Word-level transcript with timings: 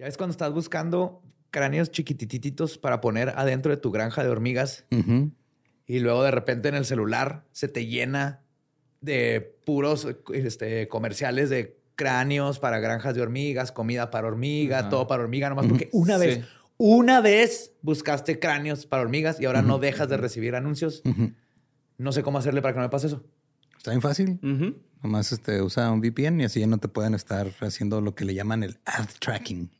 Ya 0.00 0.06
ves 0.06 0.16
cuando 0.16 0.30
estás 0.30 0.50
buscando 0.50 1.20
cráneos 1.50 1.90
chiquitititos 1.90 2.78
para 2.78 3.02
poner 3.02 3.34
adentro 3.36 3.70
de 3.70 3.76
tu 3.76 3.90
granja 3.90 4.24
de 4.24 4.30
hormigas 4.30 4.86
y 5.86 5.98
luego 5.98 6.22
de 6.24 6.30
repente 6.30 6.70
en 6.70 6.74
el 6.74 6.86
celular 6.86 7.44
se 7.52 7.68
te 7.68 7.84
llena 7.84 8.40
de 9.02 9.58
puros 9.66 10.08
este, 10.32 10.88
comerciales 10.88 11.50
de 11.50 11.78
cráneos 11.96 12.58
para 12.60 12.78
granjas 12.78 13.14
de 13.14 13.20
hormigas, 13.20 13.72
comida 13.72 14.10
para 14.10 14.28
hormiga, 14.28 14.88
todo 14.88 15.06
para 15.06 15.22
hormiga, 15.22 15.50
nomás 15.50 15.66
porque 15.66 15.90
una 15.92 16.16
vez, 16.16 16.46
una 16.78 17.20
vez 17.20 17.74
buscaste 17.82 18.38
cráneos 18.38 18.86
para 18.86 19.02
hormigas 19.02 19.38
y 19.38 19.44
ahora 19.44 19.60
no 19.60 19.78
dejas 19.78 20.08
de 20.08 20.16
recibir 20.16 20.56
anuncios. 20.56 21.02
No 21.98 22.12
sé 22.12 22.22
cómo 22.22 22.38
hacerle 22.38 22.62
para 22.62 22.72
que 22.72 22.78
no 22.78 22.86
me 22.86 22.90
pase 22.90 23.08
eso. 23.08 23.22
Está 23.76 23.90
bien 23.90 24.00
fácil. 24.00 24.38
Nomás 25.02 25.32
este, 25.32 25.62
usa 25.62 25.90
un 25.90 26.00
VPN 26.00 26.40
y 26.40 26.44
así 26.44 26.60
ya 26.60 26.66
no 26.66 26.78
te 26.78 26.88
pueden 26.88 27.14
estar 27.14 27.50
haciendo 27.60 28.00
lo 28.00 28.14
que 28.14 28.24
le 28.24 28.34
llaman 28.34 28.62
el 28.62 28.78
ad 28.84 29.08
tracking. 29.18 29.70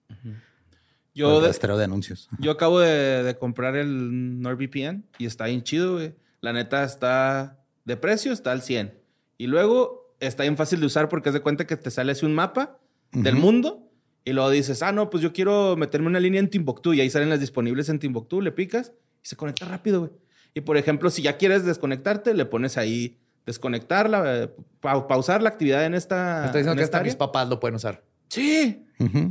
Yo, 1.15 1.41
de, 1.41 1.53
de 1.53 1.85
anuncios. 1.85 2.29
Yo 2.39 2.53
acabo 2.53 2.81
de, 2.81 3.37
comprar 3.39 3.77
el 3.77 4.41
NordVPN 4.41 5.05
y 5.19 5.27
está 5.27 5.47
bien 5.47 5.63
chido, 5.63 5.95
güey. 5.95 6.15
La 6.41 6.53
neta 6.53 6.85
está 6.85 7.59
de 7.85 7.97
precio, 7.97 8.33
está 8.33 8.53
al 8.53 8.63
100. 8.63 8.95
Y 9.37 9.47
luego 9.47 10.15
está 10.21 10.45
bien 10.45 10.57
fácil 10.57 10.81
de 10.81 10.87
usar 10.87 11.09
porque 11.09 11.29
es 11.29 11.35
de 11.35 11.41
cuenta 11.41 11.67
que 11.67 11.77
te 11.77 11.91
sale 11.91 12.13
así 12.13 12.25
un 12.25 12.35
mapa 12.35 12.79
del 13.13 13.37
mundo 13.37 13.91
y 14.25 14.33
luego 14.33 14.51
dices, 14.51 14.83
ah, 14.83 14.93
no, 14.93 15.11
pues 15.11 15.23
yo 15.23 15.33
quiero 15.33 15.77
meterme 15.77 16.07
una 16.07 16.21
línea 16.21 16.41
en 16.41 16.49
Timbuktu 16.49 16.93
y 16.93 17.01
ahí 17.01 17.11
salen 17.11 17.31
las 17.31 17.41
disponibles 17.41 17.89
en 17.89 17.99
Timbuktu, 17.99 18.41
le 18.41 18.53
picas 18.53 18.93
y 19.23 19.29
se 19.29 19.37
conecta 19.37 19.67
rápido, 19.67 20.01
güey. 20.01 20.13
Y 20.55 20.63
por 20.63 20.77
ejemplo, 20.77 21.11
si 21.11 21.23
ya 21.23 21.37
quieres 21.37 21.65
desconectarte, 21.65 22.35
le 22.35 22.45
pones 22.45 22.77
ahí 22.77 23.20
desconectarla, 23.47 24.43
eh, 24.43 24.51
pausar 24.81 25.43
la 25.43 25.51
actividad 25.51 25.85
en 25.85 25.95
esta. 25.95 26.47
Está 26.47 26.59
diciendo 26.59 26.77
que 26.77 26.85
hasta 26.85 27.03
mis 27.03 27.17
papás 27.17 27.49
lo 27.49 27.61
pueden 27.61 27.77
usar. 27.77 28.03
Sí. 28.29 28.87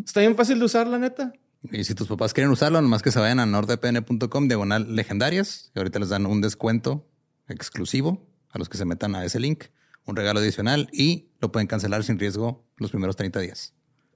Está 0.05 0.21
bien 0.21 0.35
fácil 0.35 0.59
de 0.59 0.65
usar, 0.65 0.87
la 0.87 0.97
neta. 0.97 1.31
Y 1.71 1.83
si 1.83 1.93
tus 1.93 2.07
papás 2.07 2.33
quieren 2.33 2.51
usarlo, 2.51 2.81
nomás 2.81 3.01
que 3.01 3.11
se 3.11 3.19
vayan 3.19 3.39
a 3.39 3.45
nordvpn.com 3.45 4.47
diagonal 4.47 4.95
legendarias 4.95 5.71
y 5.75 5.79
ahorita 5.79 5.99
les 5.99 6.09
dan 6.09 6.25
un 6.25 6.41
descuento 6.41 7.07
exclusivo 7.47 8.25
a 8.49 8.59
los 8.59 8.69
que 8.69 8.77
se 8.77 8.85
metan 8.85 9.15
a 9.15 9.25
ese 9.25 9.39
link, 9.39 9.65
un 10.05 10.15
regalo 10.15 10.39
adicional 10.39 10.89
y 10.91 11.29
lo 11.39 11.51
pueden 11.51 11.67
cancelar 11.67 12.03
sin 12.03 12.17
riesgo 12.17 12.65
los 12.77 12.91
primeros 12.91 13.15
30 13.15 13.39
días. 13.41 13.73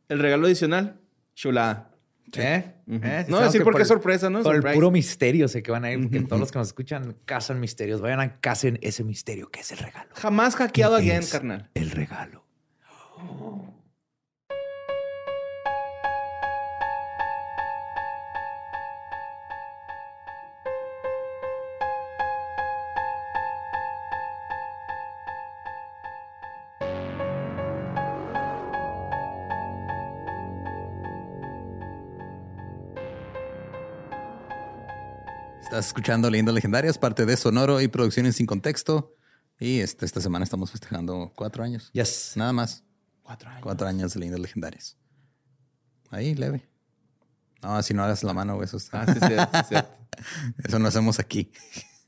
El 0.09 0.19
regalo 0.19 0.47
adicional, 0.47 1.01
¿Eh? 2.35 2.73
¿Eh? 2.87 3.25
No 3.27 3.39
decir 3.39 3.63
porque 3.63 3.83
es 3.83 3.87
sorpresa, 3.87 4.29
¿no? 4.29 4.43
Por 4.43 4.55
el 4.55 4.73
puro 4.73 4.91
misterio 4.91 5.47
sé 5.47 5.63
que 5.63 5.71
van 5.71 5.85
a 5.85 5.91
ir, 5.91 6.01
porque 6.01 6.21
todos 6.21 6.39
los 6.39 6.51
que 6.51 6.59
nos 6.59 6.67
escuchan 6.67 7.15
cazan 7.25 7.59
misterios. 7.59 8.01
Vayan 8.01 8.19
a 8.19 8.39
casen 8.39 8.79
ese 8.81 9.03
misterio 9.03 9.49
que 9.49 9.61
es 9.61 9.71
el 9.71 9.77
regalo. 9.79 10.09
Jamás 10.15 10.55
hackeado 10.55 10.95
a 10.95 10.97
alguien, 10.97 11.21
carnal. 11.25 11.69
El 11.73 11.91
regalo. 11.91 12.43
Estás 35.73 35.87
escuchando 35.87 36.29
Leyendas 36.29 36.53
Legendarias, 36.53 36.99
parte 36.99 37.25
de 37.25 37.35
Sonoro 37.35 37.81
y 37.81 37.87
Producciones 37.87 38.35
Sin 38.35 38.45
Contexto. 38.45 39.15
Y 39.59 39.79
este, 39.79 40.05
esta 40.05 40.21
semana 40.21 40.43
estamos 40.43 40.69
festejando 40.69 41.33
cuatro 41.35 41.63
años. 41.63 41.89
Yes. 41.93 42.33
Nada 42.35 42.53
más. 42.53 42.83
Cuatro 43.23 43.49
años. 43.49 43.63
Cuatro 43.63 43.87
años 43.87 44.13
de 44.13 44.19
Leyendas 44.19 44.39
Legendarias. 44.39 44.97
Ahí, 46.11 46.35
leve. 46.35 46.69
No, 47.63 47.75
así 47.75 47.95
no 47.95 48.03
hagas 48.03 48.23
la 48.23 48.35
mano. 48.35 48.61
Eso 48.61 48.77
está. 48.77 49.01
Ah, 49.01 49.65
sí, 49.67 49.75
Eso 50.63 50.77
no 50.77 50.87
hacemos 50.89 51.17
aquí. 51.17 51.51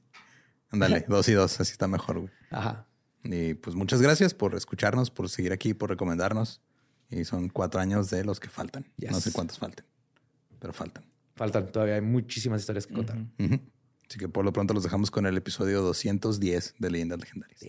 Ándale, 0.70 1.04
dos 1.08 1.28
y 1.30 1.34
dos, 1.34 1.60
así 1.60 1.72
está 1.72 1.88
mejor, 1.88 2.20
güey. 2.20 2.32
Ajá. 2.52 2.86
Y 3.24 3.56
pues 3.56 3.76
muchas 3.76 4.00
gracias 4.00 4.36
por 4.36 4.54
escucharnos, 4.54 5.10
por 5.10 5.28
seguir 5.28 5.52
aquí, 5.52 5.74
por 5.74 5.90
recomendarnos. 5.90 6.62
Y 7.10 7.26
son 7.26 7.50
cuatro 7.50 7.82
años 7.82 8.12
de 8.12 8.26
los 8.26 8.40
que 8.40 8.48
faltan. 8.48 8.86
No 8.96 9.20
sé 9.20 9.32
cuántos 9.32 9.58
falten, 9.58 9.88
pero 10.60 10.72
faltan. 10.72 11.15
Faltan 11.36 11.72
todavía, 11.72 11.96
hay 11.96 12.02
muchísimas 12.02 12.62
historias 12.62 12.88
que 12.88 12.94
contar. 12.94 13.18
Así 14.08 14.20
que 14.20 14.30
por 14.30 14.46
lo 14.46 14.54
pronto 14.54 14.74
los 14.74 14.84
dejamos 14.84 15.12
con 15.12 15.26
el 15.26 15.36
episodio 15.36 15.82
210 15.82 16.76
de 16.80 16.92
Leyendas 16.92 17.20
Legendarias. 17.20 17.62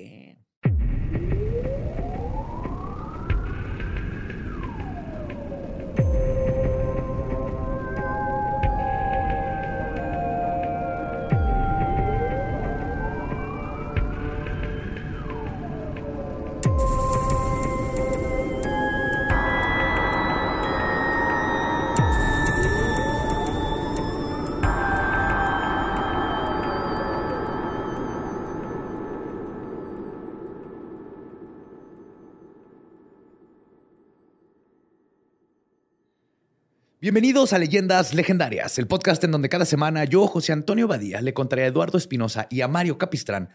Bienvenidos 37.06 37.52
a 37.52 37.58
Leyendas 37.58 38.14
Legendarias, 38.14 38.80
el 38.80 38.88
podcast 38.88 39.22
en 39.22 39.30
donde 39.30 39.48
cada 39.48 39.64
semana 39.64 40.02
yo, 40.02 40.26
José 40.26 40.52
Antonio 40.52 40.88
Badía, 40.88 41.20
le 41.20 41.34
contaré 41.34 41.62
a 41.62 41.66
Eduardo 41.68 41.98
Espinosa 41.98 42.48
y 42.50 42.62
a 42.62 42.66
Mario 42.66 42.98
Capistrán 42.98 43.50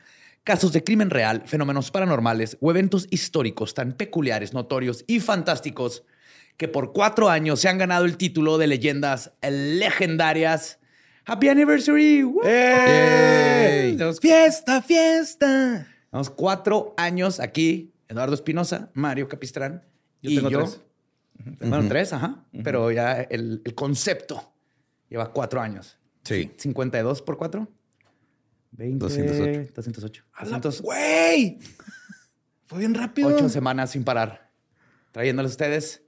casos 0.45 0.72
de 0.72 0.85
crimen 0.85 1.09
real, 1.09 1.44
fenómenos 1.45 1.91
paranormales 1.91 2.57
o 2.62 2.72
eventos 2.72 3.09
históricos 3.12 3.73
tan 3.73 3.91
peculiares, 3.91 4.53
notorios 4.53 5.03
y 5.06 5.19
fantásticos 5.19 6.06
que 6.56 6.69
por 6.69 6.94
cuatro 6.94 7.29
años 7.29 7.59
se 7.59 7.67
han 7.67 7.78
ganado 7.78 8.06
el 8.06 8.16
título 8.16 8.57
de 8.57 8.67
Leyendas 8.67 9.34
Legendarias. 9.41 10.79
¡Happy 11.25 11.50
Anniversary! 11.50 12.23
¡Fiesta, 14.22 14.81
fiesta! 14.81 15.88
Vamos 16.09 16.29
cuatro 16.29 16.94
años 16.95 17.41
aquí, 17.41 17.91
Eduardo 18.07 18.33
Espinosa, 18.33 18.91
Mario 18.94 19.28
Capistrán 19.28 19.83
y 20.22 20.39
yo. 20.50 20.91
Bueno, 21.59 21.88
tres, 21.88 22.13
ajá. 22.13 22.46
Pero 22.63 22.91
ya 22.91 23.22
el, 23.22 23.62
concepto 23.75 24.53
lleva 25.09 25.31
cuatro 25.31 25.62
años. 25.62 25.97
Sí. 26.24 26.52
52 26.57 27.22
por 27.22 27.38
cuatro. 27.38 27.68
20, 28.72 29.00
208. 29.00 30.24
208. 30.34 30.84
¡Güey! 30.84 31.59
Fue 32.66 32.80
bien 32.80 32.94
rápido. 32.94 33.30
Ocho 33.30 33.50
semanas 33.50 33.91
sin 33.91 34.03
parar. 34.03 34.50
Trayéndoles 35.12 35.51
a 35.51 35.53
ustedes 35.53 36.03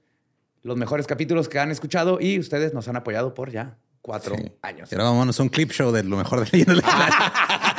los 0.62 0.76
mejores 0.78 1.06
capítulos 1.06 1.48
que 1.48 1.58
han 1.58 1.70
escuchado 1.70 2.18
y 2.20 2.38
ustedes 2.38 2.72
nos 2.72 2.88
han 2.88 2.96
apoyado 2.96 3.34
por 3.34 3.50
ya 3.50 3.76
cuatro 4.00 4.34
años. 4.62 4.90
Y 4.90 4.94
ahora 4.94 5.10
vámonos 5.10 5.38
a 5.38 5.42
un 5.42 5.50
clip 5.50 5.70
show 5.70 5.92
de 5.92 6.02
lo 6.02 6.16
mejor 6.16 6.48
de 6.50 6.64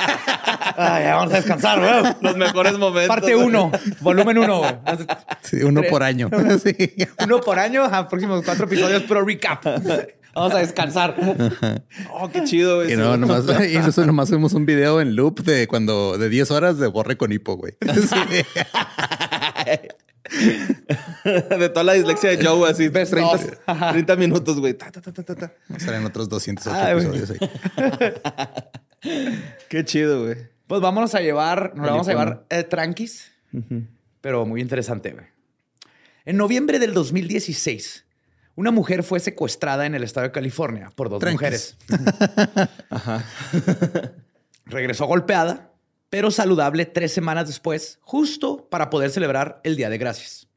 Ya 0.77 1.15
vamos 1.15 1.33
a 1.33 1.37
descansar, 1.37 1.79
güey. 1.79 2.15
Los 2.21 2.37
mejores 2.37 2.77
momentos. 2.77 3.07
Parte 3.07 3.35
uno, 3.35 3.71
volumen 4.01 4.37
uno, 4.37 4.59
güey. 4.59 4.75
Sí, 5.41 5.57
uno 5.63 5.81
por 5.89 6.03
año. 6.03 6.29
Uno 7.23 7.41
por 7.41 7.59
año, 7.59 7.83
a 7.83 8.07
próximos 8.07 8.43
cuatro 8.43 8.65
episodios, 8.65 9.03
pero 9.07 9.23
recap. 9.25 9.65
Vamos 10.35 10.53
a 10.53 10.59
descansar. 10.59 11.15
Oh, 12.11 12.29
qué 12.29 12.43
chido, 12.43 12.77
güey. 12.77 12.93
Y 12.93 12.97
no, 12.97 13.15
nomás, 13.17 13.45
y 13.69 13.77
nosotros 13.77 14.05
nomás 14.05 14.29
hacemos 14.29 14.53
un 14.53 14.65
video 14.65 14.99
en 14.99 15.15
loop 15.15 15.41
de 15.41 15.67
cuando, 15.67 16.17
de 16.17 16.27
10 16.29 16.51
horas 16.51 16.77
de 16.77 16.87
borre 16.87 17.15
con 17.17 17.31
hipo, 17.31 17.55
güey. 17.55 17.73
de 21.23 21.69
toda 21.69 21.83
la 21.83 21.93
dislexia 21.93 22.31
de 22.31 22.45
Joe, 22.45 22.69
así 22.69 22.89
30, 22.89 23.13
30 23.91 24.15
minutos, 24.17 24.59
güey. 24.59 24.75
Salen 25.77 26.05
otros 26.05 26.27
208 26.29 26.89
episodios 26.89 27.31
ahí. 27.31 27.37
Qué 29.69 29.85
chido, 29.85 30.23
güey. 30.23 30.37
Pues 30.67 30.81
vámonos 30.81 31.13
a 31.15 31.21
llevar, 31.21 31.73
nos 31.75 31.87
vamos 31.87 32.07
a 32.07 32.11
llevar 32.11 32.45
eh, 32.49 32.63
tranquis, 32.63 33.31
pero 34.21 34.45
muy 34.45 34.61
interesante, 34.61 35.11
güey. 35.11 35.25
En 36.25 36.37
noviembre 36.37 36.79
del 36.79 36.93
2016, 36.93 38.05
una 38.55 38.71
mujer 38.71 39.03
fue 39.03 39.19
secuestrada 39.19 39.85
en 39.85 39.93
el 39.93 40.03
estado 40.03 40.25
de 40.25 40.31
California 40.31 40.89
por 40.95 41.09
dos 41.09 41.23
mujeres. 41.23 41.77
Ajá. 42.89 43.23
Regresó 44.65 45.05
golpeada, 45.05 45.71
pero 46.09 46.31
saludable 46.31 46.85
tres 46.85 47.11
semanas 47.11 47.47
después, 47.47 47.99
justo 48.01 48.67
para 48.69 48.89
poder 48.89 49.11
celebrar 49.11 49.61
el 49.63 49.75
Día 49.75 49.91
de 49.91 49.99
Gracias. 49.99 50.47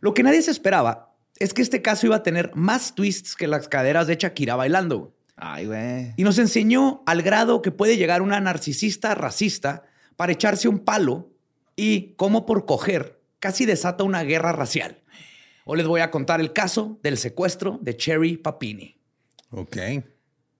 Lo 0.00 0.14
que 0.14 0.22
nadie 0.22 0.42
se 0.42 0.52
esperaba 0.52 1.16
es 1.38 1.52
que 1.52 1.62
este 1.62 1.82
caso 1.82 2.06
iba 2.06 2.16
a 2.16 2.22
tener 2.22 2.54
más 2.54 2.94
twists 2.94 3.34
que 3.34 3.48
las 3.48 3.66
caderas 3.68 4.06
de 4.06 4.16
Shakira 4.16 4.54
bailando. 4.54 5.15
Ay, 5.36 5.66
güey. 5.66 6.14
Y 6.16 6.22
nos 6.24 6.38
enseñó 6.38 7.02
al 7.06 7.22
grado 7.22 7.60
que 7.62 7.70
puede 7.70 7.96
llegar 7.96 8.22
una 8.22 8.40
narcisista 8.40 9.14
racista 9.14 9.82
para 10.16 10.32
echarse 10.32 10.66
un 10.68 10.78
palo 10.80 11.30
y 11.76 12.14
cómo 12.16 12.46
por 12.46 12.64
coger 12.64 13.20
casi 13.38 13.66
desata 13.66 14.02
una 14.02 14.22
guerra 14.22 14.52
racial. 14.52 15.02
o 15.64 15.74
les 15.76 15.86
voy 15.86 16.00
a 16.00 16.10
contar 16.10 16.40
el 16.40 16.52
caso 16.52 16.98
del 17.02 17.18
secuestro 17.18 17.78
de 17.82 17.96
Cherry 17.96 18.36
Papini. 18.36 18.96
Ok. 19.50 19.76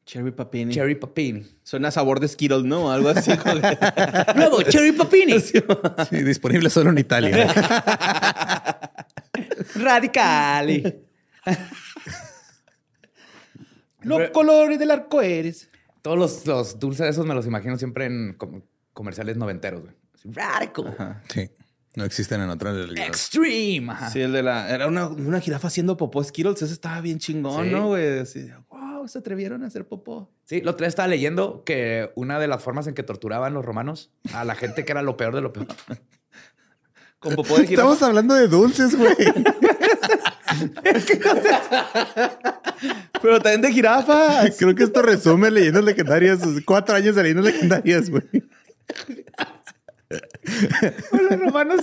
Cherry 0.04 0.30
Papini. 0.30 0.72
Cherry 0.74 0.94
Papini. 0.94 1.44
Suena 1.64 1.88
a 1.88 1.90
sabor 1.90 2.20
de 2.20 2.28
Skittles, 2.28 2.64
¿no? 2.64 2.92
Algo 2.92 3.08
así. 3.08 3.30
Nuevo 4.36 4.62
Cherry 4.62 4.92
Papini. 4.92 5.34
Sí, 6.10 6.22
disponible 6.22 6.70
solo 6.70 6.90
en 6.90 6.98
Italia. 6.98 7.52
Radicali. 9.74 10.82
Los 14.06 14.30
colores 14.30 14.78
del 14.78 14.90
arco 14.90 15.20
eres. 15.22 15.68
Todos 16.02 16.18
los, 16.18 16.46
los 16.46 16.78
dulces 16.78 17.06
esos 17.08 17.26
me 17.26 17.34
los 17.34 17.46
imagino 17.46 17.76
siempre 17.78 18.06
en 18.06 18.34
com- 18.38 18.62
comerciales 18.92 19.36
noventeros, 19.36 19.82
güey. 19.82 19.94
Radical. 20.24 21.20
Sí. 21.28 21.50
No 21.94 22.04
existen 22.04 22.40
en 22.42 22.50
otras 22.50 22.74
realidades. 22.74 23.08
Extreme. 23.08 23.90
Ajá. 23.92 24.10
Sí, 24.10 24.20
el 24.20 24.32
de 24.32 24.42
la. 24.42 24.68
Era 24.68 24.86
una, 24.86 25.06
una 25.08 25.40
jirafa 25.40 25.68
haciendo 25.68 25.96
popó 25.96 26.22
Skittles. 26.22 26.60
Ese 26.62 26.72
estaba 26.74 27.00
bien 27.00 27.18
chingón, 27.18 27.64
Sí. 27.66 27.70
¿no, 27.72 27.86
güey? 27.88 28.18
Así, 28.18 28.50
wow, 28.68 29.08
se 29.08 29.18
atrevieron 29.18 29.64
a 29.64 29.68
hacer 29.68 29.86
popó. 29.88 30.30
Sí, 30.44 30.60
lo 30.60 30.72
otro 30.72 30.84
día 30.84 30.88
estaba 30.88 31.08
leyendo 31.08 31.64
que 31.64 32.12
una 32.14 32.38
de 32.38 32.48
las 32.48 32.62
formas 32.62 32.86
en 32.86 32.94
que 32.94 33.02
torturaban 33.02 33.54
los 33.54 33.64
romanos 33.64 34.10
a 34.34 34.44
la 34.44 34.54
gente 34.54 34.84
que 34.84 34.92
era 34.92 35.00
lo 35.02 35.16
peor 35.16 35.34
de 35.34 35.40
lo 35.40 35.52
peor. 35.54 35.68
Con 37.18 37.34
popó 37.34 37.56
de 37.56 37.66
jirafa. 37.66 37.72
Estamos 37.94 38.02
hablando 38.02 38.34
de 38.34 38.46
dulces, 38.46 38.94
güey. 38.94 39.14
Pero 43.22 43.40
también 43.40 43.62
de 43.62 43.72
jirafa. 43.72 44.44
Creo 44.58 44.74
que 44.74 44.84
esto 44.84 45.02
resume 45.02 45.50
leyendas 45.50 45.84
legendarias. 45.84 46.40
Cuatro 46.64 46.94
años 46.94 47.16
de 47.16 47.22
leyendas 47.22 47.46
legendarias, 47.46 48.10
güey. 48.10 48.22
Los 51.12 51.40
romanos 51.40 51.80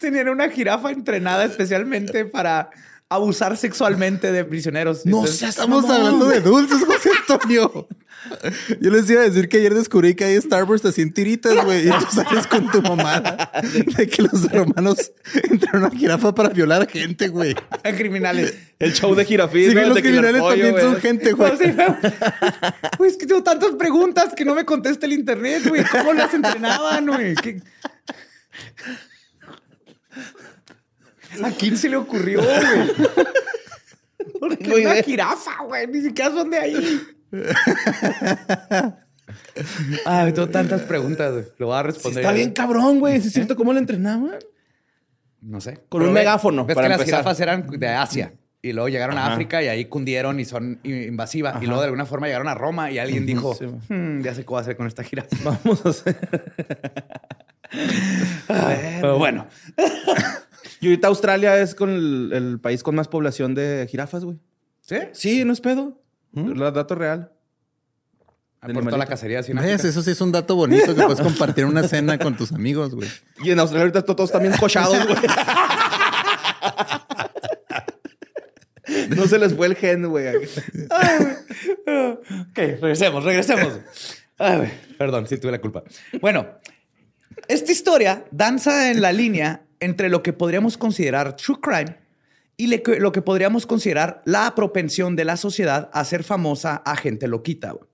tenían 0.00 0.28
una 0.28 0.50
jirafa 0.50 0.90
entrenada 0.90 1.44
especialmente 1.44 2.24
para 2.24 2.70
abusar 3.08 3.56
sexualmente 3.56 4.32
de 4.32 4.44
prisioneros. 4.44 5.06
No, 5.06 5.18
Entonces, 5.18 5.50
estamos 5.50 5.88
hablando 5.88 6.26
de 6.26 6.40
dulces, 6.40 6.84
José 6.84 7.10
Antonio. 7.28 7.86
Yo 8.80 8.90
les 8.90 9.08
iba 9.10 9.22
a 9.22 9.24
decir 9.24 9.48
que 9.48 9.58
ayer 9.58 9.74
descubrí 9.74 10.14
que 10.14 10.24
hay 10.24 10.40
Starburst 10.40 10.84
así 10.86 11.02
en 11.02 11.12
tiritas, 11.12 11.64
güey. 11.64 11.88
Y 11.88 11.90
tú 11.90 12.06
sales 12.12 12.46
con 12.46 12.70
tu 12.70 12.82
mamada 12.82 13.50
de 13.96 14.06
que 14.08 14.22
los 14.22 14.50
romanos 14.50 15.12
entraron 15.50 15.84
a 15.84 15.90
jirafa 15.90 16.34
para 16.34 16.48
violar 16.50 16.82
a 16.82 16.86
gente, 16.86 17.28
güey. 17.28 17.54
criminales. 17.96 18.54
El 18.78 18.92
show 18.92 19.14
de 19.14 19.24
jirafín. 19.24 19.70
Sí, 19.70 19.74
que 19.74 19.80
¿no? 19.82 19.88
los 19.88 19.98
criminales 20.00 20.40
Pollo, 20.40 20.62
también 20.64 20.80
son 20.80 20.96
gente, 21.00 21.32
güey. 21.32 21.52
No, 21.52 21.58
sí, 21.58 21.64
no. 21.76 21.96
Güey, 22.98 23.10
es 23.10 23.16
que 23.16 23.26
tengo 23.26 23.42
tantas 23.42 23.70
preguntas 23.72 24.34
que 24.34 24.44
no 24.44 24.54
me 24.54 24.64
contesta 24.64 25.06
el 25.06 25.12
internet, 25.12 25.62
güey. 25.66 25.82
¿Cómo 25.84 26.12
las 26.12 26.32
entrenaban, 26.34 27.06
güey? 27.06 27.34
¿Qué- 27.36 27.60
¿A 31.42 31.50
quién 31.50 31.76
se 31.76 31.88
le 31.88 31.96
ocurrió, 31.96 32.40
güey? 32.42 33.26
Porque 34.40 34.74
una 34.84 34.94
jirafa, 35.02 35.62
güey. 35.64 35.86
Ni 35.86 36.02
siquiera 36.02 36.30
son 36.30 36.50
de 36.50 36.58
ahí. 36.58 37.00
Ay, 40.04 40.32
tengo 40.32 40.48
tantas 40.48 40.82
preguntas, 40.82 41.32
güey. 41.32 41.44
Lo 41.58 41.66
voy 41.66 41.76
a 41.76 41.80
Sí, 41.80 41.86
responder. 41.86 42.20
está 42.22 42.32
bien 42.32 42.50
cabrón, 42.52 43.00
güey. 43.00 43.20
¿Sí 43.20 43.28
es 43.28 43.34
cierto 43.34 43.56
cómo 43.56 43.72
lo 43.72 43.78
entrenaban? 43.78 44.32
No 45.40 45.60
sé. 45.60 45.80
Con 45.88 46.02
un 46.02 46.08
ve- 46.08 46.14
megáfono, 46.20 46.64
Ves 46.66 46.74
para 46.74 46.86
que 46.86 46.90
las 46.90 47.00
empezar. 47.00 47.20
jirafas 47.20 47.40
eran 47.40 47.66
de 47.66 47.88
Asia. 47.88 48.32
Y 48.62 48.72
luego 48.72 48.88
llegaron 48.88 49.16
a. 49.18 49.32
África 49.32 49.62
y 49.62 49.68
ahí 49.68 49.84
cundieron 49.84 50.40
y 50.40 50.44
son 50.44 50.80
i- 50.82 51.04
invasivas. 51.04 51.62
Y 51.62 51.66
luego 51.66 51.80
de 51.82 51.86
alguna 51.86 52.04
forma 52.06 52.26
llegaron 52.26 52.48
a 52.48 52.54
Roma 52.54 52.90
y 52.90 52.98
alguien 52.98 53.24
dijo, 53.26 53.54
sí. 53.54 53.66
"Hmm, 53.88 54.22
ya 54.22 54.34
sé 54.34 54.42
qué 54.42 54.48
voy 54.48 54.58
a 54.58 54.60
hacer 54.62 54.76
con 54.76 54.86
esta 54.86 55.04
jirafa. 55.04 55.28
Vamos 55.44 55.86
a 55.86 55.88
hacer. 55.90 56.16
Pero 58.48 59.18
bueno. 59.18 59.46
Y 60.80 60.88
ahorita 60.88 61.08
Australia 61.08 61.58
es 61.58 61.74
con 61.74 61.88
el, 61.90 62.30
el 62.34 62.60
país 62.60 62.82
con 62.82 62.94
más 62.94 63.08
población 63.08 63.54
de 63.54 63.86
jirafas, 63.90 64.24
güey. 64.24 64.36
¿Sí? 64.82 64.96
Sí, 65.12 65.44
no 65.44 65.52
es 65.54 65.60
pedo. 65.62 66.02
La 66.32 66.70
dato 66.70 66.94
real. 66.94 67.32
Por 68.60 68.84
toda 68.84 68.98
la 68.98 69.06
cacería 69.06 69.42
¿Ves? 69.42 69.84
Eso 69.84 70.02
sí 70.02 70.10
es 70.10 70.20
un 70.20 70.32
dato 70.32 70.56
bonito 70.56 70.94
que 70.94 71.02
puedes 71.02 71.20
compartir 71.20 71.64
en 71.64 71.70
una 71.70 71.86
cena 71.86 72.18
con 72.18 72.36
tus 72.36 72.52
amigos, 72.52 72.94
güey. 72.94 73.08
Y 73.42 73.50
en 73.50 73.60
Australia 73.60 73.82
ahorita 73.82 74.02
todos 74.02 74.30
están 74.30 74.42
bien 74.42 74.54
cochados, 74.58 75.06
güey. 75.06 75.16
No 79.16 79.26
se 79.26 79.38
les 79.38 79.54
fue 79.54 79.66
el 79.66 79.76
gen, 79.76 80.08
güey. 80.08 80.26
Ok, 80.36 80.44
regresemos, 82.56 83.24
regresemos. 83.24 83.80
Ay, 84.38 84.56
güey, 84.56 84.70
perdón, 84.98 85.26
sí 85.26 85.38
tuve 85.38 85.52
la 85.52 85.60
culpa. 85.60 85.82
Bueno, 86.20 86.46
esta 87.48 87.72
historia 87.72 88.24
danza 88.30 88.90
en 88.90 89.00
la 89.00 89.12
línea 89.12 89.62
entre 89.80 90.08
lo 90.08 90.22
que 90.22 90.32
podríamos 90.32 90.78
considerar 90.78 91.36
true 91.36 91.58
crime 91.60 91.96
y 92.56 92.68
le- 92.68 92.82
lo 92.98 93.12
que 93.12 93.22
podríamos 93.22 93.66
considerar 93.66 94.22
la 94.24 94.54
propensión 94.54 95.14
de 95.16 95.24
la 95.24 95.36
sociedad 95.36 95.90
a 95.92 96.04
ser 96.04 96.22
famosa 96.24 96.76
a 96.84 96.96
gente 96.96 97.28
loquita. 97.28 97.72
güey. 97.72 97.84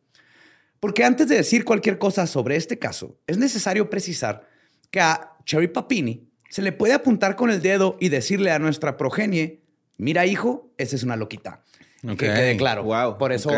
Porque 0.81 1.05
antes 1.05 1.29
de 1.29 1.37
decir 1.37 1.65
cualquier 1.65 1.99
cosa 1.99 2.27
sobre 2.27 2.57
este 2.57 2.79
caso, 2.79 3.19
es 3.27 3.39
necesario 3.39 3.89
precisar 3.91 4.49
que 4.91 5.01
a 5.01 5.33
Cherry 5.45 5.69
Papini 5.69 6.29
se 6.49 6.61
le 6.63 6.73
puede 6.73 6.93
apuntar 6.93 7.37
con 7.37 7.51
el 7.51 7.63
dedo 7.63 7.97
y 8.01 8.09
decirle 8.09 8.51
a 8.51 8.59
nuestra 8.59 8.97
progenie, 8.97 9.63
mira 9.97 10.27
hijo, 10.27 10.71
esa 10.79 10.97
es 10.97 11.03
una 11.03 11.17
loquita. 11.17 11.63
Que 12.03 12.17
quede 12.17 12.57
claro. 12.57 12.83
Wow, 12.83 13.17
Por 13.17 13.33
eso, 13.33 13.51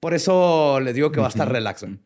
por 0.00 0.14
eso 0.14 0.80
les 0.80 0.94
digo 0.94 1.12
que 1.12 1.20
va 1.20 1.26
a 1.26 1.28
estar 1.30 1.50
relax. 1.50 1.82
güey. 1.82 1.98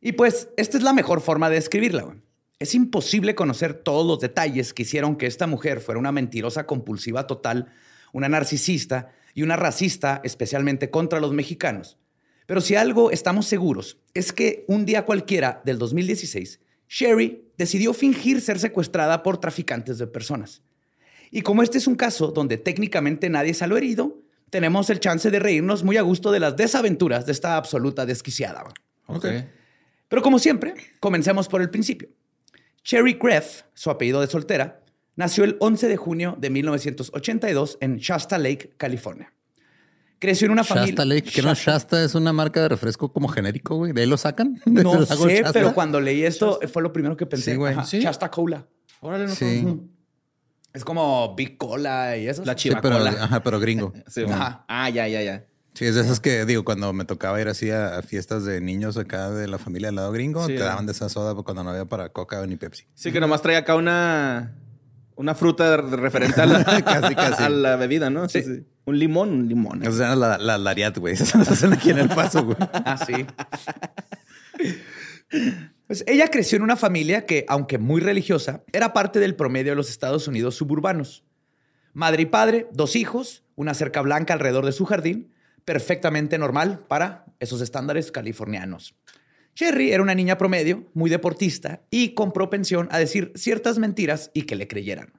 Y 0.00 0.12
pues, 0.12 0.48
esta 0.56 0.76
es 0.78 0.82
la 0.82 0.92
mejor 0.92 1.20
forma 1.20 1.50
de 1.50 1.56
escribirla. 1.58 2.02
güey. 2.04 2.16
Es 2.60 2.74
imposible 2.74 3.36
conocer 3.36 3.72
todos 3.72 4.04
los 4.04 4.18
detalles 4.18 4.74
que 4.74 4.82
hicieron 4.82 5.16
que 5.16 5.26
esta 5.26 5.46
mujer 5.46 5.80
fuera 5.80 6.00
una 6.00 6.10
mentirosa 6.10 6.66
compulsiva 6.66 7.28
total, 7.28 7.72
una 8.12 8.28
narcisista 8.28 9.12
y 9.32 9.42
una 9.42 9.54
racista, 9.54 10.20
especialmente 10.24 10.90
contra 10.90 11.20
los 11.20 11.32
mexicanos. 11.32 11.98
Pero 12.46 12.60
si 12.60 12.74
algo 12.74 13.12
estamos 13.12 13.46
seguros 13.46 13.98
es 14.12 14.32
que 14.32 14.64
un 14.66 14.86
día 14.86 15.04
cualquiera 15.04 15.62
del 15.64 15.78
2016, 15.78 16.58
Sherry 16.88 17.44
decidió 17.56 17.94
fingir 17.94 18.40
ser 18.40 18.58
secuestrada 18.58 19.22
por 19.22 19.38
traficantes 19.38 19.98
de 19.98 20.08
personas. 20.08 20.62
Y 21.30 21.42
como 21.42 21.62
este 21.62 21.78
es 21.78 21.86
un 21.86 21.94
caso 21.94 22.28
donde 22.28 22.56
técnicamente 22.56 23.28
nadie 23.28 23.54
salió 23.54 23.76
herido, 23.76 24.18
tenemos 24.50 24.90
el 24.90 24.98
chance 24.98 25.30
de 25.30 25.38
reírnos 25.38 25.84
muy 25.84 25.96
a 25.96 26.02
gusto 26.02 26.32
de 26.32 26.40
las 26.40 26.56
desaventuras 26.56 27.24
de 27.26 27.32
esta 27.32 27.56
absoluta 27.56 28.04
desquiciada. 28.04 28.64
Ok. 29.06 29.26
Pero 30.08 30.22
como 30.22 30.38
siempre, 30.38 30.74
comencemos 30.98 31.46
por 31.46 31.60
el 31.60 31.70
principio. 31.70 32.08
Cherry 32.88 33.18
Greff, 33.20 33.64
su 33.74 33.90
apellido 33.90 34.22
de 34.22 34.28
soltera, 34.28 34.80
nació 35.14 35.44
el 35.44 35.58
11 35.60 35.88
de 35.88 35.96
junio 35.98 36.36
de 36.40 36.48
1982 36.48 37.76
en 37.82 37.98
Shasta 37.98 38.38
Lake, 38.38 38.72
California. 38.78 39.34
Creció 40.18 40.46
en 40.46 40.52
una 40.52 40.64
familia... 40.64 40.86
Shasta 40.86 41.04
Lake, 41.04 41.30
que 41.30 41.42
no 41.42 41.52
Shasta 41.52 42.02
es 42.02 42.14
una 42.14 42.32
marca 42.32 42.62
de 42.62 42.70
refresco 42.70 43.12
como 43.12 43.28
genérico, 43.28 43.76
güey. 43.76 43.92
¿De 43.92 44.00
ahí 44.00 44.06
lo 44.06 44.16
sacan? 44.16 44.58
No 44.64 44.92
¿Del 44.92 45.06
lago 45.06 45.26
sé, 45.26 45.34
Shasta? 45.34 45.52
pero 45.52 45.74
cuando 45.74 46.00
leí 46.00 46.24
esto 46.24 46.60
fue 46.72 46.82
lo 46.82 46.90
primero 46.90 47.14
que 47.14 47.26
pensé. 47.26 47.50
Sí, 47.50 47.56
güey. 47.58 47.76
Shasta 47.76 48.30
Cola. 48.30 48.66
Órale, 49.00 49.26
no 49.26 49.34
Sí. 49.34 49.66
Es 50.72 50.82
como 50.82 51.34
Big 51.34 51.58
Cola 51.58 52.16
y 52.16 52.26
eso. 52.26 52.42
La 52.46 52.56
Sí, 52.56 52.70
pero, 52.70 52.96
chivacola. 52.96 53.22
ajá, 53.22 53.42
pero 53.42 53.60
gringo. 53.60 53.92
Sí, 54.06 54.22
Ajá. 54.22 54.64
Ah, 54.66 54.88
ya, 54.88 55.06
ya, 55.08 55.20
ya. 55.20 55.44
Sí, 55.78 55.84
es 55.84 55.94
de 55.94 56.00
esas 56.00 56.18
que 56.18 56.44
digo, 56.44 56.64
cuando 56.64 56.92
me 56.92 57.04
tocaba 57.04 57.40
ir 57.40 57.46
así 57.46 57.70
a, 57.70 57.98
a 57.98 58.02
fiestas 58.02 58.44
de 58.44 58.60
niños 58.60 58.96
acá 58.96 59.30
de 59.30 59.46
la 59.46 59.58
familia 59.58 59.86
del 59.86 59.94
lado 59.94 60.10
gringo, 60.10 60.44
Sí, 60.44 60.56
te 60.56 60.62
ah. 60.64 60.70
daban 60.70 60.86
de 60.86 60.90
esa 60.90 61.08
soda 61.08 61.40
cuando 61.40 61.62
no 61.62 61.70
había 61.70 61.84
para 61.84 62.08
coca 62.08 62.44
ni 62.48 62.56
Pepsi. 62.56 62.86
Sí, 62.96 63.12
que 63.12 63.20
nomás 63.20 63.42
trae 63.42 63.54
acá 63.54 63.76
una, 63.76 64.56
una 65.14 65.36
fruta 65.36 65.76
referente 65.76 66.40
a 66.40 66.46
la, 66.46 66.64
Casi, 66.84 67.14
casi. 67.14 67.44
a 67.44 67.48
la 67.48 67.76
bebida, 67.76 68.10
¿no? 68.10 68.28
Sí, 68.28 68.42
sí. 68.42 68.66
Un 68.86 68.98
limón, 68.98 69.28
un 69.28 69.48
limón. 69.48 69.82
Esas 69.82 70.00
eran 70.00 70.18
la, 70.18 70.36
la 70.36 70.58
Lariat, 70.58 70.98
güey. 70.98 71.14
Esas 71.14 71.46
se 71.46 71.52
hacen 71.52 71.72
aquí 71.72 71.90
en 71.90 71.98
el 71.98 72.08
paso, 72.08 72.44
güey. 72.44 72.56
Ah, 72.60 72.96
sí. 73.06 73.24
Pues 75.86 76.02
ella 76.08 76.28
creció 76.28 76.56
en 76.56 76.62
una 76.62 76.76
familia 76.76 77.24
que, 77.24 77.44
aunque 77.46 77.78
muy 77.78 78.00
religiosa, 78.00 78.64
era 78.72 78.92
parte 78.92 79.20
del 79.20 79.36
promedio 79.36 79.70
de 79.70 79.76
los 79.76 79.90
Estados 79.90 80.26
Unidos 80.26 80.56
suburbanos. 80.56 81.22
Madre 81.92 82.22
y 82.22 82.26
padre, 82.26 82.66
dos 82.72 82.96
hijos, 82.96 83.44
una 83.54 83.74
cerca 83.74 84.00
blanca 84.00 84.34
alrededor 84.34 84.66
de 84.66 84.72
su 84.72 84.84
jardín, 84.84 85.30
perfectamente 85.68 86.38
normal 86.38 86.86
para 86.88 87.26
esos 87.40 87.60
estándares 87.60 88.10
californianos. 88.10 88.94
Cherry 89.54 89.92
era 89.92 90.02
una 90.02 90.14
niña 90.14 90.38
promedio, 90.38 90.88
muy 90.94 91.10
deportista 91.10 91.82
y 91.90 92.14
con 92.14 92.32
propensión 92.32 92.88
a 92.90 92.98
decir 92.98 93.32
ciertas 93.34 93.78
mentiras 93.78 94.30
y 94.32 94.44
que 94.44 94.56
le 94.56 94.66
creyeran. 94.66 95.12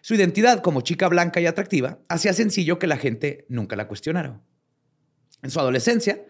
Su 0.00 0.14
identidad 0.14 0.62
como 0.62 0.80
chica 0.80 1.06
blanca 1.08 1.42
y 1.42 1.46
atractiva 1.46 1.98
hacía 2.08 2.32
sencillo 2.32 2.78
que 2.78 2.86
la 2.86 2.96
gente 2.96 3.44
nunca 3.50 3.76
la 3.76 3.88
cuestionara. 3.88 4.40
En 5.42 5.50
su 5.50 5.60
adolescencia, 5.60 6.24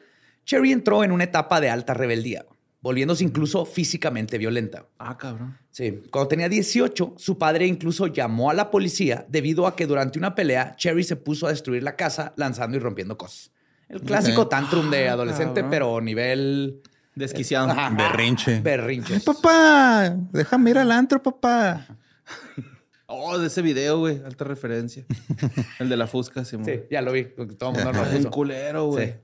Cherry 0.44 0.72
entró 0.72 1.04
en 1.04 1.12
una 1.12 1.22
etapa 1.22 1.60
de 1.60 1.70
alta 1.70 1.94
rebeldía, 1.94 2.44
volviéndose 2.88 3.22
incluso 3.22 3.66
físicamente 3.66 4.38
violenta. 4.38 4.86
Ah, 4.98 5.18
cabrón. 5.18 5.58
Sí, 5.70 6.00
cuando 6.10 6.28
tenía 6.28 6.48
18, 6.48 7.16
su 7.18 7.36
padre 7.36 7.66
incluso 7.66 8.06
llamó 8.06 8.50
a 8.50 8.54
la 8.54 8.70
policía 8.70 9.26
debido 9.28 9.66
a 9.66 9.76
que 9.76 9.86
durante 9.86 10.18
una 10.18 10.34
pelea 10.34 10.74
Cherry 10.74 11.04
se 11.04 11.16
puso 11.16 11.46
a 11.46 11.50
destruir 11.50 11.82
la 11.82 11.96
casa 11.96 12.32
lanzando 12.36 12.78
y 12.78 12.80
rompiendo 12.80 13.18
cosas. 13.18 13.50
El 13.90 14.00
clásico 14.00 14.48
tantrum 14.48 14.90
de 14.90 15.06
Ah, 15.06 15.12
adolescente, 15.12 15.60
cabrón. 15.60 15.70
pero 15.70 16.00
nivel 16.00 16.80
Desquiciado. 17.14 17.68
Ajá. 17.68 17.90
Berrinche. 17.90 18.60
berrinches. 18.60 19.22
Papá, 19.22 20.16
déjame 20.32 20.70
ir 20.70 20.78
al 20.78 20.90
antro, 20.90 21.22
papá. 21.22 21.86
Oh, 23.10 23.38
de 23.38 23.46
ese 23.46 23.62
video, 23.62 24.00
güey. 24.00 24.22
Alta 24.22 24.44
referencia. 24.44 25.04
el 25.78 25.88
de 25.88 25.96
la 25.96 26.06
Fusca, 26.06 26.44
sí. 26.44 26.58
Sí, 26.62 26.82
ya 26.90 27.00
lo 27.00 27.12
vi. 27.12 27.24
Todo 27.24 27.70
el 27.70 27.84
mundo 27.84 27.92
lo 27.92 28.18
Un 28.18 28.24
culero, 28.24 28.86
güey. 28.88 29.14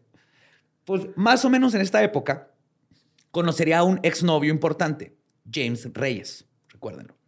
Pues 0.86 1.02
más 1.16 1.44
o 1.44 1.50
menos 1.50 1.74
en 1.74 1.82
esta 1.82 2.02
época, 2.02 2.48
conocería 3.34 3.80
a 3.80 3.82
un 3.82 4.00
exnovio 4.02 4.50
importante, 4.50 5.18
James 5.52 5.86
Reyes. 5.92 6.46
Recuérdenlo. 6.70 7.18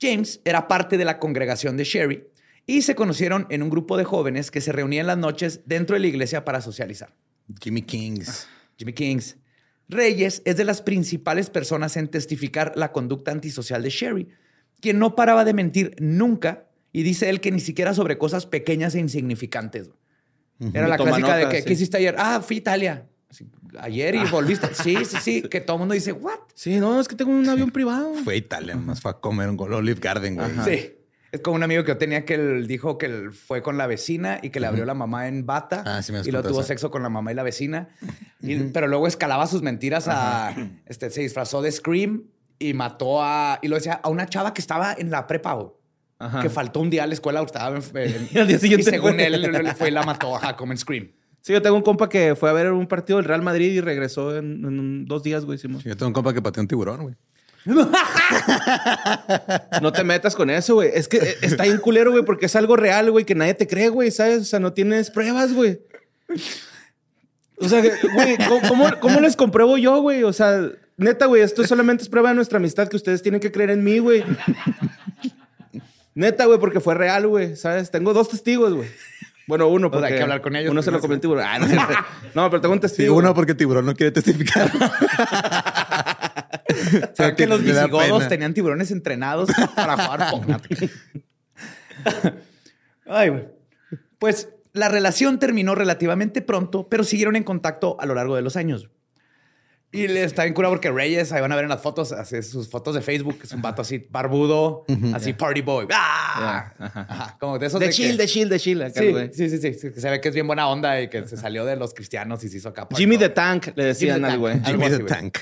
James 0.00 0.40
era 0.44 0.66
parte 0.66 0.98
de 0.98 1.04
la 1.04 1.20
congregación 1.20 1.76
de 1.76 1.84
Sherry 1.84 2.26
y 2.66 2.82
se 2.82 2.96
conocieron 2.96 3.46
en 3.50 3.62
un 3.62 3.70
grupo 3.70 3.96
de 3.96 4.04
jóvenes 4.04 4.50
que 4.50 4.60
se 4.60 4.72
reunían 4.72 5.06
las 5.06 5.18
noches 5.18 5.60
dentro 5.66 5.94
de 5.94 6.00
la 6.00 6.08
iglesia 6.08 6.44
para 6.44 6.60
socializar. 6.60 7.14
Jimmy 7.62 7.82
Kings. 7.82 8.48
Jimmy 8.76 8.94
Kings. 8.94 9.36
Reyes 9.86 10.40
es 10.46 10.56
de 10.56 10.64
las 10.64 10.80
principales 10.80 11.50
personas 11.50 11.96
en 11.98 12.08
testificar 12.08 12.72
la 12.74 12.90
conducta 12.90 13.30
antisocial 13.30 13.82
de 13.82 13.90
Sherry, 13.90 14.28
quien 14.80 14.98
no 14.98 15.14
paraba 15.14 15.44
de 15.44 15.52
mentir 15.52 15.94
nunca 16.00 16.70
y 16.90 17.02
dice 17.02 17.28
él 17.28 17.40
que 17.40 17.52
ni 17.52 17.60
siquiera 17.60 17.92
sobre 17.92 18.16
cosas 18.16 18.46
pequeñas 18.46 18.94
e 18.94 19.00
insignificantes. 19.00 19.90
Era 20.72 20.88
la 20.88 20.96
clásica 20.96 21.36
de 21.36 21.48
que, 21.48 21.64
¿qué 21.64 21.72
hiciste 21.74 21.98
ayer? 21.98 22.14
Ah, 22.16 22.40
fui 22.40 22.56
a 22.56 22.58
Italia. 22.60 23.08
Ayer 23.80 24.14
y 24.14 24.18
ah. 24.18 24.28
volviste. 24.30 24.74
Sí, 24.74 25.04
sí, 25.04 25.16
sí. 25.20 25.42
Que 25.42 25.60
todo 25.60 25.76
el 25.76 25.80
mundo 25.80 25.94
dice, 25.94 26.12
¿what? 26.12 26.38
Sí, 26.54 26.78
no, 26.80 27.00
es 27.00 27.08
que 27.08 27.16
tengo 27.16 27.30
un 27.30 27.48
avión 27.48 27.70
privado. 27.70 28.14
Fue 28.24 28.34
a 28.34 28.36
Italia, 28.36 28.76
más 28.76 29.00
fue 29.00 29.10
a 29.10 29.14
comer 29.14 29.48
un 29.48 29.60
Olive 29.60 30.00
Garden, 30.00 30.36
güey. 30.36 30.50
Sí. 30.64 30.94
Es 31.34 31.40
como 31.40 31.56
un 31.56 31.64
amigo 31.64 31.82
que 31.82 31.88
yo 31.88 31.98
tenía 31.98 32.24
que 32.24 32.34
él 32.34 32.68
dijo 32.68 32.96
que 32.96 33.06
él 33.06 33.32
fue 33.32 33.60
con 33.60 33.76
la 33.76 33.88
vecina 33.88 34.38
y 34.40 34.50
que 34.50 34.60
le 34.60 34.68
abrió 34.68 34.84
la 34.84 34.94
mamá 34.94 35.26
en 35.26 35.44
bata 35.44 35.82
ah, 35.84 36.00
y 36.24 36.30
lo 36.30 36.44
tuvo 36.44 36.62
sexo 36.62 36.92
con 36.92 37.02
la 37.02 37.08
mamá 37.08 37.32
y 37.32 37.34
la 37.34 37.42
vecina. 37.42 37.88
pero 38.72 38.86
luego 38.86 39.08
escalaba 39.08 39.48
sus 39.48 39.60
mentiras 39.60 40.06
a... 40.06 40.54
Este, 40.86 41.10
se 41.10 41.22
disfrazó 41.22 41.60
de 41.60 41.72
Scream 41.72 42.22
y 42.60 42.72
mató 42.72 43.20
a... 43.20 43.58
Y 43.62 43.66
lo 43.66 43.74
decía 43.74 43.94
a 43.94 44.10
una 44.10 44.28
chava 44.28 44.54
que 44.54 44.60
estaba 44.60 44.94
en 44.96 45.10
la 45.10 45.26
prepa, 45.26 45.58
Que 46.40 46.50
faltó 46.50 46.78
un 46.78 46.88
día 46.88 47.02
a 47.02 47.08
la 47.08 47.14
escuela, 47.14 47.42
estaba 47.42 47.76
en, 47.76 48.28
y 48.32 48.38
al 48.38 48.46
día 48.46 48.60
siguiente 48.60 48.88
y 48.88 48.92
según 48.92 49.18
él, 49.18 49.74
fue 49.76 49.88
y 49.88 49.90
la 49.90 50.04
mató, 50.04 50.36
ajá, 50.36 50.54
como 50.54 50.70
en 50.70 50.78
Scream. 50.78 51.10
Sí, 51.44 51.52
yo 51.52 51.60
tengo 51.60 51.76
un 51.76 51.82
compa 51.82 52.08
que 52.08 52.34
fue 52.34 52.48
a 52.48 52.54
ver 52.54 52.72
un 52.72 52.86
partido 52.86 53.18
del 53.18 53.26
Real 53.26 53.42
Madrid 53.42 53.70
y 53.70 53.82
regresó 53.82 54.34
en, 54.34 55.04
dos 55.04 55.22
días, 55.22 55.44
güey. 55.44 55.58
Sí, 55.58 55.68
yo 55.68 55.94
tengo 55.94 56.06
un 56.06 56.14
compa 56.14 56.32
que 56.32 56.40
pateó 56.40 56.62
un 56.62 56.68
tiburón, 56.68 57.02
güey. 57.02 57.14
no 59.82 59.92
te 59.92 60.04
metas 60.04 60.34
con 60.34 60.48
eso, 60.48 60.76
güey. 60.76 60.90
Es 60.94 61.06
que 61.06 61.18
eh, 61.18 61.36
está 61.42 61.64
bien 61.64 61.76
culero, 61.76 62.12
güey, 62.12 62.24
porque 62.24 62.46
es 62.46 62.56
algo 62.56 62.76
real, 62.76 63.10
güey, 63.10 63.26
que 63.26 63.34
nadie 63.34 63.52
te 63.52 63.66
cree, 63.66 63.90
güey, 63.90 64.10
¿sabes? 64.10 64.40
O 64.40 64.44
sea, 64.46 64.58
no 64.58 64.72
tienes 64.72 65.10
pruebas, 65.10 65.52
güey. 65.52 65.82
O 67.58 67.68
sea, 67.68 67.82
güey, 68.14 68.38
¿cómo, 69.00 69.20
les 69.20 69.36
compruebo 69.36 69.76
yo, 69.76 70.00
güey? 70.00 70.22
O 70.22 70.32
sea, 70.32 70.66
neta, 70.96 71.26
güey, 71.26 71.42
esto 71.42 71.62
solamente 71.66 72.04
es 72.04 72.08
prueba 72.08 72.30
de 72.30 72.36
nuestra 72.36 72.56
amistad 72.56 72.88
que 72.88 72.96
ustedes 72.96 73.20
tienen 73.20 73.42
que 73.42 73.52
creer 73.52 73.68
en 73.68 73.84
mí, 73.84 73.98
güey. 73.98 74.24
Neta, 76.14 76.46
güey, 76.46 76.58
porque 76.58 76.80
fue 76.80 76.94
real, 76.94 77.26
güey, 77.26 77.54
¿sabes? 77.54 77.90
Tengo 77.90 78.14
dos 78.14 78.30
testigos, 78.30 78.72
güey. 78.72 78.88
Bueno, 79.46 79.68
uno 79.68 79.90
porque 79.90 80.06
hay 80.06 80.14
que 80.16 80.22
hablar 80.22 80.40
con 80.40 80.56
ellos. 80.56 80.70
Uno 80.70 80.82
se 80.82 80.90
lo 80.90 81.00
comentó 81.00 81.22
tiburón. 81.22 81.44
Ah, 81.46 81.58
no, 82.34 82.50
pero 82.50 82.60
tengo 82.60 82.72
un 82.74 82.80
testigo. 82.80 83.14
uno 83.14 83.34
porque 83.34 83.54
tiburón 83.54 83.86
no 83.86 83.94
quiere 83.94 84.10
testificar. 84.10 84.70
o 87.12 87.14
sea, 87.14 87.34
que 87.34 87.46
los 87.46 87.62
visigodos 87.62 88.28
tenían 88.28 88.54
tiburones 88.54 88.90
entrenados 88.90 89.50
para 89.74 89.96
jugar 89.96 90.30
Fortnite. 90.30 90.90
Ay, 93.06 93.48
Pues 94.18 94.48
la 94.72 94.88
relación 94.88 95.38
terminó 95.38 95.74
relativamente 95.74 96.42
pronto, 96.42 96.88
pero 96.88 97.04
siguieron 97.04 97.36
en 97.36 97.44
contacto 97.44 97.96
a 98.00 98.06
lo 98.06 98.14
largo 98.14 98.36
de 98.36 98.42
los 98.42 98.56
años. 98.56 98.88
Y 99.94 100.08
le 100.08 100.24
está 100.24 100.42
bien 100.42 100.54
cura 100.54 100.68
porque 100.68 100.90
Reyes, 100.90 101.30
ahí 101.30 101.40
van 101.40 101.52
a 101.52 101.54
ver 101.54 101.64
en 101.64 101.68
las 101.68 101.80
fotos, 101.80 102.10
hace 102.10 102.42
sus 102.42 102.68
fotos 102.68 102.96
de 102.96 103.00
Facebook, 103.00 103.38
es 103.44 103.52
un 103.52 103.62
vato 103.62 103.82
así 103.82 104.04
barbudo, 104.10 104.84
así 105.14 105.34
party 105.34 105.60
boy. 105.60 105.86
¡Ah! 105.92 107.36
Como 107.38 107.60
de 107.60 107.66
esos 107.66 107.78
de, 107.78 107.90
chill, 107.90 108.16
de 108.16 108.26
chill, 108.26 108.48
de 108.48 108.60
chill. 108.60 108.82
sí, 108.92 109.48
sí, 109.48 109.58
sí, 109.58 109.74
sí, 109.74 109.90
Se 109.96 110.10
ve 110.10 110.20
que 110.20 110.30
es 110.30 110.34
bien 110.34 110.48
buena 110.48 110.68
onda 110.68 111.00
y 111.00 111.08
que 111.08 111.24
se 111.28 111.36
salió 111.36 111.64
de 111.64 111.76
los 111.76 111.94
cristianos 111.94 112.42
y 112.42 112.48
se 112.48 112.56
hizo 112.56 112.70
acá. 112.70 112.88
Jimmy 112.96 113.18
the 113.18 113.28
Tank, 113.28 113.68
le 113.76 113.84
decían 113.84 114.24
al 114.24 114.36
güey. 114.36 114.60
Jimmy 114.64 114.88
the 114.88 114.98
Tank. 115.04 115.38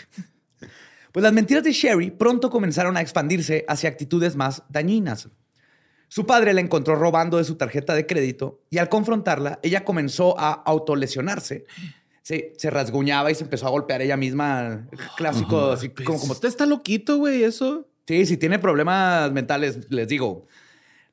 Pues 1.13 1.23
las 1.23 1.33
mentiras 1.33 1.65
de 1.65 1.73
Sherry 1.73 2.11
pronto 2.11 2.51
comenzaron 2.51 2.97
a 2.99 3.01
expandirse 3.01 3.65
hacia 3.69 3.89
actitudes 3.89 4.37
más 4.37 4.65
dañinas. 4.69 5.29
Su 6.09 6.27
padre 6.27 6.53
la 6.53 6.61
encontró 6.61 6.95
robando 6.95 7.39
de 7.39 7.45
su 7.45 7.57
tarjeta 7.57 7.95
de 7.95 8.07
crédito 8.07 8.61
y 8.69 8.77
al 8.77 8.91
confrontarla, 8.91 9.61
ella 9.63 9.83
comenzó 9.83 10.39
a 10.39 10.53
autolesionarse 10.53 11.65
se, 12.23 12.55
se 12.57 12.71
rasguñaba 12.71 13.31
y 13.31 13.35
se 13.35 13.45
empezó 13.45 13.67
a 13.67 13.71
golpear 13.71 14.01
ella 14.03 14.17
misma. 14.17 14.89
Clásico, 15.17 15.73
así 15.73 15.91
como, 15.91 16.19
como... 16.19 16.33
Usted 16.33 16.49
está 16.49 16.67
loquito, 16.67 17.19
güey, 17.19 17.43
eso. 17.43 17.89
Sí, 18.07 18.27
si 18.27 18.37
tiene 18.37 18.59
problemas 18.59 19.31
mentales, 19.33 19.91
les 19.91 20.09
digo. 20.09 20.47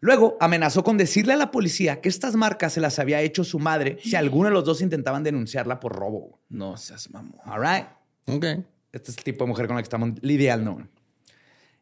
Luego 0.02 0.38
amenazó 0.40 0.84
con 0.84 0.98
decirle 0.98 1.34
a 1.34 1.38
la 1.38 1.52
policía 1.52 2.00
que 2.00 2.08
estas 2.08 2.36
marcas 2.36 2.74
se 2.74 2.80
las 2.80 3.00
había 3.00 3.22
hecho 3.22 3.44
su 3.44 3.60
madre 3.60 3.98
si 4.02 4.16
alguno 4.16 4.48
de 4.48 4.54
los 4.54 4.64
dos 4.64 4.82
intentaban 4.82 5.24
denunciarla 5.24 5.80
por 5.80 5.94
robo. 5.94 6.40
No 6.48 6.78
seas 6.78 7.10
mamón. 7.10 7.36
All 7.46 7.62
right. 7.62 7.88
Ok. 8.28 8.46
Este 8.92 9.12
es 9.12 9.18
el 9.18 9.24
tipo 9.24 9.44
de 9.44 9.50
mujer 9.50 9.68
con 9.68 9.76
la 9.76 9.82
que 9.82 9.86
estamos 9.86 10.12
lidiando. 10.22 10.88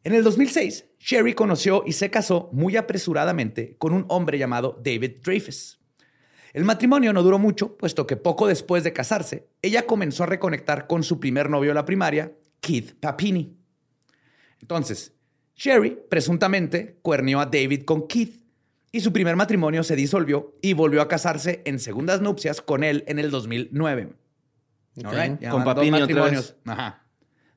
En 0.03 0.13
el 0.13 0.24
2006, 0.24 0.86
Sherry 1.00 1.34
conoció 1.34 1.84
y 1.86 1.93
se 1.93 2.10
casó 2.10 2.50
muy 2.53 2.75
apresuradamente 2.75 3.75
con 3.77 3.93
un 3.93 4.05
hombre 4.07 4.38
llamado 4.38 4.81
David 4.84 5.17
Dreyfus. 5.24 5.79
El 6.58 6.66
matrimonio 6.66 7.14
no 7.14 7.22
duró 7.22 7.38
mucho, 7.38 7.78
puesto 7.78 8.08
que 8.08 8.18
poco 8.18 8.48
después 8.48 8.84
de 8.84 8.92
casarse, 8.92 9.48
ella 9.62 9.86
comenzó 9.86 10.24
a 10.24 10.26
reconectar 10.26 10.88
con 10.88 11.04
su 11.04 11.20
primer 11.20 11.52
novio 11.52 11.70
de 11.70 11.76
la 11.76 11.86
primaria, 11.86 12.34
Keith 12.62 12.96
Papini. 13.00 13.56
Entonces, 14.60 15.14
Sherry 15.56 15.96
presuntamente 16.10 16.98
cuernió 17.04 17.42
a 17.42 17.46
David 17.46 17.84
con 17.84 18.08
Keith 18.08 18.42
y 18.92 19.02
su 19.02 19.14
primer 19.14 19.36
matrimonio 19.36 19.84
se 19.84 19.96
disolvió 19.96 20.56
y 20.60 20.74
volvió 20.74 21.04
a 21.04 21.08
casarse 21.08 21.62
en 21.64 21.78
segundas 21.78 22.22
nupcias 22.22 22.60
con 22.60 22.84
él 22.84 23.04
en 23.06 23.20
el 23.20 23.30
2009. 23.30 24.14
Con 25.52 25.64
Papini 25.64 25.92
matrimonios. 25.92 26.56
Ajá. 26.66 27.04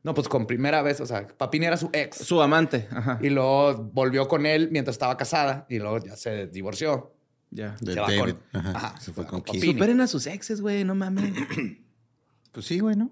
No, 0.02 0.12
pues 0.12 0.28
con 0.28 0.46
primera 0.46 0.82
vez, 0.82 1.00
o 1.00 1.06
sea, 1.06 1.26
Papini 1.26 1.64
era 1.64 1.78
su 1.78 1.88
ex. 1.94 2.18
Su 2.18 2.42
amante. 2.42 2.86
Ajá. 2.90 3.18
Y 3.22 3.30
luego 3.30 3.82
volvió 3.94 4.28
con 4.28 4.44
él 4.44 4.68
mientras 4.70 4.96
estaba 4.96 5.16
casada 5.16 5.64
y 5.70 5.78
luego 5.78 6.04
ya 6.04 6.16
se 6.16 6.48
divorció. 6.48 7.14
Ya. 7.50 7.76
De 7.80 7.94
David. 7.94 8.36
Ajá. 8.52 8.94
Se 9.00 9.12
fue 9.12 9.26
con, 9.26 9.42
Superen 9.46 10.00
a 10.00 10.06
sus 10.06 10.26
exes, 10.26 10.60
güey, 10.60 10.84
no 10.84 10.94
mames. 10.94 11.32
pues 12.52 12.66
sí, 12.66 12.78
güey, 12.78 12.96
¿no? 12.96 13.10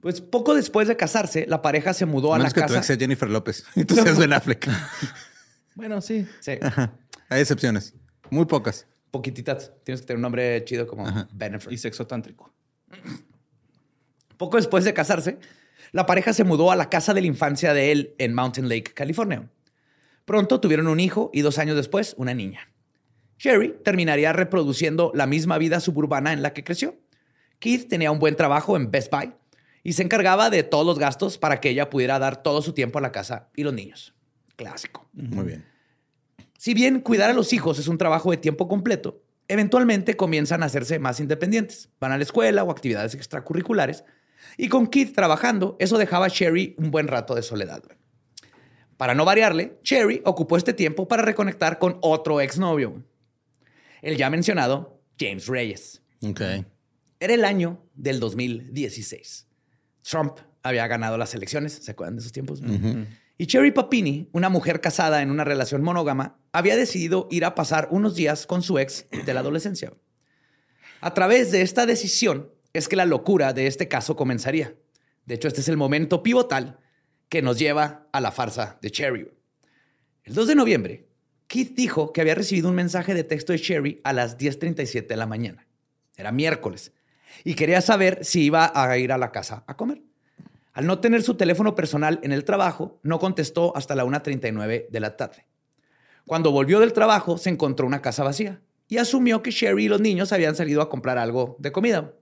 Pues 0.00 0.20
poco 0.20 0.54
después 0.54 0.88
de 0.88 0.96
casarse, 0.96 1.46
la 1.46 1.62
pareja 1.62 1.92
se 1.92 2.06
mudó 2.06 2.34
a 2.34 2.38
la 2.38 2.50
que 2.50 2.60
casa. 2.60 2.74
Tu 2.74 2.78
ex 2.78 2.90
es 2.90 2.98
Jennifer 2.98 3.28
López 3.28 3.64
y 3.76 3.84
tú 3.84 3.94
seas 3.94 4.18
Ben 4.18 4.32
Affleck. 4.32 4.68
bueno, 5.74 6.00
sí. 6.00 6.26
Sí. 6.40 6.52
Hay 7.28 7.40
excepciones. 7.40 7.94
Muy 8.30 8.46
pocas. 8.46 8.86
Poquititas. 9.10 9.72
Tienes 9.84 10.00
que 10.00 10.06
tener 10.06 10.18
un 10.18 10.22
nombre 10.22 10.64
chido 10.64 10.86
como 10.86 11.04
Benefit. 11.32 11.72
Y 11.72 11.78
sexo 11.78 12.06
tántrico. 12.06 12.52
Poco 14.36 14.56
después 14.56 14.84
de 14.84 14.94
casarse, 14.94 15.38
la 15.92 16.06
pareja 16.06 16.32
se 16.32 16.44
mudó 16.44 16.70
a 16.70 16.76
la 16.76 16.88
casa 16.88 17.12
de 17.12 17.20
la 17.20 17.26
infancia 17.26 17.74
de 17.74 17.92
él 17.92 18.14
en 18.18 18.34
Mountain 18.34 18.68
Lake, 18.68 18.94
California. 18.94 19.50
Pronto 20.24 20.60
tuvieron 20.60 20.86
un 20.88 21.00
hijo 21.00 21.30
y 21.34 21.42
dos 21.42 21.58
años 21.58 21.76
después 21.76 22.14
una 22.16 22.32
niña. 22.34 22.69
Sherry 23.40 23.74
terminaría 23.82 24.34
reproduciendo 24.34 25.12
la 25.14 25.26
misma 25.26 25.56
vida 25.56 25.80
suburbana 25.80 26.34
en 26.34 26.42
la 26.42 26.52
que 26.52 26.62
creció. 26.62 26.98
Keith 27.58 27.88
tenía 27.88 28.10
un 28.10 28.18
buen 28.18 28.36
trabajo 28.36 28.76
en 28.76 28.90
Best 28.90 29.10
Buy 29.10 29.32
y 29.82 29.94
se 29.94 30.02
encargaba 30.02 30.50
de 30.50 30.62
todos 30.62 30.84
los 30.84 30.98
gastos 30.98 31.38
para 31.38 31.58
que 31.58 31.70
ella 31.70 31.88
pudiera 31.88 32.18
dar 32.18 32.42
todo 32.42 32.60
su 32.60 32.74
tiempo 32.74 32.98
a 32.98 33.02
la 33.02 33.12
casa 33.12 33.48
y 33.56 33.62
los 33.62 33.72
niños. 33.72 34.14
Clásico. 34.56 35.08
Muy 35.14 35.46
bien. 35.46 35.64
Si 36.58 36.74
bien 36.74 37.00
cuidar 37.00 37.30
a 37.30 37.32
los 37.32 37.54
hijos 37.54 37.78
es 37.78 37.88
un 37.88 37.96
trabajo 37.96 38.30
de 38.30 38.36
tiempo 38.36 38.68
completo, 38.68 39.22
eventualmente 39.48 40.18
comienzan 40.18 40.62
a 40.62 40.66
hacerse 40.66 40.98
más 40.98 41.18
independientes. 41.18 41.88
Van 41.98 42.12
a 42.12 42.18
la 42.18 42.24
escuela 42.24 42.62
o 42.62 42.70
actividades 42.70 43.14
extracurriculares. 43.14 44.04
Y 44.58 44.68
con 44.68 44.86
Keith 44.86 45.14
trabajando, 45.14 45.76
eso 45.78 45.96
dejaba 45.96 46.26
a 46.26 46.30
Sherry 46.30 46.74
un 46.76 46.90
buen 46.90 47.08
rato 47.08 47.34
de 47.34 47.40
soledad. 47.40 47.82
Para 48.98 49.14
no 49.14 49.24
variarle, 49.24 49.78
Sherry 49.82 50.20
ocupó 50.26 50.58
este 50.58 50.74
tiempo 50.74 51.08
para 51.08 51.22
reconectar 51.22 51.78
con 51.78 51.96
otro 52.02 52.42
exnovio 52.42 53.02
el 54.02 54.16
ya 54.16 54.30
mencionado 54.30 55.02
James 55.18 55.46
Reyes. 55.46 56.02
Ok. 56.22 56.40
Era 57.20 57.34
el 57.34 57.44
año 57.44 57.84
del 57.94 58.20
2016. 58.20 59.46
Trump 60.02 60.38
había 60.62 60.86
ganado 60.86 61.18
las 61.18 61.34
elecciones, 61.34 61.72
¿se 61.72 61.90
acuerdan 61.90 62.16
de 62.16 62.20
esos 62.20 62.32
tiempos? 62.32 62.62
Y 63.38 63.46
Cherry 63.46 63.70
Papini, 63.70 64.28
una 64.32 64.48
mujer 64.48 64.80
casada 64.80 65.22
en 65.22 65.30
una 65.30 65.44
relación 65.44 65.82
monógama, 65.82 66.38
había 66.52 66.76
decidido 66.76 67.26
ir 67.30 67.44
a 67.44 67.54
pasar 67.54 67.88
unos 67.90 68.14
días 68.14 68.46
con 68.46 68.62
su 68.62 68.78
ex 68.78 69.06
de 69.10 69.34
la 69.34 69.40
adolescencia. 69.40 69.94
A 71.00 71.14
través 71.14 71.50
de 71.50 71.62
esta 71.62 71.86
decisión 71.86 72.50
es 72.72 72.88
que 72.88 72.96
la 72.96 73.06
locura 73.06 73.52
de 73.52 73.66
este 73.66 73.88
caso 73.88 74.16
comenzaría. 74.16 74.74
De 75.24 75.34
hecho, 75.34 75.48
este 75.48 75.62
es 75.62 75.68
el 75.68 75.76
momento 75.76 76.22
pivotal 76.22 76.80
que 77.28 77.40
nos 77.40 77.58
lleva 77.58 78.08
a 78.12 78.20
la 78.20 78.32
farsa 78.32 78.78
de 78.82 78.90
Cherry. 78.90 79.30
El 80.24 80.34
2 80.34 80.48
de 80.48 80.54
noviembre, 80.54 81.08
Keith 81.50 81.74
dijo 81.74 82.12
que 82.12 82.20
había 82.20 82.36
recibido 82.36 82.68
un 82.68 82.76
mensaje 82.76 83.12
de 83.12 83.24
texto 83.24 83.52
de 83.52 83.58
Sherry 83.58 84.00
a 84.04 84.12
las 84.12 84.38
10.37 84.38 85.08
de 85.08 85.16
la 85.16 85.26
mañana. 85.26 85.66
Era 86.16 86.30
miércoles. 86.30 86.92
Y 87.42 87.54
quería 87.54 87.80
saber 87.80 88.24
si 88.24 88.44
iba 88.44 88.70
a 88.72 88.96
ir 88.98 89.10
a 89.10 89.18
la 89.18 89.32
casa 89.32 89.64
a 89.66 89.76
comer. 89.76 90.00
Al 90.72 90.86
no 90.86 91.00
tener 91.00 91.24
su 91.24 91.34
teléfono 91.34 91.74
personal 91.74 92.20
en 92.22 92.30
el 92.30 92.44
trabajo, 92.44 93.00
no 93.02 93.18
contestó 93.18 93.76
hasta 93.76 93.96
la 93.96 94.04
1.39 94.04 94.90
de 94.90 95.00
la 95.00 95.16
tarde. 95.16 95.44
Cuando 96.24 96.52
volvió 96.52 96.78
del 96.78 96.92
trabajo, 96.92 97.36
se 97.36 97.50
encontró 97.50 97.84
una 97.84 98.00
casa 98.00 98.22
vacía 98.22 98.60
y 98.86 98.98
asumió 98.98 99.42
que 99.42 99.50
Sherry 99.50 99.86
y 99.86 99.88
los 99.88 100.00
niños 100.00 100.32
habían 100.32 100.54
salido 100.54 100.82
a 100.82 100.88
comprar 100.88 101.18
algo 101.18 101.56
de 101.58 101.72
comida. 101.72 102.12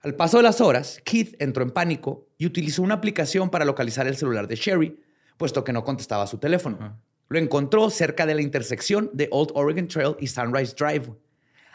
Al 0.00 0.14
paso 0.14 0.38
de 0.38 0.44
las 0.44 0.62
horas, 0.62 1.02
Keith 1.04 1.36
entró 1.38 1.64
en 1.64 1.70
pánico 1.70 2.28
y 2.38 2.46
utilizó 2.46 2.80
una 2.80 2.94
aplicación 2.94 3.50
para 3.50 3.66
localizar 3.66 4.06
el 4.06 4.16
celular 4.16 4.48
de 4.48 4.56
Sherry, 4.56 4.98
puesto 5.36 5.64
que 5.64 5.74
no 5.74 5.84
contestaba 5.84 6.26
su 6.26 6.38
teléfono. 6.38 6.98
Lo 7.32 7.38
encontró 7.38 7.88
cerca 7.88 8.26
de 8.26 8.34
la 8.34 8.42
intersección 8.42 9.08
de 9.14 9.28
Old 9.30 9.52
Oregon 9.54 9.88
Trail 9.88 10.16
y 10.20 10.26
Sunrise 10.26 10.74
Drive, 10.78 11.14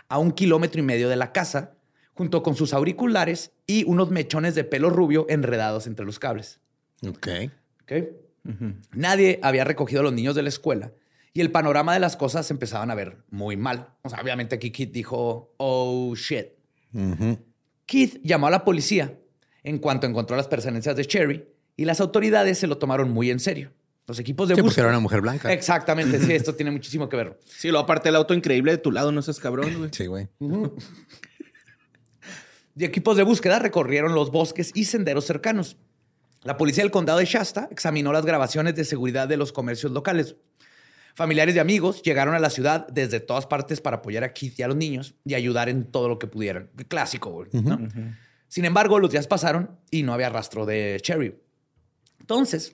a 0.08 0.20
un 0.20 0.32
kilómetro 0.32 0.80
y 0.80 0.84
medio 0.84 1.10
de 1.10 1.16
la 1.16 1.32
casa, 1.32 1.74
junto 2.14 2.44
con 2.44 2.56
sus 2.56 2.74
auriculares 2.74 3.54
y 3.66 3.84
unos 3.86 4.12
mechones 4.12 4.54
de 4.54 4.64
pelo 4.64 4.92
rubio 4.92 5.26
enredados 5.30 5.88
entre 5.88 6.06
los 6.06 6.20
cables. 6.20 6.60
Ok. 7.82 7.94
Nadie 8.92 9.40
había 9.42 9.64
recogido 9.64 10.02
a 10.02 10.04
los 10.04 10.14
niños 10.14 10.36
de 10.36 10.44
la 10.44 10.50
escuela 10.50 10.92
y 11.34 11.42
el 11.42 11.50
panorama 11.50 11.92
de 11.96 12.02
las 12.02 12.16
cosas 12.18 12.46
se 12.46 12.54
empezaban 12.54 12.92
a 12.92 12.96
ver 12.96 13.18
muy 13.32 13.58
mal. 13.58 13.96
O 14.04 14.10
sea, 14.10 14.22
obviamente 14.22 14.54
aquí 14.54 14.70
Keith 14.70 14.92
dijo, 14.92 15.56
oh 15.58 16.14
shit. 16.16 16.50
Keith 17.88 18.22
llamó 18.22 18.46
a 18.46 18.52
la 18.52 18.64
policía 18.64 19.18
en 19.64 19.80
cuanto 19.80 20.06
encontró 20.06 20.38
las 20.38 20.48
pertenencias 20.48 20.96
de 20.96 21.06
Cherry 21.06 21.48
y 21.76 21.86
las 21.86 22.00
autoridades 22.00 22.60
se 22.60 22.68
lo 22.68 22.78
tomaron 22.78 23.10
muy 23.10 23.32
en 23.32 23.40
serio. 23.40 23.72
Los 24.08 24.20
equipos 24.20 24.48
de 24.48 24.56
sí, 24.56 24.62
búsqueda. 24.62 24.86
era 24.86 24.92
una 24.92 25.02
mujer 25.02 25.20
blanca. 25.20 25.52
Exactamente, 25.52 26.20
sí, 26.20 26.32
esto 26.34 26.56
tiene 26.56 26.72
muchísimo 26.72 27.10
que 27.10 27.18
ver. 27.18 27.40
Sí, 27.46 27.70
lo 27.70 27.80
aparte 27.80 28.08
el 28.10 28.16
auto 28.16 28.34
increíble 28.34 28.72
de 28.72 28.78
tu 28.78 28.92
lado, 28.92 29.12
no 29.12 29.22
seas 29.22 29.40
cabrón, 29.40 29.78
güey. 29.78 29.90
Sí, 29.92 30.08
güey. 30.08 30.30
Y 32.76 32.86
equipos 32.86 33.18
de 33.18 33.24
búsqueda 33.24 33.60
recorrieron 33.60 34.16
los 34.16 34.32
bosques 34.32 34.72
y 34.74 34.86
senderos 34.86 35.26
cercanos. 35.26 35.78
La 36.44 36.56
policía 36.56 36.84
del 36.84 36.92
condado 36.92 37.20
de 37.20 37.26
Shasta 37.26 37.68
examinó 37.72 38.14
las 38.14 38.26
grabaciones 38.26 38.76
de 38.76 38.86
seguridad 38.86 39.28
de 39.28 39.36
los 39.36 39.52
comercios 39.52 39.92
locales. 39.92 40.36
Familiares 41.16 41.56
y 41.56 41.60
amigos 41.60 42.04
llegaron 42.04 42.36
a 42.36 42.40
la 42.40 42.52
ciudad 42.52 42.88
desde 42.88 43.20
todas 43.20 43.48
partes 43.48 43.82
para 43.82 43.98
apoyar 43.98 44.24
a 44.24 44.32
Keith 44.34 44.60
y 44.60 44.64
a 44.64 44.68
los 44.68 44.78
niños 44.78 45.16
y 45.26 45.34
ayudar 45.34 45.68
en 45.68 45.86
todo 45.86 46.08
lo 46.08 46.20
que 46.20 46.28
pudieran. 46.28 46.70
Clásico, 46.88 47.32
güey, 47.32 47.50
¿no? 47.52 47.80
Sin 48.48 48.64
embargo, 48.64 49.00
los 49.00 49.12
días 49.12 49.28
pasaron 49.28 49.78
y 49.90 50.04
no 50.04 50.14
había 50.14 50.30
rastro 50.30 50.66
de 50.66 51.00
Cherry. 51.02 51.36
Entonces, 52.20 52.72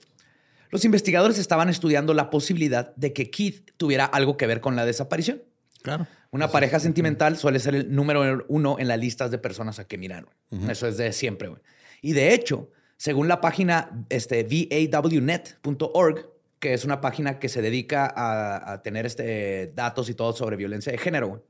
los 0.70 0.84
investigadores 0.84 1.38
estaban 1.38 1.68
estudiando 1.68 2.14
la 2.14 2.30
posibilidad 2.30 2.94
de 2.96 3.12
que 3.12 3.30
Keith 3.30 3.70
tuviera 3.76 4.04
algo 4.04 4.36
que 4.36 4.46
ver 4.46 4.60
con 4.60 4.76
la 4.76 4.84
desaparición. 4.84 5.42
Claro. 5.82 6.06
Una 6.30 6.50
pareja 6.50 6.80
sentimental 6.80 7.36
suele 7.36 7.60
ser 7.60 7.74
el 7.74 7.94
número 7.94 8.44
uno 8.48 8.78
en 8.78 8.88
las 8.88 8.98
listas 8.98 9.30
de 9.30 9.38
personas 9.38 9.78
a 9.78 9.86
que 9.86 9.98
mirar. 9.98 10.26
Eso 10.68 10.88
es 10.88 10.96
de 10.96 11.12
siempre. 11.12 11.48
güey. 11.48 11.60
Y 12.02 12.12
de 12.12 12.34
hecho, 12.34 12.70
según 12.96 13.28
la 13.28 13.40
página 13.40 14.06
este, 14.08 14.42
vawnet.org, 14.90 16.30
que 16.58 16.74
es 16.74 16.84
una 16.84 17.00
página 17.00 17.38
que 17.38 17.48
se 17.48 17.60
dedica 17.60 18.12
a, 18.16 18.82
tener 18.82 19.06
este, 19.06 19.72
datos 19.74 20.08
y 20.08 20.14
todo 20.14 20.32
sobre 20.32 20.56
violencia 20.56 20.90
de 20.90 20.98
género, 20.98 21.46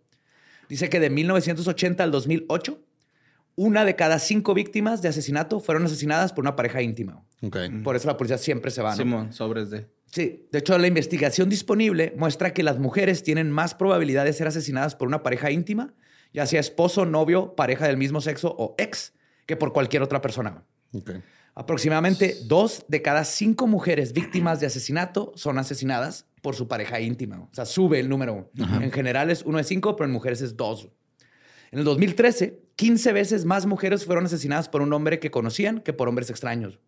dice 0.69 0.89
que 0.89 1.01
de 1.01 1.11
1980 1.11 2.03
al 2.03 2.11
2008, 2.11 2.81
una 3.57 3.85
de 3.85 3.97
cada 3.97 4.19
cinco 4.19 4.55
víctimas 4.55 5.03
de 5.03 5.09
asesinato 5.09 5.61
fueron 5.61 5.85
asesinadas 5.85 6.33
por 6.33 6.43
una 6.43 6.57
pareja 6.57 6.83
íntima. 6.83 7.25
Okay. 7.43 7.69
Por 7.83 7.97
eso 7.97 8.09
la 8.09 8.17
policía 8.17 8.39
siempre 8.39 8.71
se 8.71 8.83
va. 8.83 8.91
¿no? 8.91 8.97
Simón, 8.97 9.33
sobres 9.33 9.71
de. 9.71 9.87
Sí, 10.07 10.49
de 10.51 10.59
hecho 10.59 10.79
la 10.79 10.87
investigación 10.87 11.49
disponible 11.49 12.15
muestra 12.17 12.53
que 12.53 12.63
las 12.63 12.79
mujeres 12.79 13.23
tienen 13.23 13.51
más 13.51 13.75
probabilidad 13.75 14.25
de 14.25 14.33
ser 14.33 14.47
asesinadas 14.47 14.95
por 14.95 15.09
una 15.09 15.23
pareja 15.23 15.51
íntima, 15.51 15.95
ya 16.33 16.47
sea 16.47 16.61
esposo, 16.61 17.05
novio, 17.05 17.55
pareja 17.57 17.87
del 17.87 17.97
mismo 17.97 18.21
sexo 18.21 18.55
o 18.57 18.75
ex, 18.79 19.13
que 19.47 19.57
por 19.57 19.73
cualquier 19.73 20.03
otra 20.03 20.21
persona. 20.21 20.65
Okay. 20.93 21.23
Aproximadamente 21.57 22.37
dos 22.47 22.85
de 22.89 23.03
cada 23.03 23.25
cinco 23.25 23.67
mujeres 23.67 24.13
víctimas 24.13 24.59
de 24.59 24.67
asesinato 24.67 25.33
son 25.37 25.59
asesinadas 25.59 26.27
por 26.43 26.57
su 26.57 26.67
pareja 26.67 27.01
íntima. 27.01 27.41
O 27.41 27.55
sea, 27.55 27.65
sube 27.65 28.01
el 28.01 28.09
número. 28.09 28.51
En 28.57 28.91
general 28.91 29.31
es 29.31 29.43
uno 29.43 29.59
de 29.59 29.65
cinco, 29.65 29.95
pero 29.95 30.07
en 30.07 30.13
mujeres 30.13 30.41
es 30.43 30.57
dos. 30.57 30.89
En 31.71 31.79
el 31.79 31.85
2013, 31.85 32.61
15 32.77 33.13
veces 33.13 33.45
más 33.45 33.67
mujeres 33.67 34.05
fueron 34.05 34.27
asesinadas 34.27 34.69
por 34.69 34.83
un 34.83 34.93
hombre 34.93 35.21
que 35.21 35.31
conocían 35.31 35.81
que 35.81 35.93
por 35.93 36.09
hombres 36.09 36.31
extraños. 36.31 36.79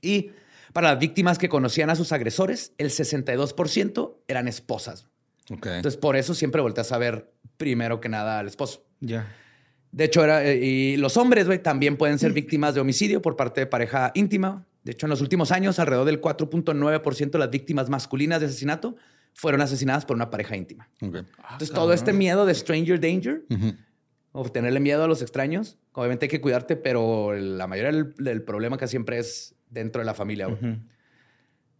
Y 0.00 0.30
para 0.72 0.90
las 0.92 0.98
víctimas 0.98 1.38
que 1.38 1.48
conocían 1.48 1.90
a 1.90 1.96
sus 1.96 2.12
agresores, 2.12 2.72
el 2.78 2.90
62% 2.90 4.16
eran 4.28 4.48
esposas. 4.48 5.06
Okay. 5.50 5.76
Entonces, 5.76 5.98
por 5.98 6.16
eso 6.16 6.34
siempre 6.34 6.60
volteas 6.60 6.92
a 6.92 6.98
ver 6.98 7.32
primero 7.56 8.00
que 8.00 8.08
nada 8.08 8.38
al 8.38 8.46
esposo. 8.46 8.84
Ya. 9.00 9.34
De 9.90 10.04
hecho, 10.04 10.22
era, 10.22 10.44
eh, 10.44 10.56
y 10.56 10.96
los 10.98 11.16
hombres, 11.16 11.46
güey, 11.46 11.62
también 11.62 11.96
pueden 11.96 12.18
ser 12.18 12.32
víctimas 12.32 12.74
de 12.74 12.80
homicidio 12.80 13.22
por 13.22 13.36
parte 13.36 13.62
de 13.62 13.66
pareja 13.66 14.12
íntima. 14.14 14.66
De 14.84 14.92
hecho, 14.92 15.06
en 15.06 15.10
los 15.10 15.22
últimos 15.22 15.50
años, 15.50 15.78
alrededor 15.78 16.06
del 16.06 16.20
4.9% 16.20 17.30
de 17.30 17.38
las 17.38 17.50
víctimas 17.50 17.88
masculinas 17.88 18.40
de 18.40 18.46
asesinato 18.46 18.96
fueron 19.32 19.62
asesinadas 19.62 20.04
por 20.04 20.16
una 20.16 20.28
pareja 20.30 20.56
íntima. 20.56 20.90
Okay. 21.00 21.22
Entonces, 21.42 21.70
todo 21.70 21.94
este 21.94 22.12
miedo 22.12 22.44
de 22.44 22.54
stranger 22.54 23.00
danger 23.00 23.44
o 24.40 24.44
tenerle 24.50 24.80
miedo 24.80 25.02
a 25.04 25.08
los 25.08 25.20
extraños, 25.22 25.78
obviamente 25.92 26.26
hay 26.26 26.30
que 26.30 26.40
cuidarte, 26.40 26.76
pero 26.76 27.32
la 27.34 27.66
mayoría 27.66 27.92
del, 27.92 28.14
del 28.14 28.42
problema 28.42 28.76
que 28.78 28.86
siempre 28.86 29.18
es 29.18 29.54
dentro 29.70 30.00
de 30.00 30.06
la 30.06 30.14
familia. 30.14 30.46
güey. 30.46 30.78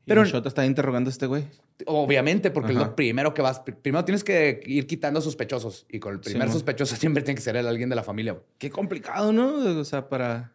Pero 0.04 0.24
Shota 0.24 0.48
está 0.48 0.64
interrogando 0.64 1.08
a 1.08 1.12
este 1.12 1.26
güey. 1.26 1.44
Obviamente, 1.86 2.50
porque 2.50 2.72
es 2.72 2.78
lo 2.78 2.96
primero 2.96 3.34
que 3.34 3.42
vas. 3.42 3.60
Primero 3.60 4.04
tienes 4.04 4.24
que 4.24 4.60
ir 4.66 4.86
quitando 4.86 5.20
sospechosos. 5.20 5.86
Y 5.90 5.98
con 6.00 6.14
el 6.14 6.20
primer 6.20 6.48
Sí, 6.48 6.54
sospechoso 6.54 6.96
siempre 7.00 7.22
tiene 7.22 7.36
que 7.36 7.42
ser 7.42 7.56
el 7.56 7.66
alguien 7.68 7.88
de 7.90 7.94
la 7.96 8.02
familia. 8.02 8.32
güey. 8.32 8.44
Qué 8.58 8.70
complicado, 8.70 9.32
¿no? 9.32 9.54
O 9.78 9.84
sea, 9.84 10.08
para 10.08 10.52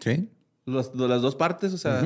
Sí. 0.00 0.28
los- 0.66 0.94
las 0.94 1.22
dos 1.22 1.34
partes, 1.36 1.72
o 1.72 1.78
sea. 1.78 2.02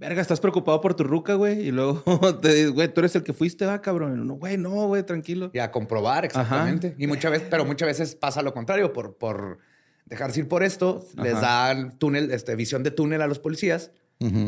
Verga, 0.00 0.22
estás 0.22 0.40
preocupado 0.40 0.80
por 0.80 0.94
tu 0.94 1.04
ruca, 1.04 1.34
güey. 1.34 1.60
Y 1.60 1.72
luego 1.72 2.02
te 2.40 2.54
dices, 2.54 2.70
güey, 2.70 2.88
tú 2.88 3.02
eres 3.02 3.14
el 3.16 3.22
que 3.22 3.34
fuiste, 3.34 3.66
va, 3.66 3.82
cabrón. 3.82 4.26
No, 4.26 4.34
güey, 4.34 4.56
no, 4.56 4.70
güey, 4.86 5.02
tranquilo. 5.02 5.50
Y 5.52 5.58
a 5.58 5.70
comprobar, 5.70 6.24
exactamente. 6.24 6.94
Y 6.96 7.06
muchas 7.06 7.30
veces, 7.30 7.48
pero 7.50 7.66
muchas 7.66 7.86
veces 7.86 8.14
pasa 8.14 8.40
lo 8.40 8.54
contrario. 8.54 8.94
Por, 8.94 9.18
por 9.18 9.58
dejarse 10.06 10.40
ir 10.40 10.48
por 10.48 10.62
esto, 10.62 11.06
les 11.22 11.38
dan 11.38 11.98
túnel, 11.98 12.30
este, 12.30 12.56
visión 12.56 12.82
de 12.82 12.92
túnel 12.92 13.20
a 13.20 13.26
los 13.26 13.40
policías 13.40 13.92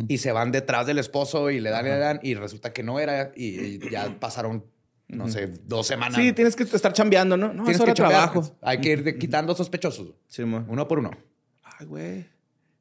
y 0.09 0.19
se 0.19 0.33
van 0.33 0.53
detrás 0.53 0.87
del 0.87 0.99
esposo 0.99 1.51
y 1.51 1.61
le 1.61 1.69
dan, 1.69 1.87
y 1.87 1.88
le 1.91 1.99
dan, 1.99 2.21
y 2.23 2.35
resulta 2.35 2.73
que 2.73 2.83
no 2.83 2.99
era. 2.99 3.33
Y, 3.37 3.61
y 3.61 3.91
ya 3.91 4.19
pasaron, 4.19 4.65
no 5.09 5.29
sé, 5.29 5.49
dos 5.65 5.87
semanas. 5.87 6.17
Sí, 6.17 6.33
tienes 6.33 6.57
que 6.57 6.62
estar 6.62 6.95
chambeando, 6.95 7.37
¿no? 7.37 7.49
No, 7.49 7.65
Tienes 7.65 7.77
es 7.77 7.81
hora 7.83 7.93
que 7.93 7.97
trabajo. 7.97 8.57
Hay 8.62 8.81
que 8.81 8.93
ir 8.93 9.19
quitando 9.19 9.55
sospechosos, 9.55 10.15
Sí, 10.29 10.43
uno 10.43 10.88
por 10.88 10.99
uno. 10.99 11.11
Ay, 11.62 11.85
güey. 11.85 12.27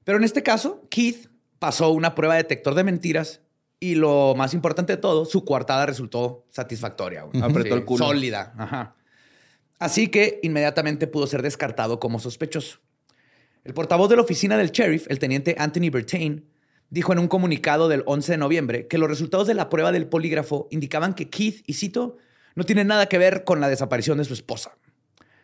Pero 0.05 0.17
en 0.17 0.23
este 0.23 0.41
caso, 0.41 0.87
Keith 0.89 1.30
pasó 1.61 1.91
una 1.91 2.15
prueba 2.15 2.33
de 2.33 2.41
detector 2.41 2.73
de 2.73 2.83
mentiras 2.83 3.41
y 3.79 3.93
lo 3.93 4.33
más 4.35 4.55
importante 4.55 4.93
de 4.93 4.97
todo, 4.97 5.25
su 5.25 5.45
coartada 5.45 5.85
resultó 5.85 6.47
satisfactoria. 6.49 7.27
Apretó 7.39 7.75
el 7.75 7.85
culo. 7.85 8.07
Sólida. 8.07 8.51
Ajá. 8.57 8.95
Así 9.77 10.07
que 10.07 10.39
inmediatamente 10.41 11.05
pudo 11.05 11.27
ser 11.27 11.43
descartado 11.43 11.99
como 11.99 12.17
sospechoso. 12.17 12.79
El 13.63 13.75
portavoz 13.75 14.09
de 14.09 14.15
la 14.15 14.23
oficina 14.23 14.57
del 14.57 14.71
sheriff, 14.71 15.05
el 15.07 15.19
teniente 15.19 15.55
Anthony 15.59 15.91
Bertain, 15.91 16.47
dijo 16.89 17.13
en 17.13 17.19
un 17.19 17.27
comunicado 17.27 17.89
del 17.89 18.01
11 18.07 18.31
de 18.31 18.37
noviembre 18.39 18.87
que 18.87 18.97
los 18.97 19.07
resultados 19.07 19.45
de 19.45 19.53
la 19.53 19.69
prueba 19.69 19.91
del 19.91 20.07
polígrafo 20.07 20.67
indicaban 20.71 21.13
que 21.13 21.29
Keith, 21.29 21.63
y 21.67 21.73
cito, 21.73 22.17
no 22.55 22.63
tienen 22.63 22.87
nada 22.87 23.05
que 23.05 23.19
ver 23.19 23.43
con 23.43 23.61
la 23.61 23.69
desaparición 23.69 24.17
de 24.17 24.25
su 24.25 24.33
esposa. 24.33 24.79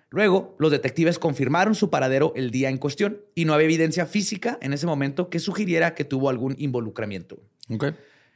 Luego, 0.09 0.55
los 0.59 0.71
detectives 0.71 1.19
confirmaron 1.19 1.75
su 1.75 1.89
paradero 1.89 2.31
el 2.35 2.49
día 2.51 2.69
en 2.69 2.77
cuestión 2.77 3.21
y 3.35 3.43
no 3.45 3.53
había 3.53 3.65
evidencia 3.65 4.05
física 4.05 4.57
en 4.61 4.71
ese 4.73 4.85
momento 4.87 5.29
que 5.29 5.39
sugiriera 5.39 5.95
que 5.95 6.05
tuvo 6.05 6.29
algún 6.29 6.55
involucramiento. 6.57 7.37
Ok. 7.69 7.87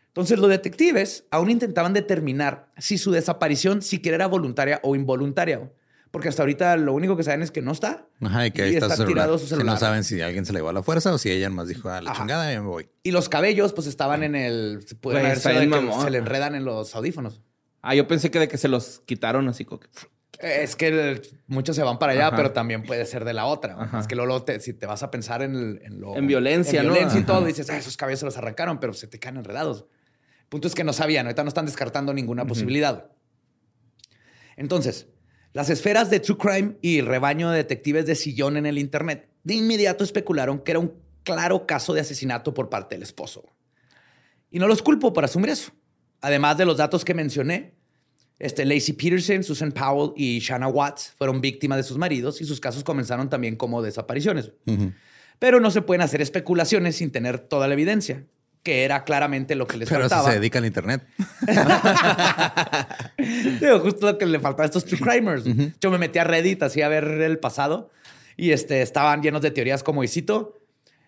Entonces, 0.07 0.37
los 0.39 0.49
detectives 0.49 1.23
aún 1.31 1.49
intentaban 1.49 1.93
determinar 1.93 2.71
si 2.77 2.97
su 2.97 3.11
desaparición 3.11 3.81
siquiera 3.81 4.15
era 4.15 4.27
voluntaria 4.27 4.81
o 4.83 4.97
involuntaria, 4.97 5.71
porque 6.11 6.27
hasta 6.27 6.41
ahorita 6.43 6.75
lo 6.75 6.91
único 6.93 7.15
que 7.15 7.23
saben 7.23 7.41
es 7.41 7.51
que 7.51 7.61
no 7.61 7.71
está. 7.71 8.05
Ajá, 8.19 8.45
y 8.47 8.51
que 8.51 8.63
ahí 8.63 8.71
Y 8.71 8.73
está, 8.73 8.87
está 8.87 8.97
su 8.97 9.03
celular. 9.03 9.23
tirado 9.23 9.37
su 9.37 9.45
Si 9.45 9.49
celular. 9.51 9.73
no 9.75 9.79
saben 9.79 10.03
si 10.03 10.19
alguien 10.19 10.45
se 10.45 10.51
le 10.51 10.59
va 10.59 10.71
a 10.71 10.73
la 10.73 10.83
fuerza 10.83 11.13
o 11.13 11.17
si 11.17 11.31
ella 11.31 11.49
más 11.49 11.69
dijo 11.69 11.87
a 11.89 12.01
la 12.01 12.11
Ajá. 12.11 12.19
chingada, 12.23 12.51
ya 12.51 12.59
me 12.61 12.67
voy. 12.67 12.89
Y 13.03 13.11
los 13.11 13.29
cabellos, 13.29 13.71
pues 13.71 13.87
estaban 13.87 14.23
en 14.23 14.35
el. 14.35 14.83
se 14.85 14.95
Pueden 14.95 15.21
Güey, 15.21 15.25
haber 15.27 15.37
está 15.37 15.49
sido 15.51 15.61
de 15.61 15.67
bien 15.67 15.79
que 15.79 15.85
mamón. 15.85 16.03
se 16.03 16.11
le 16.11 16.17
enredan 16.17 16.55
en 16.55 16.65
los 16.65 16.93
audífonos. 16.93 17.39
Ah, 17.81 17.95
yo 17.95 18.05
pensé 18.09 18.29
que 18.29 18.39
de 18.39 18.49
que 18.49 18.57
se 18.57 18.67
los 18.67 19.01
quitaron 19.05 19.47
así 19.47 19.63
como 19.63 19.79
que... 19.79 19.87
Es 20.41 20.75
que 20.75 20.87
el- 20.87 21.21
muchos 21.47 21.75
se 21.75 21.83
van 21.83 21.99
para 21.99 22.13
allá, 22.13 22.27
Ajá. 22.27 22.35
pero 22.35 22.51
también 22.51 22.83
puede 22.83 23.05
ser 23.05 23.25
de 23.25 23.33
la 23.33 23.45
otra. 23.45 23.75
Ajá. 23.79 23.99
Es 23.99 24.07
que 24.07 24.15
luego 24.15 24.43
te- 24.43 24.59
si 24.59 24.73
te 24.73 24.85
vas 24.85 25.03
a 25.03 25.11
pensar 25.11 25.41
en, 25.41 25.55
el- 25.55 25.81
en 25.83 25.99
lo. 26.01 26.15
En 26.15 26.27
violencia, 26.27 26.81
en 26.81 26.87
¿no? 26.87 26.93
violencia 26.93 27.19
y 27.19 27.23
todo, 27.23 27.45
dices, 27.45 27.69
ah, 27.69 27.77
esos 27.77 27.95
cabellos 27.97 28.19
se 28.19 28.25
los 28.25 28.37
arrancaron, 28.37 28.79
pero 28.79 28.93
se 28.93 29.07
te 29.07 29.19
caen 29.19 29.37
enredados. 29.37 29.85
El 30.41 30.47
punto 30.49 30.67
es 30.67 30.75
que 30.75 30.83
no 30.83 30.93
sabían, 30.93 31.25
ahorita 31.27 31.43
no 31.43 31.47
están 31.49 31.65
descartando 31.65 32.13
ninguna 32.13 32.45
posibilidad. 32.45 33.11
Entonces, 34.57 35.07
las 35.53 35.69
esferas 35.69 36.09
de 36.09 36.19
True 36.19 36.37
Crime 36.37 36.77
y 36.81 37.01
rebaño 37.01 37.49
de 37.51 37.57
detectives 37.57 38.05
de 38.05 38.15
sillón 38.15 38.57
en 38.57 38.65
el 38.65 38.77
Internet 38.77 39.29
de 39.43 39.55
inmediato 39.55 40.03
especularon 40.03 40.59
que 40.59 40.71
era 40.71 40.79
un 40.79 40.93
claro 41.23 41.65
caso 41.65 41.93
de 41.93 42.01
asesinato 42.01 42.53
por 42.53 42.69
parte 42.69 42.95
del 42.95 43.03
esposo. 43.03 43.43
Y 44.49 44.59
no 44.59 44.67
los 44.67 44.81
culpo 44.81 45.13
por 45.13 45.23
asumir 45.23 45.49
eso. 45.49 45.71
Además 46.19 46.57
de 46.57 46.65
los 46.65 46.77
datos 46.77 47.03
que 47.05 47.13
mencioné, 47.13 47.73
este, 48.41 48.65
Lacey 48.65 48.93
Peterson, 48.95 49.43
Susan 49.43 49.71
Powell 49.71 50.11
y 50.17 50.39
Shanna 50.39 50.67
Watts 50.67 51.13
fueron 51.17 51.39
víctimas 51.41 51.77
de 51.77 51.83
sus 51.83 51.97
maridos 51.97 52.41
y 52.41 52.45
sus 52.45 52.59
casos 52.59 52.83
comenzaron 52.83 53.29
también 53.29 53.55
como 53.55 53.81
desapariciones. 53.81 54.51
Pero 55.39 55.59
no 55.59 55.71
se 55.71 55.81
pueden 55.81 56.01
hacer 56.01 56.21
especulaciones 56.21 56.97
sin 56.97 57.11
tener 57.11 57.39
toda 57.39 57.67
la 57.67 57.73
evidencia. 57.75 58.25
que 58.63 58.83
era 58.83 59.03
claramente 59.05 59.55
lo 59.55 59.65
que 59.65 59.75
les 59.77 59.89
Pero 59.89 60.01
faltaba. 60.01 60.29
se 60.29 60.35
dedica 60.39 60.59
al 60.59 60.65
internet. 60.67 61.01
Digo, 63.59 63.79
justo 63.79 64.11
lo 64.11 64.17
que 64.17 64.25
le 64.25 64.39
faltaba 64.39 64.63
a 64.63 64.65
estos 64.67 64.85
true 64.85 64.99
crimers. 64.99 65.43
Yo 65.79 65.91
me 65.91 65.97
metí 65.97 66.19
a 66.19 66.23
Reddit 66.23 66.63
así 66.63 66.81
a 66.81 66.87
ver 66.87 67.05
el 67.05 67.39
pasado 67.39 67.89
y 68.37 68.51
este, 68.51 68.81
estaban 68.81 69.21
llenos 69.21 69.41
de 69.41 69.51
teorías 69.51 69.83
como, 69.83 70.03
y 70.03 70.07
cito, 70.07 70.60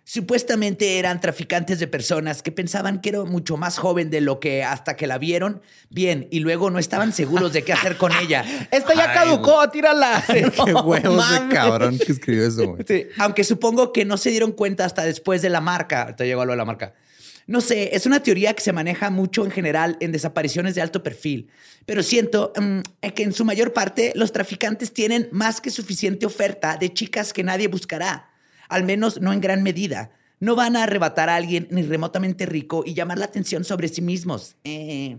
Supuestamente 0.06 1.00
eran 1.00 1.22
traficantes 1.22 1.80
de 1.80 1.88
personas 1.88 2.44
que 2.44 2.52
pensaban 2.52 3.00
que 3.00 3.10
era 3.10 3.24
mucho 3.24 3.56
más 3.56 3.78
joven 3.78 4.10
de 4.10 4.20
lo 4.20 4.42
que 4.42 4.62
hasta 4.62 4.98
que 4.98 5.08
la 5.08 5.18
vieron 5.18 5.62
bien 5.90 6.28
y 6.30 6.42
luego 6.42 6.70
no 6.70 6.78
estaban 6.78 7.14
seguros 7.14 7.54
de 7.54 7.64
qué 7.64 7.72
hacer 7.72 7.98
con 7.98 8.12
ella. 8.12 8.44
Esta 8.72 8.94
ya 8.96 9.10
Ay, 9.10 9.16
caducó, 9.16 9.70
tírala. 9.70 10.22
Qué 10.28 10.42
No 10.42 10.82
huevos 10.82 11.32
de 11.32 11.56
cabrón 11.56 11.98
que 11.98 12.12
escribió 12.12 12.46
eso, 12.46 12.68
güey. 12.68 12.84
Sí, 12.86 13.08
aunque 13.18 13.46
supongo 13.46 13.94
que 13.94 14.04
no 14.04 14.18
se 14.18 14.30
dieron 14.30 14.52
cuenta 14.52 14.84
hasta 14.84 15.04
después 15.06 15.42
de 15.42 15.50
la 15.50 15.62
marca. 15.62 16.16
Te 16.16 16.26
llegó 16.26 16.42
a 16.42 16.46
lo 16.46 16.52
de 16.52 16.58
la 16.58 16.66
marca. 16.66 16.94
No 17.46 17.62
sé, 17.62 17.96
es 17.96 18.06
una 18.06 18.22
teoría 18.22 18.54
que 18.54 18.62
se 18.62 18.72
maneja 18.72 19.10
mucho 19.10 19.44
en 19.46 19.52
general 19.52 19.98
en 20.00 20.12
desapariciones 20.12 20.76
de 20.76 20.82
alto 20.82 21.04
perfil, 21.04 21.50
pero 21.86 22.02
siento 22.02 22.54
mm, 22.56 22.80
que 23.14 23.24
en 23.24 23.34
su 23.34 23.44
mayor 23.44 23.74
parte 23.74 24.14
los 24.16 24.32
traficantes 24.32 24.94
tienen 24.94 25.28
más 25.32 25.60
que 25.60 25.70
suficiente 25.70 26.26
oferta 26.26 26.78
de 26.78 26.94
chicas 26.94 27.34
que 27.34 27.44
nadie 27.44 27.68
buscará, 27.68 28.30
al 28.74 28.84
menos 28.84 29.22
no 29.22 29.32
en 29.34 29.42
gran 29.42 29.64
medida. 29.64 30.12
No 30.40 30.56
van 30.56 30.76
a 30.76 30.84
arrebatar 30.84 31.30
a 31.30 31.36
alguien 31.36 31.68
ni 31.72 31.84
remotamente 31.84 32.46
rico 32.46 32.84
y 32.86 32.94
llamar 32.94 33.18
la 33.18 33.26
atención 33.26 33.64
sobre 33.64 33.88
sí 33.88 34.02
mismos. 34.02 34.56
Eh. 34.66 35.18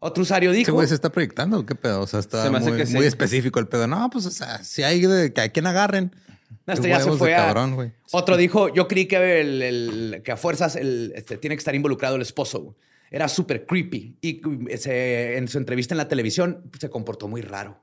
Otro 0.00 0.22
usuario 0.22 0.50
¿Ese 0.50 0.58
dijo... 0.58 0.72
güey 0.72 0.88
se 0.88 0.94
está 0.94 1.10
proyectando? 1.10 1.64
¿Qué 1.64 1.74
pedo? 1.74 2.00
O 2.02 2.06
sea, 2.06 2.20
está 2.20 2.42
Se 2.42 2.50
muy, 2.50 2.72
que 2.76 2.84
sí. 2.86 2.94
muy 2.94 3.06
específico 3.06 3.58
el 3.60 3.68
pedo. 3.68 3.86
No, 3.86 4.10
pues, 4.10 4.26
o 4.26 4.30
sea, 4.30 4.62
si 4.64 4.82
hay 4.82 5.00
de 5.00 5.32
que 5.32 5.40
hay 5.40 5.50
quien 5.50 5.66
agarren. 5.66 6.14
No, 6.66 6.74
este 6.74 6.88
ya 6.88 7.00
se 7.00 7.12
fue 7.12 7.28
de 7.30 7.34
a- 7.36 7.46
cabrón, 7.46 7.74
güey. 7.74 7.92
Otro 8.12 8.36
dijo, 8.36 8.72
yo 8.74 8.88
creí 8.88 9.06
que, 9.06 9.40
el- 9.40 9.62
el- 9.62 10.22
que 10.24 10.32
a 10.32 10.36
fuerzas 10.36 10.76
el, 10.76 11.12
este, 11.14 11.38
tiene 11.38 11.56
que 11.56 11.60
estar 11.60 11.74
involucrado 11.74 12.16
el 12.16 12.22
esposo. 12.22 12.76
Era 13.10 13.28
súper 13.28 13.66
creepy. 13.66 14.16
Y 14.20 14.40
se- 14.76 15.36
en 15.38 15.46
su 15.48 15.58
entrevista 15.58 15.94
en 15.94 15.98
la 15.98 16.08
televisión 16.08 16.70
se 16.78 16.90
comportó 16.90 17.28
muy 17.28 17.40
raro. 17.42 17.80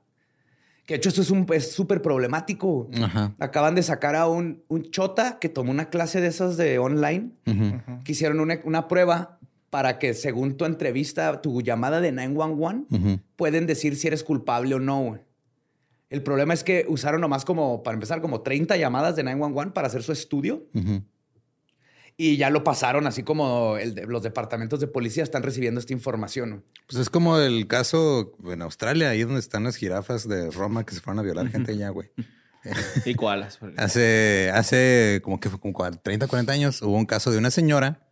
Que 0.86 0.94
de 0.94 0.98
hecho 0.98 1.10
esto 1.10 1.22
es 1.22 1.30
un- 1.30 1.46
es 1.52 1.72
súper 1.72 2.02
problemático. 2.02 2.88
Ajá. 3.02 3.34
Acaban 3.38 3.74
de 3.74 3.82
sacar 3.82 4.16
a 4.16 4.26
un, 4.26 4.62
un 4.68 4.90
chota 4.90 5.38
que 5.38 5.48
tomó 5.48 5.70
una 5.70 5.90
clase 5.90 6.20
de 6.20 6.26
esas 6.28 6.56
de 6.56 6.78
online, 6.78 7.30
que 8.04 8.12
hicieron 8.12 8.40
una, 8.40 8.58
una 8.64 8.88
prueba 8.88 9.38
para 9.70 9.98
que 9.98 10.12
según 10.12 10.56
tu 10.56 10.64
entrevista, 10.64 11.40
tu 11.40 11.62
llamada 11.62 12.00
de 12.00 12.12
911, 12.12 12.86
Ujú. 12.90 13.20
pueden 13.36 13.66
decir 13.66 13.96
si 13.96 14.08
eres 14.08 14.22
culpable 14.24 14.74
o 14.74 14.80
no. 14.80 15.18
El 16.10 16.22
problema 16.22 16.52
es 16.52 16.62
que 16.62 16.84
usaron 16.88 17.22
nomás 17.22 17.44
como, 17.46 17.82
para 17.82 17.94
empezar, 17.94 18.20
como 18.20 18.42
30 18.42 18.76
llamadas 18.76 19.16
de 19.16 19.22
911 19.22 19.70
para 19.72 19.86
hacer 19.86 20.02
su 20.02 20.12
estudio 20.12 20.66
Ujú. 20.74 21.00
Y 22.30 22.36
ya 22.36 22.50
lo 22.50 22.62
pasaron, 22.64 23.06
así 23.06 23.22
como 23.22 23.76
el 23.78 23.94
de- 23.94 24.06
los 24.06 24.22
departamentos 24.22 24.80
de 24.80 24.86
policía 24.86 25.22
están 25.22 25.42
recibiendo 25.42 25.80
esta 25.80 25.92
información. 25.92 26.64
Pues 26.86 27.00
es 27.00 27.10
como 27.10 27.38
el 27.38 27.66
caso 27.66 28.32
en 28.44 28.62
Australia, 28.62 29.10
ahí 29.10 29.22
donde 29.24 29.40
están 29.40 29.64
las 29.64 29.76
jirafas 29.76 30.28
de 30.28 30.50
Roma 30.50 30.84
que 30.84 30.94
se 30.94 31.00
fueron 31.00 31.18
a 31.20 31.22
violar 31.22 31.48
gente 31.50 31.72
allá, 31.72 31.88
güey. 31.90 32.10
Y 33.04 33.14
porque- 33.58 33.80
Hace, 33.80 34.50
hace 34.54 35.20
como 35.24 35.40
que 35.40 35.50
fue 35.50 35.58
como 35.58 35.72
30, 36.00 36.28
40 36.28 36.52
años, 36.52 36.80
hubo 36.82 36.96
un 36.96 37.06
caso 37.06 37.30
de 37.32 37.38
una 37.38 37.50
señora 37.50 38.06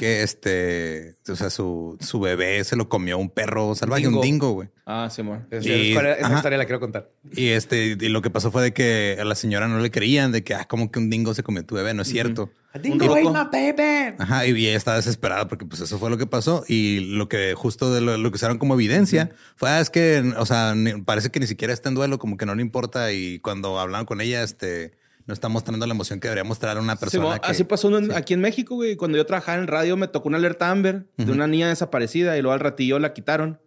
que 0.00 0.22
este, 0.22 1.16
o 1.30 1.36
sea, 1.36 1.50
su, 1.50 1.98
su 2.00 2.20
bebé 2.20 2.64
se 2.64 2.74
lo 2.74 2.88
comió 2.88 3.18
un 3.18 3.28
perro 3.28 3.74
salvaje, 3.74 4.06
un 4.06 4.14
dingo. 4.14 4.22
dingo, 4.24 4.50
güey. 4.52 4.68
Ah, 4.86 5.08
sí, 5.10 5.20
amor. 5.20 5.42
Esa, 5.50 5.68
Y- 5.68 5.90
historia, 5.90 6.14
esa 6.14 6.26
ajá. 6.26 6.36
historia 6.36 6.56
la 6.56 6.64
quiero 6.64 6.80
contar. 6.80 7.10
Y 7.32 7.48
este, 7.48 7.98
y 8.00 8.08
lo 8.08 8.22
que 8.22 8.30
pasó 8.30 8.50
fue 8.50 8.62
de 8.62 8.72
que 8.72 9.18
a 9.20 9.24
la 9.26 9.34
señora 9.34 9.68
no 9.68 9.78
le 9.78 9.90
creían, 9.90 10.32
de 10.32 10.42
que, 10.42 10.54
ah, 10.54 10.64
como 10.66 10.90
que 10.90 10.98
un 11.00 11.10
dingo 11.10 11.34
se 11.34 11.42
comió 11.42 11.66
tu 11.66 11.74
bebé, 11.74 11.92
no 11.92 12.00
es 12.00 12.08
cierto. 12.08 12.50
Dingo 12.80 13.12
ate 13.14 13.24
my 13.24 13.72
baby. 13.74 14.14
Ajá, 14.18 14.46
y 14.46 14.50
ella 14.66 14.76
estaba 14.78 14.96
desesperada 14.96 15.46
porque 15.48 15.66
pues 15.66 15.82
eso 15.82 15.98
fue 15.98 16.08
lo 16.08 16.16
que 16.16 16.26
pasó 16.26 16.64
y 16.66 17.00
lo 17.00 17.28
que 17.28 17.52
justo 17.54 17.92
de 17.92 18.00
lo, 18.00 18.16
lo 18.16 18.30
que 18.30 18.36
usaron 18.36 18.56
como 18.58 18.72
evidencia 18.74 19.32
fue, 19.56 19.68
ah, 19.68 19.80
es 19.80 19.90
que, 19.90 20.32
o 20.38 20.46
sea, 20.46 20.74
ni- 20.74 21.02
parece 21.02 21.30
que 21.30 21.40
ni 21.40 21.46
siquiera 21.46 21.74
está 21.74 21.90
en 21.90 21.94
duelo, 21.94 22.18
como 22.18 22.38
que 22.38 22.46
no 22.46 22.54
le 22.54 22.62
importa 22.62 23.12
y 23.12 23.38
cuando 23.40 23.78
hablaban 23.78 24.06
con 24.06 24.22
ella, 24.22 24.42
este, 24.42 24.92
no 25.30 25.34
está 25.34 25.48
mostrando 25.48 25.86
la 25.86 25.94
emoción 25.94 26.18
que 26.18 26.26
debería 26.26 26.42
mostrar 26.42 26.76
a 26.76 26.80
una 26.80 26.96
persona. 26.96 27.38
Que- 27.38 27.52
así 27.52 27.62
pasó 27.62 27.88
aquí 28.16 28.34
en 28.34 28.40
México, 28.40 28.74
güey. 28.74 28.96
Cuando 28.96 29.16
yo 29.16 29.24
trabajaba 29.24 29.56
en 29.58 29.62
el 29.62 29.68
radio, 29.68 29.96
me 29.96 30.08
tocó 30.08 30.28
una 30.28 30.38
alerta 30.38 30.70
Amber 30.70 31.06
de 31.16 31.30
una 31.30 31.46
niña 31.46 31.68
desaparecida 31.68 32.36
y 32.36 32.42
luego 32.42 32.52
al 32.52 32.60
ratillo 32.60 32.98
la 32.98 33.12
quitaron. 33.12 33.60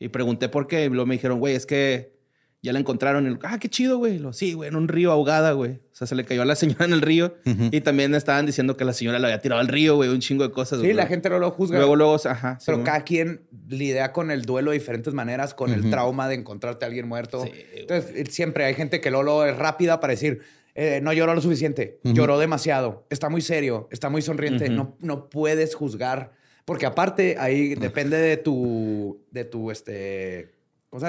Y 0.00 0.08
pregunté 0.08 0.48
por 0.48 0.66
qué. 0.66 0.84
Y 0.84 0.88
luego 0.88 1.06
me 1.06 1.14
dijeron, 1.14 1.38
güey, 1.38 1.54
es 1.54 1.64
que 1.64 2.16
ya 2.60 2.72
la 2.72 2.80
encontraron. 2.80 3.24
Y 3.26 3.30
lo, 3.30 3.38
ah, 3.44 3.58
qué 3.60 3.68
chido, 3.68 3.98
güey. 3.98 4.18
Lo, 4.18 4.32
sí, 4.32 4.52
güey, 4.52 4.68
en 4.68 4.74
un 4.74 4.88
río 4.88 5.12
ahogada, 5.12 5.52
güey. 5.52 5.74
O 5.74 5.94
sea, 5.98 6.06
se 6.08 6.14
le 6.16 6.24
cayó 6.24 6.42
a 6.42 6.44
la 6.44 6.56
señora 6.56 6.84
en 6.84 6.92
el 6.92 7.00
río. 7.00 7.36
Y 7.44 7.80
también 7.82 8.14
estaban 8.14 8.44
diciendo 8.44 8.76
que 8.76 8.84
la 8.84 8.92
señora 8.92 9.20
la 9.20 9.28
había 9.28 9.40
tirado 9.40 9.60
al 9.60 9.68
río, 9.68 9.94
güey. 9.94 10.10
Un 10.10 10.18
chingo 10.18 10.42
de 10.42 10.52
cosas. 10.52 10.80
Sí, 10.80 10.86
güey. 10.86 10.94
la 10.94 11.06
gente 11.06 11.30
no 11.30 11.38
lo 11.38 11.50
juzga. 11.52 11.78
Luego, 11.78 11.94
luego, 11.94 12.16
ajá. 12.24 12.58
pero 12.66 12.82
cada 12.82 13.04
quien 13.04 13.46
lidia 13.68 14.12
con 14.12 14.30
el 14.30 14.42
duelo 14.42 14.72
de 14.72 14.78
diferentes 14.78 15.14
maneras, 15.14 15.54
con 15.54 15.72
el 15.72 15.88
trauma 15.90 16.28
de 16.28 16.34
encontrarte 16.34 16.84
a 16.84 16.88
alguien 16.88 17.06
muerto. 17.06 17.44
Sí. 17.44 17.52
Entonces, 17.74 18.34
siempre 18.34 18.64
hay 18.64 18.74
gente 18.74 19.00
que 19.00 19.10
luego 19.10 19.44
es 19.44 19.56
rápida 19.56 20.00
para 20.00 20.10
decir, 20.12 20.40
eh, 20.78 21.00
no 21.02 21.10
lloró 21.14 21.34
lo 21.34 21.40
suficiente, 21.40 22.00
lloró 22.04 22.38
demasiado, 22.38 23.06
está 23.08 23.30
muy 23.30 23.40
serio, 23.40 23.88
está 23.90 24.10
muy 24.10 24.20
sonriente. 24.20 24.68
no, 24.68 24.94
no 25.00 25.30
puedes 25.30 25.74
juzgar, 25.74 26.32
porque 26.66 26.84
aparte 26.84 27.36
ahí 27.38 27.74
depende 27.74 28.18
de 28.18 28.36
tu, 28.36 29.24
de 29.30 29.46
tu, 29.46 29.70
este, 29.70 30.52
¿cómo? 30.90 31.00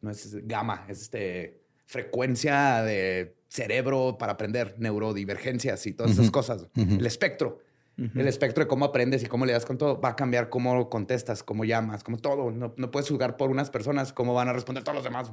No 0.00 0.10
es 0.10 0.46
gamma, 0.46 0.86
es 0.88 1.02
este, 1.02 1.60
frecuencia 1.84 2.82
de 2.82 3.36
cerebro 3.48 4.16
para 4.18 4.32
aprender, 4.32 4.74
neurodivergencias 4.78 5.86
y 5.86 5.92
todas 5.92 6.12
esas 6.12 6.30
cosas. 6.30 6.68
El 6.74 7.04
espectro. 7.04 7.60
El 7.98 8.26
espectro 8.26 8.64
de 8.64 8.68
cómo 8.68 8.86
aprendes 8.86 9.22
y 9.22 9.26
cómo 9.26 9.44
le 9.44 9.52
das 9.52 9.66
con 9.66 9.76
todo 9.76 10.00
va 10.00 10.08
a 10.08 10.16
cambiar 10.16 10.48
cómo 10.48 10.88
contestas, 10.88 11.42
cómo 11.42 11.66
llamas, 11.66 12.02
como 12.02 12.16
todo. 12.16 12.50
No, 12.50 12.74
no 12.76 12.90
puedes 12.90 13.08
juzgar 13.08 13.36
por 13.36 13.50
unas 13.50 13.70
personas 13.70 14.14
cómo 14.14 14.32
van 14.32 14.48
a 14.48 14.54
responder 14.54 14.82
todos 14.82 14.96
los 14.96 15.04
demás. 15.04 15.30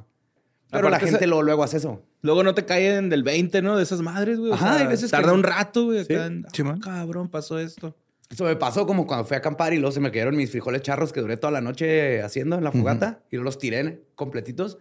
Pero 0.72 0.88
la 0.88 0.98
gente 0.98 1.26
lo, 1.26 1.42
luego 1.42 1.62
hace 1.62 1.76
eso. 1.76 2.02
Luego 2.22 2.42
no 2.42 2.54
te 2.54 2.64
caen 2.64 3.10
del 3.10 3.22
20, 3.22 3.60
¿no? 3.62 3.76
De 3.76 3.82
esas 3.82 4.00
madres, 4.00 4.38
güey. 4.38 4.52
O 4.52 4.54
Ajá, 4.54 4.74
sea, 4.74 4.82
hay 4.82 4.86
veces 4.86 5.10
que 5.10 5.16
tarda 5.16 5.32
un 5.34 5.42
rato, 5.42 5.84
güey. 5.84 6.04
Sí, 6.04 6.14
en-. 6.14 6.46
Ah, 6.46 6.78
cabrón, 6.82 7.28
pasó 7.28 7.58
esto. 7.58 7.94
Eso 8.30 8.44
me 8.44 8.56
pasó 8.56 8.86
como 8.86 9.06
cuando 9.06 9.26
fui 9.26 9.34
a 9.34 9.38
acampar 9.38 9.74
y 9.74 9.76
luego 9.76 9.92
se 9.92 10.00
me 10.00 10.10
cayeron 10.10 10.34
mis 10.34 10.50
frijoles 10.50 10.80
charros 10.80 11.12
que 11.12 11.20
duré 11.20 11.36
toda 11.36 11.50
la 11.50 11.60
noche 11.60 12.22
haciendo 12.22 12.56
en 12.56 12.64
la 12.64 12.72
fogata 12.72 13.22
y 13.30 13.36
luego 13.36 13.44
los 13.44 13.58
tiré 13.58 14.04
completitos. 14.14 14.78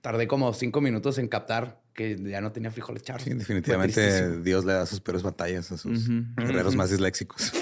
Tardé 0.00 0.26
como 0.26 0.54
cinco 0.54 0.80
minutos 0.80 1.18
en 1.18 1.28
captar 1.28 1.82
que 1.92 2.16
ya 2.18 2.40
no 2.40 2.52
tenía 2.52 2.70
frijoles 2.70 3.02
charros. 3.02 3.24
Sí, 3.24 3.34
definitivamente. 3.34 4.40
Dios 4.40 4.64
le 4.64 4.72
da 4.72 4.86
sus 4.86 5.00
peores 5.00 5.22
batallas 5.22 5.70
a 5.72 5.76
sus 5.76 6.08
guerreros 6.36 6.74
más 6.74 6.90
disléxicos. 6.90 7.52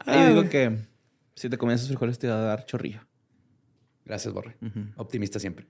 Ahí 0.00 0.34
digo 0.34 0.48
que 0.50 0.76
si 1.34 1.48
te 1.48 1.56
comienzas 1.56 1.88
frijoles 1.88 2.18
te 2.18 2.28
va 2.28 2.36
a 2.36 2.42
dar 2.42 2.66
chorrillo. 2.66 3.00
Gracias, 4.06 4.32
Borre. 4.32 4.56
Optimista 4.96 5.38
siempre. 5.38 5.66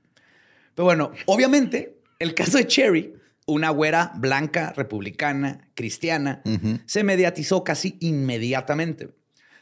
Pero 0.74 0.84
bueno, 0.84 1.10
obviamente, 1.24 2.00
el 2.18 2.34
caso 2.34 2.58
de 2.58 2.66
Cherry, 2.66 3.14
una 3.46 3.70
güera 3.70 4.12
blanca, 4.16 4.72
republicana, 4.76 5.70
cristiana, 5.74 6.42
se 6.84 7.02
mediatizó 7.02 7.64
casi 7.64 7.96
inmediatamente. 8.00 9.08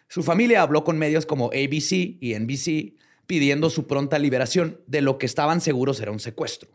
Su 0.08 0.22
familia 0.22 0.62
habló 0.62 0.84
con 0.84 0.98
medios 0.98 1.24
como 1.24 1.46
ABC 1.46 1.92
y 2.20 2.34
NBC 2.38 2.94
pidiendo 3.26 3.70
su 3.70 3.86
pronta 3.86 4.18
liberación 4.18 4.80
de 4.86 5.00
lo 5.00 5.18
que 5.18 5.26
estaban 5.26 5.60
seguros 5.60 6.00
era 6.00 6.12
un 6.12 6.20
secuestro. 6.20 6.70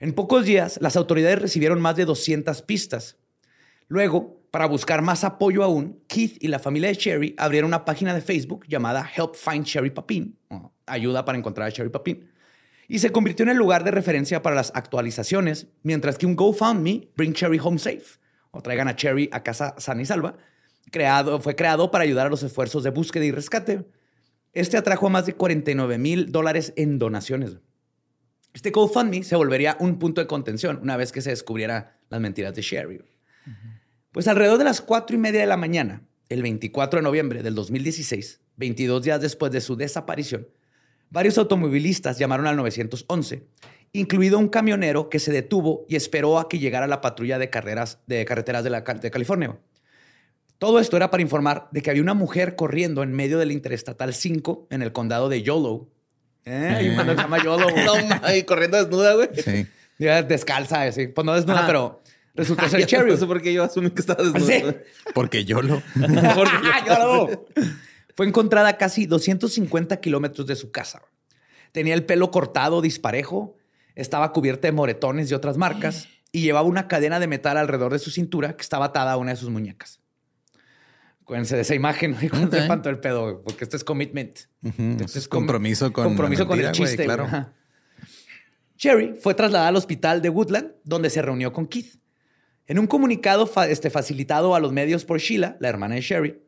En 0.00 0.14
pocos 0.14 0.46
días, 0.46 0.78
las 0.80 0.96
autoridades 0.96 1.38
recibieron 1.38 1.80
más 1.80 1.96
de 1.96 2.06
200 2.06 2.62
pistas. 2.62 3.16
Luego, 3.88 4.39
para 4.50 4.66
buscar 4.66 5.02
más 5.02 5.22
apoyo 5.24 5.62
aún, 5.62 6.02
Keith 6.08 6.36
y 6.40 6.48
la 6.48 6.58
familia 6.58 6.88
de 6.88 6.94
Sherry 6.94 7.34
abrieron 7.38 7.68
una 7.68 7.84
página 7.84 8.14
de 8.14 8.20
Facebook 8.20 8.66
llamada 8.66 9.08
Help 9.16 9.34
Find 9.34 9.64
Sherry 9.64 9.90
Papin, 9.90 10.36
ayuda 10.86 11.24
para 11.24 11.38
encontrar 11.38 11.68
a 11.68 11.70
Sherry 11.70 11.90
Papin, 11.90 12.28
y 12.88 12.98
se 12.98 13.12
convirtió 13.12 13.44
en 13.44 13.50
el 13.50 13.56
lugar 13.56 13.84
de 13.84 13.92
referencia 13.92 14.42
para 14.42 14.56
las 14.56 14.72
actualizaciones, 14.74 15.68
mientras 15.82 16.18
que 16.18 16.26
un 16.26 16.34
GoFundMe, 16.34 17.10
Bring 17.16 17.32
Cherry 17.32 17.60
Home 17.62 17.78
Safe, 17.78 18.18
o 18.50 18.60
traigan 18.60 18.88
a 18.88 18.96
Cherry 18.96 19.28
a 19.32 19.44
casa 19.44 19.76
sana 19.78 20.02
y 20.02 20.06
salva, 20.06 20.36
creado, 20.90 21.40
fue 21.40 21.54
creado 21.54 21.92
para 21.92 22.02
ayudar 22.02 22.26
a 22.26 22.30
los 22.30 22.42
esfuerzos 22.42 22.82
de 22.82 22.90
búsqueda 22.90 23.24
y 23.24 23.30
rescate. 23.30 23.84
Este 24.52 24.76
atrajo 24.76 25.06
a 25.06 25.10
más 25.10 25.26
de 25.26 25.34
49 25.34 25.98
mil 25.98 26.32
dólares 26.32 26.72
en 26.76 26.98
donaciones. 26.98 27.58
Este 28.52 28.70
GoFundMe 28.70 29.22
se 29.22 29.36
volvería 29.36 29.76
un 29.78 30.00
punto 30.00 30.20
de 30.20 30.26
contención 30.26 30.80
una 30.82 30.96
vez 30.96 31.12
que 31.12 31.22
se 31.22 31.30
descubriera 31.30 32.00
las 32.08 32.20
mentiras 32.20 32.52
de 32.54 32.62
Sherry. 32.62 33.00
Pues 34.12 34.26
alrededor 34.26 34.58
de 34.58 34.64
las 34.64 34.80
cuatro 34.80 35.14
y 35.14 35.20
media 35.20 35.40
de 35.40 35.46
la 35.46 35.56
mañana, 35.56 36.02
el 36.28 36.42
24 36.42 36.98
de 36.98 37.04
noviembre 37.04 37.42
del 37.44 37.54
2016, 37.54 38.40
22 38.56 39.02
días 39.02 39.20
después 39.20 39.52
de 39.52 39.60
su 39.60 39.76
desaparición, 39.76 40.48
varios 41.10 41.38
automovilistas 41.38 42.18
llamaron 42.18 42.48
al 42.48 42.56
911, 42.56 43.44
incluido 43.92 44.38
un 44.38 44.48
camionero 44.48 45.08
que 45.08 45.20
se 45.20 45.30
detuvo 45.30 45.86
y 45.88 45.94
esperó 45.94 46.40
a 46.40 46.48
que 46.48 46.58
llegara 46.58 46.88
la 46.88 47.00
patrulla 47.00 47.38
de 47.38 47.50
carreras 47.50 48.00
de 48.08 48.24
carreteras 48.24 48.64
de, 48.64 48.70
la, 48.70 48.80
de 48.80 49.10
California. 49.12 49.56
Todo 50.58 50.80
esto 50.80 50.96
era 50.96 51.10
para 51.10 51.22
informar 51.22 51.68
de 51.70 51.80
que 51.80 51.90
había 51.90 52.02
una 52.02 52.14
mujer 52.14 52.56
corriendo 52.56 53.04
en 53.04 53.12
medio 53.12 53.38
del 53.38 53.52
Interestatal 53.52 54.12
5 54.12 54.66
en 54.70 54.82
el 54.82 54.92
condado 54.92 55.28
de 55.28 55.42
Yolo. 55.42 55.88
¿Eh? 56.44 56.74
Hay 56.76 56.88
un 56.88 56.96
se 56.96 57.14
llama 57.14 57.42
Yolo. 57.42 57.68
No, 57.84 57.94
corriendo 58.44 58.76
desnuda, 58.76 59.14
güey. 59.14 59.28
Sí. 59.36 59.66
Descalza, 59.98 60.82
así. 60.82 61.06
Pues 61.06 61.24
no 61.24 61.34
desnuda, 61.34 61.60
Ajá. 61.60 61.66
pero 61.66 62.02
Resultó 62.34 62.68
ser 62.68 62.86
Cherry. 62.86 63.10
No 63.10 63.16
sé 63.16 63.26
por 63.26 63.40
qué 63.42 63.52
yo 63.52 63.64
asumí 63.64 63.90
que 63.90 64.00
estaba 64.00 64.22
desnudo. 64.22 64.46
¿Sí? 64.46 64.62
Porque 65.14 65.44
yo 65.44 65.62
lo. 65.62 65.82
Yo 65.96 66.06
lo- 66.98 67.46
Fue 68.16 68.26
encontrada 68.26 68.68
a 68.70 68.76
casi 68.78 69.06
250 69.06 70.00
kilómetros 70.00 70.46
de 70.46 70.56
su 70.56 70.70
casa. 70.70 71.02
Tenía 71.72 71.94
el 71.94 72.04
pelo 72.04 72.30
cortado, 72.30 72.80
disparejo, 72.82 73.56
estaba 73.94 74.32
cubierta 74.32 74.68
de 74.68 74.72
moretones 74.72 75.30
y 75.30 75.34
otras 75.34 75.56
marcas 75.56 76.08
y 76.32 76.42
llevaba 76.42 76.66
una 76.68 76.88
cadena 76.88 77.18
de 77.20 77.26
metal 77.28 77.56
alrededor 77.56 77.92
de 77.92 77.98
su 77.98 78.10
cintura 78.10 78.56
que 78.56 78.62
estaba 78.62 78.86
atada 78.86 79.12
a 79.12 79.16
una 79.16 79.30
de 79.32 79.36
sus 79.36 79.50
muñecas. 79.50 80.00
Acuérdense 81.22 81.54
de 81.54 81.62
esa 81.62 81.76
imagen, 81.76 82.14
güey, 82.14 82.28
cuando 82.28 82.48
Ok. 82.48 82.54
sepan 82.62 82.82
todo 82.82 82.90
el 82.90 82.98
pedo, 82.98 83.42
porque 83.44 83.62
esto 83.64 83.76
es 83.76 83.84
commitment. 83.84 84.40
Eso 85.00 85.18
es 85.18 85.28
com- 85.28 85.40
compromiso 85.42 85.92
con. 85.92 86.04
compromiso 86.04 86.46
con 86.46 86.58
el 86.58 86.72
chiste. 86.72 86.96
güey, 87.04 87.06
claro. 87.06 87.52
Cherry 88.76 89.14
fue 89.20 89.34
trasladada 89.34 89.68
al 89.68 89.76
hospital 89.76 90.22
de 90.22 90.28
Woodland, 90.30 90.72
donde 90.84 91.08
se 91.10 91.22
reunió 91.22 91.52
con 91.52 91.66
Keith. 91.68 91.94
En 92.70 92.78
un 92.78 92.86
comunicado 92.86 93.48
fa- 93.48 93.68
este, 93.68 93.90
facilitado 93.90 94.54
a 94.54 94.60
los 94.60 94.70
medios 94.72 95.04
por 95.04 95.18
Sheila, 95.18 95.56
la 95.58 95.68
hermana 95.68 95.96
de 95.96 96.02
Sherry, 96.02 96.40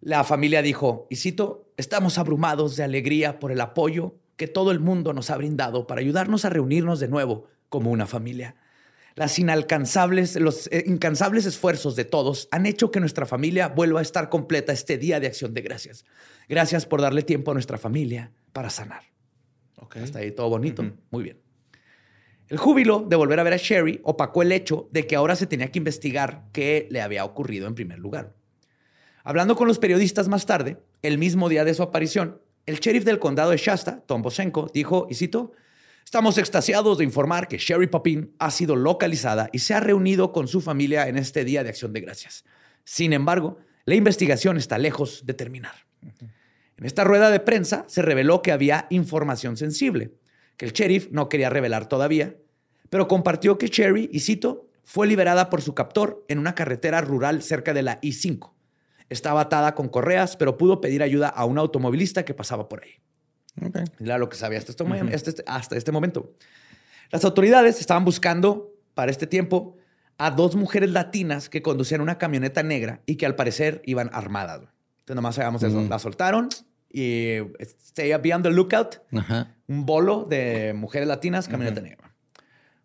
la 0.00 0.24
familia 0.24 0.62
dijo, 0.62 1.06
y 1.10 1.14
cito, 1.14 1.72
estamos 1.76 2.18
abrumados 2.18 2.74
de 2.74 2.82
alegría 2.82 3.38
por 3.38 3.52
el 3.52 3.60
apoyo 3.60 4.16
que 4.36 4.48
todo 4.48 4.72
el 4.72 4.80
mundo 4.80 5.12
nos 5.12 5.30
ha 5.30 5.36
brindado 5.36 5.86
para 5.86 6.00
ayudarnos 6.00 6.44
a 6.44 6.50
reunirnos 6.50 6.98
de 6.98 7.06
nuevo 7.06 7.46
como 7.68 7.92
una 7.92 8.06
familia. 8.06 8.56
Las 9.14 9.38
inalcanzables, 9.38 10.34
los 10.34 10.66
eh, 10.72 10.82
incansables 10.88 11.46
esfuerzos 11.46 11.94
de 11.94 12.04
todos 12.04 12.48
han 12.50 12.66
hecho 12.66 12.90
que 12.90 12.98
nuestra 12.98 13.24
familia 13.24 13.68
vuelva 13.68 14.00
a 14.00 14.02
estar 14.02 14.28
completa 14.30 14.72
este 14.72 14.98
día 14.98 15.20
de 15.20 15.28
acción 15.28 15.54
de 15.54 15.62
gracias. 15.62 16.04
Gracias 16.48 16.84
por 16.84 17.00
darle 17.00 17.22
tiempo 17.22 17.52
a 17.52 17.54
nuestra 17.54 17.78
familia 17.78 18.32
para 18.52 18.70
sanar. 18.70 19.04
Ok. 19.76 19.98
Hasta 19.98 20.18
ahí 20.18 20.32
todo 20.32 20.48
bonito. 20.48 20.84
Muy 21.12 21.22
bien. 21.22 21.43
El 22.48 22.58
júbilo 22.58 23.00
de 23.00 23.16
volver 23.16 23.40
a 23.40 23.42
ver 23.42 23.54
a 23.54 23.58
Sherry 23.58 24.00
opacó 24.04 24.42
el 24.42 24.52
hecho 24.52 24.88
de 24.92 25.06
que 25.06 25.16
ahora 25.16 25.36
se 25.36 25.46
tenía 25.46 25.70
que 25.70 25.78
investigar 25.78 26.44
qué 26.52 26.86
le 26.90 27.00
había 27.00 27.24
ocurrido 27.24 27.66
en 27.66 27.74
primer 27.74 27.98
lugar. 27.98 28.34
Hablando 29.22 29.56
con 29.56 29.66
los 29.66 29.78
periodistas 29.78 30.28
más 30.28 30.44
tarde, 30.44 30.78
el 31.02 31.16
mismo 31.18 31.48
día 31.48 31.64
de 31.64 31.74
su 31.74 31.82
aparición, 31.82 32.40
el 32.66 32.80
sheriff 32.80 33.04
del 33.04 33.18
condado 33.18 33.50
de 33.50 33.56
Shasta, 33.56 34.02
Tom 34.06 34.22
Bosenko, 34.22 34.70
dijo, 34.72 35.06
y 35.10 35.14
cito, 35.14 35.52
Estamos 36.04 36.38
extasiados 36.38 36.98
de 36.98 37.04
informar 37.04 37.48
que 37.48 37.58
Sherry 37.58 37.86
Papin 37.86 38.34
ha 38.38 38.50
sido 38.50 38.76
localizada 38.76 39.48
y 39.52 39.60
se 39.60 39.74
ha 39.74 39.80
reunido 39.80 40.32
con 40.32 40.46
su 40.48 40.60
familia 40.60 41.08
en 41.08 41.16
este 41.16 41.44
Día 41.44 41.64
de 41.64 41.70
Acción 41.70 41.92
de 41.92 42.02
Gracias. 42.02 42.44
Sin 42.84 43.12
embargo, 43.12 43.58
la 43.84 43.94
investigación 43.94 44.56
está 44.56 44.78
lejos 44.78 45.24
de 45.24 45.34
terminar. 45.34 45.74
En 46.76 46.84
esta 46.84 47.04
rueda 47.04 47.30
de 47.30 47.40
prensa 47.40 47.84
se 47.88 48.02
reveló 48.02 48.42
que 48.42 48.52
había 48.52 48.86
información 48.90 49.56
sensible, 49.56 50.12
que 50.56 50.66
el 50.66 50.72
sheriff 50.72 51.08
no 51.10 51.28
quería 51.28 51.50
revelar 51.50 51.88
todavía, 51.88 52.36
pero 52.90 53.08
compartió 53.08 53.58
que 53.58 53.68
Cherry, 53.68 54.08
y 54.12 54.20
cito, 54.20 54.68
fue 54.84 55.06
liberada 55.06 55.50
por 55.50 55.62
su 55.62 55.74
captor 55.74 56.24
en 56.28 56.38
una 56.38 56.54
carretera 56.54 57.00
rural 57.00 57.42
cerca 57.42 57.72
de 57.74 57.82
la 57.82 57.98
I-5. 58.02 58.52
Estaba 59.08 59.42
atada 59.42 59.74
con 59.74 59.88
correas, 59.88 60.36
pero 60.36 60.56
pudo 60.56 60.80
pedir 60.80 61.02
ayuda 61.02 61.28
a 61.28 61.44
un 61.44 61.58
automovilista 61.58 62.24
que 62.24 62.34
pasaba 62.34 62.68
por 62.68 62.82
ahí. 62.84 62.92
Ok. 63.64 63.78
Era 64.00 64.18
lo 64.18 64.28
que 64.28 64.36
sabía 64.36 64.58
hasta 64.58 64.72
este, 64.72 64.84
momen- 64.84 65.14
hasta 65.14 65.30
este- 65.30 65.44
hasta 65.46 65.76
este 65.76 65.92
momento. 65.92 66.32
Las 67.10 67.24
autoridades 67.24 67.80
estaban 67.80 68.04
buscando 68.04 68.72
para 68.94 69.10
este 69.10 69.26
tiempo 69.26 69.76
a 70.18 70.30
dos 70.30 70.54
mujeres 70.56 70.90
latinas 70.90 71.48
que 71.48 71.62
conducían 71.62 72.00
una 72.00 72.18
camioneta 72.18 72.62
negra 72.62 73.02
y 73.06 73.16
que 73.16 73.26
al 73.26 73.34
parecer 73.36 73.82
iban 73.84 74.10
armadas. 74.12 74.60
Entonces 75.00 75.16
nomás 75.16 75.34
sabíamos 75.34 75.62
eso. 75.62 75.80
Mm. 75.80 75.88
La 75.88 75.98
soltaron 75.98 76.48
y 76.94 77.38
stay 77.58 78.14
be 78.22 78.32
on 78.32 78.42
the 78.42 78.50
lookout. 78.50 79.02
Ajá. 79.12 79.56
Un 79.66 79.84
bolo 79.84 80.26
de 80.30 80.72
mujeres 80.74 81.08
latinas, 81.08 81.48
camioneta 81.48 81.80
negra. 81.80 82.14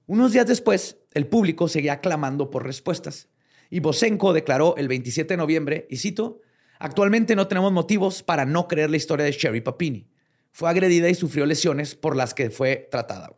Unos 0.08 0.34
días 0.34 0.48
después, 0.48 0.98
el 1.14 1.28
público 1.28 1.68
seguía 1.68 2.02
clamando 2.02 2.50
por 2.50 2.66
respuestas. 2.66 3.30
Y 3.70 3.82
Bosenko 3.82 4.34
declaró 4.34 4.76
el 4.78 4.88
27 4.88 5.34
de 5.34 5.38
noviembre, 5.38 5.86
y 5.92 5.98
cito, 5.98 6.42
actualmente 6.80 7.36
no 7.36 7.48
tenemos 7.48 7.72
motivos 7.72 8.24
para 8.24 8.46
no 8.46 8.68
creer 8.68 8.90
la 8.90 8.98
historia 8.98 9.26
de 9.26 9.32
Sherry 9.32 9.62
Papini. 9.62 10.10
Fue 10.52 10.68
agredida 10.72 11.08
y 11.10 11.14
sufrió 11.14 11.46
lesiones 11.46 11.94
por 11.94 12.16
las 12.16 12.34
que 12.34 12.50
fue 12.50 12.88
tratada. 12.90 13.38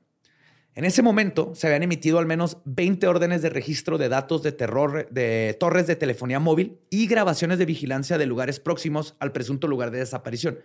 En 0.73 0.86
ese 0.86 1.01
momento 1.01 1.53
se 1.53 1.67
habían 1.67 1.84
emitido 1.84 2.17
al 2.17 2.25
menos 2.25 2.57
20 2.63 3.05
órdenes 3.07 3.41
de 3.41 3.49
registro 3.49 3.97
de 3.97 4.07
datos 4.07 4.41
de 4.41 4.53
terror 4.53 5.10
de 5.12 5.55
torres 5.60 5.86
de 5.86 5.97
telefonía 5.97 6.39
móvil 6.39 6.79
y 6.89 7.07
grabaciones 7.07 7.57
de 7.57 7.65
vigilancia 7.65 8.17
de 8.17 8.25
lugares 8.25 8.60
próximos 8.60 9.15
al 9.19 9.34
presunto 9.34 9.67
lugar 9.67 9.91
de 9.91 9.99
desaparición. 9.99 10.60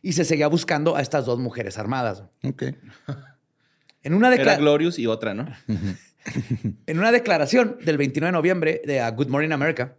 Y 0.00 0.14
se 0.14 0.24
seguía 0.24 0.48
buscando 0.48 0.96
a 0.96 1.02
estas 1.02 1.26
dos 1.26 1.38
mujeres 1.38 1.78
armadas. 1.78 2.24
Ok. 2.42 2.62
En 4.02 4.14
una, 4.14 4.34
Era 4.34 4.56
decla- 4.56 4.58
Glorious 4.58 4.98
y 4.98 5.06
otra, 5.06 5.34
¿no? 5.34 5.46
en 6.86 6.98
una 6.98 7.12
declaración 7.12 7.76
del 7.84 7.98
29 7.98 8.28
de 8.28 8.32
noviembre 8.32 8.82
de 8.84 9.00
uh, 9.02 9.14
Good 9.14 9.28
Morning 9.28 9.52
America, 9.52 9.96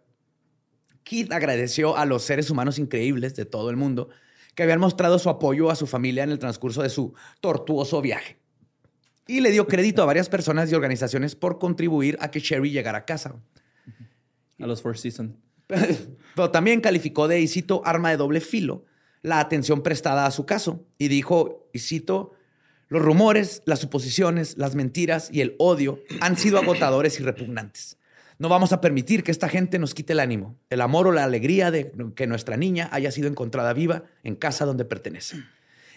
Keith 1.04 1.32
agradeció 1.32 1.96
a 1.96 2.06
los 2.06 2.24
seres 2.24 2.50
humanos 2.50 2.80
increíbles 2.80 3.36
de 3.36 3.46
todo 3.46 3.70
el 3.70 3.78
mundo 3.78 4.10
que 4.56 4.64
habían 4.64 4.80
mostrado 4.80 5.20
su 5.20 5.30
apoyo 5.30 5.70
a 5.70 5.76
su 5.76 5.88
familia 5.88 6.24
en 6.24 6.32
el 6.32 6.40
transcurso 6.40 6.82
de 6.82 6.90
su 6.90 7.14
tortuoso 7.40 8.02
viaje. 8.02 8.43
Y 9.28 9.42
le 9.42 9.52
dio 9.52 9.68
crédito 9.68 10.04
a 10.04 10.06
varias 10.06 10.30
personas 10.30 10.72
y 10.72 10.76
organizaciones 10.76 11.36
por 11.36 11.60
contribuir 11.60 12.18
a 12.20 12.30
que 12.30 12.40
Sherry 12.40 12.72
llegara 12.72 13.00
a 13.00 13.06
casa. 13.06 13.36
A 14.60 14.68
los 14.68 14.82
Four 14.82 14.98
Seasons. 14.98 15.36
Pero 16.36 16.52
también 16.52 16.82
calificó 16.82 17.28
de, 17.28 17.40
y 17.40 17.48
cito, 17.48 17.82
arma 17.86 18.10
de 18.10 18.18
doble 18.18 18.42
filo 18.42 18.86
la 19.24 19.40
atención 19.40 19.82
prestada 19.82 20.26
a 20.26 20.32
su 20.32 20.46
caso. 20.46 20.86
Y 20.98 21.08
dijo, 21.08 21.70
y 21.74 21.80
cito, 21.80 22.34
los 22.90 23.02
rumores, 23.02 23.64
las 23.66 23.80
suposiciones, 23.80 24.58
las 24.58 24.76
mentiras 24.76 25.30
y 25.32 25.42
el 25.42 25.56
odio 25.58 26.00
han 26.22 26.38
sido 26.38 26.60
agotadores 26.60 27.20
y 27.20 27.24
repugnantes. 27.24 27.98
No 28.38 28.50
vamos 28.50 28.74
a 28.74 28.82
permitir 28.82 29.24
que 29.24 29.32
esta 29.32 29.48
gente 29.48 29.80
nos 29.80 29.94
quite 29.94 30.14
el 30.14 30.20
ánimo, 30.20 30.58
el 30.70 30.82
amor 30.82 31.08
o 31.08 31.12
la 31.12 31.24
alegría 31.24 31.72
de 31.72 31.92
que 32.16 32.28
nuestra 32.28 32.58
niña 32.58 32.90
haya 32.92 33.12
sido 33.12 33.28
encontrada 33.28 33.74
viva 33.74 34.04
en 34.24 34.36
casa 34.36 34.66
donde 34.66 34.86
pertenece. 34.86 35.38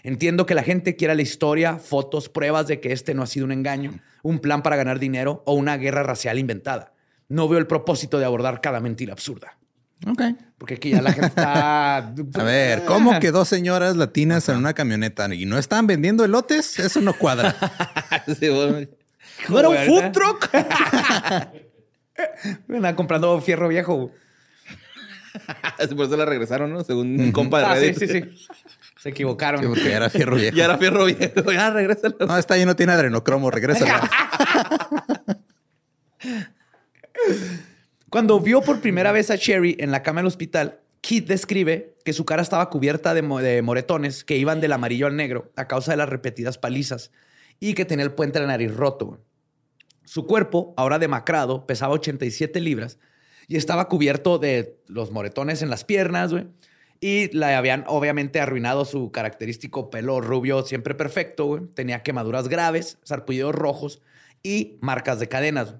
Entiendo 0.06 0.46
que 0.46 0.54
la 0.54 0.62
gente 0.62 0.94
quiera 0.94 1.16
la 1.16 1.22
historia, 1.22 1.78
fotos, 1.78 2.28
pruebas 2.28 2.68
de 2.68 2.78
que 2.80 2.92
este 2.92 3.12
no 3.12 3.24
ha 3.24 3.26
sido 3.26 3.44
un 3.44 3.50
engaño, 3.50 3.98
un 4.22 4.38
plan 4.38 4.62
para 4.62 4.76
ganar 4.76 5.00
dinero 5.00 5.42
o 5.46 5.54
una 5.54 5.76
guerra 5.78 6.04
racial 6.04 6.38
inventada. 6.38 6.92
No 7.28 7.48
veo 7.48 7.58
el 7.58 7.66
propósito 7.66 8.20
de 8.20 8.24
abordar 8.24 8.60
cada 8.60 8.78
mentira 8.78 9.12
absurda. 9.12 9.58
Ok. 10.06 10.22
Porque 10.58 10.74
aquí 10.74 10.90
ya 10.90 11.02
la 11.02 11.10
gente 11.12 11.26
está. 11.26 11.96
A 11.98 12.42
ver, 12.44 12.84
¿cómo 12.84 13.18
que 13.18 13.32
dos 13.32 13.48
señoras 13.48 13.96
latinas 13.96 14.48
en 14.48 14.58
una 14.58 14.74
camioneta 14.74 15.34
y 15.34 15.44
no 15.44 15.58
están 15.58 15.88
vendiendo 15.88 16.24
elotes? 16.24 16.78
Eso 16.78 17.00
no 17.00 17.12
cuadra. 17.14 17.56
Sí, 18.38 18.48
bueno. 18.48 18.86
¿No 19.48 19.58
era 19.58 19.68
un 19.70 19.76
food 19.78 20.12
truck? 20.12 20.50
Me 22.68 22.76
andaban 22.76 22.94
comprando 22.94 23.40
fierro 23.40 23.66
viejo. 23.68 24.12
Por 25.96 26.06
eso 26.06 26.16
la 26.16 26.24
regresaron, 26.24 26.72
¿no? 26.72 26.84
Según 26.84 27.18
un 27.20 27.32
compa 27.32 27.58
de 27.58 27.64
Ah, 27.66 27.74
sí, 27.74 27.80
Reddit. 27.92 27.98
sí, 27.98 28.08
sí. 28.08 28.22
Se 28.96 29.10
equivocaron. 29.10 29.60
Sí, 29.60 29.66
porque 29.68 29.92
era 29.92 30.08
fierro 30.10 30.36
viejo. 30.36 30.56
Ya 30.56 30.64
era 30.64 30.78
fierro 30.78 31.04
viejo. 31.04 31.52
Ya, 31.52 31.70
regrésalo. 31.70 32.16
No, 32.26 32.36
está 32.38 32.54
ahí, 32.54 32.64
no 32.64 32.74
tiene 32.76 32.92
adrenocromo, 32.92 33.50
regrésala. 33.50 34.08
Cuando 38.10 38.40
vio 38.40 38.62
por 38.62 38.80
primera 38.80 39.12
vez 39.12 39.30
a 39.30 39.36
Sherry 39.36 39.76
en 39.80 39.90
la 39.90 40.02
cama 40.02 40.20
del 40.20 40.26
hospital, 40.28 40.80
Keith 41.00 41.26
describe 41.26 41.94
que 42.04 42.12
su 42.12 42.24
cara 42.24 42.42
estaba 42.42 42.70
cubierta 42.70 43.14
de, 43.14 43.22
mo- 43.22 43.40
de 43.40 43.62
moretones 43.62 44.24
que 44.24 44.36
iban 44.36 44.60
del 44.60 44.72
amarillo 44.72 45.06
al 45.06 45.16
negro 45.16 45.52
a 45.56 45.66
causa 45.68 45.90
de 45.92 45.96
las 45.98 46.08
repetidas 46.08 46.58
palizas 46.58 47.10
y 47.60 47.74
que 47.74 47.84
tenía 47.84 48.04
el 48.04 48.12
puente 48.12 48.38
de 48.38 48.46
la 48.46 48.52
nariz 48.52 48.74
roto. 48.74 49.20
Su 50.04 50.26
cuerpo, 50.26 50.72
ahora 50.76 50.98
demacrado, 50.98 51.66
pesaba 51.66 51.94
87 51.94 52.60
libras 52.60 52.98
y 53.48 53.56
estaba 53.56 53.88
cubierto 53.88 54.38
de 54.38 54.78
los 54.86 55.10
moretones 55.10 55.62
en 55.62 55.70
las 55.70 55.84
piernas, 55.84 56.32
güey. 56.32 56.46
Y 57.00 57.28
le 57.36 57.54
habían 57.54 57.84
obviamente 57.88 58.40
arruinado 58.40 58.84
su 58.84 59.12
característico 59.12 59.90
pelo 59.90 60.20
rubio 60.20 60.62
siempre 60.64 60.94
perfecto, 60.94 61.44
güey. 61.46 61.62
Tenía 61.74 62.02
quemaduras 62.02 62.48
graves, 62.48 62.98
sarpullidos 63.02 63.54
rojos 63.54 64.00
y 64.42 64.78
marcas 64.80 65.18
de 65.20 65.28
cadenas. 65.28 65.74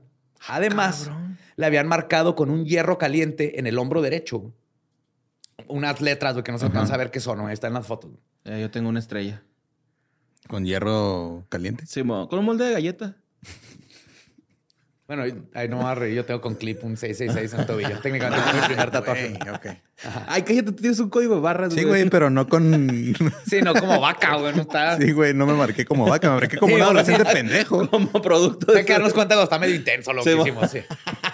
Además, 0.48 1.10
le 1.56 1.66
habían 1.66 1.88
marcado 1.88 2.34
con 2.34 2.50
un 2.50 2.66
hierro 2.66 2.98
caliente 2.98 3.58
en 3.58 3.66
el 3.66 3.78
hombro 3.78 4.02
derecho. 4.02 4.38
güey. 4.38 4.52
Unas 5.68 6.00
letras, 6.02 6.34
güey, 6.34 6.44
que 6.44 6.52
no 6.52 6.58
se 6.58 6.66
alcanza 6.66 6.94
a 6.94 6.98
ver 6.98 7.10
qué 7.10 7.18
son, 7.20 7.40
güey. 7.40 7.54
Están 7.54 7.70
en 7.70 7.74
las 7.74 7.86
fotos. 7.86 8.10
Eh, 8.44 8.58
yo 8.60 8.70
tengo 8.70 8.88
una 8.90 8.98
estrella. 9.00 9.42
Con 10.48 10.64
hierro 10.66 11.46
caliente. 11.48 11.86
Sí, 11.86 12.02
mo- 12.02 12.28
con 12.28 12.38
un 12.38 12.44
molde 12.44 12.66
de 12.66 12.72
galleta. 12.74 13.16
Bueno, 15.08 15.22
ahí 15.54 15.68
no 15.68 15.82
me 15.86 15.94
reír. 15.94 16.14
Yo 16.16 16.24
tengo 16.24 16.40
con 16.40 16.56
clip 16.56 16.82
un 16.82 16.96
666 16.96 17.54
en 17.54 17.60
el 17.60 17.66
tobillo. 17.66 17.98
Técnicamente 18.02 18.42
fue 18.50 18.60
mi 18.60 18.66
primer 18.66 18.90
tatuaje. 18.90 19.28
Güey, 19.38 19.54
ok. 19.54 19.66
Ay, 20.26 20.42
cállate, 20.42 20.72
tú 20.72 20.72
tienes 20.80 20.98
un 20.98 21.08
código 21.10 21.36
de 21.36 21.40
barras. 21.40 21.72
Sí, 21.72 21.84
güey, 21.84 22.10
pero 22.10 22.28
no 22.28 22.48
con. 22.48 23.14
Sí, 23.48 23.62
no 23.62 23.72
como 23.74 24.00
vaca, 24.00 24.36
güey. 24.36 24.54
No 24.54 24.62
está... 24.62 24.96
Sí, 24.98 25.12
güey, 25.12 25.32
no 25.32 25.46
me 25.46 25.52
marqué 25.54 25.84
como 25.84 26.06
vaca, 26.08 26.28
me 26.30 26.40
marqué 26.40 26.58
como 26.58 26.70
Sí, 26.70 26.74
un 26.76 26.82
adolescente 26.82 27.24
sí. 27.24 27.32
pendejo. 27.32 27.88
Como 27.88 28.20
producto. 28.20 28.74
Hay 28.76 28.84
que 28.84 28.92
darnos 28.94 29.12
cuenta 29.12 29.36
que 29.36 29.42
está 29.44 29.58
medio 29.60 29.76
intenso 29.76 30.12
lo 30.12 30.22
Sí, 30.24 30.30
que 30.30 30.36
mo- 30.36 30.42
hicimos. 30.42 30.70
Sí, 30.72 30.80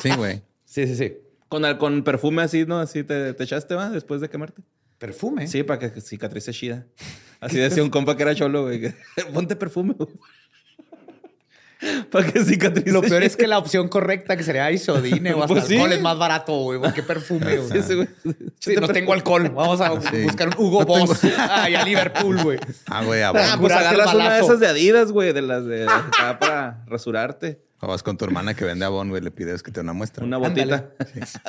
Sí, 0.01 0.11
güey. 0.17 0.43
sí, 0.67 0.87
sí. 0.87 0.95
sí. 0.97 1.17
Con, 1.49 1.65
al- 1.65 1.79
con 1.79 2.03
perfume 2.05 2.43
así, 2.43 2.67
¿no? 2.67 2.79
Así 2.79 3.05
te, 3.05 3.33
te 3.33 3.45
echaste, 3.45 3.75
¿va? 3.75 3.89
Después 3.89 4.21
de 4.21 4.29
quemarte. 4.29 4.63
Perfume. 4.99 5.47
Sí, 5.49 5.63
para 5.63 5.79
que 5.81 6.01
cicatrice 6.01 6.53
chida. 6.53 6.87
Así 7.41 7.59
decía 7.59 7.83
un 7.83 7.91
compa 7.91 8.17
que 8.17 8.23
era 8.23 8.35
cholo, 8.35 8.63
güey. 8.65 8.95
Ponte 9.35 9.57
perfume, 9.57 9.95
güey. 9.95 10.09
Para 12.11 12.27
que 12.31 12.45
cicatrice. 12.45 12.91
Lo 12.93 13.01
peor 13.03 13.23
es 13.23 13.37
que 13.37 13.47
la 13.47 13.59
opción 13.59 13.89
correcta, 13.89 14.37
que 14.37 14.43
sería 14.45 14.71
isodine 14.71 15.35
o 15.35 15.43
hasta 15.43 15.55
Pues 15.55 15.67
sí. 15.67 15.75
alcohol, 15.75 15.93
es 15.93 16.01
más 16.03 16.17
barato, 16.19 16.53
güey. 16.55 16.81
Qué 16.95 17.03
perfume, 17.03 17.57
güey. 17.59 17.83
Sí. 17.83 18.09
Sí, 18.61 18.75
no 18.81 18.89
tengo 18.89 19.13
alcohol. 19.13 19.49
Vamos 19.55 19.81
a 19.81 20.01
Sí. 20.11 20.23
buscar 20.25 20.49
un 20.49 20.55
Hugo 20.65 20.85
Boss 20.85 21.25
ahí 21.25 21.75
a 21.75 21.85
Liverpool, 21.85 22.43
güey. 22.43 22.59
Ah, 22.87 23.05
güey, 23.05 23.23
a 23.23 23.29
Ah, 23.29 23.33
vos. 23.33 23.57
pues 23.61 23.73
el 23.73 23.79
agarras 23.79 24.15
una 24.15 24.35
de 24.35 24.41
esas 24.41 24.61
de 24.61 24.67
Adidas, 24.69 25.11
güey, 25.13 25.33
de 25.33 25.43
las 25.43 25.65
de 25.65 25.85
acá 25.89 26.39
para 26.39 26.85
rasurarte. 26.87 27.61
O 27.81 27.89
vas 27.89 28.03
con 28.05 28.17
tu 28.17 28.25
hermana 28.25 28.55
que 28.55 28.65
vende 28.65 28.85
Avon, 28.85 29.09
güey, 29.09 29.21
le 29.21 29.33
pides 29.33 29.63
que 29.63 29.73
te 29.73 29.81
una 29.81 29.93
muestra. 29.93 30.25
Una 30.25 30.37
botita. 30.39 30.91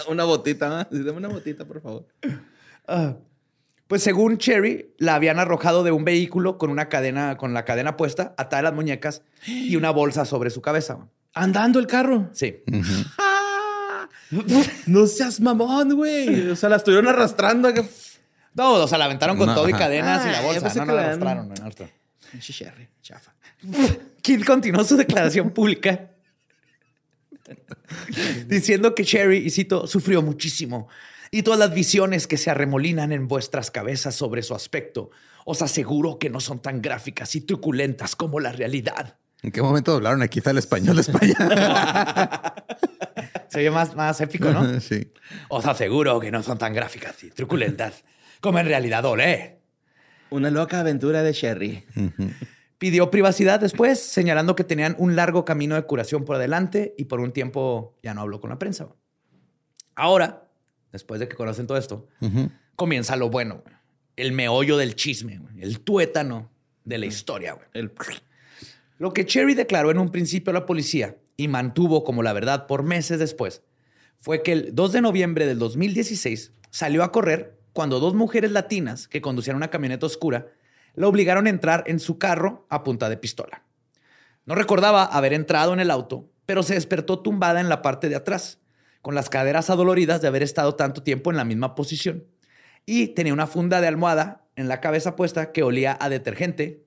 una 0.08 0.24
botita, 0.24 0.80
¿ah? 0.82 0.88
Sí, 0.92 1.04
Dame 1.04 1.18
una 1.20 1.28
botita, 1.28 1.64
por 1.66 1.80
favor. 1.82 2.08
Ah. 2.88 3.14
Pues 3.88 4.02
según 4.02 4.38
Cherry, 4.38 4.94
la 4.98 5.16
habían 5.16 5.40
arrojado 5.40 5.84
de 5.84 5.92
un 5.92 6.06
vehículo 6.06 6.58
con 6.58 6.70
una 6.70 6.90
cadena, 6.90 7.38
con 7.38 7.54
la 7.54 7.66
cadena 7.66 7.98
puesta, 7.98 8.34
atada 8.38 8.60
a 8.62 8.64
las 8.64 8.74
muñecas 8.74 9.22
y 9.46 9.76
una 9.76 9.92
bolsa 9.92 10.26
sobre 10.26 10.50
su 10.50 10.62
cabeza. 10.62 11.00
Andando 11.34 11.80
el 11.80 11.88
carro. 11.88 12.30
Sí. 12.34 12.64
¡Ah! 13.20 14.08
No 14.88 15.06
seas 15.06 15.40
mamón, 15.40 15.96
güey. 15.96 16.50
O 16.50 16.56
sea, 16.56 16.68
la 16.70 16.78
estuvieron 16.78 17.08
arrastrando 17.08 17.68
acá. 17.68 17.84
No, 18.56 18.74
o 18.74 18.88
sea, 18.88 18.98
la 18.98 19.06
aventaron 19.06 19.38
con 19.38 19.48
No, 19.48 19.54
todo 19.56 19.70
y 19.70 19.74
ajá. 19.74 19.84
cadenas 19.84 20.26
y 20.26 20.30
Ah, 20.30 20.32
la 20.32 20.42
bolsa. 20.42 20.62
pensé 20.62 20.80
No, 20.80 20.86
no 20.86 20.94
la 20.96 21.02
arrastraron. 21.04 21.50
no, 21.50 22.40
Sherry, 22.40 22.88
chafa. 23.02 23.34
King 24.24 24.40
continuó 24.46 24.84
su 24.84 24.98
declaración 24.98 25.52
pública 25.52 26.10
diciendo 28.48 28.96
que 28.96 29.04
Cherry, 29.06 29.38
y 29.38 29.50
cito, 29.50 29.86
sufrió 29.88 30.22
muchísimo 30.22 30.88
y 31.34 31.42
todas 31.42 31.60
las 31.60 31.74
visiones 31.74 32.28
que 32.28 32.38
se 32.38 32.52
arremolinan 32.52 33.12
en 33.12 33.28
vuestras 33.28 33.72
cabezas 33.72 34.14
sobre 34.14 34.44
su 34.44 34.54
aspecto, 34.54 35.10
os 35.46 35.64
aseguro 35.64 36.20
que 36.20 36.30
no 36.30 36.40
son 36.40 36.62
tan 36.62 36.80
gráficas 36.80 37.36
y 37.36 37.42
truculentas 37.42 38.16
como 38.16 38.40
la 38.40 38.52
realidad. 38.52 39.18
¿En 39.42 39.52
qué 39.52 39.60
momento 39.64 39.94
doblaron 39.94 40.22
aquí 40.22 40.44
al 40.46 40.60
español 40.60 40.96
de 40.96 41.02
España? 41.02 41.34
Se 43.50 43.58
oye 43.58 43.72
más, 43.72 43.96
más 43.96 44.22
épico, 44.22 44.52
¿no? 44.52 44.80
sí. 44.80 45.12
Os 45.50 45.66
aseguro 45.66 46.20
que 46.20 46.30
no 46.30 46.44
son 46.44 46.60
tan 46.60 46.72
gráficas 46.72 47.24
y 47.24 47.32
truculentas 47.32 48.04
como 48.40 48.60
en 48.60 48.68
realidad 48.68 49.04
olé. 49.04 49.60
Una 50.30 50.52
loca 50.52 50.82
aventura 50.82 51.24
de 51.24 51.34
Sherry. 51.34 51.84
Pidió 52.78 53.10
privacidad 53.10 53.60
después, 53.60 54.00
señalando 54.00 54.56
que 54.56 54.66
tenían 54.66 54.96
un 55.00 55.16
largo 55.16 55.46
camino 55.46 55.74
de 55.74 55.82
curación 55.82 56.26
por 56.26 56.38
delante 56.38 56.94
y 56.96 57.06
por 57.06 57.20
un 57.20 57.32
tiempo 57.32 57.98
ya 58.04 58.14
no 58.14 58.22
habló 58.22 58.40
con 58.40 58.52
la 58.52 58.60
prensa. 58.60 58.90
Ahora, 59.96 60.43
después 60.94 61.20
de 61.20 61.28
que 61.28 61.36
conocen 61.36 61.68
todo 61.68 61.78
esto, 61.78 62.08
comienza 62.78 63.18
lo 63.18 63.30
bueno, 63.30 63.64
el 64.16 64.32
meollo 64.32 64.78
del 64.78 64.96
chisme, 64.96 65.42
el 65.60 65.82
tuétano 65.82 66.50
de 66.86 66.98
la 67.00 67.08
historia. 67.08 67.58
El... 67.74 67.92
Lo 68.98 69.12
que 69.12 69.26
Cherry 69.26 69.56
declaró 69.56 69.92
en 69.92 70.00
un 70.00 70.10
principio 70.10 70.52
a 70.52 70.54
la 70.54 70.66
policía 70.66 71.18
y 71.36 71.50
mantuvo 71.50 72.06
como 72.06 72.24
la 72.24 72.32
verdad 72.32 72.68
por 72.68 72.84
meses 72.84 73.20
después 73.20 73.64
fue 74.20 74.44
que 74.44 74.54
el 74.54 74.76
2 74.76 74.94
de 74.94 75.02
noviembre 75.02 75.46
del 75.46 75.60
2016 75.60 76.54
salió 76.70 77.04
a 77.04 77.12
correr 77.12 77.60
cuando 77.74 78.00
dos 78.00 78.14
mujeres 78.14 78.52
latinas 78.52 79.08
que 79.08 79.22
conducían 79.22 79.58
una 79.58 79.70
camioneta 79.70 80.06
oscura 80.06 80.48
la 80.96 81.08
obligaron 81.08 81.48
a 81.48 81.50
entrar 81.50 81.84
en 81.88 82.00
su 82.00 82.20
carro 82.20 82.66
a 82.70 82.84
punta 82.84 83.10
de 83.10 83.18
pistola. 83.18 83.64
No 84.46 84.56
recordaba 84.56 85.04
haber 85.04 85.34
entrado 85.34 85.74
en 85.74 85.80
el 85.80 85.90
auto, 85.90 86.30
pero 86.46 86.62
se 86.62 86.76
despertó 86.76 87.20
tumbada 87.20 87.60
en 87.60 87.68
la 87.68 87.82
parte 87.82 88.10
de 88.10 88.16
atrás, 88.16 88.60
con 89.04 89.14
las 89.16 89.30
caderas 89.30 89.70
adoloridas 89.70 90.22
de 90.22 90.30
haber 90.30 90.42
estado 90.44 90.76
tanto 90.76 91.04
tiempo 91.04 91.30
en 91.30 91.36
la 91.36 91.44
misma 91.44 91.76
posición. 91.76 92.24
Y 92.86 93.10
tenía 93.10 93.34
una 93.34 93.48
funda 93.48 93.82
de 93.82 93.88
almohada 93.88 94.46
en 94.56 94.70
la 94.70 94.80
cabeza 94.80 95.18
puesta 95.18 95.52
que 95.52 95.62
olía 95.62 95.98
a 96.00 96.08
detergente. 96.08 96.86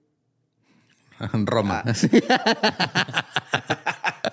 Roma. 1.44 1.84
Ah. 1.86 3.26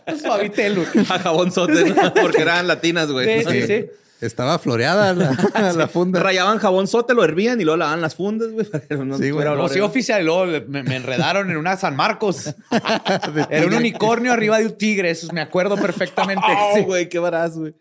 Suavitel, 0.22 0.76
güey. 0.76 1.06
A 1.10 1.20
jabón 1.20 1.52
porque 2.22 2.42
eran 2.42 2.68
latinas, 2.68 3.12
güey. 3.12 3.44
Sí, 3.44 3.52
sí, 3.52 3.68
sí. 3.68 3.86
Estaba 4.26 4.58
floreada 4.60 5.14
la, 5.14 5.74
la 5.74 5.88
funda. 5.88 6.22
Rayaban 6.22 6.58
jabón 6.58 6.88
sote, 6.88 7.14
lo 7.14 7.24
hervían 7.24 7.60
y 7.60 7.64
luego 7.64 7.78
lavaban 7.78 8.02
las 8.02 8.16
fundas, 8.16 8.50
güey. 8.52 8.66
no 9.06 9.18
Sí, 9.18 9.32
güey. 9.32 9.48
olor, 9.48 9.70
sí, 9.70 9.80
oficial, 9.80 10.22
y 10.22 10.26
luego 10.26 10.46
me, 10.68 10.84
me 10.84 10.96
enredaron 10.96 11.50
en 11.52 11.58
una 11.58 11.76
San 11.78 11.96
Marcos. 11.96 12.54
Era 13.50 13.68
un 13.68 13.74
unicornio 13.74 14.32
arriba 14.32 14.60
de 14.60 14.68
un 14.68 14.78
tigre, 14.78 15.10
eso 15.10 15.28
me 15.34 15.42
acuerdo 15.42 15.76
perfectamente. 15.78 16.46
Oh, 16.48 16.76
Sí. 16.76 16.82
güey, 16.84 17.10
qué 17.10 17.20
varaz, 17.20 17.58
güey. 17.58 17.74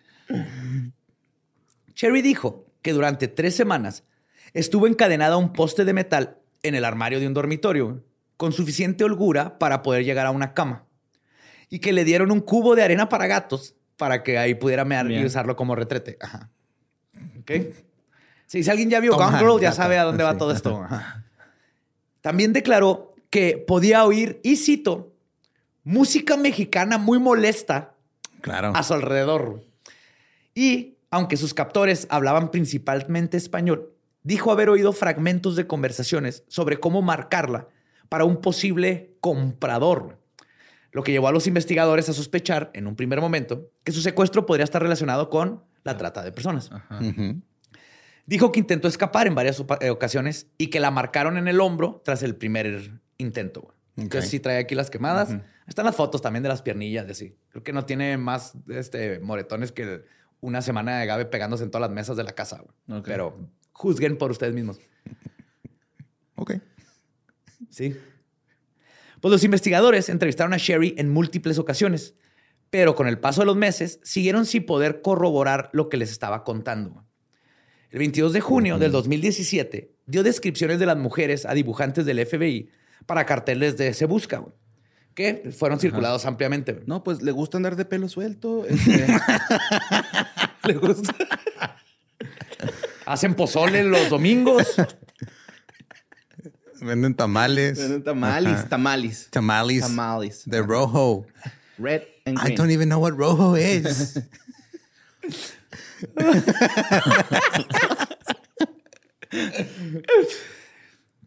Cherry 1.94 2.22
dijo 2.22 2.66
que 2.82 2.92
durante 2.92 3.28
tres 3.28 3.54
semanas 3.54 4.04
estuvo 4.54 4.86
encadenada 4.86 5.34
a 5.34 5.38
un 5.38 5.52
poste 5.52 5.84
de 5.84 5.92
metal 5.92 6.38
en 6.62 6.74
el 6.74 6.84
armario 6.84 7.20
de 7.20 7.26
un 7.26 7.34
dormitorio, 7.34 8.02
con 8.36 8.52
suficiente 8.52 9.04
holgura 9.04 9.58
para 9.58 9.82
poder 9.82 10.04
llegar 10.04 10.26
a 10.26 10.30
una 10.30 10.54
cama. 10.54 10.86
Y 11.68 11.78
que 11.78 11.92
le 11.92 12.04
dieron 12.04 12.30
un 12.30 12.40
cubo 12.40 12.74
de 12.74 12.82
arena 12.82 13.08
para 13.08 13.26
gatos 13.26 13.74
para 14.02 14.24
que 14.24 14.36
ahí 14.36 14.54
pudiera 14.56 14.84
mear 14.84 15.08
y 15.12 15.24
usarlo 15.24 15.54
como 15.54 15.76
retrete. 15.76 16.18
Ajá. 16.20 16.50
Ok. 17.38 17.52
Sí, 18.46 18.64
si 18.64 18.68
alguien 18.68 18.90
ya 18.90 18.98
vio 18.98 19.14
Gone 19.14 19.38
Girl, 19.38 19.60
ya 19.60 19.70
sabe 19.70 19.96
a 19.96 20.02
dónde 20.02 20.24
va 20.24 20.32
Sí. 20.32 20.38
todo 20.38 20.50
esto. 20.50 20.82
Ajá. 20.82 21.24
También 22.20 22.52
declaró 22.52 23.12
que 23.30 23.58
podía 23.64 24.04
oír, 24.04 24.40
y 24.42 24.56
cito, 24.56 25.12
música 25.84 26.36
mexicana 26.36 26.98
muy 26.98 27.20
molesta 27.20 27.94
Claro. 28.40 28.72
a 28.74 28.82
su 28.82 28.92
alrededor. 28.94 29.62
Y 30.52 30.96
aunque 31.12 31.36
sus 31.36 31.54
captores 31.54 32.08
hablaban 32.10 32.50
principalmente 32.50 33.36
español, 33.36 33.92
dijo 34.24 34.50
haber 34.50 34.68
oído 34.68 34.92
fragmentos 34.92 35.54
de 35.54 35.68
conversaciones 35.68 36.42
sobre 36.48 36.80
cómo 36.80 37.02
marcarla 37.02 37.68
para 38.08 38.24
un 38.24 38.40
posible 38.40 39.14
comprador. 39.20 40.18
Lo 40.92 41.02
que 41.02 41.12
llevó 41.12 41.28
a 41.28 41.32
los 41.32 41.46
investigadores 41.46 42.08
a 42.08 42.12
sospechar 42.12 42.70
en 42.74 42.86
un 42.86 42.96
primer 42.96 43.20
momento 43.20 43.70
que 43.82 43.92
su 43.92 44.02
secuestro 44.02 44.46
podría 44.46 44.64
estar 44.64 44.82
relacionado 44.82 45.30
con 45.30 45.64
la 45.84 45.96
trata 45.96 46.22
de 46.22 46.32
personas. 46.32 46.70
Dijo 48.26 48.52
que 48.52 48.60
intentó 48.60 48.88
escapar 48.88 49.26
en 49.26 49.34
varias 49.34 49.62
eh, 49.80 49.90
ocasiones 49.90 50.46
y 50.58 50.68
que 50.68 50.80
la 50.80 50.90
marcaron 50.90 51.38
en 51.38 51.48
el 51.48 51.60
hombro 51.60 52.02
tras 52.04 52.22
el 52.22 52.36
primer 52.36 53.00
intento. 53.18 53.74
Entonces 53.96 54.30
sí 54.30 54.38
trae 54.40 54.58
aquí 54.58 54.74
las 54.74 54.90
quemadas. 54.90 55.34
Están 55.66 55.86
las 55.86 55.96
fotos 55.96 56.22
también 56.22 56.42
de 56.42 56.48
las 56.48 56.62
piernillas 56.62 57.06
y 57.08 57.10
así. 57.10 57.36
Creo 57.50 57.64
que 57.64 57.72
no 57.72 57.84
tiene 57.84 58.16
más 58.16 58.54
este, 58.68 59.18
moretones 59.20 59.72
que 59.72 60.04
una 60.40 60.60
semana 60.62 60.98
de 60.98 61.06
Gabe 61.06 61.24
pegándose 61.26 61.64
en 61.64 61.70
todas 61.70 61.88
las 61.88 61.94
mesas 61.94 62.16
de 62.16 62.24
la 62.24 62.32
casa. 62.32 62.62
Pero 63.04 63.48
juzguen 63.72 64.18
por 64.18 64.30
ustedes 64.30 64.54
mismos. 64.54 64.78
Ok. 66.36 66.54
Sí. 67.70 67.96
Pues 69.22 69.30
los 69.30 69.44
investigadores 69.44 70.08
entrevistaron 70.08 70.52
a 70.52 70.56
Sherry 70.56 70.96
en 70.98 71.08
múltiples 71.08 71.56
ocasiones, 71.56 72.14
pero 72.70 72.96
con 72.96 73.06
el 73.06 73.20
paso 73.20 73.42
de 73.42 73.46
los 73.46 73.54
meses 73.54 74.00
siguieron 74.02 74.46
sin 74.46 74.66
poder 74.66 75.00
corroborar 75.00 75.70
lo 75.72 75.88
que 75.88 75.96
les 75.96 76.10
estaba 76.10 76.42
contando. 76.42 77.06
El 77.90 78.00
22 78.00 78.32
de 78.32 78.40
junio 78.40 78.78
del 78.80 78.90
2017 78.90 79.94
dio 80.06 80.24
descripciones 80.24 80.80
de 80.80 80.86
las 80.86 80.96
mujeres 80.96 81.46
a 81.46 81.54
dibujantes 81.54 82.04
del 82.04 82.26
FBI 82.26 82.68
para 83.06 83.24
carteles 83.24 83.76
de 83.76 83.94
Se 83.94 84.06
Busca, 84.06 84.44
que 85.14 85.52
fueron 85.56 85.78
circulados 85.78 86.26
ampliamente. 86.26 86.80
No, 86.86 87.04
pues 87.04 87.22
le 87.22 87.30
gusta 87.30 87.58
andar 87.58 87.76
de 87.76 87.84
pelo 87.84 88.08
suelto. 88.08 88.66
este, 88.68 89.06
le 90.64 90.74
gusta. 90.74 91.14
Hacen 93.06 93.34
pozole 93.34 93.84
los 93.84 94.10
domingos. 94.10 94.74
Venden 96.82 97.14
tamales. 97.14 97.78
Tamales, 98.04 98.52
Ajá. 98.52 98.68
tamales. 98.68 99.28
Tamales. 99.30 99.80
Tamales. 99.82 100.42
De 100.46 100.60
rojo. 100.62 101.24
Red 101.78 102.02
and 102.26 102.38
I 102.38 102.42
green. 102.42 102.56
don't 102.56 102.70
even 102.70 102.88
know 102.88 102.98
what 103.00 103.12
rojo 103.16 103.54
is. 103.56 104.18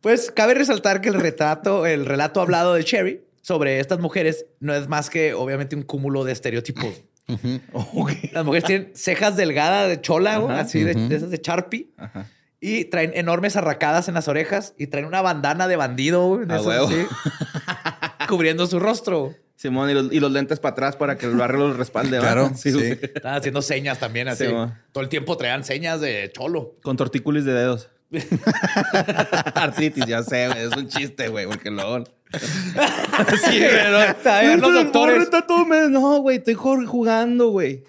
Pues 0.02 0.32
cabe 0.32 0.54
resaltar 0.54 1.02
que 1.02 1.10
el 1.10 1.16
retrato, 1.16 1.86
el 1.86 2.06
relato 2.06 2.40
hablado 2.42 2.76
de 2.76 2.84
Cherry 2.84 3.24
sobre 3.42 3.80
estas 3.80 4.00
mujeres 4.00 4.46
no 4.60 4.76
es 4.76 4.88
más 4.88 5.10
que 5.10 5.34
obviamente 5.34 5.76
un 5.76 5.82
cúmulo 5.84 6.24
de 6.24 6.32
estereotipos. 6.32 7.02
Las 8.34 8.46
mujeres 8.46 8.64
tienen 8.66 8.92
cejas 8.94 9.36
delgadas 9.36 9.90
de 9.90 10.00
chola, 10.00 10.60
así 10.60 10.84
de 10.84 10.92
esas 11.16 11.32
de 11.32 11.40
Sharpie. 11.44 11.90
Ajá. 11.98 12.28
Y 12.62 12.86
traen 12.86 13.12
enormes 13.16 13.56
arracadas 13.56 14.08
en 14.08 14.14
las 14.16 14.28
orejas 14.28 14.74
y 14.78 14.88
traen 14.88 15.06
una 15.06 15.22
bandana 15.22 15.68
de 15.68 15.76
bandido, 15.76 16.28
güey, 16.28 16.46
de 16.48 16.54
A 16.54 16.58
esas 16.58 16.68
huevo. 16.68 16.88
así, 16.88 17.06
cubriendo 18.28 18.66
su 18.68 18.80
rostro. 18.80 19.34
Simón, 19.58 19.90
y 19.90 19.94
los, 19.94 20.12
y 20.12 20.20
los 20.20 20.32
lentes 20.32 20.60
para 20.60 20.74
atrás 20.74 20.96
para 20.96 21.18
que 21.18 21.26
el 21.28 21.36
barrio 21.36 21.68
los 21.68 21.78
respalde. 21.78 22.20
Claro, 22.20 22.52
sí. 22.56 22.72
güey. 22.72 22.92
Estaban 23.02 23.38
haciendo 23.38 23.62
señas 23.62 24.00
también 24.00 24.28
así. 24.28 24.46
Sí. 24.46 24.54
Todo 24.92 25.04
el 25.04 25.10
tiempo 25.10 25.38
traían 25.38 25.64
señas 25.64 26.02
de 26.02 26.32
cholo. 26.34 26.76
Con 26.84 26.98
tortícolis 26.98 27.46
de 27.46 27.54
dedos. 27.54 27.90
Artritis, 29.56 30.06
ya 30.06 30.24
sé, 30.24 30.48
güey. 30.48 30.60
Es 30.66 30.76
un 30.76 30.88
chiste, 30.88 31.28
güey, 31.28 31.46
porque 31.48 31.70
luego. 31.72 32.04
Sí, 32.04 33.60
pero 33.60 34.16
también 34.16 34.62
los 34.62 34.74
doctores. 34.74 35.30
No, 35.90 36.20
güey, 36.20 36.38
estoy 36.38 36.54
jugando, 36.54 37.50
güey. 37.50 37.84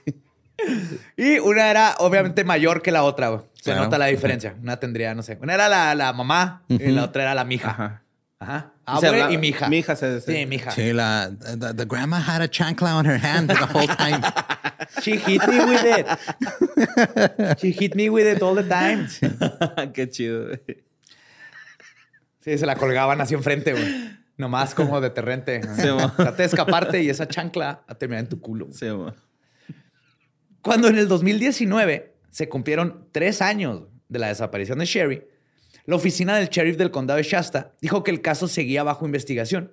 Y 1.17 1.39
una 1.39 1.71
era 1.71 1.95
obviamente 1.99 2.45
mayor 2.45 2.83
que 2.83 2.93
la 2.93 3.03
otra. 3.03 3.29
güey. 3.29 3.43
Se 3.67 3.73
Claro. 3.73 3.85
nota 3.85 3.99
la 3.99 4.07
diferencia. 4.07 4.55
Una 4.63 4.79
tendría, 4.79 5.15
no 5.15 5.23
sé. 5.23 5.39
Una 5.43 5.55
era 5.55 5.69
la, 5.69 5.95
la 5.95 6.13
mamá 6.13 6.63
y 6.69 6.79
la 6.93 7.05
otra 7.05 7.23
era 7.23 7.35
la 7.35 7.45
mija. 7.45 7.71
Ajá. 7.71 8.03
Ajá. 8.39 8.73
Habla- 8.85 9.33
y 9.33 9.39
mija. 9.39 9.69
mija 9.69 9.97
se- 9.97 10.21
se- 10.21 10.33
Sí, 10.33 10.47
mija. 10.47 10.71
Sí, 10.71 10.93
la 10.93 11.31
the, 11.59 11.75
the 11.75 11.85
grandma 11.87 12.19
had 12.21 12.43
a 12.43 12.49
chancla 12.49 12.95
on 12.97 13.07
her 13.07 13.19
hand 13.23 13.49
the 13.51 13.57
whole 13.65 13.89
time. 13.89 14.21
She 15.03 15.17
hit 15.19 15.43
me 15.49 15.65
with 15.65 15.85
it. 15.85 17.59
She 17.59 17.73
hit 17.73 17.95
me 17.97 18.09
with 18.09 18.27
it 18.27 18.43
all 18.43 18.55
the 18.55 18.63
time. 18.63 19.09
Qué 19.93 20.09
chido. 20.09 20.47
güey. 20.47 20.85
Sí, 22.41 22.57
se 22.59 22.67
la 22.67 22.77
colgaban 22.77 23.21
así 23.21 23.35
enfrente, 23.35 23.73
güey. 23.73 24.17
Nomás 24.37 24.75
como 24.75 25.01
deterrente. 25.01 25.63
Sí, 25.77 25.89
mo. 25.89 26.13
Trate 26.13 26.43
de 26.43 26.45
escaparte 26.45 27.03
y 27.03 27.09
esa 27.11 27.27
chancla 27.27 27.83
a 27.89 27.95
terminar 27.97 28.25
en 28.25 28.29
tu 28.29 28.41
culo. 28.41 28.69
Sí. 28.73 28.87
Cuando 30.63 30.89
en 30.89 30.99
el 30.99 31.09
2019 31.09 32.16
se 32.31 32.49
cumplieron 32.49 33.09
tres 33.13 33.43
años 33.43 33.85
de 34.09 34.19
la 34.19 34.29
desaparición 34.29 34.79
de 34.79 34.87
Sherry, 34.87 35.25
la 35.87 35.97
oficina 35.97 36.37
del 36.37 36.49
sheriff 36.49 36.77
del 36.77 36.91
condado 36.91 37.19
de 37.19 37.23
Shasta 37.23 37.73
dijo 37.81 38.03
que 38.03 38.11
el 38.11 38.21
caso 38.21 38.49
seguía 38.49 38.83
bajo 38.83 39.07
investigación 39.07 39.73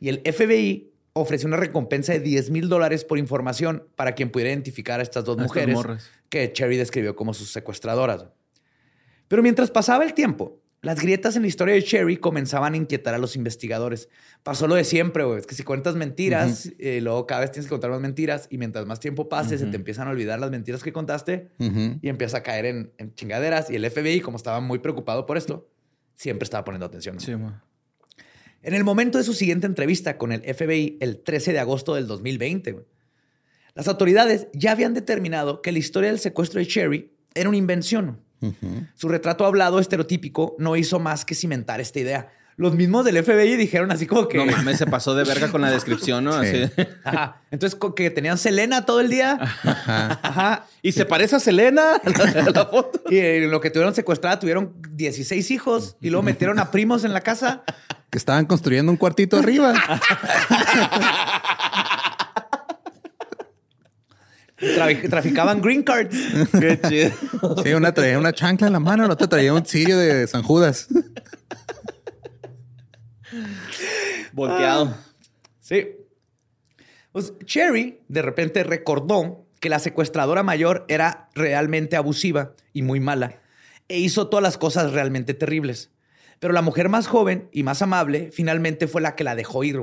y 0.00 0.08
el 0.08 0.20
FBI 0.20 0.92
ofreció 1.12 1.46
una 1.46 1.56
recompensa 1.56 2.12
de 2.12 2.20
10 2.20 2.50
mil 2.50 2.68
dólares 2.68 3.04
por 3.04 3.18
información 3.18 3.86
para 3.94 4.16
quien 4.16 4.30
pudiera 4.30 4.50
identificar 4.50 4.98
a 4.98 5.02
estas 5.04 5.24
dos 5.24 5.38
A 5.38 5.42
mujeres 5.42 5.78
que 6.28 6.52
Sherry 6.52 6.76
describió 6.76 7.14
como 7.14 7.34
sus 7.34 7.52
secuestradoras. 7.52 8.26
Pero 9.28 9.42
mientras 9.42 9.70
pasaba 9.70 10.04
el 10.04 10.12
tiempo, 10.12 10.60
las 10.84 11.00
grietas 11.00 11.34
en 11.36 11.42
la 11.42 11.48
historia 11.48 11.74
de 11.74 11.80
Sherry 11.80 12.18
comenzaban 12.18 12.74
a 12.74 12.76
inquietar 12.76 13.14
a 13.14 13.18
los 13.18 13.36
investigadores. 13.36 14.08
Pasó 14.42 14.68
lo 14.68 14.74
de 14.74 14.84
siempre, 14.84 15.24
güey. 15.24 15.40
Es 15.40 15.46
que 15.46 15.54
si 15.54 15.62
cuentas 15.62 15.96
mentiras, 15.96 16.70
eh, 16.78 17.00
luego 17.00 17.26
cada 17.26 17.40
vez 17.40 17.52
tienes 17.52 17.66
que 17.66 17.70
contar 17.70 17.90
más 17.90 18.00
mentiras 18.00 18.46
y 18.50 18.58
mientras 18.58 18.84
más 18.84 19.00
tiempo 19.00 19.28
pase, 19.28 19.56
se 19.56 19.66
te 19.66 19.76
empiezan 19.76 20.08
a 20.08 20.10
olvidar 20.10 20.38
las 20.38 20.50
mentiras 20.50 20.82
que 20.82 20.92
contaste 20.92 21.48
y 21.58 22.08
empieza 22.08 22.38
a 22.38 22.42
caer 22.42 22.66
en, 22.66 22.92
en 22.98 23.14
chingaderas. 23.14 23.70
Y 23.70 23.76
el 23.76 23.90
FBI, 23.90 24.20
como 24.20 24.36
estaba 24.36 24.60
muy 24.60 24.78
preocupado 24.78 25.24
por 25.24 25.38
esto, 25.38 25.68
siempre 26.14 26.44
estaba 26.44 26.64
poniendo 26.64 26.86
atención. 26.86 27.18
En 28.62 28.74
el 28.74 28.84
momento 28.84 29.18
de 29.18 29.24
su 29.24 29.34
siguiente 29.34 29.66
entrevista 29.66 30.18
con 30.18 30.32
el 30.32 30.42
FBI, 30.42 30.98
el 31.00 31.22
13 31.22 31.52
de 31.52 31.58
agosto 31.58 31.94
del 31.94 32.06
2020, 32.06 32.72
güey, 32.72 32.84
las 33.74 33.88
autoridades 33.88 34.46
ya 34.52 34.72
habían 34.72 34.94
determinado 34.94 35.60
que 35.60 35.72
la 35.72 35.78
historia 35.78 36.10
del 36.10 36.20
secuestro 36.20 36.60
de 36.60 36.66
Sherry 36.66 37.12
era 37.34 37.48
una 37.48 37.58
invención. 37.58 38.23
Ujú. 38.40 38.86
Su 38.94 39.08
retrato 39.08 39.46
hablado 39.46 39.78
estereotípico 39.78 40.54
no 40.58 40.76
hizo 40.76 40.98
más 40.98 41.24
que 41.24 41.34
cimentar 41.34 41.80
esta 41.80 42.00
idea. 42.00 42.28
Los 42.56 42.74
mismos 42.76 43.04
del 43.04 43.20
FBI 43.22 43.56
dijeron 43.56 43.90
así 43.90 44.06
como 44.06 44.28
que... 44.28 44.38
No 44.38 44.46
mames, 44.46 44.78
se 44.78 44.86
pasó 44.86 45.16
de 45.16 45.24
verga 45.24 45.50
con 45.50 45.60
la 45.60 45.72
descripción, 45.72 46.22
¿no? 46.22 46.40
Sí. 46.44 46.62
Así. 46.62 46.88
Ajá. 47.02 47.42
Entonces, 47.50 47.78
que 47.96 48.10
tenían 48.10 48.38
Selena 48.38 48.86
todo 48.86 49.00
el 49.00 49.10
día. 49.10 49.38
Ajá. 49.40 50.66
Y 50.80 50.92
se 50.92 51.04
parece 51.04 51.34
a 51.36 51.40
Selena 51.40 52.00
la, 52.04 52.50
la 52.52 52.66
foto. 52.66 53.02
Y 53.10 53.16
eh, 53.16 53.46
lo 53.48 53.60
que 53.60 53.70
tuvieron 53.70 53.92
secuestrada 53.94 54.38
tuvieron 54.38 54.72
16 54.92 55.50
hijos 55.50 55.96
y 56.00 56.10
luego 56.10 56.22
metieron 56.22 56.60
a 56.60 56.70
primos 56.70 57.02
en 57.04 57.12
la 57.12 57.22
casa. 57.22 57.64
Que 58.10 58.18
estaban 58.18 58.46
construyendo 58.46 58.92
un 58.92 58.98
cuartito 58.98 59.36
arriba. 59.36 59.74
Tra- 64.76 65.08
traficaban 65.10 65.60
green 65.60 65.82
cards. 65.82 66.16
Qué 66.52 66.80
chido. 66.88 67.62
Sí, 67.62 67.72
una 67.72 67.92
traía 67.92 68.18
una 68.18 68.32
chancla 68.32 68.66
en 68.68 68.72
la 68.72 68.80
mano, 68.80 69.06
la 69.06 69.14
otra 69.14 69.28
traía 69.28 69.52
un 69.52 69.64
cirio 69.64 69.98
de 69.98 70.26
San 70.26 70.42
Judas. 70.42 70.88
Volteado. 74.32 74.96
Sí. 75.60 75.88
Pues 77.12 77.32
Cherry 77.44 78.00
de 78.08 78.22
repente 78.22 78.64
recordó 78.64 79.46
que 79.60 79.68
la 79.68 79.78
secuestradora 79.78 80.42
mayor 80.42 80.84
era 80.88 81.28
realmente 81.34 81.96
abusiva 81.96 82.52
y 82.72 82.82
muy 82.82 83.00
mala 83.00 83.40
e 83.88 83.98
hizo 83.98 84.28
todas 84.28 84.42
las 84.42 84.58
cosas 84.58 84.92
realmente 84.92 85.34
terribles. 85.34 85.90
Pero 86.40 86.52
la 86.52 86.62
mujer 86.62 86.88
más 86.88 87.06
joven 87.06 87.48
y 87.52 87.62
más 87.62 87.80
amable 87.82 88.30
finalmente 88.32 88.88
fue 88.88 89.00
la 89.00 89.14
que 89.14 89.24
la 89.24 89.36
dejó 89.36 89.62
ir. 89.64 89.80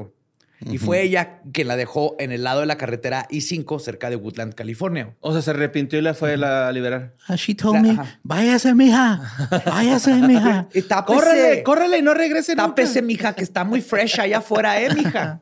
Y 0.69 0.77
fue 0.77 1.01
ella 1.01 1.39
quien 1.51 1.67
la 1.67 1.75
dejó 1.75 2.15
en 2.19 2.31
el 2.31 2.43
lado 2.43 2.59
de 2.59 2.67
la 2.67 2.77
carretera 2.77 3.25
I-5 3.31 3.79
cerca 3.79 4.09
de 4.11 4.15
Woodland, 4.15 4.53
California. 4.53 5.15
O 5.19 5.33
sea, 5.33 5.41
se 5.41 5.49
arrepintió 5.51 5.97
y 5.97 6.03
la 6.03 6.13
fue 6.13 6.35
a 6.35 6.71
liberar. 6.71 7.13
Ah, 7.27 7.35
she 7.35 7.55
told 7.55 7.75
La- 7.77 7.81
me, 7.81 7.89
ajá. 7.91 8.19
váyase, 8.23 8.75
mija. 8.75 9.21
Váyase, 9.65 10.13
mija. 10.15 10.67
Y 10.73 10.83
tápese, 10.83 11.17
Córrele, 11.19 11.63
córrele 11.63 11.97
y 11.97 12.01
no 12.03 12.13
regrese 12.13 12.53
nunca. 12.55 12.67
tápese, 12.69 13.01
mija, 13.01 13.33
que 13.33 13.41
está 13.43 13.63
muy 13.63 13.81
fresh 13.81 14.19
allá 14.19 14.37
afuera, 14.37 14.79
¿eh, 14.79 14.93
mija? 14.93 15.39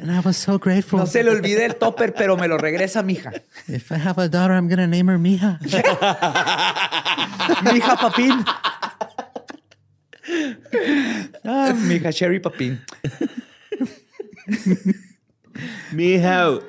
And 0.00 0.10
I 0.12 0.20
was 0.24 0.36
so 0.36 0.58
grateful. 0.58 0.98
No 1.00 1.06
se 1.06 1.22
le 1.24 1.30
olvide 1.30 1.64
el 1.64 1.74
topper, 1.76 2.14
pero 2.14 2.36
me 2.36 2.46
lo 2.48 2.56
regresa, 2.58 3.02
mija. 3.02 3.32
If 3.66 3.90
I 3.90 3.94
have 3.96 4.20
a 4.22 4.28
daughter, 4.28 4.56
I'm 4.56 4.68
gonna 4.68 4.86
name 4.86 5.10
her 5.12 5.18
Mija. 5.18 5.58
Mija 7.72 7.96
Papín. 7.96 8.44
Ah, 11.44 11.72
mija 11.74 12.10
Sherry 12.10 12.38
Papín. 12.38 12.80
Miau. 15.92 16.60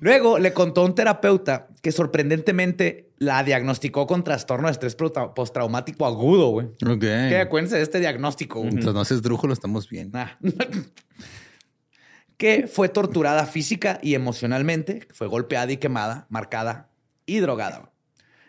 Luego 0.00 0.38
le 0.38 0.52
contó 0.52 0.82
a 0.82 0.84
un 0.84 0.94
terapeuta 0.94 1.68
que 1.80 1.92
sorprendentemente 1.92 3.10
la 3.18 3.42
diagnosticó 3.42 4.06
con 4.06 4.24
trastorno 4.24 4.68
de 4.68 4.72
estrés 4.72 4.96
postraumático 5.34 6.04
agudo, 6.04 6.50
güey. 6.50 6.66
Ok. 6.86 7.00
Que 7.00 7.38
acuérdense 7.38 7.76
de 7.76 7.82
este 7.82 8.00
diagnóstico. 8.00 8.60
güey. 8.60 8.72
Mientras 8.72 8.94
no 8.94 9.00
haces 9.00 9.22
drújulo, 9.22 9.52
estamos 9.52 9.88
bien. 9.88 10.10
Ah. 10.14 10.38
que 12.36 12.66
fue 12.66 12.88
torturada 12.88 13.46
física 13.46 13.98
y 14.02 14.14
emocionalmente, 14.14 15.06
fue 15.12 15.26
golpeada 15.28 15.70
y 15.72 15.76
quemada, 15.76 16.26
marcada 16.28 16.90
y 17.26 17.38
drogada. 17.38 17.90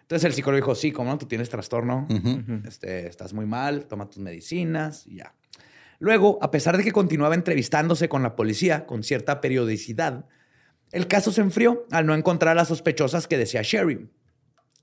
Entonces 0.01 0.26
el 0.26 0.34
psicólogo 0.34 0.57
dijo, 0.57 0.76
sí, 0.76 0.91
como 0.91 1.11
no, 1.11 1.18
tú 1.18 1.26
tienes 1.26 1.49
trastorno, 1.49 2.07
este, 2.68 3.07
estás 3.07 3.34
muy 3.34 3.45
mal, 3.45 3.86
toma 3.88 4.07
tus 4.07 4.20
medicinas 4.20 5.07
y 5.07 5.18
ya. 5.18 5.34
Luego, 5.99 6.39
a 6.41 6.51
pesar 6.51 6.77
de 6.77 6.83
que 6.83 6.91
continuaba 6.91 7.35
entrevistándose 7.35 8.09
con 8.09 8.23
la 8.23 8.35
policía 8.35 8.85
con 8.85 9.03
cierta 9.03 9.41
periodicidad, 9.41 10.25
el 10.91 11.07
caso 11.07 11.31
se 11.31 11.41
enfrió 11.41 11.85
al 11.91 12.05
no 12.05 12.15
encontrar 12.15 12.53
a 12.53 12.55
las 12.55 12.67
sospechosas 12.67 13.27
que 13.27 13.37
decía 13.37 13.61
Sherry. 13.63 14.09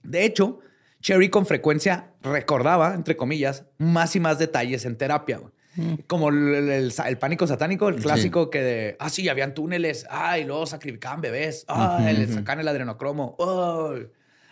De 0.02 0.24
hecho, 0.24 0.60
Sherry 1.00 1.28
con 1.28 1.46
frecuencia 1.46 2.12
recordaba, 2.22 2.94
entre 2.94 3.16
comillas, 3.16 3.64
más 3.78 4.14
y 4.16 4.20
más 4.20 4.38
detalles 4.38 4.84
en 4.84 4.96
terapia. 4.96 5.38
güey. 5.38 5.52
Como 6.06 6.28
el, 6.28 6.92
pánico 7.18 7.46
satánico, 7.46 7.88
el 7.88 7.96
clásico 7.96 8.50
que 8.50 8.60
de, 8.60 8.96
ah, 8.98 9.08
sí, 9.08 9.28
habían 9.30 9.54
túneles, 9.54 10.06
ah, 10.10 10.38
y 10.38 10.44
luego 10.44 10.66
sacrificaban 10.66 11.22
bebés, 11.22 11.64
ah, 11.66 11.98
le 12.04 12.26
sacan 12.26 12.60
el 12.60 12.68
adrenocromo, 12.68 13.36
oh, 13.38 13.94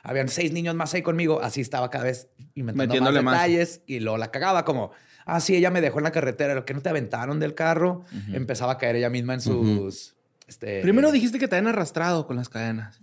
habían 0.03 0.29
seis 0.29 0.51
niños 0.53 0.75
más 0.75 0.95
ahí 0.95 1.03
conmigo, 1.03 1.43
así 1.43 1.61
estaba 1.61 1.91
cada 1.91 2.05
vez 2.05 2.29
inventando 2.55 2.95
Metiéndole 2.95 3.21
más 3.21 3.35
más. 3.35 3.43
detalles 3.43 3.83
y 3.87 4.01
luego 4.01 4.17
la 4.17 4.31
cagaba 4.31 4.65
como, 4.65 4.93
ah, 5.35 5.41
sí, 5.41 5.57
ella 5.57 5.71
me 5.71 5.81
dejó 5.81 5.99
en 5.99 6.05
la 6.05 6.13
carretera, 6.13 6.55
lo 6.55 6.65
que 6.65 6.75
no 6.75 6.81
te 6.83 6.89
aventaron 6.89 7.39
del 7.41 7.55
carro, 7.55 8.05
empezaba 8.33 8.73
a 8.73 8.79
caer 8.79 8.97
ella 8.97 9.11
misma 9.11 9.35
en 9.35 9.41
sus... 9.41 10.15
este, 10.47 10.81
Primero 10.83 11.11
dijiste 11.13 11.39
que 11.39 11.49
te 11.49 11.57
habían 11.57 11.73
arrastrado 11.73 12.27
con 12.27 12.37
las 12.37 12.49
cadenas. 12.49 13.01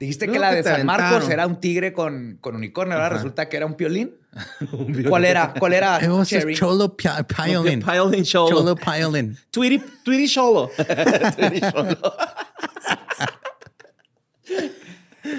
Dijiste 0.00 0.26
Luego 0.26 0.34
que 0.34 0.38
la 0.40 0.50
que 0.50 0.56
de 0.56 0.62
San 0.64 0.84
Marcos 0.86 1.28
era 1.30 1.46
un 1.46 1.60
tigre 1.60 1.92
con, 1.92 2.36
con 2.40 2.56
unicornio, 2.56 2.94
ahora 2.94 3.08
resulta 3.10 3.48
que 3.48 3.56
era 3.56 3.64
un 3.66 3.74
piolín. 3.74 4.12
Un 4.72 4.86
violín. 4.86 5.08
¿Cuál 5.08 5.24
era? 5.24 5.54
¿Cuál 5.56 5.72
era? 5.74 6.00
Cholo 6.56 6.96
Pi- 6.96 7.08
Piolin. 7.44 7.80
Piolín 7.80 8.24
Cholo. 8.24 8.48
Cholo 8.48 8.74
Piolin. 8.74 9.38
Tweety, 9.52 9.80
Tweety 10.04 10.26
Cholo. 10.28 10.68
Tweety 11.36 11.60
Cholo. 11.60 11.96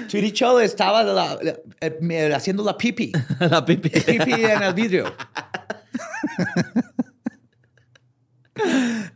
Chiricholo 0.08 0.60
estaba 0.60 1.02
la- 1.04 1.38
la- 1.40 1.56
eh, 1.80 2.32
haciendo 2.34 2.64
la 2.64 2.76
pipi. 2.76 3.12
La 3.38 3.64
pipi. 3.64 3.88
Pipi 3.90 4.32
en 4.32 4.62
el 4.62 4.74
vidrio. 4.74 5.14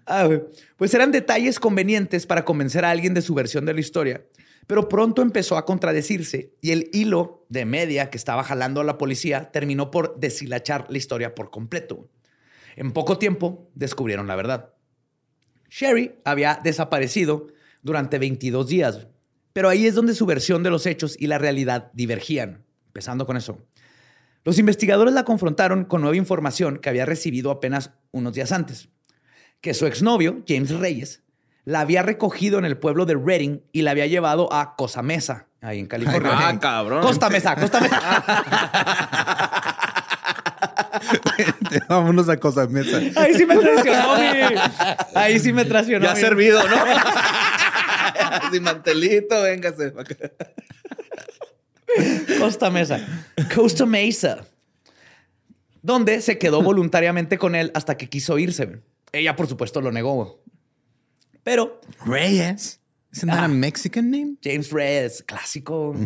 Ah, 0.07 0.29
pues 0.77 0.93
eran 0.93 1.13
detalles 1.13 1.59
convenientes 1.59 2.27
para 2.27 2.45
convencer 2.45 2.85
a 2.85 2.91
alguien 2.91 3.15
de 3.15 3.23
su 3.23 3.33
versión 3.35 3.65
de 3.65 3.73
la 3.73 3.81
historia, 3.81 4.27
pero 4.67 4.89
pronto 4.89 5.23
empezó 5.23 5.57
a 5.57 5.65
contradecirse 5.65 6.53
y 6.61 6.73
el 6.73 6.91
hilo 6.93 7.47
de 7.49 7.65
media 7.65 8.11
que 8.11 8.19
estaba 8.19 8.45
jalando 8.45 8.81
a 8.81 8.85
la 8.85 8.99
policía 8.99 9.51
terminó 9.51 9.91
por 9.91 10.19
deshilachar 10.19 10.87
la 10.91 10.99
historia 10.99 11.35
por 11.35 11.51
completo. 11.51 12.09
En 12.77 12.93
poco 12.93 13.19
tiempo 13.19 13.71
descubrieron 13.75 14.27
la 14.27 14.37
verdad. 14.37 14.75
Sherry 15.71 16.17
había 16.25 16.61
desaparecido 16.63 17.47
durante 17.83 18.19
22 18.19 18.67
días, 18.67 19.07
pero 19.53 19.69
ahí 19.69 19.87
es 19.87 19.95
donde 19.95 20.15
su 20.15 20.27
versión 20.27 20.63
de 20.63 20.71
los 20.71 20.87
hechos 20.87 21.17
y 21.19 21.29
la 21.29 21.39
realidad 21.39 21.91
divergían. 21.95 22.65
Empezando 22.87 23.27
con 23.27 23.37
eso. 23.37 23.65
Los 24.45 24.59
investigadores 24.59 25.13
la 25.15 25.25
confrontaron 25.25 25.85
con 25.85 26.01
nueva 26.01 26.17
información 26.17 26.79
que 26.79 26.89
había 26.89 27.07
recibido 27.07 27.51
apenas 27.51 27.93
unos 28.11 28.35
días 28.35 28.53
antes, 28.53 28.89
que 29.61 29.75
su 29.75 29.87
exnovio, 29.87 30.43
James 30.49 30.71
Reyes, 30.71 31.23
la 31.65 31.81
había 31.81 32.03
recogido 32.03 32.59
en 32.59 32.65
el 32.65 32.79
pueblo 32.79 33.05
de 33.05 33.15
Redding 33.15 33.63
y 33.73 33.83
la 33.83 33.91
había 33.91 34.07
llevado 34.07 34.53
a 34.53 34.77
Cosa 34.77 35.03
Mesa, 35.03 35.49
ahí 35.61 35.79
en 35.79 35.87
California. 35.87 36.33
Ah, 36.35 36.59
cabrón. 36.59 37.03
Costa 37.03 37.29
Mesa, 37.29 37.55
Costa 37.57 37.81
Mesa. 37.81 38.25
Vámonos 41.89 42.29
a 42.29 42.37
cosas 42.39 42.69
mesa. 42.71 42.99
Ahí 43.17 43.35
sí 43.35 43.47
me 43.47 43.57
traicionó, 43.57 44.17
mi. 44.17 44.25
Ahí 45.15 45.39
sí 45.39 45.53
me 45.53 45.65
traicionó. 45.65 46.07
Ya 46.07 46.15
mi. 46.15 46.21
servido, 46.21 46.63
¿no? 46.69 46.77
Sin 48.53 48.63
mantelito, 48.63 49.43
véngase. 49.43 49.93
Costa 52.39 52.71
Mesa. 52.71 53.25
Costa 53.55 53.87
Mesa. 53.87 54.47
donde 55.83 56.21
se 56.21 56.39
quedó 56.39 56.63
voluntariamente 56.63 57.39
con 57.39 57.55
él 57.55 57.71
hasta 57.75 57.97
que 57.97 58.09
quiso 58.09 58.39
irse. 58.39 58.81
Ella, 59.13 59.37
por 59.37 59.47
supuesto, 59.47 59.81
lo 59.81 59.91
negó. 59.93 60.43
Pero. 61.43 61.81
Reyes. 62.05 62.81
¿Es 63.13 63.25
un 63.25 63.59
Mexican 63.59 64.11
name? 64.11 64.37
James 64.43 64.71
Reyes, 64.71 65.25
clásico. 65.25 65.97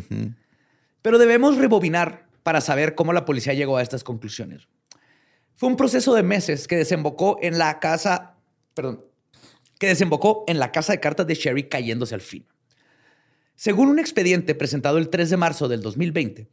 Pero 1.02 1.18
debemos 1.18 1.58
rebobinar 1.58 2.28
para 2.42 2.60
saber 2.60 2.94
cómo 2.94 3.12
la 3.12 3.24
policía 3.24 3.52
llegó 3.52 3.76
a 3.76 3.82
estas 3.82 4.04
conclusiones. 4.04 4.68
Fue 5.54 5.68
un 5.68 5.76
proceso 5.76 6.14
de 6.14 6.22
meses 6.22 6.66
que 6.66 6.76
desembocó 6.76 7.38
en 7.42 7.58
la 7.58 7.78
casa, 7.78 8.36
perdón, 8.74 9.04
que 9.78 9.88
desembocó 9.88 10.44
en 10.46 10.58
la 10.58 10.72
casa 10.72 10.92
de 10.92 11.00
cartas 11.00 11.26
de 11.26 11.34
Sherry 11.34 11.68
cayéndose 11.68 12.14
al 12.14 12.20
fin. 12.22 12.46
Según 13.56 13.88
un 13.88 13.98
expediente 13.98 14.54
presentado 14.54 14.98
el 14.98 15.08
3 15.08 15.30
de 15.30 15.36
marzo 15.36 15.68
del 15.68 15.80
2020, 15.80 16.48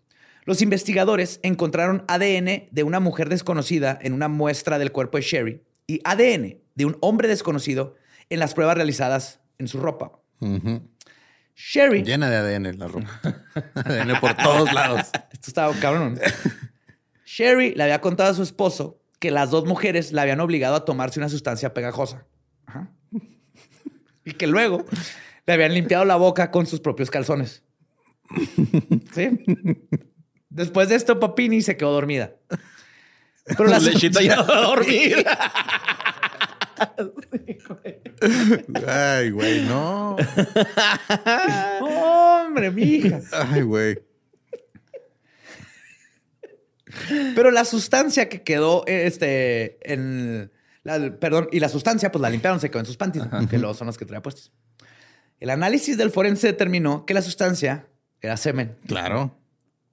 los 0.46 0.62
investigadores 0.62 1.40
encontraron 1.44 2.04
ADN 2.08 2.68
de 2.72 2.84
una 2.84 3.00
mujer 3.00 3.30
desconocida 3.30 3.98
en 4.02 4.14
una 4.14 4.28
muestra 4.28 4.80
del 4.80 4.92
cuerpo 4.92 5.18
de 5.18 5.24
Sherry 5.24 5.64
y 5.88 6.00
ADN 6.04 6.58
de 6.76 6.86
un 6.86 6.98
hombre 7.02 7.28
desconocido 7.28 7.96
en 8.30 8.40
las 8.40 8.54
pruebas 8.54 8.76
realizadas 8.76 9.40
en 9.58 9.68
su 9.68 9.80
ropa. 9.80 10.20
Sherry. 11.56 12.04
Llena 12.04 12.30
de 12.30 12.38
ADN 12.38 12.80
la 12.80 12.88
ropa. 12.88 13.22
ADN 13.76 14.20
por 14.20 14.36
todos 14.36 14.74
lados. 14.74 15.10
Esto 15.32 15.50
estaba 15.50 15.74
cabrón. 15.80 16.20
Sherry 17.26 17.76
le 17.76 17.84
había 17.84 18.02
contado 18.02 18.32
a 18.32 18.34
su 18.34 18.44
esposo 18.44 19.02
que 19.20 19.32
las 19.32 19.52
dos 19.52 19.66
mujeres 19.66 20.12
la 20.12 20.24
habían 20.24 20.40
obligado 20.40 20.76
a 20.76 20.86
tomarse 20.86 21.20
una 21.20 21.30
sustancia 21.30 21.74
pegajosa. 21.74 22.26
Y 24.26 24.34
que 24.34 24.48
luego 24.48 24.86
le 25.46 25.54
habían 25.54 25.74
limpiado 25.74 26.06
la 26.06 26.16
boca 26.16 26.52
con 26.52 26.66
sus 26.68 26.80
propios 26.80 27.10
calzones. 27.10 27.64
¿Sí? 29.14 29.44
Después 30.50 30.90
de 30.90 30.96
esto, 30.96 31.20
Papini 31.20 31.62
se 31.62 31.78
quedó 31.78 31.92
dormida. 31.92 32.36
Pero 33.46 33.66
la 33.66 33.80
lechita 33.80 34.22
ya 34.22 34.42
va 34.42 34.58
a 34.58 34.62
dormir. 34.62 35.26
Ay, 38.88 39.32
güey, 39.32 39.62
no. 39.66 40.16
Hombre, 41.82 42.72
mija. 42.72 43.22
Ay, 43.32 43.62
güey. 43.62 44.00
Pero 47.36 47.52
la 47.52 47.66
sustancia 47.66 48.30
que 48.30 48.44
quedó 48.44 48.86
este, 48.86 49.80
en. 49.92 50.52
perdón, 51.20 51.48
y 51.52 51.60
la 51.60 51.70
sustancia, 51.70 52.12
pues 52.12 52.22
la 52.22 52.30
limpiaron, 52.30 52.60
se 52.60 52.70
quedó 52.70 52.80
en 52.80 52.86
sus 52.86 52.98
panties, 52.98 53.26
que 53.50 53.60
son 53.74 53.88
los 53.88 53.98
que 53.98 54.06
traía 54.06 54.22
puestos. 54.22 54.52
El 55.42 55.50
análisis 55.50 55.98
del 55.98 56.12
forense 56.12 56.46
determinó 56.46 57.04
que 57.04 57.16
la 57.16 57.24
sustancia 57.24 57.88
era 58.22 58.38
semen. 58.38 58.78
Claro. 58.86 59.36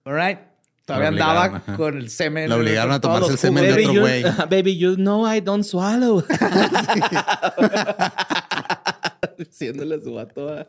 All 0.04 0.14
right. 0.14 0.38
Todavía 0.84 1.08
andaba 1.08 1.62
con 1.76 1.96
el 1.96 2.10
semen. 2.10 2.50
Lo 2.50 2.56
obligaron 2.56 2.92
a 2.92 3.00
tomarse 3.00 3.32
el 3.32 3.38
semen 3.38 3.64
de 3.64 3.86
otro 3.86 4.00
güey. 4.00 4.22
Baby, 4.50 4.76
you 4.76 4.96
know 4.96 5.26
I 5.26 5.40
don't 5.40 5.64
swallow. 5.64 6.22
Diciéndole 9.38 9.98
su 10.02 10.12
vato. 10.12 10.66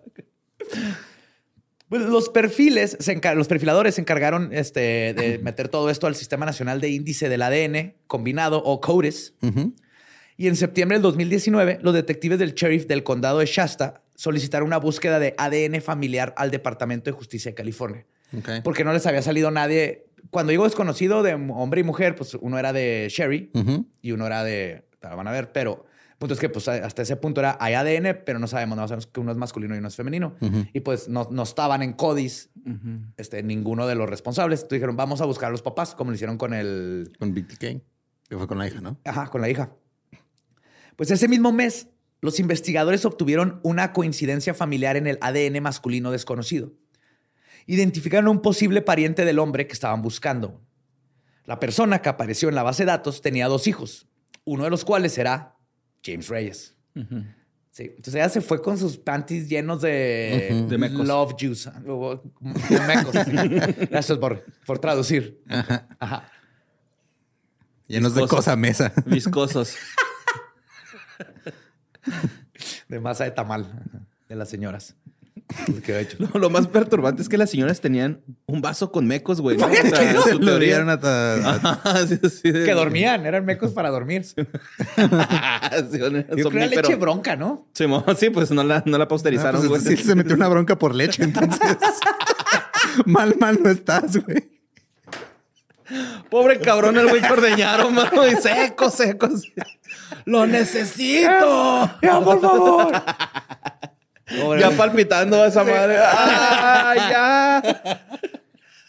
Pues 1.90 2.02
los 2.04 2.30
perfiles, 2.30 2.98
los 3.36 3.48
perfiladores 3.50 3.96
se 3.96 4.02
encargaron 4.02 4.54
este, 4.54 5.14
de 5.14 5.40
meter 5.44 5.68
todo 5.68 5.90
esto 5.90 6.08
al 6.08 6.16
Sistema 6.16 6.46
Nacional 6.46 6.80
de 6.80 6.88
Índice 6.88 7.28
del 7.28 7.42
ADN 7.42 7.96
combinado 8.08 8.64
o 8.64 8.80
CODIS. 8.80 9.34
Y 10.38 10.48
en 10.48 10.56
septiembre 10.56 10.96
del 10.96 11.02
2019, 11.02 11.80
los 11.82 11.94
detectives 11.94 12.40
del 12.40 12.54
sheriff 12.54 12.88
del 12.88 13.04
condado 13.04 13.40
de 13.40 13.46
Shasta 13.46 14.04
solicitaron 14.20 14.68
una 14.68 14.78
búsqueda 14.78 15.18
de 15.18 15.34
ADN 15.38 15.82
familiar 15.82 16.34
al 16.36 16.52
Departamento 16.52 17.10
de 17.10 17.14
Justicia 17.14 17.52
de 17.52 17.56
California. 17.56 18.06
Porque 18.66 18.84
no 18.84 18.92
les 18.92 19.06
había 19.06 19.22
salido 19.22 19.50
nadie 19.50 20.10
cuando 20.30 20.52
digo 20.52 20.66
desconocido 20.66 21.24
de 21.24 21.36
hombre 21.36 21.80
y 21.80 21.84
mujer, 21.86 22.16
pues 22.16 22.34
uno 22.36 22.60
era 22.60 22.74
de 22.74 23.08
Sherry 23.10 23.50
y 24.02 24.12
uno 24.12 24.28
era 24.28 24.44
de. 24.44 24.84
La 25.02 25.16
van 25.16 25.30
a 25.30 25.32
ver, 25.32 25.54
pero 25.54 25.86
el 26.12 26.18
punto 26.18 26.34
es 26.34 26.40
que 26.42 26.50
pues, 26.50 26.68
hasta 26.68 27.02
ese 27.02 27.16
punto 27.16 27.40
era 27.40 27.58
hay 27.62 27.76
ADN, 27.76 28.24
pero 28.26 28.40
no 28.40 28.48
sabemos, 28.48 28.78
no 28.78 28.86
sabemos 28.90 29.08
que 29.08 29.22
uno 29.22 29.32
es 29.32 29.38
masculino 29.38 29.74
y 29.74 29.78
uno 29.78 29.88
es 29.88 29.96
femenino. 29.96 30.36
Y 30.74 30.82
pues 30.82 31.08
no, 31.08 31.30
no, 31.32 31.44
estaban 31.44 31.82
en 31.82 31.94
CODIS 31.94 32.50
este, 33.16 33.42
ninguno 33.42 33.88
de 33.88 33.96
los 33.96 34.10
responsables. 34.10 34.60
Entonces 34.60 34.80
dijeron, 34.80 34.98
vamos 34.98 35.22
a 35.22 35.26
buscar 35.26 35.48
a 35.48 35.52
los 35.52 35.62
papás, 35.62 35.96
como 35.96 36.12
lo 36.12 36.16
hicieron 36.16 36.38
con 36.38 36.54
el. 36.54 37.14
Con 37.18 37.34
BTK, 37.34 37.60
que 37.60 38.38
fue 38.38 38.48
con 38.48 38.58
la 38.58 38.68
hija, 38.68 38.82
¿no? 38.82 39.00
Ajá, 39.06 39.28
con 39.28 39.40
la 39.40 39.50
hija. 39.50 39.72
Pues 40.98 41.10
ese 41.10 41.30
mismo 41.30 41.54
mes, 41.54 41.88
los 42.22 42.40
investigadores 42.40 43.06
obtuvieron 43.06 43.60
una 43.64 43.94
coincidencia 43.94 44.54
familiar 44.54 44.98
en 44.98 45.08
el 45.08 45.18
ADN 45.22 45.62
masculino 45.62 46.12
desconocido 46.12 46.74
identificaron 47.70 48.28
a 48.28 48.32
un 48.32 48.42
posible 48.42 48.82
pariente 48.82 49.26
del 49.26 49.38
hombre 49.38 49.68
que 49.68 49.74
estaban 49.74 50.02
buscando. 50.02 50.60
La 51.46 51.60
persona 51.60 52.02
que 52.02 52.10
apareció 52.10 52.50
en 52.50 52.56
la 52.56 52.64
base 52.64 52.82
de 52.84 52.88
datos 52.88 53.22
tenía 53.22 53.48
dos 53.48 53.68
hijos, 53.68 54.08
uno 54.44 54.64
de 54.64 54.72
los 54.72 54.84
cuales 54.84 55.16
era 55.20 55.56
James 56.04 56.30
Reyes. 56.30 56.76
Sí. 57.70 57.84
Entonces 57.84 58.16
ella 58.16 58.30
se 58.30 58.42
fue 58.42 58.60
con 58.64 58.80
sus 58.80 58.98
panties 58.98 59.48
llenos 59.48 59.82
de, 59.82 60.66
love 60.92 61.36
juice. 61.40 61.70
mecos. 62.88 63.14
Gracias 63.92 64.18
por, 64.18 64.44
por 64.66 64.80
traducir. 64.80 65.40
Ajá. 66.00 66.32
Llenos 67.88 68.16
de 68.16 68.28
cosa 68.28 68.56
mesa. 68.56 68.92
Viscosos. 69.06 69.76
de 72.88 73.00
masa 73.00 73.24
de 73.24 73.32
tamal 73.32 73.68
de 74.28 74.36
las 74.36 74.50
señoras. 74.50 74.96
lo 76.36 76.50
más 76.50 76.68
perturbante 76.68 77.22
es 77.22 77.30
que 77.30 77.38
las 77.38 77.50
señoras 77.50 77.82
tenían 77.82 78.22
un 78.46 78.62
vaso 78.62 78.92
con 78.92 79.08
mecos, 79.08 79.42
güey. 79.42 79.58
¿no? 79.58 79.68
Que 82.44 82.74
dormían, 82.74 83.26
eran 83.26 83.46
mecos 83.46 83.72
para 83.72 83.90
dormir. 83.90 84.26
sí, 84.26 84.36
Yo 86.38 86.50
leche 86.50 86.96
bronca, 86.96 87.36
¿no? 87.36 87.68
Sí, 87.74 88.30
pues 88.30 88.52
no 88.52 88.64
la, 88.64 88.84
no 88.86 88.98
la 88.98 89.08
posterizaron. 89.08 89.62
Ah, 89.64 89.68
pues 89.68 89.84
sí, 89.84 89.98
se 89.98 90.16
metió 90.16 90.36
una 90.36 90.48
bronca 90.48 90.78
por 90.78 90.94
leche, 90.94 91.24
entonces. 91.24 91.78
mal, 93.06 93.36
mal 93.40 93.60
no 93.62 93.70
estás, 93.70 94.24
güey. 94.24 94.50
Pobre 96.30 96.60
cabrón, 96.60 96.98
el 97.00 97.10
güey 97.10 97.28
cordeñaron, 97.28 97.96
mano, 97.96 98.28
y 98.28 98.36
seco, 98.36 98.92
seco. 98.92 99.28
¡Lo 100.26 100.46
necesito! 100.46 101.90
¡Ya, 102.02 102.20
por 102.22 102.42
favor! 102.42 102.92
ya 104.60 104.72
palpitando 104.72 105.42
a 105.42 105.48
esa 105.48 105.64
madre. 105.64 105.98
¡Ah, 106.00 106.94
ya! 106.96 107.64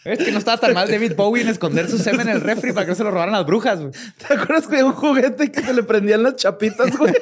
Es 0.03 0.19
que 0.19 0.31
no 0.31 0.39
estaba 0.39 0.57
tan 0.57 0.73
mal 0.73 0.89
David 0.89 1.13
Bowie 1.15 1.43
en 1.43 1.49
esconder 1.49 1.87
su 1.87 1.99
semen 1.99 2.27
en 2.27 2.35
el 2.35 2.41
refri 2.41 2.73
para 2.73 2.85
que 2.85 2.91
no 2.91 2.95
se 2.95 3.03
lo 3.03 3.11
robaran 3.11 3.33
las 3.33 3.45
brujas, 3.45 3.79
güey. 3.79 3.91
¿Te 4.17 4.33
acuerdas 4.33 4.67
que 4.67 4.75
había 4.75 4.85
un 4.85 4.93
juguete 4.93 5.51
que 5.51 5.61
se 5.61 5.73
le 5.73 5.83
prendían 5.83 6.23
las 6.23 6.37
chapitas, 6.37 6.97
güey? 6.97 7.13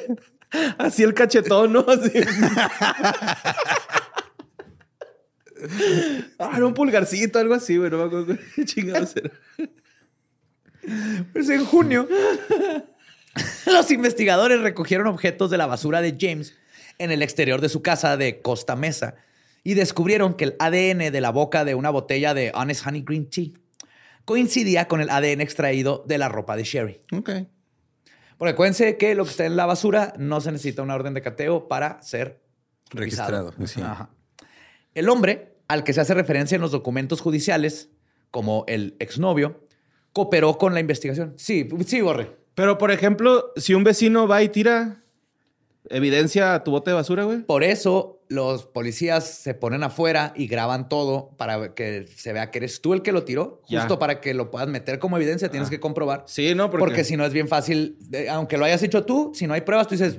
Así 0.78 1.02
el 1.02 1.14
cachetón, 1.14 1.72
¿no? 1.72 1.84
Así. 1.86 2.12
Ah, 6.38 6.52
era 6.56 6.66
un 6.66 6.72
pulgarcito, 6.72 7.38
algo 7.38 7.52
así, 7.54 7.76
güey. 7.76 7.90
No 7.90 7.98
me 7.98 8.04
acuerdo 8.04 8.38
qué 8.54 8.64
chingados 8.64 9.14
era. 9.16 9.30
Pues 11.32 11.50
en 11.50 11.64
junio, 11.66 12.08
los 13.66 13.90
investigadores 13.90 14.60
recogieron 14.60 15.06
objetos 15.06 15.50
de 15.50 15.58
la 15.58 15.66
basura 15.66 16.00
de 16.00 16.16
James 16.18 16.54
en 16.98 17.10
el 17.10 17.22
exterior 17.22 17.60
de 17.60 17.68
su 17.68 17.82
casa 17.82 18.16
de 18.16 18.40
Costa 18.42 18.76
Mesa 18.76 19.14
y 19.62 19.74
descubrieron 19.74 20.34
que 20.34 20.44
el 20.44 20.56
ADN 20.58 21.12
de 21.12 21.20
la 21.20 21.30
boca 21.30 21.64
de 21.64 21.74
una 21.74 21.90
botella 21.90 22.34
de 22.34 22.52
Honest 22.54 22.86
Honey 22.86 23.02
Green 23.02 23.28
Tea 23.28 23.50
coincidía 24.24 24.88
con 24.88 25.00
el 25.00 25.10
ADN 25.10 25.40
extraído 25.40 26.04
de 26.06 26.18
la 26.18 26.28
ropa 26.28 26.56
de 26.56 26.64
Sherry. 26.64 27.00
Ok. 27.12 27.30
Porque 28.38 28.52
acuérdense 28.52 28.96
que 28.96 29.14
lo 29.14 29.24
que 29.24 29.30
está 29.30 29.44
en 29.44 29.56
la 29.56 29.66
basura 29.66 30.14
no 30.16 30.40
se 30.40 30.50
necesita 30.50 30.82
una 30.82 30.94
orden 30.94 31.14
de 31.14 31.20
cateo 31.20 31.68
para 31.68 32.00
ser 32.02 32.40
registrado. 32.90 33.52
El 34.94 35.08
hombre 35.08 35.58
al 35.68 35.84
que 35.84 35.92
se 35.92 36.00
hace 36.00 36.14
referencia 36.14 36.56
en 36.56 36.62
los 36.62 36.72
documentos 36.72 37.20
judiciales, 37.20 37.90
como 38.30 38.64
el 38.66 38.96
exnovio, 38.98 39.66
cooperó 40.12 40.58
con 40.58 40.74
la 40.74 40.80
investigación. 40.80 41.34
Sí, 41.36 41.68
sí, 41.86 42.00
Borre. 42.00 42.39
Pero, 42.54 42.78
por 42.78 42.90
ejemplo, 42.90 43.52
si 43.56 43.74
un 43.74 43.84
vecino 43.84 44.26
va 44.26 44.42
y 44.42 44.48
tira 44.48 45.00
evidencia 45.88 46.62
tu 46.64 46.70
bote 46.70 46.90
de 46.90 46.94
basura, 46.94 47.24
güey. 47.24 47.40
Por 47.40 47.64
eso 47.64 48.22
los 48.28 48.64
policías 48.64 49.28
se 49.28 49.54
ponen 49.54 49.82
afuera 49.82 50.32
y 50.36 50.46
graban 50.46 50.88
todo 50.88 51.30
para 51.36 51.74
que 51.74 52.06
se 52.14 52.32
vea 52.32 52.50
que 52.50 52.58
eres 52.58 52.80
tú 52.80 52.94
el 52.94 53.02
que 53.02 53.12
lo 53.12 53.24
tiró. 53.24 53.60
Justo 53.68 53.98
para 53.98 54.20
que 54.20 54.32
lo 54.34 54.50
puedas 54.50 54.68
meter 54.68 54.98
como 54.98 55.16
evidencia, 55.16 55.50
tienes 55.50 55.68
que 55.68 55.80
comprobar. 55.80 56.24
Sí, 56.26 56.54
no, 56.54 56.70
porque... 56.70 57.02
si 57.04 57.16
no 57.16 57.24
es 57.24 57.32
bien 57.32 57.48
fácil, 57.48 57.98
aunque 58.30 58.56
lo 58.56 58.64
hayas 58.64 58.82
hecho 58.82 59.04
tú, 59.04 59.32
si 59.34 59.46
no 59.46 59.54
hay 59.54 59.62
pruebas, 59.62 59.88
tú 59.88 59.96
dices, 59.96 60.16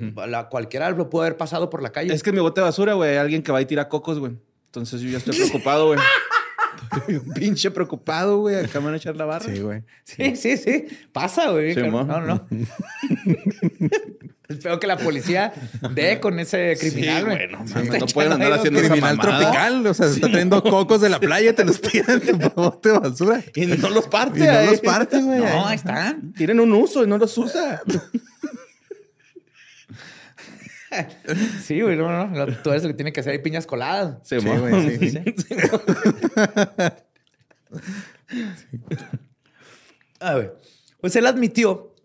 cualquiera 0.50 0.90
lo 0.90 1.08
puede 1.08 1.28
haber 1.28 1.38
pasado 1.38 1.70
por 1.70 1.82
la 1.82 1.90
calle. 1.90 2.12
Es 2.12 2.22
que 2.22 2.32
mi 2.32 2.40
bote 2.40 2.60
de 2.60 2.66
basura, 2.66 2.94
güey, 2.94 3.10
hay 3.12 3.16
alguien 3.16 3.42
que 3.42 3.50
va 3.50 3.62
y 3.62 3.66
tira 3.66 3.88
cocos, 3.88 4.18
güey. 4.18 4.32
Entonces 4.66 5.00
yo 5.00 5.08
ya 5.08 5.18
estoy 5.18 5.34
preocupado, 5.36 5.86
güey. 5.86 5.98
Pinche 7.34 7.70
preocupado, 7.70 8.38
güey. 8.38 8.56
Acá 8.56 8.80
me 8.80 8.86
van 8.86 8.94
a 8.94 8.96
echar 8.96 9.16
la 9.16 9.24
barra. 9.24 9.46
Sí, 9.52 9.60
güey. 9.60 9.82
Sí, 10.04 10.36
sí, 10.36 10.56
sí. 10.56 10.86
Pasa, 11.12 11.50
güey. 11.50 11.74
no, 11.74 12.20
no. 12.20 12.48
Espero 14.48 14.78
que 14.78 14.86
la 14.86 14.98
policía 14.98 15.52
dé 15.94 16.20
con 16.20 16.38
ese 16.38 16.76
criminal, 16.78 17.24
güey. 17.24 17.48
no, 17.48 17.64
no 17.64 18.06
pueden 18.06 18.32
andar 18.32 18.52
haciendo 18.52 18.80
criminal 18.80 19.18
tropical. 19.18 19.86
O 19.86 19.94
sea, 19.94 20.08
se 20.08 20.14
está 20.14 20.28
trayendo 20.28 20.62
cocos 20.62 21.00
de 21.00 21.08
la 21.08 21.18
playa 21.18 21.54
te 21.54 21.64
los 21.64 21.80
tiran 21.80 22.20
en 22.26 22.38
tu 22.38 22.50
bote 22.50 22.90
de 22.90 22.98
basura. 22.98 23.42
Y 23.54 23.66
no 23.66 23.90
los 23.90 24.08
parte. 24.08 24.40
Y 24.40 24.42
no 24.42 24.70
los 24.70 24.80
parte, 24.80 25.22
güey. 25.22 25.40
No, 25.40 25.66
ahí 25.66 25.76
están. 25.76 26.32
Tienen 26.32 26.60
un 26.60 26.72
uso 26.72 27.04
y 27.04 27.06
no 27.06 27.18
los 27.18 27.36
usa. 27.38 27.82
Sí, 31.62 31.80
güey, 31.80 31.96
no, 31.96 32.26
no. 32.26 32.46
Todo 32.58 32.74
eso 32.74 32.88
que 32.88 32.94
tiene 32.94 33.12
que 33.12 33.20
hacer 33.20 33.32
hay 33.32 33.38
piñas 33.38 33.66
coladas. 33.66 34.18
Sí, 34.22 34.36
güey. 34.36 34.98
Sí, 34.98 35.10
sí. 35.10 35.18
Ah, 40.20 40.34
güey. 40.34 40.50
Pues 41.00 41.16
él 41.16 41.26
admitió, 41.26 41.96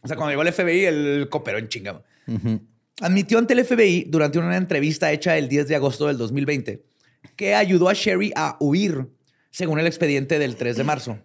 o 0.00 0.06
sea, 0.06 0.16
cuando 0.16 0.30
llegó 0.30 0.42
al 0.42 0.52
FBI, 0.52 0.84
él 0.84 1.28
cooperó 1.28 1.58
en 1.58 1.68
chingado. 1.68 2.04
Admitió 3.00 3.38
ante 3.38 3.54
el 3.54 3.64
FBI 3.64 4.04
durante 4.08 4.38
una 4.38 4.56
entrevista 4.56 5.10
hecha 5.10 5.36
el 5.36 5.48
10 5.48 5.66
de 5.66 5.74
agosto 5.74 6.06
del 6.06 6.16
2020 6.16 6.84
que 7.36 7.54
ayudó 7.54 7.88
a 7.88 7.94
Sherry 7.94 8.32
a 8.36 8.56
huir, 8.60 9.08
según 9.50 9.80
el 9.80 9.86
expediente 9.86 10.38
del 10.38 10.56
3 10.56 10.76
de 10.76 10.84
marzo. 10.84 11.18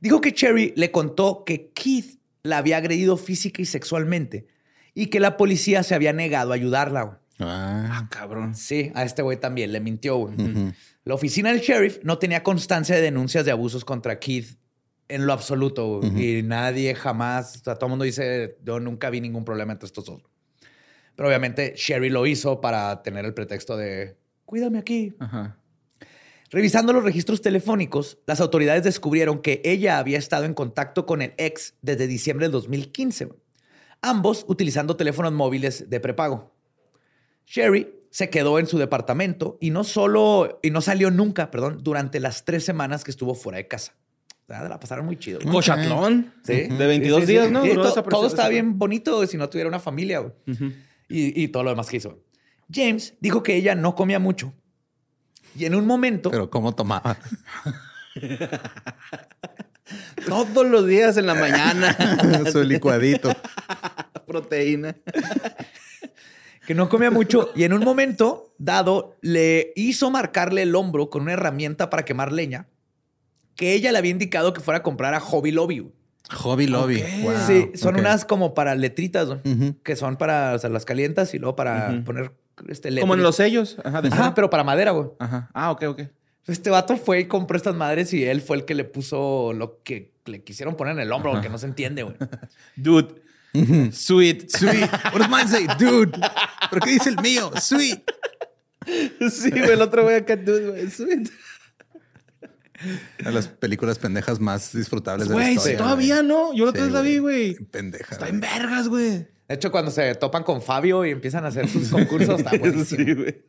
Dijo 0.00 0.20
que 0.20 0.30
Sherry 0.30 0.72
le 0.76 0.90
contó 0.90 1.44
que 1.44 1.70
Keith 1.70 2.20
la 2.42 2.58
había 2.58 2.76
agredido 2.76 3.16
física 3.16 3.60
y 3.60 3.64
sexualmente 3.66 4.46
y 5.02 5.06
que 5.06 5.20
la 5.20 5.36
policía 5.36 5.82
se 5.82 5.94
había 5.94 6.12
negado 6.12 6.52
a 6.52 6.54
ayudarla. 6.56 7.02
Güey. 7.02 7.16
Ah, 7.40 7.88
Ah, 7.90 8.08
cabrón. 8.10 8.54
Sí, 8.54 8.90
a 8.94 9.04
este 9.04 9.22
güey 9.22 9.38
también 9.38 9.72
le 9.72 9.80
mintió. 9.80 10.16
güey. 10.16 10.34
La 11.04 11.14
oficina 11.14 11.50
del 11.52 11.60
sheriff 11.60 11.98
no 12.02 12.18
tenía 12.18 12.42
constancia 12.42 12.94
de 12.96 13.02
denuncias 13.02 13.44
de 13.44 13.50
abusos 13.52 13.84
contra 13.84 14.18
Keith 14.18 14.58
en 15.08 15.24
lo 15.26 15.32
absoluto. 15.32 16.00
Y 16.02 16.42
nadie 16.42 16.94
jamás, 16.94 17.56
o 17.56 17.64
sea, 17.64 17.74
todo 17.76 17.86
el 17.86 17.90
mundo 17.90 18.04
dice, 18.04 18.58
yo 18.64 18.80
nunca 18.80 19.08
vi 19.10 19.20
ningún 19.20 19.44
problema 19.44 19.72
entre 19.72 19.86
estos 19.86 20.04
dos. 20.04 20.22
Pero 21.16 21.28
obviamente 21.28 21.74
Sherry 21.76 22.10
lo 22.10 22.26
hizo 22.26 22.60
para 22.60 23.02
tener 23.02 23.24
el 23.24 23.34
pretexto 23.34 23.76
de, 23.76 24.16
cuídame 24.44 24.78
aquí. 24.78 25.14
Ajá. 25.18 25.56
Revisando 26.50 26.92
los 26.92 27.04
registros 27.04 27.42
telefónicos, 27.42 28.18
las 28.26 28.40
autoridades 28.40 28.82
descubrieron 28.82 29.42
que 29.42 29.60
ella 29.64 29.98
había 29.98 30.18
estado 30.18 30.44
en 30.44 30.54
contacto 30.54 31.04
con 31.06 31.20
el 31.22 31.34
ex 31.36 31.74
desde 31.82 32.06
diciembre 32.06 32.46
del 32.46 32.52
2015, 32.52 33.24
güey. 33.26 33.38
Ambos 34.02 34.44
utilizando 34.48 34.96
teléfonos 34.96 35.32
móviles 35.32 35.88
de 35.90 36.00
prepago. 36.00 36.52
Sherry 37.46 37.88
se 38.10 38.30
quedó 38.30 38.58
en 38.58 38.66
su 38.66 38.78
departamento 38.78 39.58
y 39.60 39.70
no 39.70 39.84
solo, 39.84 40.60
y 40.62 40.70
no 40.70 40.80
salió 40.80 41.10
nunca, 41.10 41.50
perdón, 41.50 41.80
durante 41.82 42.20
las 42.20 42.44
tres 42.44 42.64
semanas 42.64 43.04
que 43.04 43.10
estuvo 43.10 43.34
fuera 43.34 43.58
de 43.58 43.66
casa. 43.68 43.94
O 44.44 44.46
sea, 44.52 44.66
la 44.68 44.80
pasaron 44.80 45.04
muy 45.04 45.18
chido. 45.18 45.40
Cochatlón. 45.40 46.32
Sí. 46.42 46.54
De 46.68 46.86
22 46.86 47.20
Sí, 47.20 47.26
sí, 47.26 47.32
días, 47.32 47.46
sí. 47.48 47.52
¿no? 47.52 47.62
Sí, 47.62 47.68
Duró 47.68 47.82
to- 47.82 47.88
desaparecido 47.88 48.18
todo 48.20 48.26
estaba 48.28 48.48
bien 48.48 48.78
bonito 48.78 49.26
si 49.26 49.36
no 49.36 49.48
tuviera 49.50 49.68
una 49.68 49.78
familia. 49.78 50.20
güey. 50.20 50.32
Ujú. 50.46 50.72
y, 51.10 51.42
y 51.42 51.48
todo 51.48 51.64
lo 51.64 51.70
demás 51.70 51.88
que 51.88 51.98
hizo. 51.98 52.18
James 52.72 53.14
dijo 53.20 53.42
que 53.42 53.56
ella 53.56 53.74
no 53.74 53.94
comía 53.94 54.18
mucho. 54.18 54.52
Y 55.54 55.64
en 55.64 55.74
un 55.74 55.86
momento, 55.86 56.30
pero 56.30 56.48
¿cómo 56.50 56.74
tomaba? 56.74 57.18
Todos 60.26 60.66
los 60.66 60.86
días 60.86 61.16
en 61.16 61.26
la 61.26 61.34
mañana. 61.34 61.96
Su 62.52 62.62
licuadito. 62.62 63.32
Proteína. 64.26 64.96
que 66.66 66.74
no 66.74 66.88
comía 66.88 67.10
mucho, 67.10 67.50
y 67.54 67.64
en 67.64 67.72
un 67.72 67.82
momento 67.82 68.54
dado 68.58 69.16
le 69.22 69.72
hizo 69.76 70.10
marcarle 70.10 70.62
el 70.62 70.74
hombro 70.74 71.08
con 71.08 71.22
una 71.22 71.32
herramienta 71.32 71.88
para 71.88 72.04
quemar 72.04 72.32
leña 72.32 72.68
que 73.58 73.74
ella 73.74 73.90
le 73.90 73.98
había 73.98 74.12
indicado 74.12 74.52
que 74.52 74.60
fuera 74.60 74.78
a 74.78 74.82
comprar 74.84 75.14
a 75.14 75.20
Hobby 75.20 75.50
Lobby. 75.50 75.90
Hobby 76.30 76.68
Lobby. 76.68 77.02
Wow, 77.22 77.32
sí, 77.44 77.70
son 77.74 77.96
unas 77.96 78.24
como 78.24 78.54
para 78.54 78.76
letritas, 78.76 79.28
que 79.82 79.96
son 79.96 80.16
para, 80.16 80.54
o 80.54 80.58
sea, 80.58 80.70
las 80.70 80.84
calientas 80.84 81.34
y 81.34 81.38
luego 81.38 81.56
para 81.56 82.02
poner 82.04 82.32
este 82.68 83.00
Como 83.00 83.14
en 83.14 83.22
los 83.22 83.34
sellos. 83.34 83.76
Ajá, 83.82 84.00
de 84.00 84.08
Ajá, 84.08 84.34
pero 84.34 84.48
para 84.48 84.62
madera, 84.62 84.92
güey. 84.92 85.08
Ajá. 85.18 85.50
Ah, 85.52 85.72
ok, 85.72 85.82
ok. 85.88 86.02
Este 86.48 86.70
vato 86.70 86.96
fue 86.96 87.20
y 87.20 87.24
compró 87.26 87.56
estas 87.56 87.74
madres 87.74 88.12
y 88.14 88.24
él 88.24 88.40
fue 88.40 88.56
el 88.56 88.64
que 88.64 88.74
le 88.74 88.84
puso 88.84 89.52
lo 89.52 89.82
que 89.82 90.12
le 90.26 90.42
quisieron 90.42 90.76
poner 90.76 90.94
en 90.94 91.00
el 91.00 91.12
hombro, 91.12 91.32
porque 91.32 91.48
no 91.48 91.58
se 91.58 91.66
entiende, 91.66 92.02
güey. 92.02 92.16
Dude. 92.76 93.22
Sweet. 93.92 94.48
Sweet. 94.50 94.90
What 95.12 95.18
does 95.18 95.28
mine 95.28 95.48
say? 95.48 95.66
Dude. 95.78 96.12
¿Pero 96.70 96.80
qué 96.82 96.90
dice 96.90 97.10
el 97.10 97.20
mío? 97.20 97.50
Sweet. 97.60 98.02
Sí, 99.30 99.50
güey, 99.50 99.70
el 99.72 99.82
otro 99.82 100.02
güey 100.04 100.16
acá, 100.16 100.36
dude, 100.36 100.70
güey. 100.70 100.90
Sweet. 100.90 101.28
De 103.24 103.32
las 103.32 103.48
películas 103.48 103.98
pendejas 103.98 104.38
más 104.38 104.72
disfrutables 104.72 105.28
de 105.28 105.34
la 105.34 105.40
Güey, 105.40 105.54
historia. 105.56 105.78
todavía 105.78 106.22
no. 106.22 106.54
Yo 106.54 106.64
lo 106.64 106.70
Sí, 106.72 106.76
otra 106.78 106.84
vez 106.84 106.92
la 106.92 107.00
vi, 107.02 107.18
güey. 107.18 107.54
Pendeja. 107.54 108.12
Está 108.14 108.28
en 108.28 108.40
vergas, 108.40 108.88
güey. 108.88 109.26
De 109.48 109.54
hecho, 109.54 109.70
cuando 109.72 109.90
se 109.90 110.14
topan 110.14 110.44
con 110.44 110.62
Fabio 110.62 111.04
y 111.04 111.10
empiezan 111.10 111.44
a 111.44 111.48
hacer 111.48 111.68
sus 111.68 111.88
concursos, 111.90 112.38
está 112.38 112.56
buenísimo. 112.56 113.04
Sí, 113.04 113.14
güey. 113.14 113.42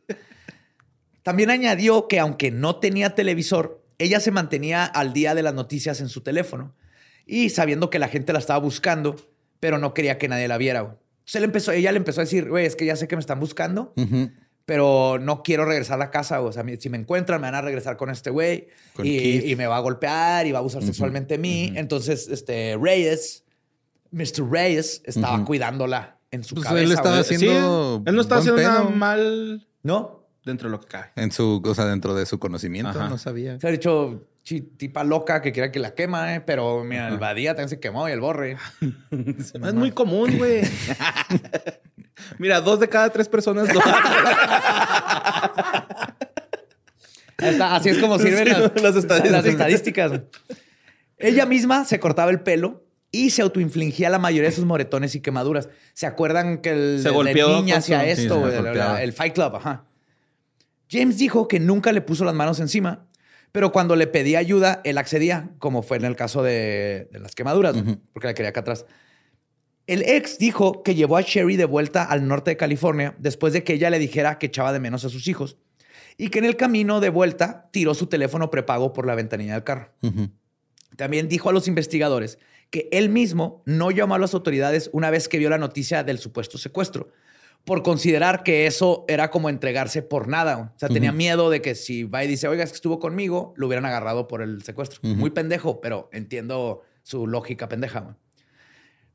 También 1.22 1.50
añadió 1.50 2.08
que 2.08 2.18
aunque 2.18 2.50
no 2.50 2.76
tenía 2.76 3.14
televisor, 3.14 3.82
ella 3.98 4.20
se 4.20 4.30
mantenía 4.30 4.84
al 4.84 5.12
día 5.12 5.34
de 5.34 5.42
las 5.42 5.54
noticias 5.54 6.00
en 6.00 6.08
su 6.08 6.22
teléfono 6.22 6.74
y 7.26 7.50
sabiendo 7.50 7.90
que 7.90 7.98
la 7.98 8.08
gente 8.08 8.32
la 8.32 8.38
estaba 8.38 8.58
buscando, 8.58 9.16
pero 9.60 9.78
no 9.78 9.92
quería 9.94 10.18
que 10.18 10.28
nadie 10.28 10.48
la 10.48 10.56
viera. 10.58 10.80
güey. 10.80 10.94
Entonces 11.18 11.36
él 11.36 11.44
empezó, 11.44 11.72
ella 11.72 11.92
le 11.92 11.98
empezó 11.98 12.20
a 12.20 12.24
decir, 12.24 12.48
güey, 12.48 12.64
es 12.66 12.74
que 12.76 12.86
ya 12.86 12.96
sé 12.96 13.06
que 13.06 13.14
me 13.16 13.20
están 13.20 13.38
buscando, 13.38 13.92
Ujú. 13.96 14.30
pero 14.64 15.18
no 15.20 15.42
quiero 15.42 15.64
regresar 15.66 15.96
a 15.96 15.98
la 15.98 16.10
casa. 16.10 16.38
güey. 16.38 16.48
O 16.48 16.52
sea, 16.52 16.64
si 16.78 16.88
me 16.88 16.96
encuentran, 16.96 17.40
me 17.40 17.46
van 17.48 17.54
a 17.56 17.60
regresar 17.60 17.96
con 17.98 18.08
este 18.10 18.30
güey 18.30 18.68
y, 19.02 19.54
me 19.56 19.66
va 19.66 19.76
a 19.76 19.80
golpear 19.80 20.46
y 20.46 20.52
va 20.52 20.58
a 20.58 20.60
abusar 20.60 20.82
sexualmente 20.82 21.34
de 21.34 21.38
mí. 21.38 21.72
Entonces, 21.76 22.28
este 22.28 22.76
Reyes, 22.80 23.44
Mr. 24.10 24.50
Reyes, 24.50 25.02
estaba 25.04 25.44
cuidándola 25.44 26.18
en 26.30 26.42
su 26.42 26.54
Pues 26.54 26.66
cabeza. 26.66 26.84
él 26.84 26.90
estaba 26.92 27.10
güey. 27.10 27.20
haciendo 27.20 27.96
Sí, 27.98 28.02
él 28.06 28.14
no 28.16 28.20
está 28.22 28.36
buen 28.40 28.48
haciendo 28.48 28.62
nada 28.62 28.84
mal 28.90 29.68
¿No? 29.82 30.19
Dentro 30.44 30.68
de 30.68 30.72
lo 30.72 30.80
que 30.80 30.88
cabe. 30.88 31.06
En 31.16 31.32
su, 31.32 31.62
o 31.64 31.74
sea, 31.74 31.86
dentro 31.86 32.14
de 32.14 32.26
su 32.26 32.38
conocimiento, 32.38 32.90
Ajá. 32.90 33.08
no 33.08 33.18
sabía. 33.18 33.58
Se 33.60 33.68
ha 33.68 33.70
dicho 33.70 34.26
tipa 34.76 35.04
loca 35.04 35.42
que 35.42 35.52
quiera 35.52 35.70
que 35.70 35.78
la 35.78 35.94
quema, 35.94 36.34
eh, 36.34 36.40
pero 36.40 36.82
mira, 36.82 37.08
el 37.08 37.18
Badía 37.18 37.52
también 37.52 37.68
se 37.68 37.78
quemó 37.78 38.08
y 38.08 38.12
el 38.12 38.20
Borre. 38.20 38.56
es 39.10 39.74
muy 39.74 39.92
común, 39.92 40.38
güey. 40.38 40.62
Mira, 42.38 42.60
dos 42.60 42.80
de 42.80 42.88
cada 42.88 43.08
tres 43.10 43.28
personas 43.28 43.68
está, 47.38 47.74
Así 47.76 47.88
es 47.88 47.98
como 47.98 48.18
sirven 48.18 48.46
Sí, 48.46 48.52
las, 48.52 48.82
las 48.82 48.96
estadísticas. 48.96 49.30
las 49.32 49.46
estadísticas. 49.46 50.20
Ella 51.16 51.46
misma 51.46 51.84
se 51.84 51.98
cortaba 52.00 52.30
el 52.30 52.40
pelo 52.40 52.84
y 53.12 53.30
se 53.30 53.42
autoinfligía 53.42 54.10
la 54.10 54.18
mayoría 54.18 54.50
de 54.50 54.56
sus 54.56 54.64
moretones 54.64 55.14
y 55.14 55.20
quemaduras. 55.20 55.68
¿Se 55.94 56.06
acuerdan 56.06 56.58
que 56.58 56.70
el 56.70 56.98
Se 56.98 57.08
de 57.08 57.14
golpeó 57.14 57.56
niña 57.56 57.80
sí, 57.80 57.92
esto? 57.94 58.40
güey, 58.40 58.54
golpeaba. 58.56 59.02
el 59.02 59.12
Fight 59.12 59.34
Club, 59.34 59.56
ajá. 59.56 59.84
James 60.90 61.18
dijo 61.18 61.48
que 61.48 61.60
nunca 61.60 61.92
le 61.92 62.00
puso 62.00 62.24
las 62.24 62.34
manos 62.34 62.58
encima, 62.60 63.06
pero 63.52 63.72
cuando 63.72 63.96
le 63.96 64.06
pedía 64.06 64.38
ayuda, 64.38 64.80
él 64.84 64.98
accedía, 64.98 65.50
como 65.58 65.82
fue 65.82 65.96
en 65.96 66.04
el 66.04 66.16
caso 66.16 66.42
de, 66.42 67.08
de 67.12 67.18
las 67.18 67.34
quemaduras, 67.34 67.76
porque 68.12 68.26
la 68.26 68.34
quería 68.34 68.50
acá 68.50 68.60
atrás. 68.60 68.86
El 69.86 70.02
ex 70.02 70.38
dijo 70.38 70.82
que 70.82 70.94
llevó 70.94 71.16
a 71.16 71.22
Sherry 71.22 71.56
de 71.56 71.64
vuelta 71.64 72.04
al 72.04 72.26
norte 72.28 72.52
de 72.52 72.56
California 72.56 73.14
después 73.18 73.52
de 73.52 73.64
que 73.64 73.74
ella 73.74 73.90
le 73.90 73.98
dijera 73.98 74.38
que 74.38 74.46
echaba 74.46 74.72
de 74.72 74.78
menos 74.78 75.04
a 75.04 75.08
sus 75.08 75.26
hijos 75.26 75.56
y 76.16 76.28
que 76.28 76.38
en 76.38 76.44
el 76.44 76.56
camino 76.56 77.00
de 77.00 77.08
vuelta 77.08 77.68
tiró 77.72 77.94
su 77.94 78.06
teléfono 78.06 78.50
prepago 78.50 78.92
por 78.92 79.06
la 79.06 79.14
ventanilla 79.14 79.54
del 79.54 79.64
carro. 79.64 79.92
También 80.96 81.28
dijo 81.28 81.48
a 81.48 81.52
los 81.52 81.66
investigadores 81.66 82.38
que 82.70 82.88
él 82.92 83.08
mismo 83.08 83.62
no 83.64 83.90
llamó 83.90 84.14
a 84.14 84.18
las 84.18 84.34
autoridades 84.34 84.90
una 84.92 85.10
vez 85.10 85.28
que 85.28 85.38
vio 85.38 85.50
la 85.50 85.58
noticia 85.58 86.04
del 86.04 86.18
supuesto 86.18 86.58
secuestro, 86.58 87.08
por 87.64 87.82
considerar 87.82 88.42
que 88.42 88.66
eso 88.66 89.04
era 89.08 89.30
como 89.30 89.48
entregarse 89.48 90.02
por 90.02 90.28
nada. 90.28 90.72
O 90.74 90.78
sea, 90.78 90.88
tenía 90.88 91.12
miedo 91.12 91.50
de 91.50 91.62
que 91.62 91.74
si 91.74 92.04
va 92.04 92.24
y 92.24 92.28
dice, 92.28 92.48
oiga, 92.48 92.64
es 92.64 92.70
que 92.70 92.76
estuvo 92.76 92.98
conmigo, 92.98 93.54
lo 93.56 93.66
hubieran 93.66 93.86
agarrado 93.86 94.26
por 94.28 94.42
el 94.42 94.62
secuestro. 94.62 95.00
Muy 95.02 95.30
pendejo, 95.30 95.80
pero 95.80 96.08
entiendo 96.12 96.82
su 97.02 97.26
lógica 97.26 97.68
pendeja. 97.68 98.16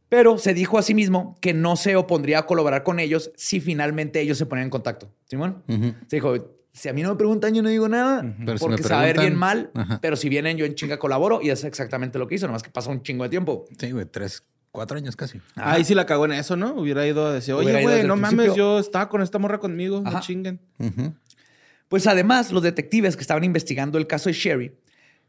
Pero 0.10 0.38
se 0.38 0.54
dijo 0.54 0.78
a 0.78 0.82
sí 0.84 0.94
mismo 0.94 1.36
que 1.42 1.54
no 1.54 1.76
se 1.76 1.96
opondría 1.96 2.40
a 2.40 2.46
colaborar 2.46 2.84
con 2.84 3.00
ellos 3.00 3.32
si 3.36 3.60
finalmente 3.60 4.22
ellos 4.22 4.38
se 4.38 4.46
ponían 4.46 4.66
en 4.66 4.70
contacto. 4.70 5.12
¿Simón? 5.26 5.64
Se 6.08 6.18
dijo, 6.18 6.36
si 6.72 6.90
a 6.90 6.94
mí 6.94 7.02
no 7.02 7.10
me 7.10 7.16
preguntan, 7.16 7.54
yo 7.54 7.64
no 7.64 7.70
digo 7.70 7.88
nada, 7.88 8.36
Pero 8.46 8.58
si 8.58 8.66
porque 8.66 8.94
a 8.94 9.02
ver 9.02 9.20
bien 9.20 9.36
mal, 9.36 9.72
Ajá. 9.74 10.00
pero 10.02 10.16
si 10.16 10.30
vienen 10.30 10.58
yo 10.58 10.66
en 10.66 10.76
chinga 10.76 11.00
colaboro 11.00 11.40
y 11.42 11.50
es 11.50 11.64
exactamente 11.64 12.20
lo 12.20 12.28
que 12.28 12.36
hizo, 12.36 12.48
nomás 12.48 12.64
que 12.64 12.70
pasa 12.70 12.92
un 12.92 13.02
chingo 13.02 13.24
de 13.24 13.30
tiempo. 13.30 13.66
Sí, 13.80 13.92
güey, 13.92 14.06
tres, 14.06 14.44
cuatro 14.76 14.98
años 14.98 15.16
casi. 15.16 15.42
Ahí 15.56 15.84
sí 15.84 15.96
la 15.96 16.06
cagó 16.06 16.26
en 16.26 16.34
eso, 16.34 16.56
¿no? 16.56 16.76
Hubiera 16.76 17.08
ido 17.08 17.26
a 17.26 17.34
decir, 17.34 17.56
Hubiera 17.56 17.80
oye, 17.80 17.88
güey, 17.88 18.04
no 18.04 18.16
mames, 18.16 18.36
principio. 18.36 18.56
yo 18.56 18.80
estaba 18.80 19.10
con 19.10 19.24
esta 19.24 19.40
morra 19.40 19.58
conmigo, 19.58 20.02
no 20.02 20.20
chinguen. 20.20 20.60
Pues 21.88 22.06
además, 22.08 22.52
los 22.52 22.62
detectives 22.62 23.16
que 23.16 23.22
estaban 23.22 23.44
investigando 23.44 23.98
el 23.98 24.06
caso 24.06 24.30
de 24.30 24.34
Sherry 24.34 24.76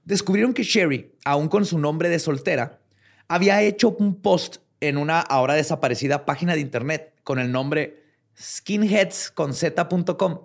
descubrieron 0.05 0.53
que 0.53 0.63
Sherry, 0.63 1.13
aún 1.25 1.49
con 1.49 1.65
su 1.65 1.79
nombre 1.79 2.09
de 2.09 2.19
soltera, 2.19 2.81
había 3.29 3.63
hecho 3.63 3.91
un 3.99 4.21
post 4.21 4.59
en 4.81 4.99
una 4.99 5.21
ahora 5.21 5.55
desaparecida 5.55 6.27
página 6.27 6.55
de 6.55 6.61
internet 6.61 7.15
con 7.25 7.39
el 7.39 7.51
nombre 7.51 8.03
skinheadsconz.com. 8.39 10.39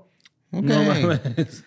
No 0.52 0.84
mames. 0.84 1.64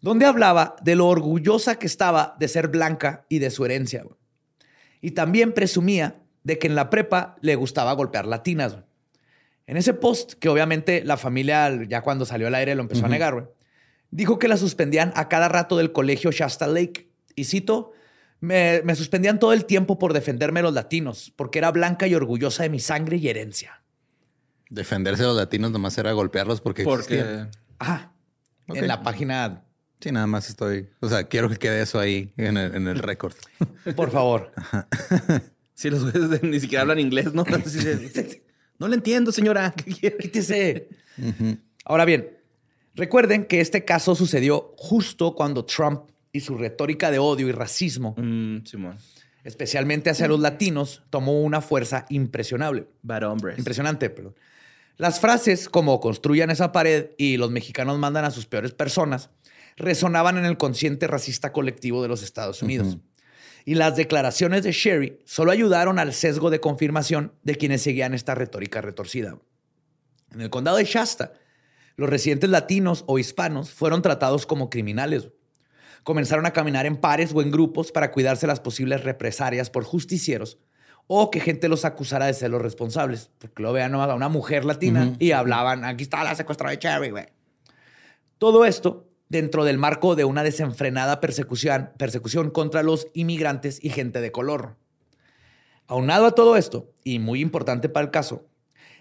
donde 0.00 0.26
hablaba 0.26 0.76
de 0.82 0.94
lo 0.94 1.08
orgullosa 1.08 1.78
que 1.78 1.86
estaba 1.86 2.36
de 2.38 2.48
ser 2.48 2.68
blanca 2.68 3.26
y 3.28 3.38
de 3.38 3.50
su 3.50 3.64
herencia. 3.64 4.04
Y 5.00 5.12
también 5.12 5.52
presumía 5.52 6.20
de 6.46 6.60
que 6.60 6.68
en 6.68 6.76
la 6.76 6.90
prepa 6.90 7.34
le 7.40 7.56
gustaba 7.56 7.92
golpear 7.94 8.24
latinas. 8.24 8.76
En 9.66 9.76
ese 9.76 9.94
post, 9.94 10.34
que 10.34 10.48
obviamente 10.48 11.02
la 11.04 11.16
familia 11.16 11.76
ya 11.88 12.02
cuando 12.02 12.24
salió 12.24 12.46
al 12.46 12.54
aire 12.54 12.76
lo 12.76 12.82
empezó 12.82 13.06
a 13.06 13.08
negar, 13.08 13.50
dijo 14.12 14.38
que 14.38 14.46
la 14.46 14.56
suspendían 14.56 15.12
a 15.16 15.28
cada 15.28 15.48
rato 15.48 15.76
del 15.76 15.90
colegio 15.90 16.30
Shasta 16.30 16.68
Lake. 16.68 17.10
Y 17.34 17.46
cito, 17.46 17.94
me, 18.38 18.94
suspendían 18.94 19.40
todo 19.40 19.52
el 19.52 19.64
tiempo 19.64 19.98
por 19.98 20.12
defenderme 20.12 20.60
a 20.60 20.62
los 20.62 20.72
latinos, 20.72 21.32
porque 21.34 21.58
era 21.58 21.72
blanca 21.72 22.06
y 22.06 22.14
orgullosa 22.14 22.62
de 22.62 22.68
mi 22.68 22.78
sangre 22.78 23.16
y 23.16 23.28
herencia. 23.28 23.82
Defenderse 24.70 25.24
a 25.24 25.26
los 25.26 25.36
latinos 25.36 25.72
nomás 25.72 25.98
era 25.98 26.12
golpearlos 26.12 26.60
porque... 26.60 26.84
Porque... 26.84 27.46
Ah, 27.80 28.12
en 28.68 28.86
la 28.86 29.02
página... 29.02 29.64
Sí, 30.00 30.12
nada 30.12 30.28
más 30.28 30.48
estoy... 30.48 30.90
O 31.00 31.08
sea, 31.08 31.24
quiero 31.24 31.48
que 31.48 31.56
quede 31.56 31.82
eso 31.82 31.98
ahí 31.98 32.32
en 32.36 32.56
el, 32.56 32.98
récord. 33.00 33.34
Por 33.96 34.12
favor. 34.12 34.52
Si 35.76 35.90
los 35.90 36.02
jueces 36.02 36.42
ni 36.42 36.58
siquiera 36.58 36.82
hablan 36.82 36.98
inglés, 36.98 37.34
¿no? 37.34 37.44
no 38.78 38.88
le 38.88 38.94
entiendo, 38.94 39.30
señora. 39.30 39.74
Quítese. 40.20 40.88
Ahora 41.84 42.06
bien, 42.06 42.30
recuerden 42.94 43.44
que 43.44 43.60
este 43.60 43.84
caso 43.84 44.14
sucedió 44.14 44.72
justo 44.78 45.34
cuando 45.34 45.66
Trump 45.66 46.10
y 46.32 46.40
su 46.40 46.56
retórica 46.56 47.10
de 47.10 47.18
odio 47.18 47.46
y 47.46 47.52
racismo, 47.52 48.14
mm, 48.16 48.60
especialmente 49.44 50.08
hacia 50.08 50.28
los 50.28 50.40
latinos, 50.40 51.02
tomó 51.10 51.42
una 51.42 51.60
fuerza 51.60 52.06
impresionable. 52.08 52.86
Impresionante, 53.58 54.08
perdón. 54.08 54.34
Las 54.96 55.20
frases 55.20 55.68
como 55.68 56.00
construyan 56.00 56.50
esa 56.50 56.72
pared 56.72 57.10
y 57.18 57.36
los 57.36 57.50
mexicanos 57.50 57.98
mandan 57.98 58.24
a 58.24 58.30
sus 58.30 58.46
peores 58.46 58.72
personas 58.72 59.28
resonaban 59.76 60.38
en 60.38 60.46
el 60.46 60.56
consciente 60.56 61.06
racista 61.06 61.52
colectivo 61.52 62.00
de 62.00 62.08
los 62.08 62.22
Estados 62.22 62.62
Unidos. 62.62 62.96
Y 63.66 63.74
las 63.74 63.96
declaraciones 63.96 64.62
de 64.62 64.72
Sherry 64.72 65.18
solo 65.26 65.50
ayudaron 65.50 65.98
al 65.98 66.14
sesgo 66.14 66.48
de 66.48 66.60
confirmación 66.60 67.34
de 67.42 67.56
quienes 67.56 67.82
seguían 67.82 68.14
esta 68.14 68.34
retórica 68.34 68.80
retorcida. 68.80 69.38
En 70.32 70.40
el 70.40 70.48
condado 70.48 70.78
de 70.78 70.84
Shasta, 70.84 71.34
los 71.96 72.08
residentes 72.08 72.48
latinos 72.48 73.04
o 73.06 73.18
hispanos 73.18 73.70
fueron 73.70 74.00
tratados 74.00 74.46
como 74.46 74.70
criminales 74.70 75.28
comenzaron 76.06 76.46
a 76.46 76.52
caminar 76.52 76.86
en 76.86 76.96
pares 76.96 77.32
o 77.34 77.42
en 77.42 77.50
grupos 77.50 77.90
para 77.90 78.12
cuidarse 78.12 78.46
las 78.46 78.60
posibles 78.60 79.02
represalias 79.02 79.70
por 79.70 79.82
justicieros 79.82 80.56
o 81.08 81.32
que 81.32 81.40
gente 81.40 81.68
los 81.68 81.84
acusara 81.84 82.26
de 82.26 82.34
ser 82.34 82.52
los 82.52 82.62
responsables. 82.62 83.32
Porque 83.40 83.60
lo 83.60 83.72
vean 83.72 83.92
a 83.92 84.14
una 84.14 84.28
mujer 84.28 84.64
latina 84.64 85.16
y 85.18 85.32
hablaban, 85.32 85.84
aquí 85.84 86.04
está 86.04 86.22
la 86.22 86.36
secuestra 86.36 86.70
de 86.70 86.78
Cherry, 86.78 87.10
güey. 87.10 87.26
Todo 88.38 88.64
esto 88.64 89.08
dentro 89.28 89.64
del 89.64 89.78
marco 89.78 90.14
de 90.14 90.24
una 90.24 90.42
desenfrenada 90.42 91.20
persecución, 91.20 91.90
persecución 91.96 92.50
contra 92.50 92.82
los 92.82 93.08
inmigrantes 93.12 93.78
y 93.82 93.90
gente 93.90 94.20
de 94.20 94.32
color. 94.32 94.76
Aunado 95.88 96.26
a 96.26 96.34
todo 96.34 96.56
esto, 96.56 96.90
y 97.04 97.18
muy 97.18 97.40
importante 97.40 97.88
para 97.88 98.04
el 98.04 98.10
caso, 98.10 98.46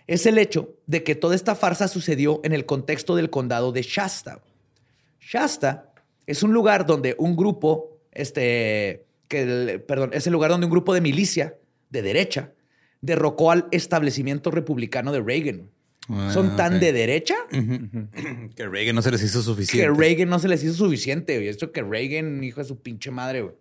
es 0.07 0.25
el 0.25 0.37
hecho 0.37 0.75
de 0.85 1.03
que 1.03 1.15
toda 1.15 1.35
esta 1.35 1.55
farsa 1.55 1.87
sucedió 1.87 2.41
en 2.43 2.53
el 2.53 2.65
contexto 2.65 3.15
del 3.15 3.29
condado 3.29 3.71
de 3.71 3.81
Shasta. 3.81 4.41
Shasta 5.19 5.91
es 6.27 6.43
un 6.43 6.53
lugar 6.53 6.85
donde 6.85 7.15
un 7.17 7.35
grupo, 7.35 7.97
este, 8.11 9.05
que, 9.27 9.83
perdón, 9.87 10.11
es 10.13 10.27
el 10.27 10.33
lugar 10.33 10.51
donde 10.51 10.65
un 10.65 10.71
grupo 10.71 10.93
de 10.93 11.01
milicia 11.01 11.55
de 11.89 12.01
derecha 12.03 12.51
derrocó 13.01 13.51
al 13.51 13.67
establecimiento 13.71 14.51
republicano 14.51 15.11
de 15.11 15.21
Reagan. 15.21 15.71
Ah, 16.09 16.29
Son 16.31 16.55
tan 16.55 16.79
de 16.79 16.93
derecha 16.93 17.35
que 17.49 18.67
Reagan 18.67 18.95
no 18.95 19.01
se 19.01 19.11
les 19.11 19.23
hizo 19.23 19.41
suficiente. 19.41 19.87
Que 19.87 19.93
Reagan 19.99 20.29
no 20.29 20.39
se 20.39 20.47
les 20.47 20.63
hizo 20.63 20.73
suficiente. 20.73 21.43
Y 21.43 21.47
esto 21.47 21.71
que 21.71 21.81
Reagan, 21.81 22.43
hijo 22.43 22.61
de 22.61 22.67
su 22.67 22.79
pinche 22.81 23.11
madre, 23.11 23.41
güey. 23.41 23.55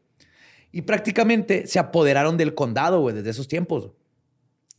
Y 0.73 0.83
prácticamente 0.83 1.67
se 1.67 1.79
apoderaron 1.79 2.37
del 2.37 2.55
condado, 2.55 3.01
güey, 3.01 3.15
desde 3.15 3.31
esos 3.31 3.49
tiempos. 3.49 3.91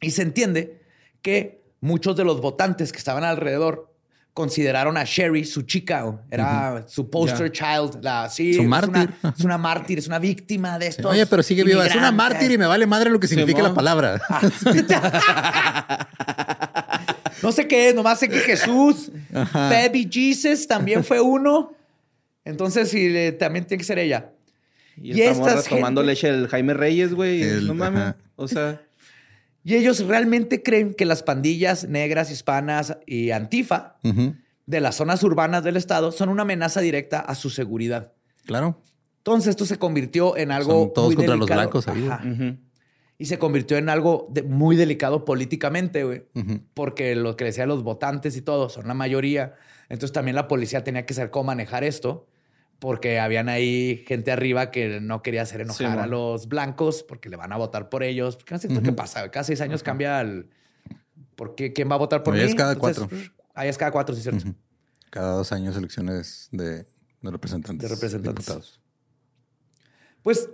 Y 0.01 0.11
se 0.11 0.21
entiende 0.21 0.81
que 1.21 1.63
muchos 1.79 2.15
de 2.17 2.25
los 2.25 2.41
votantes 2.41 2.91
que 2.91 2.97
estaban 2.97 3.23
alrededor 3.23 3.95
consideraron 4.33 4.97
a 4.97 5.05
Sherry 5.05 5.45
su 5.45 5.61
chica, 5.61 6.19
era 6.29 6.83
su 6.89 7.09
poster 7.09 7.53
child, 7.53 8.03
la, 8.03 8.29
sí, 8.29 8.53
su 8.53 8.63
mártir. 8.63 9.09
es 9.35 9.45
una 9.45 9.57
mártir, 9.57 9.97
es 9.97 10.07
una 10.07 10.19
víctima 10.19 10.77
de 10.77 10.87
esto. 10.87 11.07
Oye, 11.07 11.25
pero 11.25 11.41
sigue 11.41 11.63
viva, 11.63 11.87
es 11.87 11.95
una 11.95 12.11
mártir 12.11 12.51
y 12.51 12.57
me 12.57 12.65
vale 12.67 12.85
madre 12.85 13.09
lo 13.09 13.19
que 13.21 13.27
significa 13.27 13.63
la 13.63 13.73
palabra. 13.73 14.21
Ah. 14.29 16.07
no 17.45 17.51
sé 17.51 17.67
qué 17.67 17.89
es, 17.89 17.95
nomás 17.95 18.19
sé 18.19 18.27
que 18.27 18.39
Jesús, 18.39 19.11
Baby 19.53 20.09
Jesus 20.11 20.67
también 20.67 21.03
fue 21.03 21.21
uno. 21.21 21.73
Entonces, 22.43 22.89
sí, 22.89 23.13
también 23.37 23.65
tiene 23.65 23.79
que 23.79 23.85
ser 23.85 23.99
ella. 23.99 24.31
Y, 24.99 25.21
estamos 25.21 25.65
tomando 25.65 26.01
leche 26.01 26.27
el 26.29 26.47
Jaime 26.47 26.73
Reyes, 26.73 27.13
güey. 27.13 27.43
No 27.61 27.75
mames. 27.75 28.15
O 28.35 28.47
sea. 28.47 28.81
Y 29.63 29.75
ellos 29.75 29.99
realmente 30.05 30.63
creen 30.63 30.93
que 30.93 31.05
las 31.05 31.21
pandillas 31.21 31.87
negras, 31.87 32.31
hispanas 32.31 32.97
y 33.05 33.31
antifa 33.31 33.97
de 34.65 34.79
las 34.79 34.95
zonas 34.95 35.21
urbanas 35.23 35.63
del 35.63 35.77
estado 35.77 36.11
son 36.11 36.29
una 36.29 36.41
amenaza 36.41 36.81
directa 36.81 37.19
a 37.19 37.35
su 37.35 37.51
seguridad. 37.51 38.13
Claro. 38.45 38.81
Entonces 39.17 39.49
esto 39.49 39.65
se 39.65 39.77
convirtió 39.77 40.37
en 40.37 40.51
algo 40.51 40.91
todos 40.93 41.15
contra 41.15 41.35
los 41.35 41.47
blancos. 41.47 41.87
Ahí, 41.87 42.07
Y 43.17 43.25
se 43.27 43.39
convirtió 43.39 43.77
en 43.77 43.89
algo 43.89 44.31
muy 44.45 44.75
delicado 44.75 45.23
políticamente, 45.23 46.03
güey. 46.03 46.25
Porque 46.73 47.15
lo 47.15 47.37
que 47.37 47.45
decían 47.45 47.69
los 47.69 47.83
votantes 47.83 48.35
y 48.35 48.41
todo 48.41 48.69
son 48.69 48.87
la 48.87 48.93
mayoría. 48.93 49.55
Entonces 49.89 50.11
también 50.11 50.35
la 50.35 50.47
policía 50.47 50.83
tenía 50.83 51.05
que 51.05 51.13
saber 51.13 51.31
cómo 51.31 51.45
manejar 51.45 51.83
esto 51.83 52.27
porque 52.79 53.19
habían 53.19 53.49
ahí 53.49 54.03
gente 54.07 54.31
arriba 54.31 54.71
que 54.71 54.99
no 54.99 55.21
quería 55.21 55.43
hacer 55.43 55.61
enojar 55.61 55.99
a 55.99 56.07
los 56.07 56.47
blancos 56.47 57.03
porque 57.03 57.29
le 57.29 57.37
van 57.37 57.53
a 57.53 57.57
votar 57.57 57.89
por 57.89 58.03
ellos. 58.03 58.37
¿Qué, 58.37 58.57
¿Qué 58.59 58.91
pasa? 58.91 59.29
Cada 59.31 59.43
seis 59.43 59.61
años 59.61 59.83
cambia 59.83 60.21
el... 60.21 60.49
¿Por 61.35 61.55
qué? 61.55 61.73
¿Quién 61.73 61.89
va 61.89 61.95
a 61.95 61.99
votar 61.99 62.23
por 62.23 62.33
mí? 62.33 62.39
Ahí 62.39 62.47
es 62.47 62.55
cada 62.55 62.75
cuatro. 62.75 63.09
Ahí 63.53 63.69
es 63.69 63.77
cada 63.77 63.91
cuatro, 63.91 64.15
sí, 64.15 64.21
cierto. 64.21 64.53
Cada 65.09 65.33
dos 65.33 65.51
años 65.51 65.75
elecciones 65.77 66.49
de, 66.51 66.85
representantes. 67.21 67.89
De 67.89 67.95
representantes. 67.95 68.79
Pues 70.23 70.49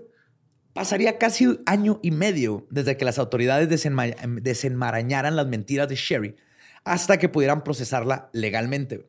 pasaría 0.74 1.17
casi 1.17 1.59
año 1.65 1.99
y 2.01 2.11
medio 2.11 2.67
desde 2.69 2.97
que 2.97 3.05
las 3.05 3.19
autoridades 3.19 3.69
desenmarañaran 3.69 5.36
las 5.36 5.47
mentiras 5.47 5.89
de 5.89 5.95
Sherry 5.95 6.36
hasta 6.84 7.17
que 7.17 7.30
pudieran 7.30 7.63
procesarla 7.63 8.30
legalmente. 8.34 9.07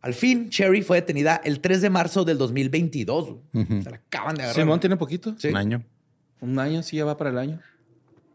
Al 0.00 0.12
fin, 0.14 0.50
Cherry 0.50 0.82
fue 0.82 0.98
detenida 0.98 1.40
el 1.44 1.60
3 1.60 1.80
de 1.80 1.90
marzo 1.90 2.24
del 2.24 2.36
2022. 2.36 3.36
Se 3.52 3.90
la 3.90 3.96
acaban 3.96 4.34
de 4.34 4.42
agarrar. 4.42 4.62
Simón 4.62 4.80
tiene 4.80 4.96
poquito. 4.96 5.34
Un 5.44 5.56
año. 5.56 5.84
Un 6.40 6.58
año, 6.58 6.82
sí, 6.82 6.98
ya 6.98 7.06
va 7.06 7.16
para 7.16 7.30
el 7.30 7.38
año. 7.38 7.60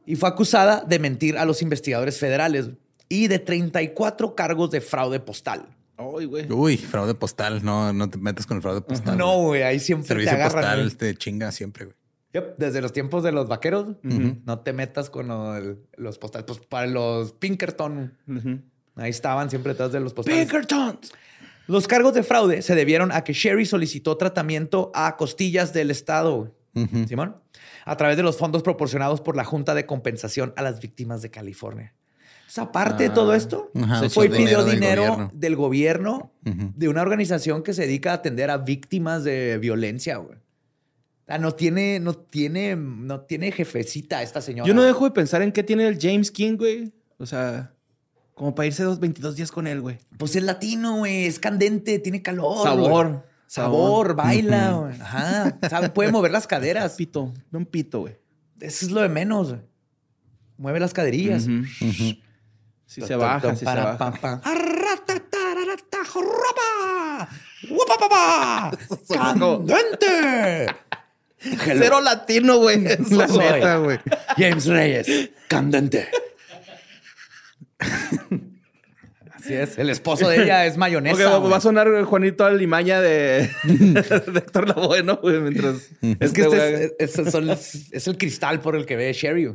Y 0.05 0.15
fue 0.15 0.30
acusada 0.30 0.84
de 0.84 0.97
mentir 0.97 1.38
a 1.38 1.45
los 1.45 1.61
investigadores 1.61 2.17
federales 2.17 2.72
y 3.07 3.28
de 3.28 3.38
34 3.38 4.34
cargos 4.34 4.72
de 4.72 4.82
fraude 4.82 5.20
postal. 5.20 5.67
Uy, 5.99 6.26
güey. 6.26 6.51
Uy, 6.51 6.78
fraude 6.78 7.13
postal. 7.13 7.63
No, 7.63 7.93
no 7.93 8.09
te 8.09 8.17
metas 8.17 8.47
con 8.47 8.57
el 8.57 8.63
fraude 8.63 8.82
postal. 8.82 9.15
No, 9.15 9.38
güey. 9.43 9.61
Ahí 9.61 9.80
siempre 9.80 10.07
Servicio 10.07 10.32
te 10.32 10.41
agarran. 10.41 10.84
postal 10.86 10.97
te 10.97 11.15
chinga 11.15 11.51
siempre, 11.51 11.86
güey. 11.86 11.97
Desde 12.32 12.82
los 12.82 12.94
tiempos 12.94 13.24
de 13.24 13.32
los 13.32 13.48
vaqueros, 13.48 13.96
no 14.04 14.60
te 14.60 14.74
metas 14.74 15.10
con 15.10 15.28
los 15.98 16.18
postales. 16.20 16.46
Pues 16.46 16.60
para 16.60 16.88
los 16.88 17.34
Pinkerton, 17.34 18.14
ahí 18.96 19.10
estaban 19.10 19.50
siempre 19.50 19.74
detrás 19.74 19.92
de 19.92 20.00
los 20.00 20.14
postales. 20.14 20.40
Pinkertons. 20.40 21.12
Los 21.68 21.88
cargos 21.88 22.16
de 22.16 22.24
fraude 22.24 22.64
se 22.64 22.74
debieron 22.74 23.12
a 23.12 23.24
que 23.24 23.34
Sherry 23.34 23.66
solicitó 23.66 24.18
tratamiento 24.18 24.92
a 24.96 25.18
costillas 25.18 25.72
del 25.72 25.92
Estado, 25.92 26.56
Simón, 27.08 27.36
a 27.86 27.98
través 27.98 28.18
de 28.18 28.24
los 28.24 28.38
fondos 28.38 28.64
proporcionados 28.64 29.22
por 29.22 29.36
la 29.36 29.44
Junta 29.44 29.76
de 29.76 29.86
Compensación 29.86 30.54
a 30.56 30.64
las 30.64 30.80
Víctimas 30.80 31.22
de 31.22 31.30
California. 31.30 31.94
O 32.48 32.52
sea, 32.52 32.64
aparte 32.64 33.04
de 33.04 33.10
todo 33.12 33.32
ah, 33.32 33.38
esto, 33.38 33.72
fue 34.10 34.26
y 34.26 34.30
pidió 34.30 34.64
dinero, 34.66 35.30
del 35.34 35.56
gobierno, 35.56 36.32
de 36.42 36.90
una 36.90 37.04
organización 37.04 37.62
que 37.62 37.74
se 37.74 37.84
dedica 37.84 38.12
a 38.12 38.16
atender 38.16 38.50
a 38.50 38.58
víctimas 38.58 39.24
de 39.24 39.60
violencia, 39.60 40.18
güey. 40.18 40.40
Sea, 41.30 41.38
no 41.38 41.52
tiene, 41.52 42.00
no 42.00 42.16
tiene, 42.16 42.76
no 42.76 43.22
tiene 43.22 43.52
jefecita 43.52 44.24
esta 44.24 44.42
señora. 44.42 44.68
Yo 44.68 44.74
no 44.74 44.82
dejo 44.82 45.06
de 45.06 45.12
pensar 45.12 45.44
en 45.44 45.52
qué 45.52 45.62
tiene 45.62 45.88
el 45.88 46.00
James 46.02 46.32
King, 46.32 46.58
güey. 46.58 46.92
O 47.20 47.28
sea, 47.28 47.72
como 48.34 48.56
para 48.56 48.66
irse 48.66 48.82
dos, 48.82 49.00
22 49.00 49.36
días 49.36 49.52
con 49.52 49.68
él, 49.68 49.80
güey. 49.80 50.00
Pues 50.18 50.36
es 50.36 50.42
latino, 50.42 50.98
güey. 50.98 51.26
Es 51.26 51.38
candente, 51.38 52.00
tiene 52.00 52.24
calor. 52.24 52.64
Sabor. 52.64 53.28
Sabor, 53.46 54.16
baila, 54.16 54.72
güey. 54.72 55.00
Ajá. 55.00 55.56
¿Sabe? 55.70 55.90
Puede 55.90 56.12
mover 56.12 56.32
las 56.32 56.48
caderas. 56.48 56.94
Pito. 56.94 57.32
No 57.52 57.60
un 57.60 57.68
pito, 57.68 58.00
güey. 58.00 58.18
Eso 58.60 58.88
es 58.88 58.92
lo 58.92 59.02
de 59.02 59.10
menos, 59.10 59.50
güey. 59.50 59.62
Mueve 60.58 60.80
las 60.80 60.94
caderillas. 60.94 61.44
Sí 61.44 62.24
se 62.88 63.16
baja, 63.16 63.56
sí 63.56 63.60
se 63.60 63.66
baja. 63.66 64.42
¡Candente! 69.10 70.76
Cero 71.40 72.02
latino, 72.02 72.58
güey. 72.58 72.84
La 72.84 73.28
neta, 73.28 73.78
güey. 73.78 74.00
James 74.38 74.66
Reyes. 74.66 75.30
Candente. 75.48 76.10
Así 79.34 79.54
es. 79.54 79.78
El 79.78 79.90
esposo 79.90 80.28
de 80.28 80.44
ella 80.44 80.66
es 80.66 80.78
mayonesa. 80.78 81.40
va, 81.40 81.58
a 81.58 81.62
sonar 81.62 82.04
Juanito 82.04 82.46
Alimaña 82.46 83.00
de, 83.02 83.50
de 83.64 84.40
Héctor 84.40 84.68
Lavoe, 84.68 85.02
¿no? 85.04 85.20
Mientras 85.24 85.90
es 86.02 86.34
que 86.34 86.42
este, 86.42 86.96
es, 87.00 87.88
es, 87.92 88.08
el 88.08 88.18
cristal 88.18 88.60
por 88.60 88.76
el 88.76 88.86
que 88.86 88.96
ve 88.96 89.14
Sherry. 89.14 89.50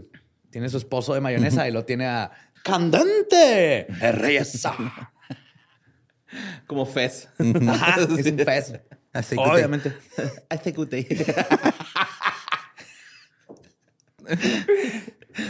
Tiene 0.51 0.69
su 0.69 0.79
esposo 0.79 1.15
de 1.15 1.21
mayonesa 1.21 1.69
y 1.69 1.73
lo 1.73 1.85
tiene 1.85 2.07
a 2.07 2.31
candente 2.63 3.87
reyesa. 4.13 4.75
Como 6.67 6.87
Fez. 6.87 7.29
Ajá, 7.69 8.01
es 8.01 8.27
un 8.27 8.39
Fez. 8.39 8.73
Obviamente. 9.37 9.93
Hace 10.49 10.73
que 10.73 10.81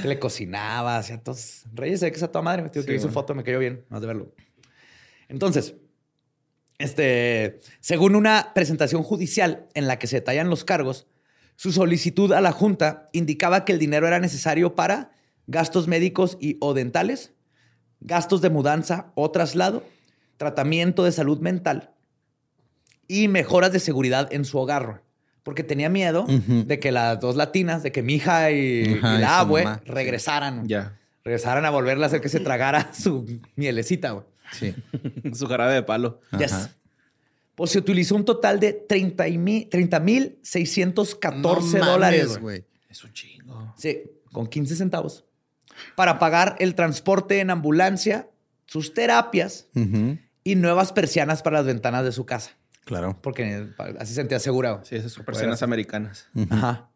le 0.04 0.18
cocinaba, 0.18 0.98
hacía 0.98 1.22
todos. 1.22 1.64
Reyes, 1.72 2.00
sé 2.00 2.10
que 2.10 2.16
es 2.16 2.22
a 2.22 2.28
toda 2.28 2.42
madre. 2.42 2.62
Me 2.62 2.70
que 2.70 2.80
vi 2.80 2.98
su 2.98 3.10
foto, 3.10 3.34
me 3.34 3.44
cayó 3.44 3.58
bien, 3.58 3.84
más 3.88 4.00
de 4.00 4.06
verlo. 4.06 4.34
Entonces, 5.28 5.74
este, 6.78 7.60
según 7.80 8.16
una 8.16 8.52
presentación 8.54 9.02
judicial 9.02 9.68
en 9.74 9.86
la 9.86 9.98
que 9.98 10.06
se 10.06 10.16
detallan 10.16 10.50
los 10.50 10.64
cargos, 10.64 11.06
su 11.56 11.72
solicitud 11.72 12.32
a 12.32 12.40
la 12.40 12.52
Junta 12.52 13.08
indicaba 13.12 13.64
que 13.64 13.72
el 13.72 13.78
dinero 13.78 14.06
era 14.06 14.18
necesario 14.18 14.74
para 14.74 15.12
gastos 15.46 15.86
médicos 15.88 16.36
y 16.40 16.56
o 16.60 16.74
dentales, 16.74 17.32
gastos 18.00 18.40
de 18.40 18.50
mudanza 18.50 19.12
o 19.14 19.30
traslado, 19.30 19.84
tratamiento 20.36 21.04
de 21.04 21.12
salud 21.12 21.38
mental 21.40 21.94
y 23.08 23.28
mejoras 23.28 23.72
de 23.72 23.80
seguridad 23.80 24.32
en 24.32 24.44
su 24.44 24.58
hogar. 24.58 25.02
Porque 25.42 25.62
tenía 25.62 25.90
miedo 25.90 26.24
de 26.26 26.78
que 26.80 26.90
las 26.90 27.20
dos 27.20 27.36
latinas, 27.36 27.82
de 27.82 27.92
que 27.92 28.02
mi 28.02 28.14
hija 28.14 28.50
y, 28.50 28.98
la 29.00 29.40
abue 29.40 29.66
regresaran. 29.84 30.66
Ya. 30.66 30.98
Regresaran 31.22 31.64
a 31.66 31.70
volverle 31.70 32.04
a 32.04 32.06
hacer 32.06 32.20
que 32.20 32.30
se 32.30 32.40
tragara 32.40 32.92
su 32.98 33.40
mielecita, 33.56 34.24
Sí. 34.52 34.74
su 35.34 35.46
jarabe 35.46 35.74
de 35.74 35.82
palo. 35.82 36.20
Yes. 36.38 36.70
Pues 37.54 37.70
se 37.70 37.78
utilizó 37.78 38.16
un 38.16 38.24
total 38.24 38.58
de 38.58 38.72
30 38.72 40.00
mil 40.00 40.38
614 40.42 41.78
dólares, 41.78 42.38
güey. 42.38 42.64
Es 42.88 43.04
un 43.04 43.12
chingo. 43.12 43.74
Sí, 43.76 44.02
con 44.32 44.46
15 44.46 44.76
centavos. 44.76 45.24
Para 45.94 46.18
pagar 46.18 46.56
el 46.58 46.74
transporte 46.74 47.40
en 47.40 47.50
ambulancia, 47.50 48.28
sus 48.66 48.94
terapias 48.94 49.68
y 50.42 50.54
nuevas 50.56 50.92
persianas 50.92 51.42
para 51.42 51.58
las 51.58 51.66
ventanas 51.66 52.04
de 52.04 52.12
su 52.12 52.24
casa. 52.24 52.56
Claro. 52.84 53.18
Porque 53.22 53.68
así 53.98 54.08
se 54.08 54.14
sentía 54.14 54.36
asegurado. 54.36 54.84
Sí, 54.84 54.96
esas 54.96 55.12
son 55.12 55.24
persianas 55.24 55.62
americanas. 55.62 56.28
Ajá. 56.50 56.90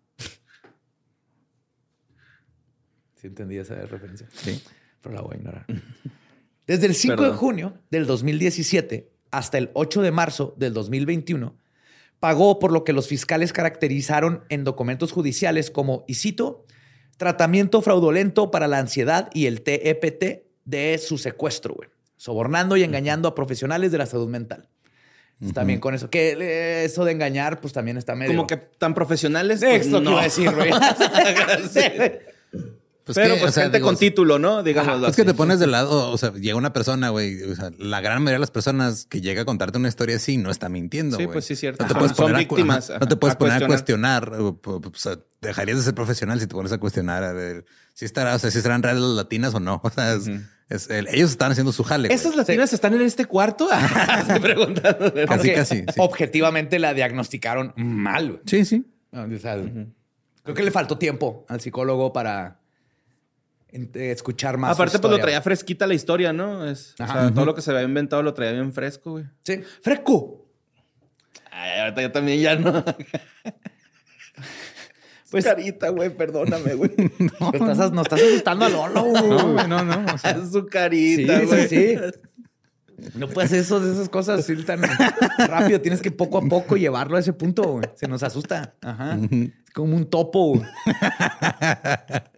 Sí 3.15 3.27
entendí 3.27 3.57
esa 3.57 3.75
referencia. 3.75 4.29
Sí. 4.33 4.63
Pero 5.01 5.15
la 5.15 5.23
voy 5.23 5.35
a 5.35 5.39
ignorar. 5.39 5.67
Desde 6.67 6.87
el 6.87 6.95
5 6.95 7.23
de 7.23 7.31
junio 7.31 7.79
del 7.91 8.07
2017 8.07 9.11
hasta 9.31 9.59
el 9.59 9.71
8 9.75 10.03
de 10.03 10.13
marzo 10.13 10.55
del 10.57 10.73
2021, 10.75 11.57
pagó 12.21 12.59
por 12.59 12.73
lo 12.73 12.85
que 12.85 12.93
los 12.93 13.09
fiscales 13.09 13.53
caracterizaron 13.53 14.45
en 14.49 14.65
documentos 14.65 15.13
judiciales 15.13 15.71
como, 15.71 16.05
y 16.07 16.15
cito, 16.15 16.65
tratamiento 17.17 17.83
fraudulento 17.83 18.51
para 18.51 18.69
la 18.69 18.79
ansiedad 18.79 19.31
y 19.35 19.47
el 19.47 19.63
TEPT 19.63 20.47
de 20.65 20.99
su 20.99 21.19
secuestro, 21.19 21.75
güey. 21.75 21.89
Sobornando 22.17 22.77
y 22.77 22.83
engañando 22.83 23.29
a 23.29 23.35
profesionales 23.35 23.93
de 23.93 23.99
la 23.99 24.07
salud 24.07 24.29
mental. 24.29 24.69
También 25.55 25.79
con 25.79 25.95
eso. 25.95 26.11
Que 26.11 26.85
eso 26.85 27.05
de 27.05 27.13
engañar, 27.13 27.61
pues 27.61 27.73
también 27.73 27.97
está 27.97 28.15
medio. 28.15 28.33
Como 28.33 28.47
que 28.47 28.57
tan 28.57 28.95
profesionales. 28.95 29.61
Pues, 29.61 29.87
Esto 29.87 30.01
no. 30.01 30.21
decir, 30.21 30.51
güey. 30.55 30.71
Pues 33.09 33.17
Pero 33.17 33.39
pues 33.39 33.55
gente 33.55 33.81
con 33.81 33.97
título, 33.97 34.39
¿no? 34.39 34.63
Digamos. 34.63 35.09
es 35.09 35.17
que 35.17 35.25
te 35.25 35.33
pones 35.33 35.59
de 35.59 35.67
lado, 35.67 36.11
o 36.11 36.19
sea, 36.19 36.31
llega 36.35 36.57
una 36.57 36.75
persona, 36.75 37.09
güey. 37.09 37.43
O 37.43 37.57
sea, 37.57 37.71
la 37.79 38.03
gran 38.03 38.19
mayoría 38.19 38.35
de 38.35 38.41
las 38.41 38.51
personas 38.51 39.07
que 39.07 39.23
llega 39.23 39.41
a 39.41 39.45
contarte 39.47 39.79
una 39.79 39.89
historia 39.89 40.17
así 40.17 40.37
no 40.37 40.51
está 40.51 40.69
mintiendo. 40.69 41.17
Sí, 41.17 41.27
pues 41.27 41.47
sí, 41.47 41.57
cierto. 41.57 41.85
No 41.85 41.89
te 41.89 41.95
puedes 41.95 42.13
poner 42.13 42.37
víctimas. 42.37 42.93
no 43.01 43.09
te 43.09 43.17
puedes 43.17 43.35
poner 43.37 43.65
a 43.65 43.67
cuestionar. 43.67 44.35
O, 44.35 44.61
sea, 44.93 45.19
dejarías 45.41 45.79
de 45.79 45.85
ser 45.85 45.95
profesional 45.95 46.39
si 46.39 46.49
te 46.49 46.55
pones 46.55 46.71
a 46.71 46.77
cuestionar 46.77 47.25
a 47.25 47.33
ver 47.33 47.65
si 47.95 48.05
estará, 48.05 48.35
o 48.35 48.39
sea, 48.39 48.51
si 48.51 48.61
serán 48.61 48.83
reales 48.83 49.03
las 49.03 49.17
latinas 49.17 49.55
o 49.55 49.61
no. 49.61 49.81
O 49.89 49.91
sea, 49.91 50.13
es, 50.13 50.29
ellos 50.69 51.31
están 51.31 51.53
haciendo 51.53 51.73
su 51.73 51.83
jale. 51.83 52.13
¿Esas 52.13 52.37
latinas 52.37 52.73
están 52.73 52.95
en 52.95 53.03
este 53.03 53.25
cuarto? 53.25 53.69
Estoy 54.21 54.41
preguntando. 54.41 55.13
Casi, 55.27 55.53
casi. 55.53 55.85
Objetivamente 55.97 56.79
la 56.79 56.93
diagnosticaron 56.93 57.73
mal. 57.77 58.43
Sí, 58.47 58.65
sí. 58.65 58.85
Creo 59.11 60.55
que 60.55 60.63
le 60.63 60.71
faltó 60.71 60.99
tiempo 60.99 61.47
al 61.49 61.61
psicólogo 61.61 62.13
para 62.13 62.61
escuchar 63.71 64.59
más. 64.59 64.73
Aparte, 64.75 64.99
pues 64.99 65.11
lo 65.11 65.19
traía 65.19 65.41
fresquita 65.41 65.87
la 65.87 65.95
historia, 65.95 66.33
¿no? 66.33 66.69
Es, 66.69 66.95
o 67.01 67.07
sea, 67.07 67.33
todo 67.33 67.45
lo 67.45 67.55
que 67.55 67.63
se 67.63 67.71
había 67.71 67.83
inventado 67.83 68.23
lo 68.23 68.35
traía 68.35 68.53
bien 68.53 68.73
fresco, 68.73 69.13
güey. 69.13 69.25
Sí, 69.45 69.63
fresco. 69.83 70.47
Ay, 71.51 71.81
ahorita 71.81 72.03
yo 72.03 72.13
también 72.13 72.41
ya 72.41 72.57
no. 72.57 72.85
Pues 75.31 75.45
carita, 75.45 75.91
güey, 75.91 76.11
perdóname, 76.11 76.75
güey. 76.75 76.91
no, 77.41 77.53
estás, 77.53 77.93
no 77.93 78.03
estás 78.03 78.21
asustando 78.21 78.65
a 78.65 78.69
Lolo, 78.69 79.05
güey. 79.05 79.23
No, 79.23 79.67
no, 79.69 79.85
no. 79.85 80.15
O 80.15 80.19
sea, 80.19 80.31
es 80.33 80.53
su 80.53 80.67
carita, 80.67 81.41
güey. 81.43 81.69
Sí, 81.69 81.77
sí, 81.77 81.97
sí. 81.97 82.19
No 83.15 83.29
puedes 83.29 83.51
hacer 83.51 83.61
eso, 83.61 83.93
esas 83.93 84.09
cosas 84.09 84.41
así 84.41 84.57
tan 84.65 84.81
rápido. 85.39 85.81
Tienes 85.81 86.03
que 86.03 86.11
poco 86.11 86.39
a 86.39 86.43
poco 86.43 86.77
llevarlo 86.77 87.17
a 87.17 87.21
ese 87.21 87.33
punto. 87.33 87.63
Güey. 87.65 87.85
Se 87.95 88.09
nos 88.09 88.23
asusta. 88.23 88.75
Ajá. 88.83 89.19
Es 89.31 89.73
como 89.73 89.97
un 89.97 90.07
topo. 90.07 90.55
Güey. 90.55 90.63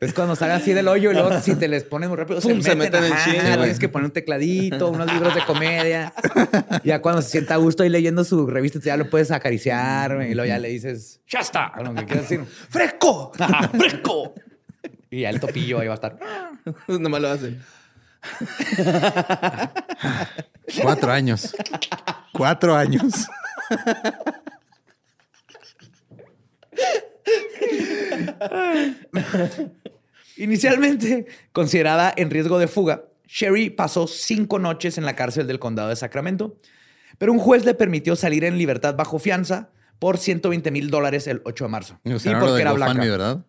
es 0.00 0.12
cuando 0.12 0.36
sale 0.36 0.52
así 0.52 0.72
del 0.72 0.88
hoyo 0.88 1.10
y 1.10 1.14
luego 1.14 1.40
si 1.40 1.54
te 1.54 1.68
les 1.68 1.84
pones 1.84 2.08
muy 2.08 2.18
rápido, 2.18 2.40
se, 2.40 2.54
meten, 2.54 3.04
en 3.04 3.12
Tienes 3.24 3.78
que 3.78 3.88
poner 3.88 4.06
un 4.06 4.12
tecladito, 4.12 4.90
unos 4.90 5.12
libros 5.12 5.34
de 5.34 5.44
comedia. 5.44 6.12
ya 6.84 7.00
cuando 7.00 7.22
se 7.22 7.30
sienta 7.30 7.54
a 7.54 7.58
gusto 7.58 7.82
ahí 7.82 7.88
leyendo 7.88 8.24
su 8.24 8.46
revista, 8.46 8.78
ya 8.82 8.96
lo 8.96 9.08
puedes 9.08 9.30
acariciar 9.30 10.26
y 10.28 10.34
luego 10.34 10.48
ya 10.48 10.58
le 10.58 10.68
dices, 10.68 11.20
¡Ya 11.28 11.40
está! 11.40 11.72
Lo 11.82 11.94
que 11.94 12.04
quieras 12.04 12.28
decir, 12.28 12.44
¡Fresco! 12.68 13.32
¡Fresco! 13.78 14.34
Y 15.10 15.22
ya 15.22 15.30
el 15.30 15.40
topillo 15.40 15.80
ahí 15.80 15.88
va 15.88 15.94
a 15.94 15.96
estar. 15.96 16.18
Nomás 16.86 17.20
lo 17.20 17.28
hace. 17.28 17.56
Cuatro 20.82 21.12
años. 21.12 21.54
Cuatro 22.32 22.76
años. 22.76 23.26
Inicialmente 30.36 31.26
considerada 31.52 32.12
en 32.16 32.30
riesgo 32.30 32.58
de 32.58 32.68
fuga, 32.68 33.04
Sherry 33.26 33.70
pasó 33.70 34.06
cinco 34.06 34.58
noches 34.58 34.98
en 34.98 35.04
la 35.04 35.14
cárcel 35.14 35.46
del 35.46 35.58
condado 35.58 35.90
de 35.90 35.96
Sacramento, 35.96 36.56
pero 37.18 37.32
un 37.32 37.38
juez 37.38 37.64
le 37.64 37.74
permitió 37.74 38.16
salir 38.16 38.44
en 38.44 38.58
libertad 38.58 38.94
bajo 38.96 39.18
fianza 39.18 39.70
por 39.98 40.18
120 40.18 40.70
mil 40.70 40.90
dólares 40.90 41.26
el 41.26 41.42
8 41.44 41.64
de 41.64 41.70
marzo. 41.70 42.00
Y 42.04 42.14
usaron 42.14 42.40
porque 42.40 42.62
era 42.62 42.72
blanca. 42.72 43.02
¿verdad? 43.02 43.44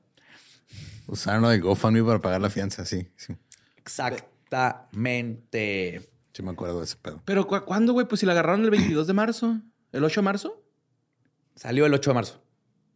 Usaron 1.07 1.41
lo 1.41 1.49
de 1.49 1.59
GoFundMe 1.59 2.03
para 2.03 2.19
pagar 2.19 2.41
la 2.41 2.49
fianza, 2.49 2.85
sí. 2.85 3.07
sí. 3.15 3.35
Exacto. 3.77 4.30
Exactamente. 4.51 6.09
Sí, 6.33 6.43
me 6.43 6.51
acuerdo 6.51 6.79
de 6.79 6.85
ese 6.85 6.97
pedo. 6.97 7.21
Pero 7.25 7.47
¿cuándo, 7.47 7.93
güey? 7.93 8.07
Pues 8.07 8.19
si 8.19 8.25
la 8.25 8.33
agarraron 8.33 8.63
el 8.63 8.69
22 8.69 9.07
de 9.07 9.13
marzo. 9.13 9.57
¿El 9.91 10.03
8 10.03 10.21
de 10.21 10.25
marzo? 10.25 10.63
Salió 11.55 11.85
el 11.85 11.93
8 11.93 12.11
de 12.11 12.13
marzo. 12.13 12.43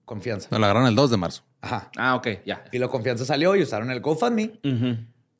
Confianza. 0.06 0.48
No, 0.52 0.60
la 0.60 0.68
agarraron 0.68 0.88
el 0.88 0.96
2 0.96 1.12
de 1.12 1.18
marzo. 1.18 1.44
Ajá. 1.62 1.92
Ah, 1.98 2.16
ok, 2.16 2.28
ya. 2.46 2.66
Y 2.72 2.78
lo 2.78 2.90
confianza 2.90 3.26
salió 3.26 3.56
y 3.56 3.64
usaron 3.64 3.92
el 3.92 4.02
GoFundMe. 4.02 4.60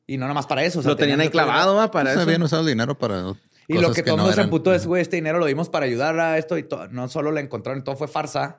Y 0.06 0.16
no 0.18 0.22
nada 0.22 0.34
más 0.34 0.46
para 0.46 0.64
eso. 0.64 0.82
lo 0.82 0.96
tenían 0.96 1.20
ahí 1.20 1.28
clavado, 1.28 1.76
¿va? 1.76 1.90
Para 1.90 2.10
pues 2.10 2.16
eso. 2.16 2.22
habían 2.22 2.42
usado 2.42 2.62
el 2.62 2.68
dinero 2.68 2.96
para 2.98 3.34
y 3.68 3.78
lo 3.78 3.92
que, 3.92 4.02
todo 4.02 4.16
mundo 4.16 4.32
se 4.32 4.40
emputó 4.40 4.72
es, 4.72 4.86
güey, 4.86 5.02
este 5.02 5.16
dinero 5.16 5.38
lo 5.38 5.46
dimos 5.46 5.68
para 5.68 5.86
ayudar 5.86 6.18
a 6.20 6.38
esto 6.38 6.56
y 6.58 6.66
no 6.90 7.08
solo 7.08 7.32
la 7.32 7.40
encontraron, 7.40 7.82
todo 7.84 7.96
fue 7.96 8.08
farsa. 8.08 8.58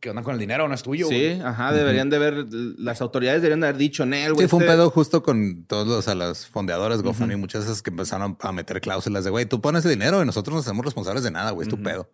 ¿Qué 0.00 0.10
onda 0.10 0.22
con 0.22 0.34
el 0.34 0.38
dinero? 0.38 0.68
No 0.68 0.74
es 0.74 0.82
tuyo. 0.82 1.08
Sí, 1.08 1.40
ajá, 1.42 1.72
deberían 1.72 2.10
de 2.10 2.18
ver, 2.18 2.46
las 2.78 3.00
autoridades 3.00 3.42
deberían 3.42 3.60
de 3.60 3.68
haber 3.68 3.78
dicho, 3.78 4.06
Nel, 4.06 4.34
güey. 4.34 4.46
Sí, 4.46 4.50
fue 4.50 4.58
un 4.58 4.64
este 4.64 4.74
pedo 4.74 4.90
justo 4.90 5.22
con 5.22 5.64
todos 5.64 5.86
los, 5.86 6.08
a 6.08 6.14
las 6.14 6.46
fondeadoras 6.46 7.02
GoFundMe, 7.02 7.36
muchas 7.36 7.66
veces 7.66 7.82
que 7.82 7.90
empezaron 7.90 8.36
a 8.40 8.52
meter 8.52 8.80
cláusulas 8.80 9.24
de, 9.24 9.30
güey, 9.30 9.46
tú 9.46 9.60
pones 9.60 9.84
el 9.84 9.90
dinero 9.90 10.22
y 10.22 10.26
nosotros 10.26 10.54
no 10.54 10.60
hacemos 10.60 10.84
responsables 10.84 11.24
de 11.24 11.30
nada, 11.30 11.50
güey, 11.50 11.66
es 11.66 11.70
tu 11.74 11.82
pedo. 11.82 12.08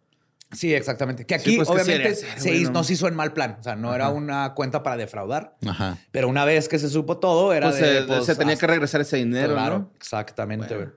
Sí, 0.53 0.75
exactamente. 0.75 1.25
Que 1.25 1.35
aquí, 1.37 1.57
pues, 1.57 1.69
obviamente, 1.69 2.15
se 2.15 2.55
hizo, 2.55 2.73
no. 2.73 2.83
se 2.83 2.95
hizo 2.95 3.07
en 3.07 3.15
mal 3.15 3.33
plan. 3.33 3.57
O 3.61 3.63
sea, 3.63 3.77
no 3.77 3.95
era 3.95 4.09
una 4.09 4.55
cuenta 4.55 4.83
para 4.83 4.97
defraudar. 4.97 5.57
Ajá. 5.65 5.99
Pero 6.11 6.29
una 6.29 6.45
vez 6.45 6.69
que 6.69 6.79
se 6.81 6.89
supo 6.89 7.19
todo, 7.19 7.53
era 7.53 7.69
pues 7.69 7.81
de. 7.81 8.01
Se, 8.01 8.03
pues, 8.03 8.25
se 8.27 8.35
tenía 8.35 8.57
que 8.57 8.67
regresar 8.67 9.01
ese 9.01 9.19
dinero. 9.19 9.53
Claro, 9.53 9.93
exactamente, 9.97 10.75
güey. 10.75 10.89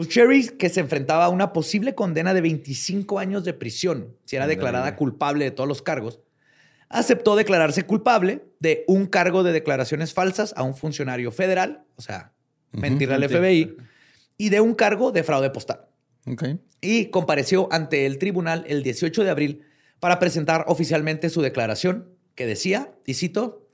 Pues 0.00 0.08
Cherry, 0.08 0.48
que 0.56 0.70
se 0.70 0.80
enfrentaba 0.80 1.26
a 1.26 1.28
una 1.28 1.52
posible 1.52 1.94
condena 1.94 2.32
de 2.32 2.40
25 2.40 3.18
años 3.18 3.44
de 3.44 3.52
prisión 3.52 4.16
si 4.24 4.34
era 4.34 4.46
declarada 4.46 4.96
culpable 4.96 5.44
de 5.44 5.50
todos 5.50 5.68
los 5.68 5.82
cargos, 5.82 6.20
aceptó 6.88 7.36
declararse 7.36 7.84
culpable 7.84 8.42
de 8.60 8.84
un 8.88 9.04
cargo 9.04 9.42
de 9.42 9.52
declaraciones 9.52 10.14
falsas 10.14 10.54
a 10.56 10.62
un 10.62 10.74
funcionario 10.74 11.32
federal, 11.32 11.84
o 11.96 12.00
sea, 12.00 12.32
mentirle 12.72 13.16
al 13.16 13.28
FBI, 13.28 13.76
y 14.38 14.48
de 14.48 14.62
un 14.62 14.74
cargo 14.74 15.12
de 15.12 15.22
fraude 15.22 15.50
postal. 15.50 15.84
Y 16.80 17.10
compareció 17.10 17.68
ante 17.70 18.06
el 18.06 18.16
tribunal 18.16 18.64
el 18.68 18.82
18 18.82 19.22
de 19.22 19.28
abril 19.28 19.66
para 19.98 20.18
presentar 20.18 20.64
oficialmente 20.66 21.28
su 21.28 21.42
declaración, 21.42 22.08
que 22.34 22.46
decía, 22.46 22.90
y 23.04 23.12
cito, 23.12 23.66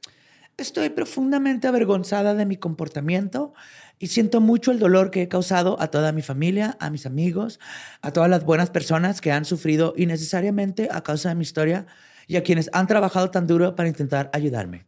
Estoy 0.59 0.89
profundamente 0.89 1.69
avergonzada 1.69 2.35
de 2.35 2.47
mi 2.47 2.57
comportamiento 2.57 3.53
y 3.99 4.09
siento 4.09 4.41
mucho 4.41 4.73
el 4.73 4.79
dolor 4.79 5.11
que 5.11 5.23
he 5.23 5.29
causado 5.29 5.81
a 5.81 5.89
toda 5.89 6.13
mi 6.13 6.23
familia, 6.23 6.77
a 6.81 6.91
mis 6.91 7.07
amigos, 7.07 7.61
a 8.03 8.13
todas 8.13 8.29
las 8.29 8.45
buenas 8.45 8.71
personas 8.71 9.21
que 9.21 9.33
han 9.33 9.45
sufrido 9.45 9.95
innecesariamente 9.97 10.89
a 10.91 11.03
causa 11.03 11.31
de 11.31 11.35
mi 11.35 11.43
historia 11.43 11.87
y 12.27 12.37
a 12.37 12.43
quienes 12.43 12.69
han 12.73 12.87
trabajado 12.87 13.31
tan 13.31 13.47
duro 13.47 13.75
para 13.75 13.89
intentar 13.89 14.31
ayudarme. 14.33 14.87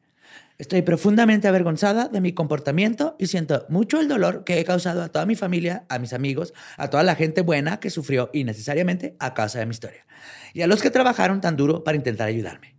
Estoy 0.59 0.83
profundamente 0.83 1.47
avergonzada 1.47 2.09
de 2.09 2.21
mi 2.21 2.33
comportamiento 2.33 3.15
y 3.19 3.29
siento 3.29 3.65
mucho 3.69 4.01
el 4.01 4.09
dolor 4.09 4.43
que 4.43 4.59
he 4.59 4.65
causado 4.65 5.03
a 5.03 5.09
toda 5.09 5.25
mi 5.25 5.37
familia, 5.37 5.85
a 5.89 6.01
mis 6.01 6.13
amigos, 6.13 6.53
a 6.77 6.91
toda 6.91 7.05
la 7.05 7.15
gente 7.15 7.43
buena 7.43 7.79
que 7.79 7.91
sufrió 7.91 8.29
innecesariamente 8.33 9.15
a 9.21 9.35
causa 9.35 9.61
de 9.61 9.67
mi 9.67 9.71
historia 9.71 10.05
y 10.53 10.63
a 10.63 10.67
los 10.67 10.83
que 10.83 10.91
trabajaron 10.91 11.41
tan 11.41 11.57
duro 11.57 11.85
para 11.85 11.97
intentar 11.97 12.27
ayudarme. 12.27 12.75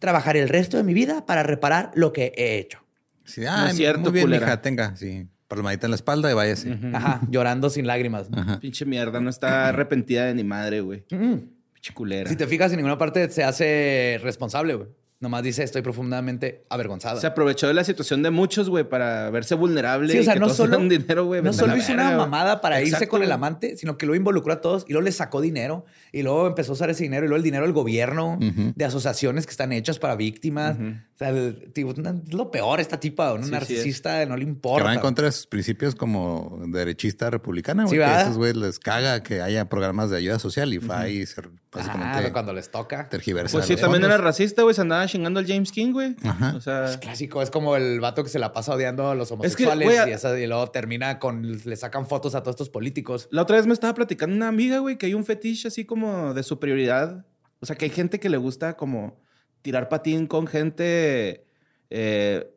Trabajaré 0.00 0.40
el 0.40 0.48
resto 0.48 0.78
de 0.78 0.84
mi 0.84 0.94
vida 0.94 1.26
para 1.26 1.42
reparar 1.42 1.90
lo 1.94 2.14
que 2.14 2.32
he 2.34 2.58
hecho. 2.58 2.82
Sí, 3.24 3.44
ah, 3.44 3.66
es 3.68 3.76
cierto, 3.76 4.10
muy 4.10 4.24
bien, 4.24 4.34
hija, 4.34 4.62
tenga, 4.62 4.96
sí, 4.96 5.28
palmadita 5.48 5.86
en 5.86 5.90
la 5.90 5.96
espalda 5.96 6.30
y 6.30 6.34
váyase. 6.34 6.78
Ajá, 6.92 7.20
llorando 7.30 7.70
sin 7.70 7.86
lágrimas. 7.86 8.28
Pinche 8.60 8.84
mierda, 8.84 9.20
no 9.20 9.30
está 9.30 9.68
arrepentida 9.68 10.26
de 10.26 10.34
ni 10.34 10.44
madre, 10.44 10.80
güey. 10.82 11.04
Pinche 11.08 11.94
culera. 11.94 12.28
Si 12.30 12.36
te 12.36 12.46
fijas, 12.46 12.70
en 12.70 12.76
ninguna 12.76 12.98
parte 12.98 13.28
se 13.30 13.42
hace 13.42 14.20
responsable, 14.22 14.74
güey. 14.74 14.88
Nomás 15.20 15.42
dice, 15.42 15.64
estoy 15.64 15.82
profundamente 15.82 16.64
avergonzado. 16.70 17.20
Se 17.20 17.26
aprovechó 17.26 17.66
de 17.66 17.74
la 17.74 17.82
situación 17.82 18.22
de 18.22 18.30
muchos, 18.30 18.70
güey, 18.70 18.88
para 18.88 19.30
verse 19.30 19.56
vulnerable. 19.56 20.12
Sí, 20.12 20.20
o 20.20 20.22
sea, 20.22 20.36
no 20.36 20.48
solo, 20.48 20.78
dinero, 20.78 21.24
güey. 21.24 21.42
No 21.42 21.52
solo 21.52 21.76
hizo 21.76 21.92
una 21.92 22.16
mamada 22.16 22.60
para 22.60 22.80
irse 22.82 23.08
con 23.08 23.24
el 23.24 23.32
amante, 23.32 23.76
sino 23.76 23.98
que 23.98 24.06
lo 24.06 24.14
involucró 24.14 24.52
a 24.52 24.60
todos 24.60 24.84
y 24.86 24.92
luego 24.92 25.04
le 25.04 25.10
sacó 25.10 25.40
dinero 25.40 25.84
y 26.12 26.22
luego 26.22 26.46
empezó 26.46 26.72
a 26.72 26.74
usar 26.74 26.90
ese 26.90 27.02
dinero 27.02 27.26
y 27.26 27.28
luego 27.28 27.38
el 27.38 27.42
dinero 27.42 27.64
del 27.64 27.72
gobierno, 27.72 28.38
de 28.40 28.84
asociaciones 28.84 29.46
que 29.46 29.50
están 29.50 29.72
hechas 29.72 29.98
para 29.98 30.16
víctimas. 30.16 30.76
O 30.78 31.18
sea, 31.18 31.30
es 31.30 32.32
lo 32.32 32.50
peor 32.50 32.80
esta 32.80 33.00
tipa, 33.00 33.32
un 33.32 33.50
narcisista, 33.50 34.24
no 34.26 34.36
le 34.36 34.44
importa. 34.44 34.84
Que 34.84 34.88
va 34.88 34.94
en 34.94 35.00
contra 35.00 35.26
de 35.26 35.32
sus 35.32 35.46
principios 35.46 35.94
como 35.94 36.60
derechista 36.68 37.28
republicana, 37.30 37.84
güey. 37.84 37.98
que 37.98 38.04
a 38.04 38.22
esos 38.22 38.36
güey 38.36 38.54
les 38.54 38.78
caga 38.78 39.22
que 39.22 39.42
haya 39.42 39.68
programas 39.68 40.10
de 40.10 40.16
ayuda 40.16 40.38
social 40.38 40.72
y 40.72 40.78
fa 40.78 41.08
y 41.08 41.26
ser 41.26 41.50
básicamente... 41.72 42.32
cuando 42.32 42.52
les 42.52 42.70
toca. 42.70 43.08
Tergiversa. 43.08 43.52
Pues 43.52 43.66
sí, 43.66 43.76
también 43.76 44.04
era 44.04 44.16
racista, 44.16 44.62
güey. 44.62 44.74
Se 44.74 44.80
andaba 44.80 45.06
chingando 45.06 45.40
al 45.40 45.46
James 45.46 45.72
King, 45.72 45.92
güey. 45.92 46.16
O 46.54 46.60
sea... 46.60 46.84
Es 46.84 46.98
clásico. 46.98 47.42
Es 47.42 47.50
como 47.50 47.76
el 47.76 48.00
vato 48.00 48.22
que 48.22 48.30
se 48.30 48.38
la 48.38 48.52
pasa 48.52 48.74
odiando 48.74 49.10
a 49.10 49.14
los 49.14 49.30
homosexuales 49.32 49.88
y, 50.24 50.46
luego 50.46 50.70
termina 50.70 51.18
con... 51.18 51.60
Le 51.64 51.76
sacan 51.76 52.06
fotos 52.06 52.34
a 52.34 52.42
todos 52.42 52.54
estos 52.54 52.70
políticos. 52.70 53.28
La 53.30 53.42
otra 53.42 53.56
vez 53.56 53.66
me 53.66 53.72
estaba 53.72 53.94
platicando 53.94 54.36
una 54.36 54.48
amiga, 54.48 54.78
güey, 54.78 54.96
que 54.96 55.06
hay 55.06 55.14
un 55.14 55.24
fetiche 55.24 55.68
así 55.68 55.84
como 55.84 55.97
de 56.34 56.42
superioridad. 56.42 57.26
O 57.60 57.66
sea, 57.66 57.76
que 57.76 57.86
hay 57.86 57.90
gente 57.90 58.20
que 58.20 58.28
le 58.28 58.36
gusta 58.36 58.76
como 58.76 59.20
tirar 59.62 59.88
patín 59.88 60.26
con 60.26 60.46
gente 60.46 61.44
eh, 61.90 62.50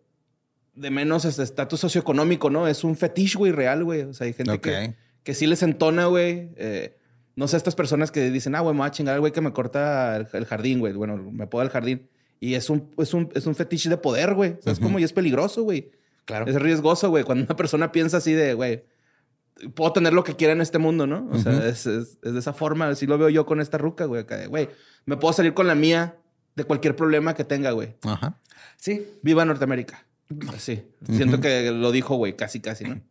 de 0.76 0.92
menos 0.92 1.26
este, 1.26 1.44
estatus 1.44 1.80
socioeconómico, 1.80 2.50
¿no? 2.50 2.68
Es 2.68 2.84
un 2.84 2.96
fetiche, 2.96 3.38
güey, 3.38 3.52
real, 3.52 3.84
güey. 3.84 4.02
O 4.04 4.14
sea, 4.14 4.28
hay 4.28 4.34
gente 4.34 4.60
que, 4.60 4.96
que 5.24 5.34
sí 5.34 5.48
les 5.48 5.64
entona, 5.64 6.06
güey. 6.06 6.52
Eh, 6.56 6.98
no 7.36 7.48
sé, 7.48 7.58
estas 7.58 7.76
personas 7.76 8.12
que 8.12 8.30
dicen, 8.30 8.56
ah, 8.56 8.62
güey, 8.62 8.74
me 8.74 8.80
voy 8.80 8.88
a 8.88 8.92
chingar 8.92 9.20
güey 9.20 9.32
que 9.32 9.42
me 9.42 9.54
corta 9.54 10.18
el, 10.18 10.46
jardín, 10.46 10.80
güey. 10.80 10.94
Bueno, 10.94 11.18
me 11.18 11.48
puedo 11.48 11.64
el 11.64 11.70
jardín. 11.70 12.10
Y 12.40 12.56
es 12.56 12.70
un, 12.70 12.92
es 12.98 13.14
un, 13.14 13.30
es 13.36 13.46
un 13.46 13.56
fetiche 13.56 13.90
de 13.90 13.98
poder, 13.98 14.34
güey. 14.34 14.58
Es 14.66 14.80
como, 14.80 15.00
y 15.00 15.04
es 15.04 15.14
peligroso, 15.14 15.64
güey. 15.64 15.92
Claro. 16.26 16.48
Es 16.48 16.56
riesgoso, 16.56 17.10
güey. 17.10 17.24
Cuando 17.24 17.46
una 17.46 17.56
persona 17.56 17.92
piensa 17.92 18.18
así 18.18 18.34
de, 18.34 18.54
güey, 18.54 18.84
puedo 19.76 19.94
tener 19.94 20.14
lo 20.14 20.24
que 20.24 20.36
quiera 20.36 20.54
en 20.54 20.62
este 20.62 20.78
mundo, 20.78 21.08
¿no? 21.08 21.28
O 21.32 21.38
sea, 21.38 21.68
es, 21.68 21.86
es, 21.86 22.22
de 22.22 22.40
esa 22.40 22.54
forma. 22.54 22.90
Así 22.90 23.08
lo 23.08 23.18
veo 23.18 23.30
yo 23.30 23.46
con 23.46 23.62
esta 23.62 23.78
ruca, 23.78 24.06
güey. 24.06 24.26
Güey, 24.48 24.70
me 25.06 25.18
puedo 25.18 25.34
salir 25.34 25.54
con 25.54 25.68
la 25.68 25.76
mía 25.76 26.18
de 26.56 26.64
cualquier 26.64 26.96
problema 26.96 27.34
que 27.34 27.44
tenga, 27.44 27.72
güey. 27.72 27.96
Ajá. 28.04 28.40
Sí. 28.78 29.08
Viva 29.22 29.46
Norteamérica. 29.46 30.06
Sí. 30.58 30.84
Siento 31.12 31.40
que 31.40 31.72
lo 31.72 31.92
dijo, 31.92 32.16
güey, 32.16 32.36
casi, 32.36 32.60
casi, 32.62 32.86
¿no? 32.86 33.02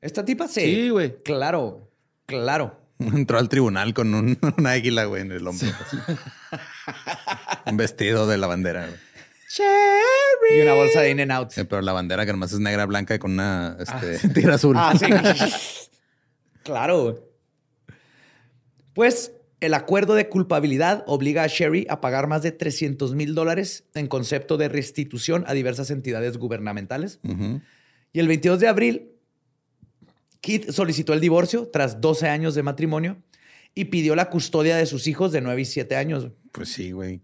¿Esta 0.00 0.24
tipa 0.24 0.48
sí? 0.48 0.60
Sí, 0.60 0.88
güey. 0.90 1.22
Claro, 1.22 1.90
claro. 2.26 2.80
Entró 2.98 3.38
al 3.38 3.48
tribunal 3.48 3.94
con 3.94 4.14
un, 4.14 4.38
una 4.58 4.70
águila, 4.70 5.04
güey, 5.04 5.22
en 5.22 5.32
el 5.32 5.46
hombro. 5.46 5.68
un 7.66 7.76
vestido 7.76 8.26
de 8.26 8.38
la 8.38 8.46
bandera, 8.46 8.86
güey. 8.86 8.98
Cherry. 9.52 10.58
Y 10.58 10.62
una 10.62 10.72
bolsa 10.72 11.02
de 11.02 11.10
In 11.10 11.20
and 11.20 11.32
Out. 11.32 11.52
pero 11.68 11.82
la 11.82 11.92
bandera 11.92 12.24
que 12.24 12.32
nomás 12.32 12.52
es 12.52 12.60
negra 12.60 12.86
blanca 12.86 13.14
y 13.14 13.18
con 13.18 13.32
una 13.32 13.76
este, 13.78 14.16
ah. 14.26 14.30
tira 14.34 14.54
azul. 14.54 14.76
Ah, 14.78 14.94
sí. 14.98 15.06
claro. 16.62 17.28
Pues 18.94 19.32
el 19.60 19.74
acuerdo 19.74 20.14
de 20.14 20.30
culpabilidad 20.30 21.04
obliga 21.06 21.42
a 21.42 21.48
Sherry 21.48 21.86
a 21.90 22.00
pagar 22.00 22.28
más 22.28 22.42
de 22.42 22.52
300 22.52 23.14
mil 23.14 23.34
dólares 23.34 23.84
en 23.94 24.06
concepto 24.06 24.56
de 24.56 24.70
restitución 24.70 25.44
a 25.46 25.52
diversas 25.52 25.90
entidades 25.90 26.38
gubernamentales. 26.38 27.20
Y 28.12 28.20
el 28.20 28.28
22 28.28 28.58
de 28.58 28.68
abril, 28.68 29.12
Keith 30.40 30.70
solicitó 30.70 31.12
el 31.12 31.20
divorcio 31.20 31.68
tras 31.68 32.00
12 32.00 32.28
años 32.28 32.54
de 32.54 32.62
matrimonio 32.62 33.22
y 33.74 33.86
pidió 33.86 34.16
la 34.16 34.30
custodia 34.30 34.76
de 34.76 34.86
sus 34.86 35.06
hijos 35.06 35.30
de 35.30 35.42
9 35.42 35.60
y 35.60 35.64
7 35.64 35.96
años. 35.96 36.28
Pues 36.52 36.70
sí, 36.70 36.92
güey. 36.92 37.20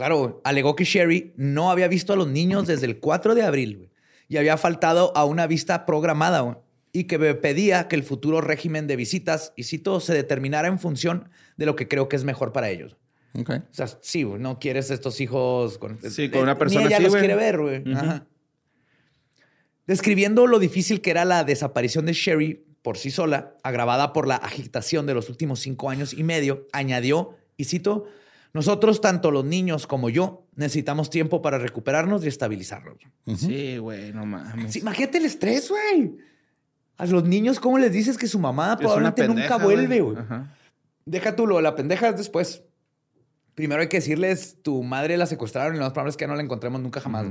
Claro, 0.00 0.40
alegó 0.44 0.76
que 0.76 0.84
Sherry 0.84 1.34
no 1.36 1.70
había 1.70 1.86
visto 1.86 2.14
a 2.14 2.16
los 2.16 2.26
niños 2.26 2.66
desde 2.66 2.86
el 2.86 3.00
4 3.00 3.34
de 3.34 3.42
abril 3.42 3.90
y 4.28 4.38
había 4.38 4.56
faltado 4.56 5.14
a 5.14 5.26
una 5.26 5.46
vista 5.46 5.84
programada 5.84 6.62
y 6.90 7.04
que 7.04 7.18
pedía 7.34 7.86
que 7.86 7.96
el 7.96 8.02
futuro 8.02 8.40
régimen 8.40 8.86
de 8.86 8.96
visitas, 8.96 9.52
y 9.56 9.64
cito, 9.64 10.00
se 10.00 10.14
determinara 10.14 10.68
en 10.68 10.78
función 10.78 11.28
de 11.58 11.66
lo 11.66 11.76
que 11.76 11.86
creo 11.86 12.08
que 12.08 12.16
es 12.16 12.24
mejor 12.24 12.50
para 12.50 12.70
ellos. 12.70 12.96
Okay. 13.38 13.58
O 13.58 13.62
sea, 13.72 13.88
sí, 14.00 14.24
no 14.24 14.58
quieres 14.58 14.90
estos 14.90 15.20
hijos 15.20 15.76
con, 15.76 15.98
sí, 16.10 16.30
con 16.30 16.40
una 16.44 16.56
persona 16.56 16.86
ni 16.86 16.94
ella 16.94 17.00
los 17.00 17.14
quiere 17.14 17.34
ver, 17.34 17.58
güey. 17.58 17.84
Describiendo 19.86 20.46
lo 20.46 20.58
difícil 20.58 21.02
que 21.02 21.10
era 21.10 21.26
la 21.26 21.44
desaparición 21.44 22.06
de 22.06 22.14
Sherry 22.14 22.64
por 22.80 22.96
sí 22.96 23.10
sola, 23.10 23.54
agravada 23.62 24.14
por 24.14 24.26
la 24.26 24.36
agitación 24.36 25.04
de 25.04 25.12
los 25.12 25.28
últimos 25.28 25.60
cinco 25.60 25.90
años 25.90 26.14
y 26.14 26.22
medio, 26.22 26.68
añadió, 26.72 27.36
y 27.58 27.64
cito, 27.64 28.06
nosotros, 28.52 29.00
tanto 29.00 29.30
los 29.30 29.44
niños 29.44 29.86
como 29.86 30.08
yo, 30.10 30.46
necesitamos 30.56 31.08
tiempo 31.08 31.40
para 31.40 31.58
recuperarnos 31.58 32.24
y 32.24 32.28
estabilizarnos. 32.28 32.96
Sí, 33.36 33.78
güey, 33.78 34.12
no 34.12 34.26
mames. 34.26 34.76
imagínate 34.76 35.18
el 35.18 35.24
estrés, 35.24 35.70
güey. 35.70 36.16
A 36.96 37.06
los 37.06 37.24
niños, 37.24 37.60
¿cómo 37.60 37.78
les 37.78 37.92
dices 37.92 38.18
que 38.18 38.26
su 38.26 38.38
mamá 38.38 38.76
probablemente 38.76 39.26
nunca 39.26 39.56
vuelve, 39.56 40.00
güey? 40.00 40.16
Deja 41.04 41.34
tú 41.34 41.46
lo 41.46 41.56
de 41.56 41.62
la 41.62 41.74
pendeja 41.74 42.12
después. 42.12 42.62
Primero 43.54 43.82
hay 43.82 43.88
que 43.88 43.98
decirles, 43.98 44.58
tu 44.62 44.82
madre 44.82 45.16
la 45.16 45.26
secuestraron 45.26 45.74
y 45.74 45.78
lo 45.78 45.84
más 45.84 45.92
probable 45.92 46.10
es 46.10 46.16
que 46.16 46.26
no 46.26 46.34
la 46.34 46.42
encontremos 46.42 46.80
nunca 46.80 47.00
jamás. 47.00 47.26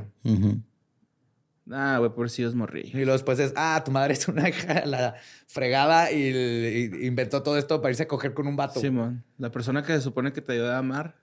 Ah, 1.72 1.98
güey, 2.00 2.12
por 2.12 2.30
si 2.30 2.44
os 2.44 2.56
morí. 2.56 2.90
Y 2.94 2.98
luego 2.98 3.14
después 3.14 3.40
es, 3.40 3.54
ah, 3.56 3.82
tu 3.86 3.92
madre 3.92 4.14
es 4.14 4.28
una 4.28 4.50
hija 4.50 4.86
la 4.86 5.16
fregada 5.48 6.12
y, 6.12 6.90
inventó 7.06 7.44
todo 7.44 7.58
esto 7.58 7.82
para 7.82 7.92
irse 7.92 8.04
a 8.04 8.08
coger 8.08 8.34
con 8.34 8.48
un 8.48 8.56
vato. 8.56 8.80
Simón, 8.80 9.24
la 9.38 9.52
persona 9.52 9.84
que 9.84 9.94
se 9.94 10.02
supone 10.02 10.34
que 10.34 10.42
te 10.42 10.54
ayuda 10.54 10.76
a 10.76 10.80
amar 10.80 11.16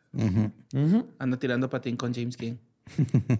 anda 1.18 1.38
tirando 1.38 1.68
patín 1.68 1.96
con 1.96 2.14
James 2.14 2.36
King. 2.36 2.56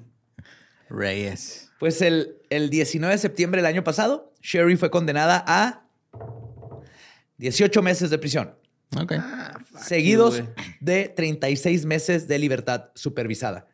Reyes. 0.89 1.71
Pues 1.79 2.01
el, 2.03 2.37
el 2.51 2.71
19 2.71 3.15
de 3.15 3.19
septiembre 3.19 3.61
del 3.61 3.67
año 3.67 3.85
pasado, 3.85 4.33
Sherry 4.41 4.77
fue 4.77 4.91
condenada 4.91 5.45
a 5.47 5.87
18 7.39 7.83
meses 7.83 8.11
de 8.11 8.19
prisión. 8.19 8.55
Ok. 8.97 9.13
Ah, 9.19 9.59
seguidos 9.79 10.43
de 10.81 11.09
36 11.09 11.85
meses 11.87 12.29
de 12.29 12.39
libertad 12.39 12.91
supervisada. 12.95 13.67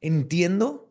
Entiendo, 0.00 0.85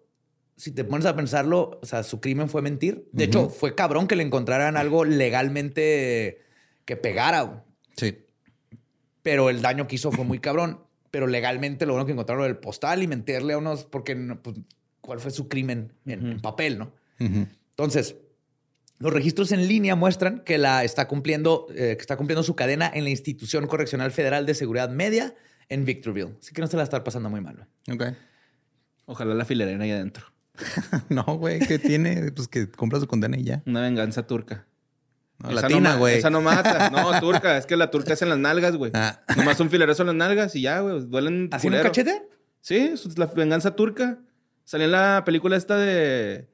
si 0.58 0.72
te 0.72 0.84
pones 0.84 1.06
a 1.06 1.16
pensarlo, 1.16 1.80
o 1.82 1.86
sea, 1.86 2.04
su 2.04 2.22
crimen 2.22 2.50
fue 2.50 2.62
mentir. 2.62 3.10
De 3.12 3.26
hecho, 3.26 3.50
fue 3.50 3.76
cabrón 3.76 4.08
que 4.08 4.16
le 4.16 4.24
encontraran 4.24 4.78
algo 4.78 5.04
legalmente 5.04 6.44
que 6.86 6.96
pegara. 6.96 7.66
Sí. 7.98 8.26
Pero 9.22 9.50
el 9.50 9.62
daño 9.62 9.88
que 9.88 9.96
hizo 9.96 10.12
fue 10.12 10.24
muy 10.24 10.40
cabrón. 10.40 10.82
Pero 11.12 11.28
legalmente 11.28 11.86
lo 11.86 11.94
bueno 11.94 12.06
que 12.06 12.12
encontraron 12.12 12.46
el 12.46 12.58
postal 12.58 13.04
y 13.04 13.08
mentirle 13.08 13.54
a 13.54 13.58
unos, 13.58 13.86
porque 13.86 14.16
pues, 14.16 14.58
cuál 15.02 15.20
fue 15.20 15.32
su 15.32 15.48
crimen 15.48 15.94
en, 16.06 16.42
papel, 16.42 16.78
¿no? 16.78 16.94
Entonces, 17.20 18.16
los 18.98 19.14
registros 19.14 19.52
en 19.52 19.68
línea 19.68 19.96
muestran 19.96 20.42
que 20.42 20.58
la 20.58 20.84
está 20.84 21.08
cumpliendo, 21.08 21.68
eh, 21.72 21.96
que 21.98 22.02
está 22.02 22.18
cumpliendo 22.18 22.44
su 22.44 22.56
cadena 22.56 22.90
en 22.94 23.04
la 23.04 23.10
Institución 23.10 23.68
Correccional 23.68 24.12
Federal 24.12 24.46
de 24.46 24.54
Seguridad 24.56 24.90
Media 24.90 25.36
en 25.70 25.86
Victorville. 25.86 26.36
Así 26.40 26.54
que 26.54 26.62
no 26.62 26.68
se 26.68 26.78
la 26.78 26.84
está 26.84 27.04
pasando 27.04 27.30
muy 27.30 27.42
mal. 27.42 27.68
Ok. 27.92 28.04
Ojalá 29.06 29.36
la 29.36 29.46
fileren 29.46 29.82
ahí 29.82 29.92
adentro. 29.92 30.35
no, 31.10 31.24
güey, 31.24 31.60
¿qué 31.60 31.80
tiene? 31.80 32.32
Pues 32.32 32.48
que 32.48 32.70
compra 32.70 33.00
su 33.00 33.08
condena 33.08 33.38
y 33.38 33.44
ya. 33.44 33.64
Una 33.66 33.82
venganza 33.82 34.26
turca. 34.28 34.66
No, 35.40 35.52
latina, 35.52 35.96
güey. 35.96 36.18
esa 36.18 36.30
no 36.30 36.42
mata. 36.42 36.90
No, 36.90 37.20
turca. 37.20 37.58
Es 37.58 37.66
que 37.66 37.76
la 37.76 37.92
turca 37.92 38.14
es 38.14 38.22
en 38.22 38.30
las 38.30 38.38
nalgas, 38.38 38.76
güey. 38.78 38.92
Ah. 38.94 39.22
Nomás 39.36 39.60
un 39.60 39.70
filerazo 39.70 40.04
en 40.04 40.08
las 40.08 40.16
nalgas 40.16 40.56
y 40.56 40.62
ya, 40.62 40.80
güey. 40.80 41.06
Duelen. 41.06 41.50
¿Así 41.52 41.68
en 41.68 41.74
un 41.74 41.82
cachete? 41.82 42.28
Sí, 42.62 42.78
es 42.78 43.18
la 43.18 43.26
venganza 43.28 43.76
turca. 43.76 44.20
Salía 44.64 44.86
en 44.86 44.92
la 44.92 45.24
película 45.26 45.58
esta 45.58 45.78
de 45.78 46.50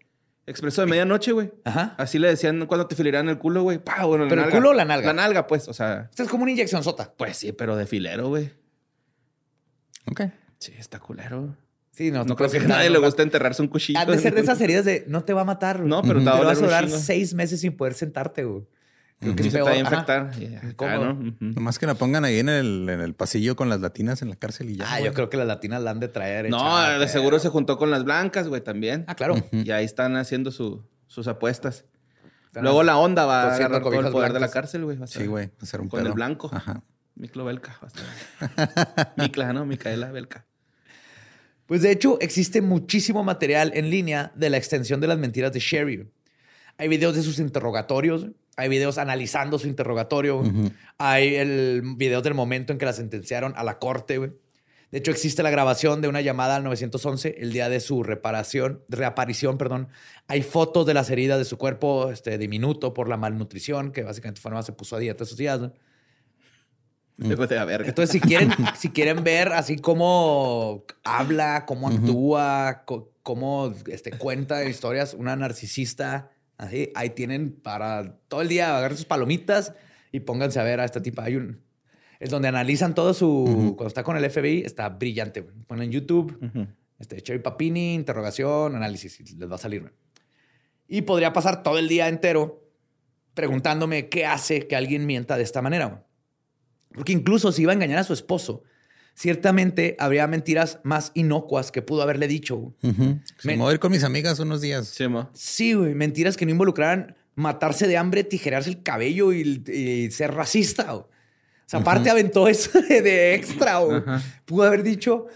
Expreso 0.45 0.82
de 0.82 0.88
Medianoche, 0.88 1.32
güey. 1.32 1.52
Ajá. 1.64 1.95
Así 1.97 2.20
le 2.20 2.28
decían 2.28 2.66
cuando 2.66 2.88
te 2.88 2.95
fileran 2.95 3.30
el 3.30 3.38
culo, 3.38 3.62
güey. 3.64 3.80
Bueno, 4.04 4.26
¿Pero 4.28 4.43
el 4.43 4.52
culo 4.52 4.72
o 4.72 4.74
la 4.74 4.86
nalga? 4.86 5.08
La 5.08 5.14
nalga, 5.14 5.47
pues, 5.47 5.68
o 5.68 5.74
sea. 5.74 6.08
Esto 6.10 6.24
es 6.24 6.30
como 6.30 6.43
una 6.43 6.52
inyección 6.52 6.84
sota. 6.84 7.14
Pues 7.16 7.38
sí, 7.38 7.52
pero 7.52 7.76
de 7.76 7.86
filero, 7.86 8.28
güey. 8.30 8.52
Ok. 10.08 10.24
Sí, 10.58 10.74
está 10.78 10.99
culero. 10.99 11.56
Sí, 11.92 12.10
no, 12.10 12.24
no 12.24 12.36
creo 12.36 12.50
que 12.50 12.58
a 12.58 12.64
nadie 12.64 12.89
le 12.89 13.00
gusta 13.00 13.22
enterrarse 13.22 13.62
un 13.62 13.68
cuchillo. 13.68 14.00
Han 14.00 14.08
de 14.08 14.18
ser 14.18 14.34
de 14.34 14.42
esas 14.42 14.60
heridas 14.62 14.86
de 14.86 15.04
no 15.08 15.24
te 15.24 15.34
va 15.34 15.42
a 15.42 15.46
matar. 15.46 15.78
Güey. 15.80 15.89
No, 15.89 16.02
pero 16.02 16.20
te 16.20 16.26
va 16.26 16.38
a 16.38 16.44
vas 16.44 16.58
a 16.58 16.66
durar 16.66 16.89
seis 16.89 17.34
meses 17.34 17.60
sin 17.62 17.76
poder 17.76 17.94
sentarte, 17.94 18.46
güey. 18.46 18.66
Creo 19.20 19.36
que 19.36 19.44
es 19.44 19.54
peor. 19.54 19.66
Te 19.66 19.72
va 19.72 19.76
a 19.76 19.80
infectar. 19.80 20.32
¿Cómo? 20.78 20.98
¿no? 21.06 21.36
Nomás 21.39 21.78
que 21.78 21.86
la 21.86 21.94
pongan 21.94 22.26
ahí 22.26 22.39
en 22.39 22.50
el, 22.50 22.89
en 22.89 23.02
el 23.02 23.14
pasillo 23.14 23.56
con 23.56 23.70
las 23.70 23.80
latinas 23.80 24.22
en 24.24 24.30
la 24.30 24.36
cárcel 24.36 24.72
y 24.72 24.78
ya. 24.78 24.86
Ah, 24.92 25.00
yo 25.00 25.14
creo 25.14 25.30
que 25.30 25.38
las 25.38 25.46
latinas 25.46 25.84
la 25.84 25.92
han 25.92 26.00
de 26.00 26.08
traer. 26.08 26.50
No, 26.50 27.00
de 27.00 27.08
seguro 27.08 27.38
se 27.39 27.50
juntó 27.50 27.78
con 27.78 27.92
las 27.92 28.04
blancas, 28.04 28.48
güey, 28.48 28.62
también. 28.62 29.06
Ah, 29.08 29.16
claro. 29.16 29.36
Y 29.52 29.70
ahí 29.72 29.86
están 29.86 30.16
haciendo 30.16 30.50
su, 30.52 30.84
sus 31.08 31.28
apuestas. 31.28 31.86
Luego 32.54 32.84
la 32.84 32.98
onda 32.98 33.26
va 33.26 33.44
a 33.44 33.56
agarrar 33.56 33.84
todo 33.84 34.00
el 34.00 34.12
poder 34.12 34.34
de 34.34 34.39
la 34.39 34.50
cárcel, 34.50 34.86
güey. 34.86 34.98
Sí, 35.06 35.26
güey. 35.28 35.48
Va 35.48 35.54
a 35.62 35.66
ser 35.66 35.82
un 35.82 35.89
Con 35.89 36.06
el 36.06 36.14
blanco. 36.14 36.50
Ajá. 36.52 36.82
Miklo 37.16 37.46
Belka. 37.46 37.78
Mikla, 39.18 39.54
¿no? 39.54 39.66
Micaela 39.66 40.12
Belka. 40.12 40.46
Pues 41.72 41.84
de 41.84 41.91
hecho, 41.93 42.19
existe 42.19 42.61
muchísimo 42.61 43.24
material 43.24 43.72
en 43.76 43.89
línea 43.89 44.34
de 44.36 44.49
la 44.49 44.57
extensión 44.57 44.99
de 44.99 45.07
las 45.07 45.17
mentiras 45.17 45.53
de 45.53 45.61
Sherry. 45.61 46.05
Hay 46.78 46.89
videos 46.89 47.15
de 47.15 47.22
sus 47.22 47.39
interrogatorios, 47.39 48.28
hay 48.57 48.67
videos 48.67 48.97
analizando 48.97 49.57
su 49.57 49.69
interrogatorio, 49.69 50.43
hay 50.97 51.36
el 51.36 51.82
video 51.95 52.22
del 52.22 52.34
momento 52.34 52.74
en 52.74 52.78
que 52.78 52.84
la 52.84 52.91
sentenciaron 52.91 53.53
a 53.55 53.63
la 53.63 53.80
corte. 53.80 54.19
De 54.19 54.97
hecho, 54.97 55.11
existe 55.11 55.43
la 55.43 55.49
grabación 55.49 56.01
de 56.01 56.09
una 56.09 56.19
llamada 56.19 56.57
al 56.57 56.65
911 56.65 57.38
el 57.39 57.53
día 57.53 57.69
de 57.69 57.80
su 57.80 58.03
reparación, 58.03 58.84
reaparición, 58.89 59.57
perdón. 59.57 59.88
Hay 60.28 60.41
fotos 60.41 60.86
de 60.86 60.93
las 60.93 61.09
heridas 61.09 61.38
de 61.38 61.45
su 61.45 61.57
cuerpo 61.57 62.11
este, 62.11 62.38
diminuto 62.38 62.93
por 62.93 63.07
la 63.07 63.15
malnutrición, 63.15 63.93
que 63.93 64.03
básicamente 64.03 64.41
fue 64.41 64.51
se 64.61 64.74
puso 64.74 64.97
a 64.97 64.99
dieta 64.99 65.24
esos 65.24 65.38
días. 65.38 65.61
Entonces, 67.88 68.11
si 68.11 68.19
quieren, 68.19 68.51
si 68.78 68.89
quieren 68.89 69.24
ver 69.24 69.49
así 69.49 69.78
cómo 69.78 70.86
habla, 71.03 71.65
cómo 71.65 71.88
actúa, 71.88 72.84
cómo 73.24 73.74
este, 73.88 74.11
cuenta 74.11 74.65
historias, 74.65 75.13
una 75.13 75.36
narcisista, 75.36 76.32
así, 76.57 76.91
ahí 76.95 77.11
tienen 77.11 77.51
para 77.53 78.17
todo 78.28 78.41
el 78.41 78.49
día 78.49 78.76
agarrar 78.78 78.97
sus 78.97 79.05
palomitas 79.05 79.74
y 80.11 80.22
pónganse 80.22 80.59
a 80.59 80.63
ver 80.63 80.80
a 80.80 80.86
esta 80.86 81.01
tipa. 81.01 81.24
Hay 81.24 81.36
un. 81.36 81.61
Es 82.19 82.30
donde 82.30 82.47
analizan 82.47 82.93
todo 82.93 83.13
su. 83.13 83.74
Cuando 83.78 83.88
está 83.88 84.03
con 84.03 84.17
el 84.17 84.30
FBI, 84.30 84.61
está 84.61 84.89
brillante. 84.89 85.43
Ponen 85.43 85.86
en 85.86 85.91
YouTube, 85.91 86.38
este, 86.99 87.22
Cherry 87.22 87.39
Papini, 87.39 87.95
interrogación, 87.95 88.76
análisis, 88.76 89.19
y 89.19 89.36
les 89.36 89.49
va 89.49 89.55
a 89.55 89.59
salir. 89.59 89.91
Y 90.88 91.03
podría 91.03 91.34
pasar 91.34 91.63
todo 91.63 91.80
el 91.80 91.88
día 91.88 92.07
entero 92.09 92.61
preguntándome 93.34 94.09
qué 94.09 94.26
hace 94.26 94.67
que 94.67 94.76
alguien 94.76 95.05
mienta 95.05 95.38
de 95.38 95.43
esta 95.43 95.61
manera. 95.61 96.05
Porque 96.94 97.14
incluso 97.14 97.52
si 97.52 97.64
iba 97.64 97.72
a 97.72 97.76
engañar 97.76 98.00
a 98.00 98.04
su 98.04 98.14
esposo, 98.14 98.64
ciertamente 99.16 99.96
habría 100.00 100.28
mentiras 100.28 100.80
más 100.84 101.12
inocuas 101.14 101.72
que 101.72 101.82
pudo 101.82 102.02
haberle 102.02 102.28
dicho. 102.28 102.74
Me 103.44 103.58
voy 103.58 103.72
a 103.72 103.74
ir 103.74 103.80
con 103.80 103.92
mis 103.92 104.04
amigas 104.04 104.39
unos 104.39 104.62
días. 104.62 104.88
Sí, 104.88 105.06
sí, 105.34 105.74
güey. 105.74 105.94
Mentiras 105.94 106.38
que 106.38 106.46
no 106.46 106.52
involucraran 106.52 107.16
matarse 107.36 107.88
de 107.88 107.98
hambre, 107.98 108.24
tijerarse 108.24 108.70
el 108.70 108.84
cabello 108.84 109.34
y, 109.34 110.10
ser 110.12 110.34
racista. 110.34 110.96
O 110.96 111.10
sea, 111.66 111.80
aparte 111.80 112.10
aventó 112.10 112.48
eso 112.48 112.82
de, 112.89 113.36
extra. 113.36 113.82
O 113.82 114.04
pudo 114.46 114.64
haber 114.64 114.84
dicho, 114.84 115.28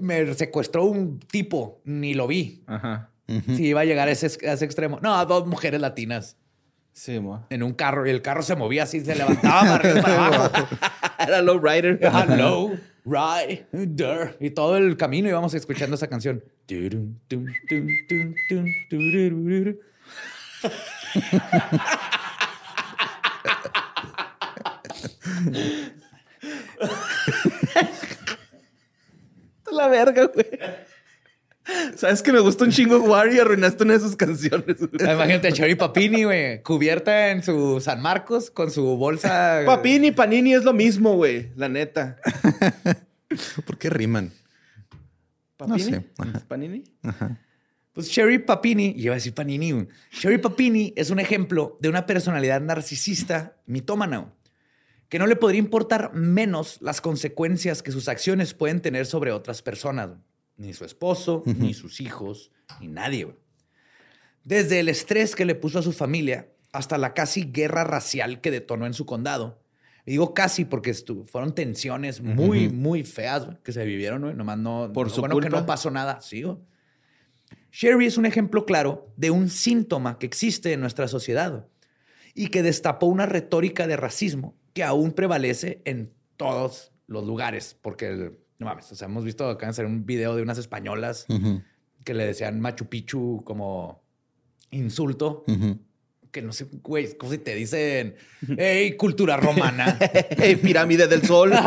me 0.00 0.32
secuestró 0.34 0.84
un 0.84 1.18
tipo, 1.18 1.80
ni 1.84 2.14
lo 2.14 2.26
vi. 2.26 2.62
Ajá. 2.66 3.10
Si 3.46 3.66
iba 3.66 3.82
a 3.82 3.84
llegar 3.84 4.08
a 4.08 4.10
ese, 4.10 4.26
a 4.48 4.54
ese 4.54 4.64
extremo. 4.64 4.98
No, 5.00 5.24
dos 5.24 5.46
mujeres 5.46 5.80
latinas. 5.80 6.36
Sí, 6.92 7.20
mo. 7.20 7.46
En 7.50 7.62
un 7.62 7.72
carro 7.72 8.06
y 8.06 8.10
el 8.10 8.20
carro 8.22 8.42
se 8.42 8.56
movía 8.56 8.82
así, 8.82 9.00
se 9.00 9.14
levantaba 9.14 9.78
para 9.78 10.02
para 10.02 10.26
abajo. 10.34 10.68
Era 11.28 11.42
low 11.42 11.58
rider. 11.58 11.98
low 12.36 12.78
rider. 13.04 14.36
Y 14.40 14.50
todo 14.50 14.76
el 14.76 14.96
camino 14.96 15.28
íbamos 15.28 15.52
escuchando 15.54 15.96
esa 15.96 16.08
canción. 16.08 16.42
La 29.70 29.88
verga, 29.88 30.26
güey. 30.26 30.46
Sabes 31.96 32.22
que 32.22 32.32
me 32.32 32.40
gusta 32.40 32.64
un 32.64 32.70
chingo 32.70 32.98
War 33.00 33.32
y 33.32 33.38
arruinaste 33.38 33.84
una 33.84 33.94
de 33.94 34.00
sus 34.00 34.16
canciones. 34.16 34.76
Imagínate 34.92 35.48
a 35.48 35.52
Cherry 35.52 35.74
Papini, 35.74 36.24
güey, 36.24 36.62
cubierta 36.62 37.30
en 37.30 37.42
su 37.42 37.80
San 37.80 38.00
Marcos 38.00 38.50
con 38.50 38.70
su 38.70 38.96
bolsa. 38.96 39.62
Papini, 39.66 40.10
Panini 40.10 40.54
es 40.54 40.64
lo 40.64 40.72
mismo, 40.72 41.14
güey, 41.16 41.50
la 41.56 41.68
neta. 41.68 42.16
¿Por 43.66 43.78
qué 43.78 43.90
riman? 43.90 44.32
¿Papini? 45.56 46.00
¿Panini? 46.48 46.84
Pues 47.92 48.08
Sherry 48.08 48.38
Papini, 48.38 48.94
iba 48.96 49.12
a 49.12 49.16
decir 49.16 49.34
Panini, 49.34 49.86
Sherry 50.10 50.38
Papini 50.38 50.92
es 50.96 51.10
un 51.10 51.20
ejemplo 51.20 51.76
de 51.80 51.88
una 51.88 52.06
personalidad 52.06 52.60
narcisista 52.60 53.56
mitómana, 53.66 54.32
que 55.08 55.18
no 55.18 55.26
le 55.26 55.36
podría 55.36 55.58
importar 55.58 56.14
menos 56.14 56.78
las 56.80 57.00
consecuencias 57.00 57.82
que 57.82 57.90
sus 57.90 58.08
acciones 58.08 58.54
pueden 58.54 58.80
tener 58.80 59.06
sobre 59.06 59.32
otras 59.32 59.60
personas 59.60 60.10
ni 60.60 60.74
su 60.74 60.84
esposo, 60.84 61.42
ni 61.46 61.72
sus 61.72 62.00
hijos, 62.00 62.52
ni 62.80 62.88
nadie. 62.88 63.34
Desde 64.44 64.78
el 64.80 64.90
estrés 64.90 65.34
que 65.34 65.46
le 65.46 65.54
puso 65.54 65.78
a 65.78 65.82
su 65.82 65.92
familia 65.92 66.52
hasta 66.70 66.98
la 66.98 67.14
casi 67.14 67.50
guerra 67.50 67.82
racial 67.82 68.42
que 68.42 68.50
detonó 68.50 68.86
en 68.86 68.92
su 68.92 69.06
condado. 69.06 69.62
Y 70.04 70.12
digo 70.12 70.34
casi 70.34 70.66
porque 70.66 70.92
fueron 71.24 71.54
tensiones 71.54 72.20
muy, 72.20 72.68
muy 72.68 73.04
feas 73.04 73.48
que 73.62 73.72
se 73.72 73.84
vivieron, 73.84 74.20
¿no? 74.20 74.32
Nomás 74.34 74.58
no. 74.58 74.90
Por 74.92 75.10
su 75.10 75.20
bueno 75.20 75.40
que 75.40 75.48
no 75.48 75.64
pasó 75.64 75.90
nada. 75.90 76.20
Sí, 76.20 76.44
Sherry 77.72 78.06
es 78.06 78.18
un 78.18 78.26
ejemplo 78.26 78.66
claro 78.66 79.12
de 79.16 79.30
un 79.30 79.48
síntoma 79.48 80.18
que 80.18 80.26
existe 80.26 80.72
en 80.72 80.80
nuestra 80.80 81.08
sociedad 81.08 81.68
y 82.34 82.48
que 82.48 82.62
destapó 82.62 83.06
una 83.06 83.26
retórica 83.26 83.86
de 83.86 83.96
racismo 83.96 84.56
que 84.74 84.82
aún 84.82 85.12
prevalece 85.12 85.80
en 85.84 86.12
todos 86.36 86.92
los 87.06 87.26
lugares, 87.26 87.76
porque 87.80 88.38
no 88.60 88.66
mames, 88.66 88.92
o 88.92 88.94
sea, 88.94 89.08
hemos 89.08 89.24
visto 89.24 89.48
acá 89.48 89.68
hacer 89.68 89.86
un 89.86 90.04
video 90.04 90.36
de 90.36 90.42
unas 90.42 90.58
españolas 90.58 91.26
que 92.04 92.14
le 92.14 92.26
decían 92.26 92.60
Machu 92.60 92.86
Picchu 92.86 93.42
como 93.44 94.02
insulto. 94.70 95.44
Que 96.30 96.42
no 96.42 96.52
sé, 96.52 96.66
güey, 96.82 97.16
como 97.16 97.32
si 97.32 97.38
te 97.38 97.54
dicen, 97.56 98.14
hey, 98.58 98.96
cultura 98.96 99.38
romana. 99.38 99.98
hey, 100.36 100.56
pirámide 100.56 101.08
del 101.08 101.22
sol. 101.22 101.52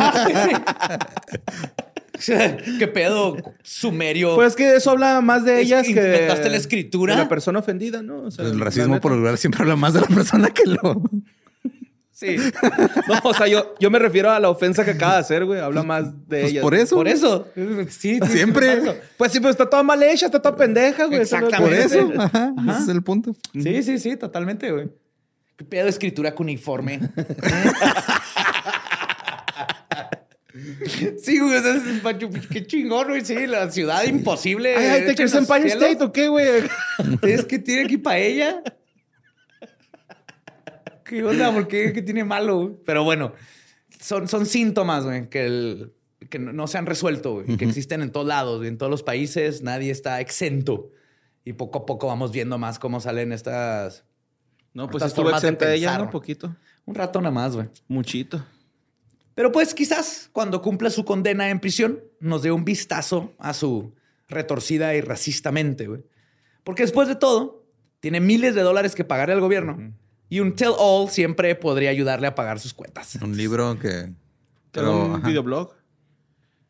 ¿Qué 2.80 2.88
pedo? 2.88 3.36
Sumerio. 3.64 4.36
Pues 4.36 4.56
que 4.56 4.76
eso 4.76 4.92
habla 4.92 5.20
más 5.20 5.44
de 5.44 5.60
ellas 5.60 5.86
que. 5.86 5.92
Inventaste 5.92 6.50
la 6.50 6.58
escritura. 6.58 7.18
la 7.18 7.28
persona 7.28 7.58
ofendida, 7.60 8.04
¿no? 8.04 8.22
O 8.22 8.32
sea, 8.32 8.46
pues 8.46 8.54
el 8.54 8.62
racismo 8.62 9.02
por 9.02 9.12
lugar 9.14 9.38
siempre 9.38 9.64
habla 9.64 9.76
más 9.76 9.94
de 9.94 10.02
la 10.02 10.08
persona 10.08 10.52
que 10.52 10.64
lo. 10.66 11.02
Sí. 12.24 12.38
No, 13.08 13.20
o 13.24 13.34
sea, 13.34 13.48
yo, 13.48 13.76
yo 13.80 13.92
me 13.92 14.00
refiero 14.00 14.32
a 14.32 14.40
la 14.40 14.50
ofensa 14.50 14.86
que 14.86 14.92
acaba 14.92 15.16
de 15.16 15.20
hacer, 15.20 15.46
güey. 15.46 15.60
Habla 15.60 15.84
más 15.84 16.06
de 16.30 16.42
pues 16.42 16.52
ella. 16.52 16.62
Por 16.62 16.74
eso. 16.74 16.96
Por 16.96 17.08
eso. 17.08 17.48
Sí, 17.90 18.20
siempre. 18.30 19.02
Pues 19.18 19.32
sí, 19.32 19.40
pero 19.40 19.52
está 19.52 19.70
toda 19.70 19.84
mal 19.84 20.02
hecha, 20.02 20.28
está 20.28 20.42
toda 20.42 20.56
pendeja, 20.56 21.06
güey. 21.06 21.20
Exactamente. 21.20 21.62
Por 21.64 21.74
eso. 21.74 22.14
Ajá, 22.18 22.54
Ese 22.70 22.84
es 22.84 22.88
el 22.88 23.04
punto. 23.04 23.36
Sí, 23.54 23.84
sí, 23.84 24.00
sí, 24.00 24.16
totalmente, 24.16 24.72
güey. 24.72 24.90
Qué 25.58 25.66
pedo 25.66 25.84
de 25.84 25.90
escritura 25.90 26.34
cuneiforme. 26.34 27.00
Sí, 31.24 31.40
güey, 31.40 31.62
qué 32.52 32.68
chingón, 32.68 33.08
güey. 33.08 33.26
Sí, 33.26 33.48
la 33.48 33.72
ciudad 33.72 34.04
imposible. 34.04 34.76
Ay, 34.76 34.86
ay 34.86 35.06
¿te 35.08 35.16
crees 35.16 35.34
Empire 35.34 35.68
State 35.68 36.04
o 36.04 36.12
qué, 36.12 36.28
güey? 36.28 36.46
Es 37.24 37.46
que 37.46 37.58
tiene 37.58 37.86
aquí 37.86 37.98
para 37.98 38.20
ella. 38.20 38.62
¿Qué 41.14 41.24
onda? 41.24 41.54
¿Por 41.54 41.68
qué? 41.68 41.94
¿Qué 41.94 42.02
tiene 42.02 42.24
malo? 42.24 42.82
Pero 42.88 43.04
bueno, 43.04 43.34
son, 44.00 44.28
son 44.28 44.48
síntomas, 44.48 45.04
güey, 45.04 45.30
que, 45.30 45.92
que 46.28 46.40
no 46.40 46.66
se 46.66 46.80
han 46.80 46.88
resuelto, 46.88 47.34
güey, 47.36 47.56
que 47.56 47.66
existen 47.66 48.02
en 48.02 48.12
todos 48.12 48.26
lados, 48.26 48.66
en 48.66 48.80
todos 48.80 48.90
los 48.90 49.04
países, 49.04 49.62
nadie 49.62 49.92
está 49.92 50.22
exento. 50.22 50.90
Y 51.46 51.54
poco 51.54 51.78
a 51.78 51.86
poco 51.86 52.08
vamos 52.08 52.32
viendo 52.32 52.58
más 52.58 52.80
cómo 52.80 53.00
salen 53.00 53.32
estas. 53.32 54.06
No, 54.74 54.90
pues 54.90 55.04
estuvo 55.04 55.30
exenta 55.30 55.68
de 55.68 55.76
ella, 55.76 56.02
Un 56.02 56.10
poquito. 56.10 56.56
Un 56.84 56.96
rato 56.96 57.22
nada 57.22 57.30
más, 57.30 57.56
güey. 57.56 57.68
Muchito. 57.88 58.44
Pero 59.36 59.52
pues 59.52 59.76
quizás 59.76 60.32
cuando 60.34 60.64
cumpla 60.64 60.90
su 60.90 61.06
condena 61.06 61.52
en 61.52 61.60
prisión, 61.60 62.00
nos 62.22 62.42
dé 62.42 62.52
un 62.52 62.66
vistazo 62.66 63.34
a 63.38 63.54
su 63.54 63.94
retorcida 64.28 64.96
y 64.96 65.02
racistamente, 65.02 65.86
güey. 65.86 66.04
Porque 66.64 66.82
después 66.82 67.08
de 67.08 67.16
todo, 67.16 67.68
tiene 68.00 68.20
miles 68.20 68.56
de 68.56 68.62
dólares 68.62 68.96
que 68.96 69.04
pagarle 69.04 69.36
al 69.36 69.42
gobierno. 69.42 69.94
Y 70.34 70.40
un 70.40 70.56
tell 70.56 70.74
all 70.80 71.12
siempre 71.12 71.54
podría 71.54 71.92
ayudarle 71.92 72.26
a 72.26 72.34
pagar 72.34 72.60
sus 72.60 72.74
cuentas. 72.74 73.20
Un 73.22 73.38
libro 73.38 73.78
que. 73.78 74.12
un 74.82 75.22
videoblog. 75.22 75.76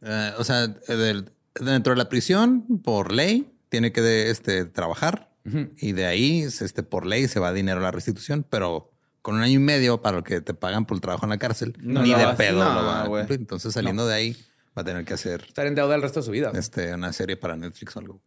Eh, 0.02 0.32
o 0.38 0.44
sea, 0.44 0.68
dentro 0.68 1.94
de 1.94 1.96
la 1.96 2.10
prisión, 2.10 2.82
por 2.84 3.14
ley, 3.14 3.54
tiene 3.70 3.94
que 3.94 4.30
este, 4.30 4.66
trabajar. 4.66 5.30
Y 5.78 5.94
de 5.94 6.06
ahí, 6.06 6.42
este, 6.42 6.84
por 6.84 7.06
ley, 7.06 7.30
se 7.30 7.40
va 7.40 7.54
dinero 7.54 7.80
a 7.80 7.84
la 7.84 7.92
restitución. 7.92 8.46
Pero 8.50 8.92
con 9.22 9.36
un 9.36 9.44
año 9.44 9.54
y 9.54 9.64
medio 9.64 10.02
para 10.02 10.18
lo 10.18 10.26
que 10.26 10.42
te 10.42 10.54
pagan 10.54 10.86
por 10.86 10.98
el 10.98 11.02
trabajo 11.02 11.26
en 11.26 11.30
la 11.30 11.38
cárcel, 11.38 11.74
ni 11.80 12.14
de 12.14 12.34
pedo 12.36 12.58
lo 12.58 12.86
va 12.86 13.04
a 13.04 13.28
Entonces, 13.30 13.74
saliendo 13.74 14.06
de 14.06 14.14
ahí, 14.14 14.38
Va 14.78 14.82
a 14.82 14.86
tener 14.86 15.06
que 15.06 15.14
hacer. 15.14 15.46
Estar 15.48 15.68
en 15.68 15.76
deuda 15.76 15.96
el 15.96 16.02
resto 16.02 16.20
de 16.20 16.26
su 16.26 16.32
vida. 16.32 16.52
Este, 16.54 16.94
una 16.94 17.14
serie 17.14 17.38
para 17.38 17.56
Netflix 17.56 17.96
o 17.96 18.00
algo. 18.00 18.22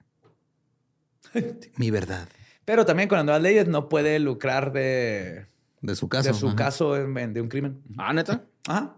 Mi 1.77 1.91
verdad. 1.91 2.27
Pero 2.67 2.85
también 2.85 3.09
con 3.09 3.17
las 3.17 3.25
nuevas 3.25 3.43
leyes 3.43 3.67
no 3.69 3.89
puede 3.89 4.19
lucrar 4.19 4.73
de, 4.73 5.47
de 5.81 5.97
su 5.97 6.09
caso. 6.09 6.29
De 6.29 6.35
su 6.35 6.55
caso 6.55 6.93
de 6.95 7.41
un 7.41 7.49
crimen. 7.49 7.81
Ah, 7.97 8.13
neta. 8.13 8.45
Ajá. 8.67 8.97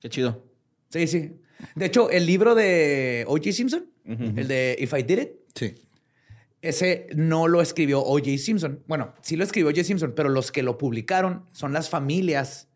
Qué 0.00 0.08
chido. 0.08 0.42
Sí, 0.88 1.06
sí. 1.06 1.32
De 1.74 1.86
hecho, 1.86 2.08
el 2.08 2.24
libro 2.24 2.54
de 2.54 3.24
O.J. 3.26 3.52
Simpson, 3.52 3.86
el 4.04 4.48
de 4.48 4.76
If 4.78 4.92
I 4.92 5.02
Did 5.02 5.18
It. 5.18 5.30
Sí. 5.54 5.74
Ese 6.62 7.08
no 7.14 7.48
lo 7.48 7.60
escribió 7.60 8.00
O.J. 8.00 8.38
Simpson. 8.38 8.82
Bueno, 8.86 9.12
sí 9.22 9.36
lo 9.36 9.42
escribió 9.42 9.70
O.J. 9.70 9.82
Simpson, 9.84 10.12
pero 10.14 10.28
los 10.28 10.52
que 10.52 10.62
lo 10.62 10.78
publicaron 10.78 11.46
son 11.52 11.72
las 11.72 11.90
familias 11.90 12.68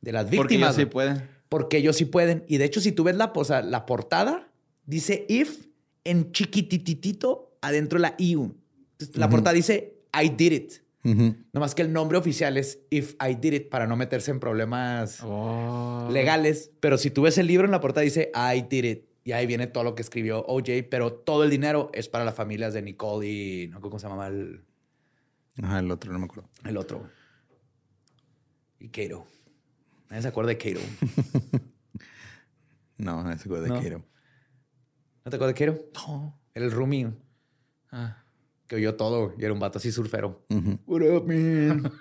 de 0.00 0.12
las 0.12 0.30
víctimas. 0.30 0.48
Porque 0.48 0.56
ellos 0.56 0.76
sí 0.76 0.86
pueden. 0.86 1.28
Porque 1.48 1.76
ellos 1.76 1.96
sí 1.96 2.04
pueden. 2.06 2.44
Y 2.48 2.56
de 2.56 2.64
hecho, 2.64 2.80
si 2.80 2.92
tú 2.92 3.04
ves 3.04 3.16
la, 3.16 3.32
la 3.62 3.84
portada, 3.84 4.50
dice 4.86 5.26
If 5.28 5.66
en 6.04 6.32
chiquititito 6.32 7.58
adentro 7.60 7.98
de 7.98 8.02
la 8.02 8.14
IU. 8.18 8.56
La 9.14 9.28
portada 9.28 9.54
dice 9.54 10.00
I 10.12 10.30
did 10.30 10.52
it. 10.52 10.72
No 11.14 11.60
más 11.60 11.74
que 11.74 11.82
el 11.82 11.92
nombre 11.92 12.18
oficial 12.18 12.56
es 12.56 12.80
If 12.90 13.14
I 13.24 13.36
Did 13.36 13.52
It 13.52 13.68
para 13.68 13.86
no 13.86 13.96
meterse 13.96 14.32
en 14.32 14.40
problemas 14.40 15.20
oh. 15.22 16.08
legales. 16.10 16.72
Pero 16.80 16.98
si 16.98 17.10
tú 17.10 17.22
ves 17.22 17.38
el 17.38 17.46
libro 17.46 17.64
en 17.64 17.70
la 17.70 17.80
portada 17.80 18.02
dice 18.02 18.32
I 18.34 18.62
Did 18.62 18.84
It. 18.84 19.04
Y 19.22 19.32
ahí 19.32 19.46
viene 19.46 19.66
todo 19.66 19.82
lo 19.82 19.94
que 19.94 20.02
escribió 20.02 20.44
OJ, 20.46 20.88
pero 20.88 21.12
todo 21.12 21.42
el 21.44 21.50
dinero 21.50 21.90
es 21.92 22.08
para 22.08 22.24
las 22.24 22.34
familias 22.34 22.72
de 22.74 22.82
Nicole 22.82 23.26
y... 23.26 23.68
¿no? 23.68 23.80
¿Cómo 23.80 23.98
se 23.98 24.06
llamaba 24.06 24.28
el...? 24.28 24.64
Ajá, 25.60 25.80
el 25.80 25.90
otro, 25.90 26.12
no 26.12 26.20
me 26.20 26.26
acuerdo. 26.26 26.48
El 26.64 26.76
otro. 26.76 27.08
Y 28.78 28.88
Cato. 28.88 29.26
Nadie 30.08 30.22
se 30.22 30.28
acuerda 30.28 30.50
de 30.50 30.58
Cato. 30.58 30.80
no, 32.98 33.24
nadie 33.24 33.38
se 33.38 33.48
acuerda 33.48 33.64
de 33.64 33.82
Cato. 33.82 34.04
¿No 35.24 35.30
te 35.30 35.36
acuerdas 35.36 35.58
de 35.58 35.66
Cato? 35.66 36.06
No. 36.06 36.40
Era 36.54 36.64
el 36.66 36.70
roomie. 36.70 37.12
Ah 37.90 38.25
que 38.66 38.76
oyó 38.76 38.96
todo 38.96 39.34
y 39.38 39.44
era 39.44 39.52
un 39.52 39.60
vato 39.60 39.78
así 39.78 39.92
surfero. 39.92 40.44
What 40.86 41.02
up, 41.02 41.26
man? 41.26 41.92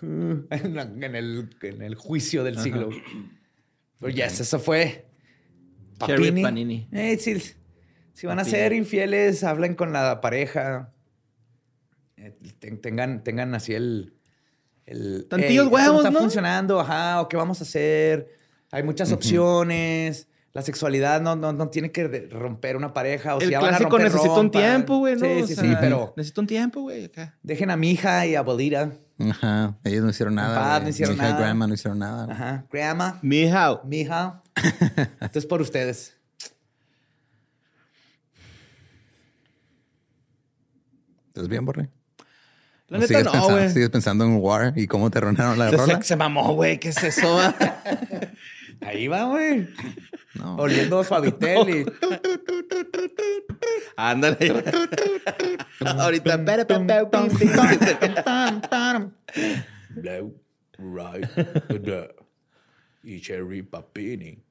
en, 0.02 1.14
el, 1.14 1.50
en, 1.62 1.82
el, 1.82 1.94
juicio 1.94 2.44
del 2.44 2.58
siglo. 2.58 2.90
Pero 3.98 4.12
yes, 4.12 4.40
eso 4.40 4.58
fue. 4.58 5.06
Papini. 5.98 6.42
Panini. 6.42 6.88
Eh, 6.92 7.18
si, 8.14 8.26
van 8.26 8.38
a 8.38 8.44
ser 8.44 8.72
infieles, 8.72 9.42
hablen 9.42 9.74
con 9.74 9.92
la 9.92 10.20
pareja. 10.20 10.92
Eh, 12.16 12.36
tengan, 12.80 13.24
tengan 13.24 13.54
así 13.54 13.74
el. 13.74 14.14
el 14.86 15.26
Tantillos 15.28 15.68
huevos, 15.68 16.04
está 16.04 16.16
funcionando? 16.16 16.78
Ajá, 16.80 17.20
o 17.20 17.28
qué 17.28 17.36
vamos 17.36 17.60
a 17.60 17.64
hacer. 17.64 18.28
Hay 18.70 18.82
muchas 18.82 19.10
opciones 19.10 20.28
la 20.58 20.62
sexualidad 20.62 21.20
no, 21.20 21.36
no, 21.36 21.52
no 21.52 21.68
tiene 21.68 21.92
que 21.92 22.28
romper 22.32 22.76
una 22.76 22.92
pareja. 22.92 23.36
O 23.36 23.38
el 23.38 23.46
si 23.46 23.52
ya 23.52 23.60
clásico 23.60 23.90
van 23.90 24.00
a 24.00 24.04
necesita 24.06 24.40
un 24.40 24.50
tiempo, 24.50 24.98
güey. 24.98 25.14
¿no? 25.14 25.20
Sí, 25.20 25.54
sí, 25.54 25.54
sí, 25.54 25.76
pero... 25.78 26.12
Necesita 26.16 26.40
un 26.40 26.46
tiempo, 26.48 26.80
güey. 26.80 27.08
Dejen 27.44 27.70
a 27.70 27.76
mi 27.76 27.92
hija 27.92 28.26
y 28.26 28.34
a 28.34 28.42
Bolita. 28.42 28.90
Ajá. 29.20 29.78
Ellos 29.84 30.02
no 30.02 30.10
hicieron 30.10 30.34
nada. 30.34 30.56
Papá, 30.56 30.80
no 30.80 30.88
hicieron 30.88 31.14
mi 31.14 31.18
hija 31.20 31.28
nada. 31.28 31.38
y 31.38 31.42
grandma 31.44 31.66
no 31.68 31.74
hicieron 31.74 31.98
nada. 32.00 32.26
Ajá. 32.28 32.66
Grandma. 32.72 33.20
Mi 33.22 33.36
hija. 33.42 33.80
Mi 33.84 34.00
hija. 34.00 34.42
Esto 35.20 35.38
es 35.38 35.46
por 35.46 35.62
ustedes. 35.62 36.16
¿Estás 41.28 41.46
bien, 41.46 41.64
Borre? 41.64 41.88
La 42.88 42.98
neta 42.98 43.22
no, 43.22 43.48
güey. 43.48 43.70
¿Sigues 43.70 43.90
pensando 43.90 44.24
en 44.24 44.38
War 44.40 44.72
y 44.74 44.88
cómo 44.88 45.08
te 45.08 45.18
arruinaron 45.18 45.56
la 45.56 45.70
rola? 45.70 45.98
Se, 45.98 46.02
se 46.02 46.16
mamó, 46.16 46.52
güey. 46.54 46.80
¿Qué 46.80 46.88
es 46.88 47.00
eso? 47.04 47.38
Ahí 48.80 49.08
va, 49.08 49.24
güey. 49.24 49.68
No. 50.34 50.56
Oliendo 50.56 51.02
suavitel 51.04 51.68
y... 51.68 51.84
Ándale. 53.96 54.64
Ahorita. 55.80 56.36
Blow, 59.90 60.40
right, 60.78 61.26
y 63.02 63.20
cherry 63.20 63.62
papini. 63.62 64.42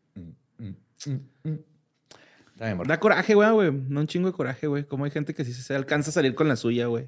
Da 2.56 3.00
coraje, 3.00 3.36
güey, 3.36 3.52
güey. 3.52 3.72
No 3.72 4.02
un 4.02 4.08
chingo 4.08 4.28
de 4.28 4.34
coraje, 4.34 4.68
güey. 4.68 4.84
Como 4.84 5.06
hay 5.06 5.12
gente 5.12 5.34
que 5.34 5.46
sí 5.46 5.54
se 5.54 5.76
alcanza 5.76 6.10
a 6.10 6.14
salir 6.14 6.36
con 6.36 6.48
la 6.48 6.56
suya, 6.56 6.88
güey. 6.88 7.08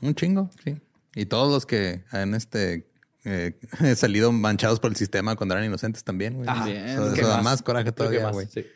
Un 0.00 0.14
chingo, 0.14 0.50
sí. 0.64 0.80
Y 1.14 1.26
todos 1.26 1.52
los 1.52 1.66
que 1.66 2.04
han 2.10 2.34
este 2.34 2.86
eh, 3.24 3.58
salido 3.96 4.32
manchados 4.32 4.80
por 4.80 4.90
el 4.90 4.96
sistema 4.96 5.36
cuando 5.36 5.54
eran 5.54 5.66
inocentes 5.66 6.04
también, 6.04 6.34
güey. 6.34 6.48
Ah, 6.50 6.68
eso, 6.68 7.14
da 7.14 7.42
más 7.42 7.62
coraje 7.62 7.92
todavía, 7.92 8.30
güey. 8.30 8.46
Sí. 8.46 8.66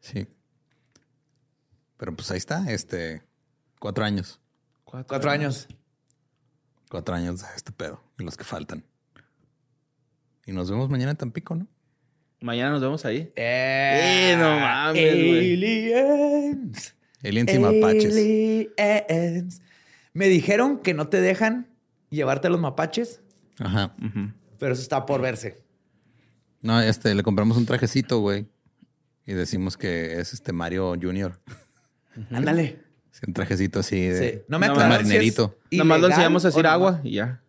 sí. 0.00 0.26
Pero 1.96 2.14
pues 2.14 2.30
ahí 2.30 2.38
está, 2.38 2.70
este, 2.70 3.22
cuatro 3.78 4.04
años. 4.04 4.40
Cuatro, 4.84 5.30
años. 5.30 5.68
Cuatro 6.88 7.14
años 7.14 7.42
de 7.42 7.46
este 7.54 7.70
pedo 7.70 8.02
y 8.18 8.24
los 8.24 8.36
que 8.36 8.42
faltan. 8.42 8.84
Y 10.46 10.52
nos 10.52 10.68
vemos 10.70 10.90
mañana 10.90 11.12
en 11.12 11.16
Tampico, 11.16 11.54
¿no? 11.54 11.68
Mañana 12.40 12.70
nos 12.70 12.80
vemos 12.80 13.04
ahí. 13.04 13.30
Eh, 13.36 14.34
no 14.38 14.58
mames, 14.58 15.12
Aliens. 15.12 16.94
Aliens 17.22 17.54
y 17.54 17.58
mapaches. 17.58 18.12
Aliens. 18.16 19.62
Me 20.12 20.26
dijeron 20.28 20.78
que 20.78 20.94
no 20.94 21.08
te 21.08 21.20
dejan 21.20 21.68
llevarte 22.08 22.48
a 22.48 22.50
los 22.50 22.58
mapaches 22.58 23.20
Ajá. 23.60 23.94
Pero 24.58 24.72
eso 24.72 24.82
está 24.82 25.06
por 25.06 25.20
verse. 25.20 25.62
No, 26.62 26.80
este, 26.80 27.14
le 27.14 27.22
compramos 27.22 27.56
un 27.56 27.66
trajecito, 27.66 28.20
güey. 28.20 28.46
Y 29.26 29.32
decimos 29.32 29.76
que 29.76 30.18
es 30.18 30.32
este 30.32 30.52
Mario 30.52 30.94
Junior. 31.00 31.40
Ándale. 32.30 32.82
un 33.26 33.32
trajecito 33.32 33.80
así 33.80 34.08
de, 34.08 34.32
sí. 34.32 34.42
no 34.48 34.58
me 34.58 34.68
marinerito. 34.68 35.58
Nada 35.70 35.84
más 35.84 36.00
lo 36.00 36.08
enseñamos 36.08 36.44
a 36.44 36.48
decir 36.48 36.66
agua 36.66 37.00
y 37.04 37.12
ya. 37.12 37.42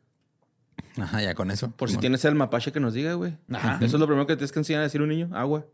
Ajá, 0.98 1.22
ya 1.22 1.34
con 1.34 1.52
eso. 1.52 1.72
Por 1.72 1.90
si 1.90 1.98
tienes 1.98 2.24
el 2.26 2.36
mapache 2.36 2.72
que 2.72 2.80
nos 2.80 2.94
diga, 2.94 3.14
güey. 3.14 3.38
Ajá. 3.52 3.78
Eso 3.82 3.96
es 3.96 4.00
lo 4.00 4.06
primero 4.06 4.28
que 4.28 4.36
tienes 4.36 4.52
que 4.52 4.60
enseñar 4.60 4.82
a 4.82 4.84
decir 4.84 5.02
un 5.02 5.10
niño, 5.10 5.30
agua. 5.34 5.66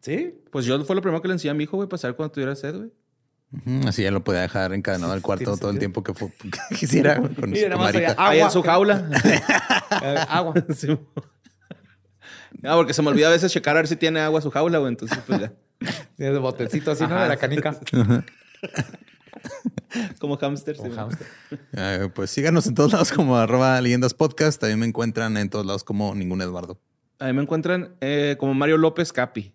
¿Sí? 0.00 0.34
Pues 0.50 0.66
yo 0.66 0.82
fue 0.84 0.94
lo 0.94 1.02
primero 1.02 1.22
que 1.22 1.28
le 1.28 1.34
enseñé 1.34 1.50
a 1.50 1.54
mi 1.54 1.64
hijo, 1.64 1.76
güey, 1.76 1.88
para 1.88 1.98
saber 1.98 2.14
cuando 2.16 2.32
tuviera 2.32 2.54
sed, 2.54 2.76
güey. 2.76 2.92
Así 3.86 4.02
ya 4.02 4.10
lo 4.10 4.24
podía 4.24 4.40
dejar 4.40 4.72
encadenado 4.72 5.12
al 5.12 5.22
cuarto 5.22 5.56
todo 5.56 5.70
el 5.70 5.78
tiempo 5.78 6.02
que, 6.02 6.12
quisiera. 6.78 7.16
Con, 7.20 7.54
y 7.54 7.62
agua. 7.64 7.90
Ahí 8.16 8.40
en 8.40 8.50
su 8.50 8.62
jaula. 8.62 9.08
agua. 10.28 10.54
No, 12.62 12.76
porque 12.76 12.94
se 12.94 13.02
me 13.02 13.08
olvida 13.08 13.26
a 13.26 13.30
veces 13.30 13.52
checar 13.52 13.76
a 13.76 13.80
ver 13.80 13.88
si 13.88 13.96
tiene 13.96 14.20
agua 14.20 14.40
su 14.40 14.50
jaula, 14.50 14.78
güey. 14.78 14.90
Entonces, 14.90 15.18
pues 15.26 15.40
ya. 15.40 15.52
Tiene 16.16 16.38
botecito 16.38 16.92
así, 16.92 17.04
¿no? 17.06 17.20
De 17.20 17.28
la 17.28 17.36
canica. 17.36 17.78
como 20.18 20.38
hamster. 20.38 20.76
Como 20.76 20.94
hamster. 20.94 21.26
pues 22.14 22.30
síganos 22.30 22.66
en 22.66 22.74
todos 22.74 22.92
lados 22.92 23.12
como 23.12 23.36
arroba 23.36 23.78
leyendas 23.82 24.14
podcast. 24.14 24.60
También 24.60 24.78
me 24.78 24.86
encuentran 24.86 25.36
en 25.36 25.50
todos 25.50 25.66
lados 25.66 25.84
como 25.84 26.14
ningún 26.14 26.40
Eduardo. 26.40 26.80
A 27.18 27.26
mí 27.26 27.32
me 27.34 27.42
encuentran 27.42 27.96
eh, 28.00 28.36
como 28.38 28.54
Mario 28.54 28.78
López 28.78 29.12
Capi. 29.12 29.54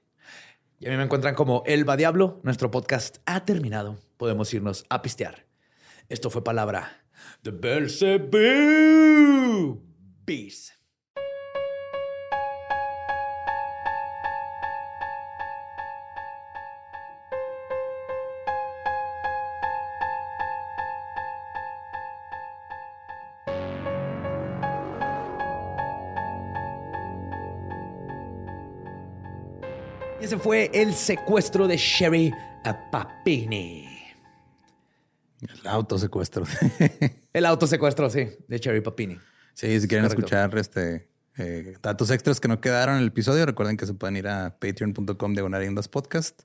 Y 0.81 0.87
a 0.87 0.91
mí 0.91 0.97
me 0.97 1.03
encuentran 1.03 1.35
como 1.35 1.63
Elba 1.65 1.97
Diablo. 1.97 2.39
Nuestro 2.43 2.71
podcast 2.71 3.17
ha 3.25 3.43
terminado. 3.43 3.97
Podemos 4.15 4.53
irnos 4.53 4.85
a 4.89 5.01
pistear. 5.01 5.45
Esto 6.07 6.29
fue 6.29 6.41
palabra 6.41 7.03
The 7.41 7.51
Belzebub 7.51 8.29
Beast. 10.25 10.78
Ese 30.29 30.37
fue 30.37 30.69
el 30.75 30.93
secuestro 30.93 31.67
de 31.67 31.75
Sherry 31.75 32.31
Papini. 32.91 33.83
El 35.41 35.67
autosecuestro. 35.67 36.45
el 37.33 37.45
autosecuestro, 37.47 38.11
sí, 38.11 38.27
de 38.47 38.57
Sherry 38.59 38.81
Papini. 38.81 39.17
Sí, 39.55 39.81
si 39.81 39.87
quieren 39.87 40.05
escuchar 40.05 40.55
este 40.55 41.09
eh, 41.35 41.73
datos 41.81 42.11
extras 42.11 42.39
que 42.39 42.47
no 42.47 42.61
quedaron 42.61 42.97
en 42.97 43.01
el 43.01 43.07
episodio, 43.07 43.43
recuerden 43.43 43.75
que 43.75 43.87
se 43.87 43.95
pueden 43.95 44.17
ir 44.17 44.27
a 44.27 44.55
patreon.com 44.59 45.33
de 45.33 45.81
podcast 45.89 46.43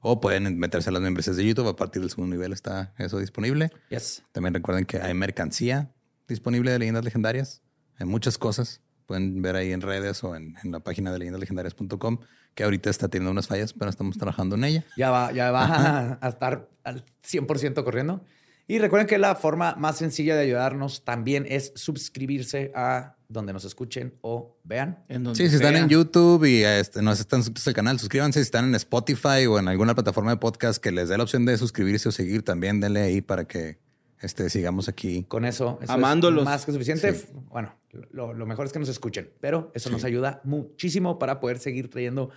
o 0.00 0.18
pueden 0.18 0.58
meterse 0.58 0.88
a 0.88 0.92
las 0.92 1.02
membresías 1.02 1.36
de 1.36 1.46
YouTube. 1.46 1.68
A 1.68 1.76
partir 1.76 2.00
del 2.00 2.08
segundo 2.08 2.34
nivel 2.34 2.54
está 2.54 2.94
eso 2.96 3.18
disponible. 3.18 3.70
Yes. 3.90 4.22
También 4.32 4.54
recuerden 4.54 4.86
que 4.86 4.96
hay 4.96 5.12
mercancía 5.12 5.92
disponible 6.26 6.72
de 6.72 6.78
leyendas 6.78 7.04
legendarias. 7.04 7.60
Hay 7.98 8.06
muchas 8.06 8.38
cosas. 8.38 8.80
Pueden 9.06 9.40
ver 9.40 9.56
ahí 9.56 9.72
en 9.72 9.80
redes 9.80 10.22
o 10.24 10.34
en, 10.36 10.56
en 10.62 10.72
la 10.72 10.80
página 10.80 11.12
de 11.12 11.18
leyendaslegendarias.com 11.20 12.18
que 12.56 12.64
ahorita 12.64 12.90
está 12.90 13.06
teniendo 13.06 13.30
unas 13.30 13.46
fallas, 13.46 13.74
pero 13.74 13.90
estamos 13.90 14.16
trabajando 14.16 14.56
en 14.56 14.64
ella. 14.64 14.84
Ya 14.96 15.10
va, 15.10 15.30
ya 15.30 15.52
va 15.52 16.18
a, 16.20 16.28
estar 16.28 16.68
al 16.82 17.04
100% 17.22 17.84
corriendo. 17.84 18.24
Y 18.66 18.78
recuerden 18.78 19.06
que 19.06 19.18
la 19.18 19.36
forma 19.36 19.76
más 19.76 19.98
sencilla 19.98 20.34
de 20.34 20.42
ayudarnos 20.42 21.04
también 21.04 21.46
es 21.48 21.72
suscribirse 21.76 22.72
a 22.74 23.16
donde 23.28 23.52
nos 23.52 23.64
escuchen 23.64 24.14
o 24.22 24.56
vean. 24.64 25.04
sí, 25.34 25.48
si 25.48 25.56
están 25.56 25.76
en 25.76 25.88
YouTube 25.88 26.44
y 26.44 26.64
este, 26.64 27.02
no 27.02 27.12
están 27.12 27.42
suscritos 27.42 27.68
al 27.68 27.74
canal, 27.74 28.00
suscríbanse. 28.00 28.40
Si 28.40 28.44
están 28.44 28.64
en 28.64 28.74
Spotify 28.74 29.46
o 29.48 29.58
en 29.58 29.68
alguna 29.68 29.94
plataforma 29.94 30.30
de 30.30 30.38
podcast 30.38 30.82
que 30.82 30.90
les 30.90 31.08
dé 31.08 31.16
la 31.18 31.24
opción 31.24 31.44
de 31.44 31.58
suscribirse 31.58 32.08
o 32.08 32.12
seguir, 32.12 32.42
también 32.42 32.80
denle 32.80 33.02
ahí 33.02 33.20
para 33.20 33.44
que 33.44 33.78
este, 34.26 34.50
sigamos 34.50 34.88
aquí. 34.88 35.24
Con 35.24 35.44
eso, 35.44 35.78
amándolos. 35.88 36.44
más 36.44 36.66
que 36.66 36.72
suficiente. 36.72 37.14
Bueno, 37.48 37.72
lo, 38.10 38.34
mejor 38.44 38.66
es 38.66 38.72
que 38.72 38.78
nos 38.78 38.88
escuchen, 38.88 39.30
pero 39.40 39.70
eso 39.74 39.88
nos 39.88 40.04
ayuda 40.04 40.40
muchísimo 40.44 41.18
para 41.18 41.40
poder 41.40 41.58
seguir 41.58 41.88
trayendo 41.88 42.30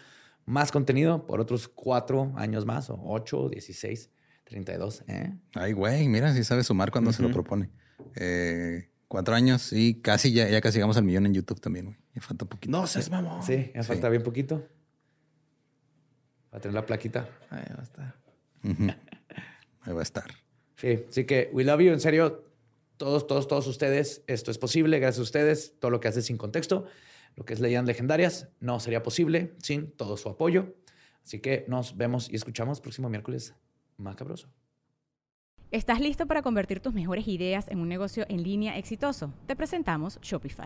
más 0.46 0.72
contenido 0.72 1.26
por 1.28 1.42
otros 1.42 1.68
cuatro 1.68 2.32
años 2.36 2.66
más, 2.66 2.90
o 2.90 3.00
ocho, 3.04 3.50
dieciséis, 3.50 4.12
treinta 4.44 4.74
y 4.74 4.78
dos. 4.78 5.04
¿eh? 5.08 5.34
Ay, 5.56 5.74
güey, 5.74 6.08
mira, 6.08 6.34
si 6.34 6.44
sabe 6.44 6.64
sumar 6.64 6.92
cuando 6.92 7.12
se 7.12 7.22
lo 7.22 7.32
propone. 7.32 7.70
Eh, 8.16 8.90
cuatro 9.08 9.36
años 9.36 9.74
y 9.74 10.02
casi 10.02 10.32
ya, 10.32 10.48
ya 10.48 10.62
casi 10.62 10.78
llegamos 10.78 10.98
al 10.98 11.04
millón 11.04 11.26
en 11.26 11.34
YouTube 11.34 11.60
también, 11.60 11.86
güey. 11.86 11.98
Ya 12.14 12.22
falta 12.22 12.46
poquito. 12.46 12.72
No 12.72 12.88
seas 12.88 13.10
mamón. 13.10 13.44
Sí, 13.44 13.72
ya 13.74 13.84
falta 13.84 14.10
bien 14.10 14.24
poquito. 14.24 14.68
Va 16.54 16.60
a 16.60 16.62
tener 16.62 16.76
la 16.76 16.86
plaquita. 16.86 17.28
Ahí 17.50 17.66
va 17.76 17.80
a 17.80 17.84
estar. 17.84 18.16
Ahí 19.82 19.94
va 19.94 20.00
a 20.00 20.04
estar. 20.04 20.49
Sí, 20.80 21.04
así 21.10 21.26
que 21.26 21.50
we 21.52 21.66
love 21.66 21.82
you, 21.82 21.92
en 21.92 22.00
serio. 22.00 22.46
Todos, 22.96 23.28
todos, 23.28 23.48
todos 23.48 23.68
ustedes, 23.68 24.24
esto 24.28 24.50
es 24.50 24.58
posible 24.58 25.00
gracias 25.00 25.20
a 25.20 25.24
ustedes. 25.24 25.74
Todo 25.80 25.92
lo 25.92 26.00
que 26.00 26.08
hace 26.08 26.22
sin 26.22 26.38
contexto, 26.38 26.86
lo 27.36 27.44
que 27.44 27.54
es 27.54 27.60
Leyendas 27.60 27.88
Legendarias, 27.88 28.48
no 28.62 28.80
sería 28.80 29.04
posible 29.04 29.54
sin 29.62 29.92
todo 29.92 30.16
su 30.16 30.30
apoyo. 30.30 30.76
Así 31.24 31.40
que 31.40 31.66
nos 31.68 31.98
vemos 31.98 32.30
y 32.32 32.36
escuchamos 32.36 32.80
próximo 32.80 33.10
miércoles 33.10 33.54
macabroso. 33.98 34.48
¿Estás 35.72 36.00
listo 36.00 36.26
para 36.26 36.42
convertir 36.42 36.80
tus 36.80 36.94
mejores 36.94 37.28
ideas 37.28 37.68
en 37.68 37.80
un 37.80 37.90
negocio 37.90 38.26
en 38.30 38.42
línea 38.42 38.78
exitoso? 38.78 39.34
Te 39.46 39.56
presentamos 39.56 40.20
Shopify. 40.22 40.66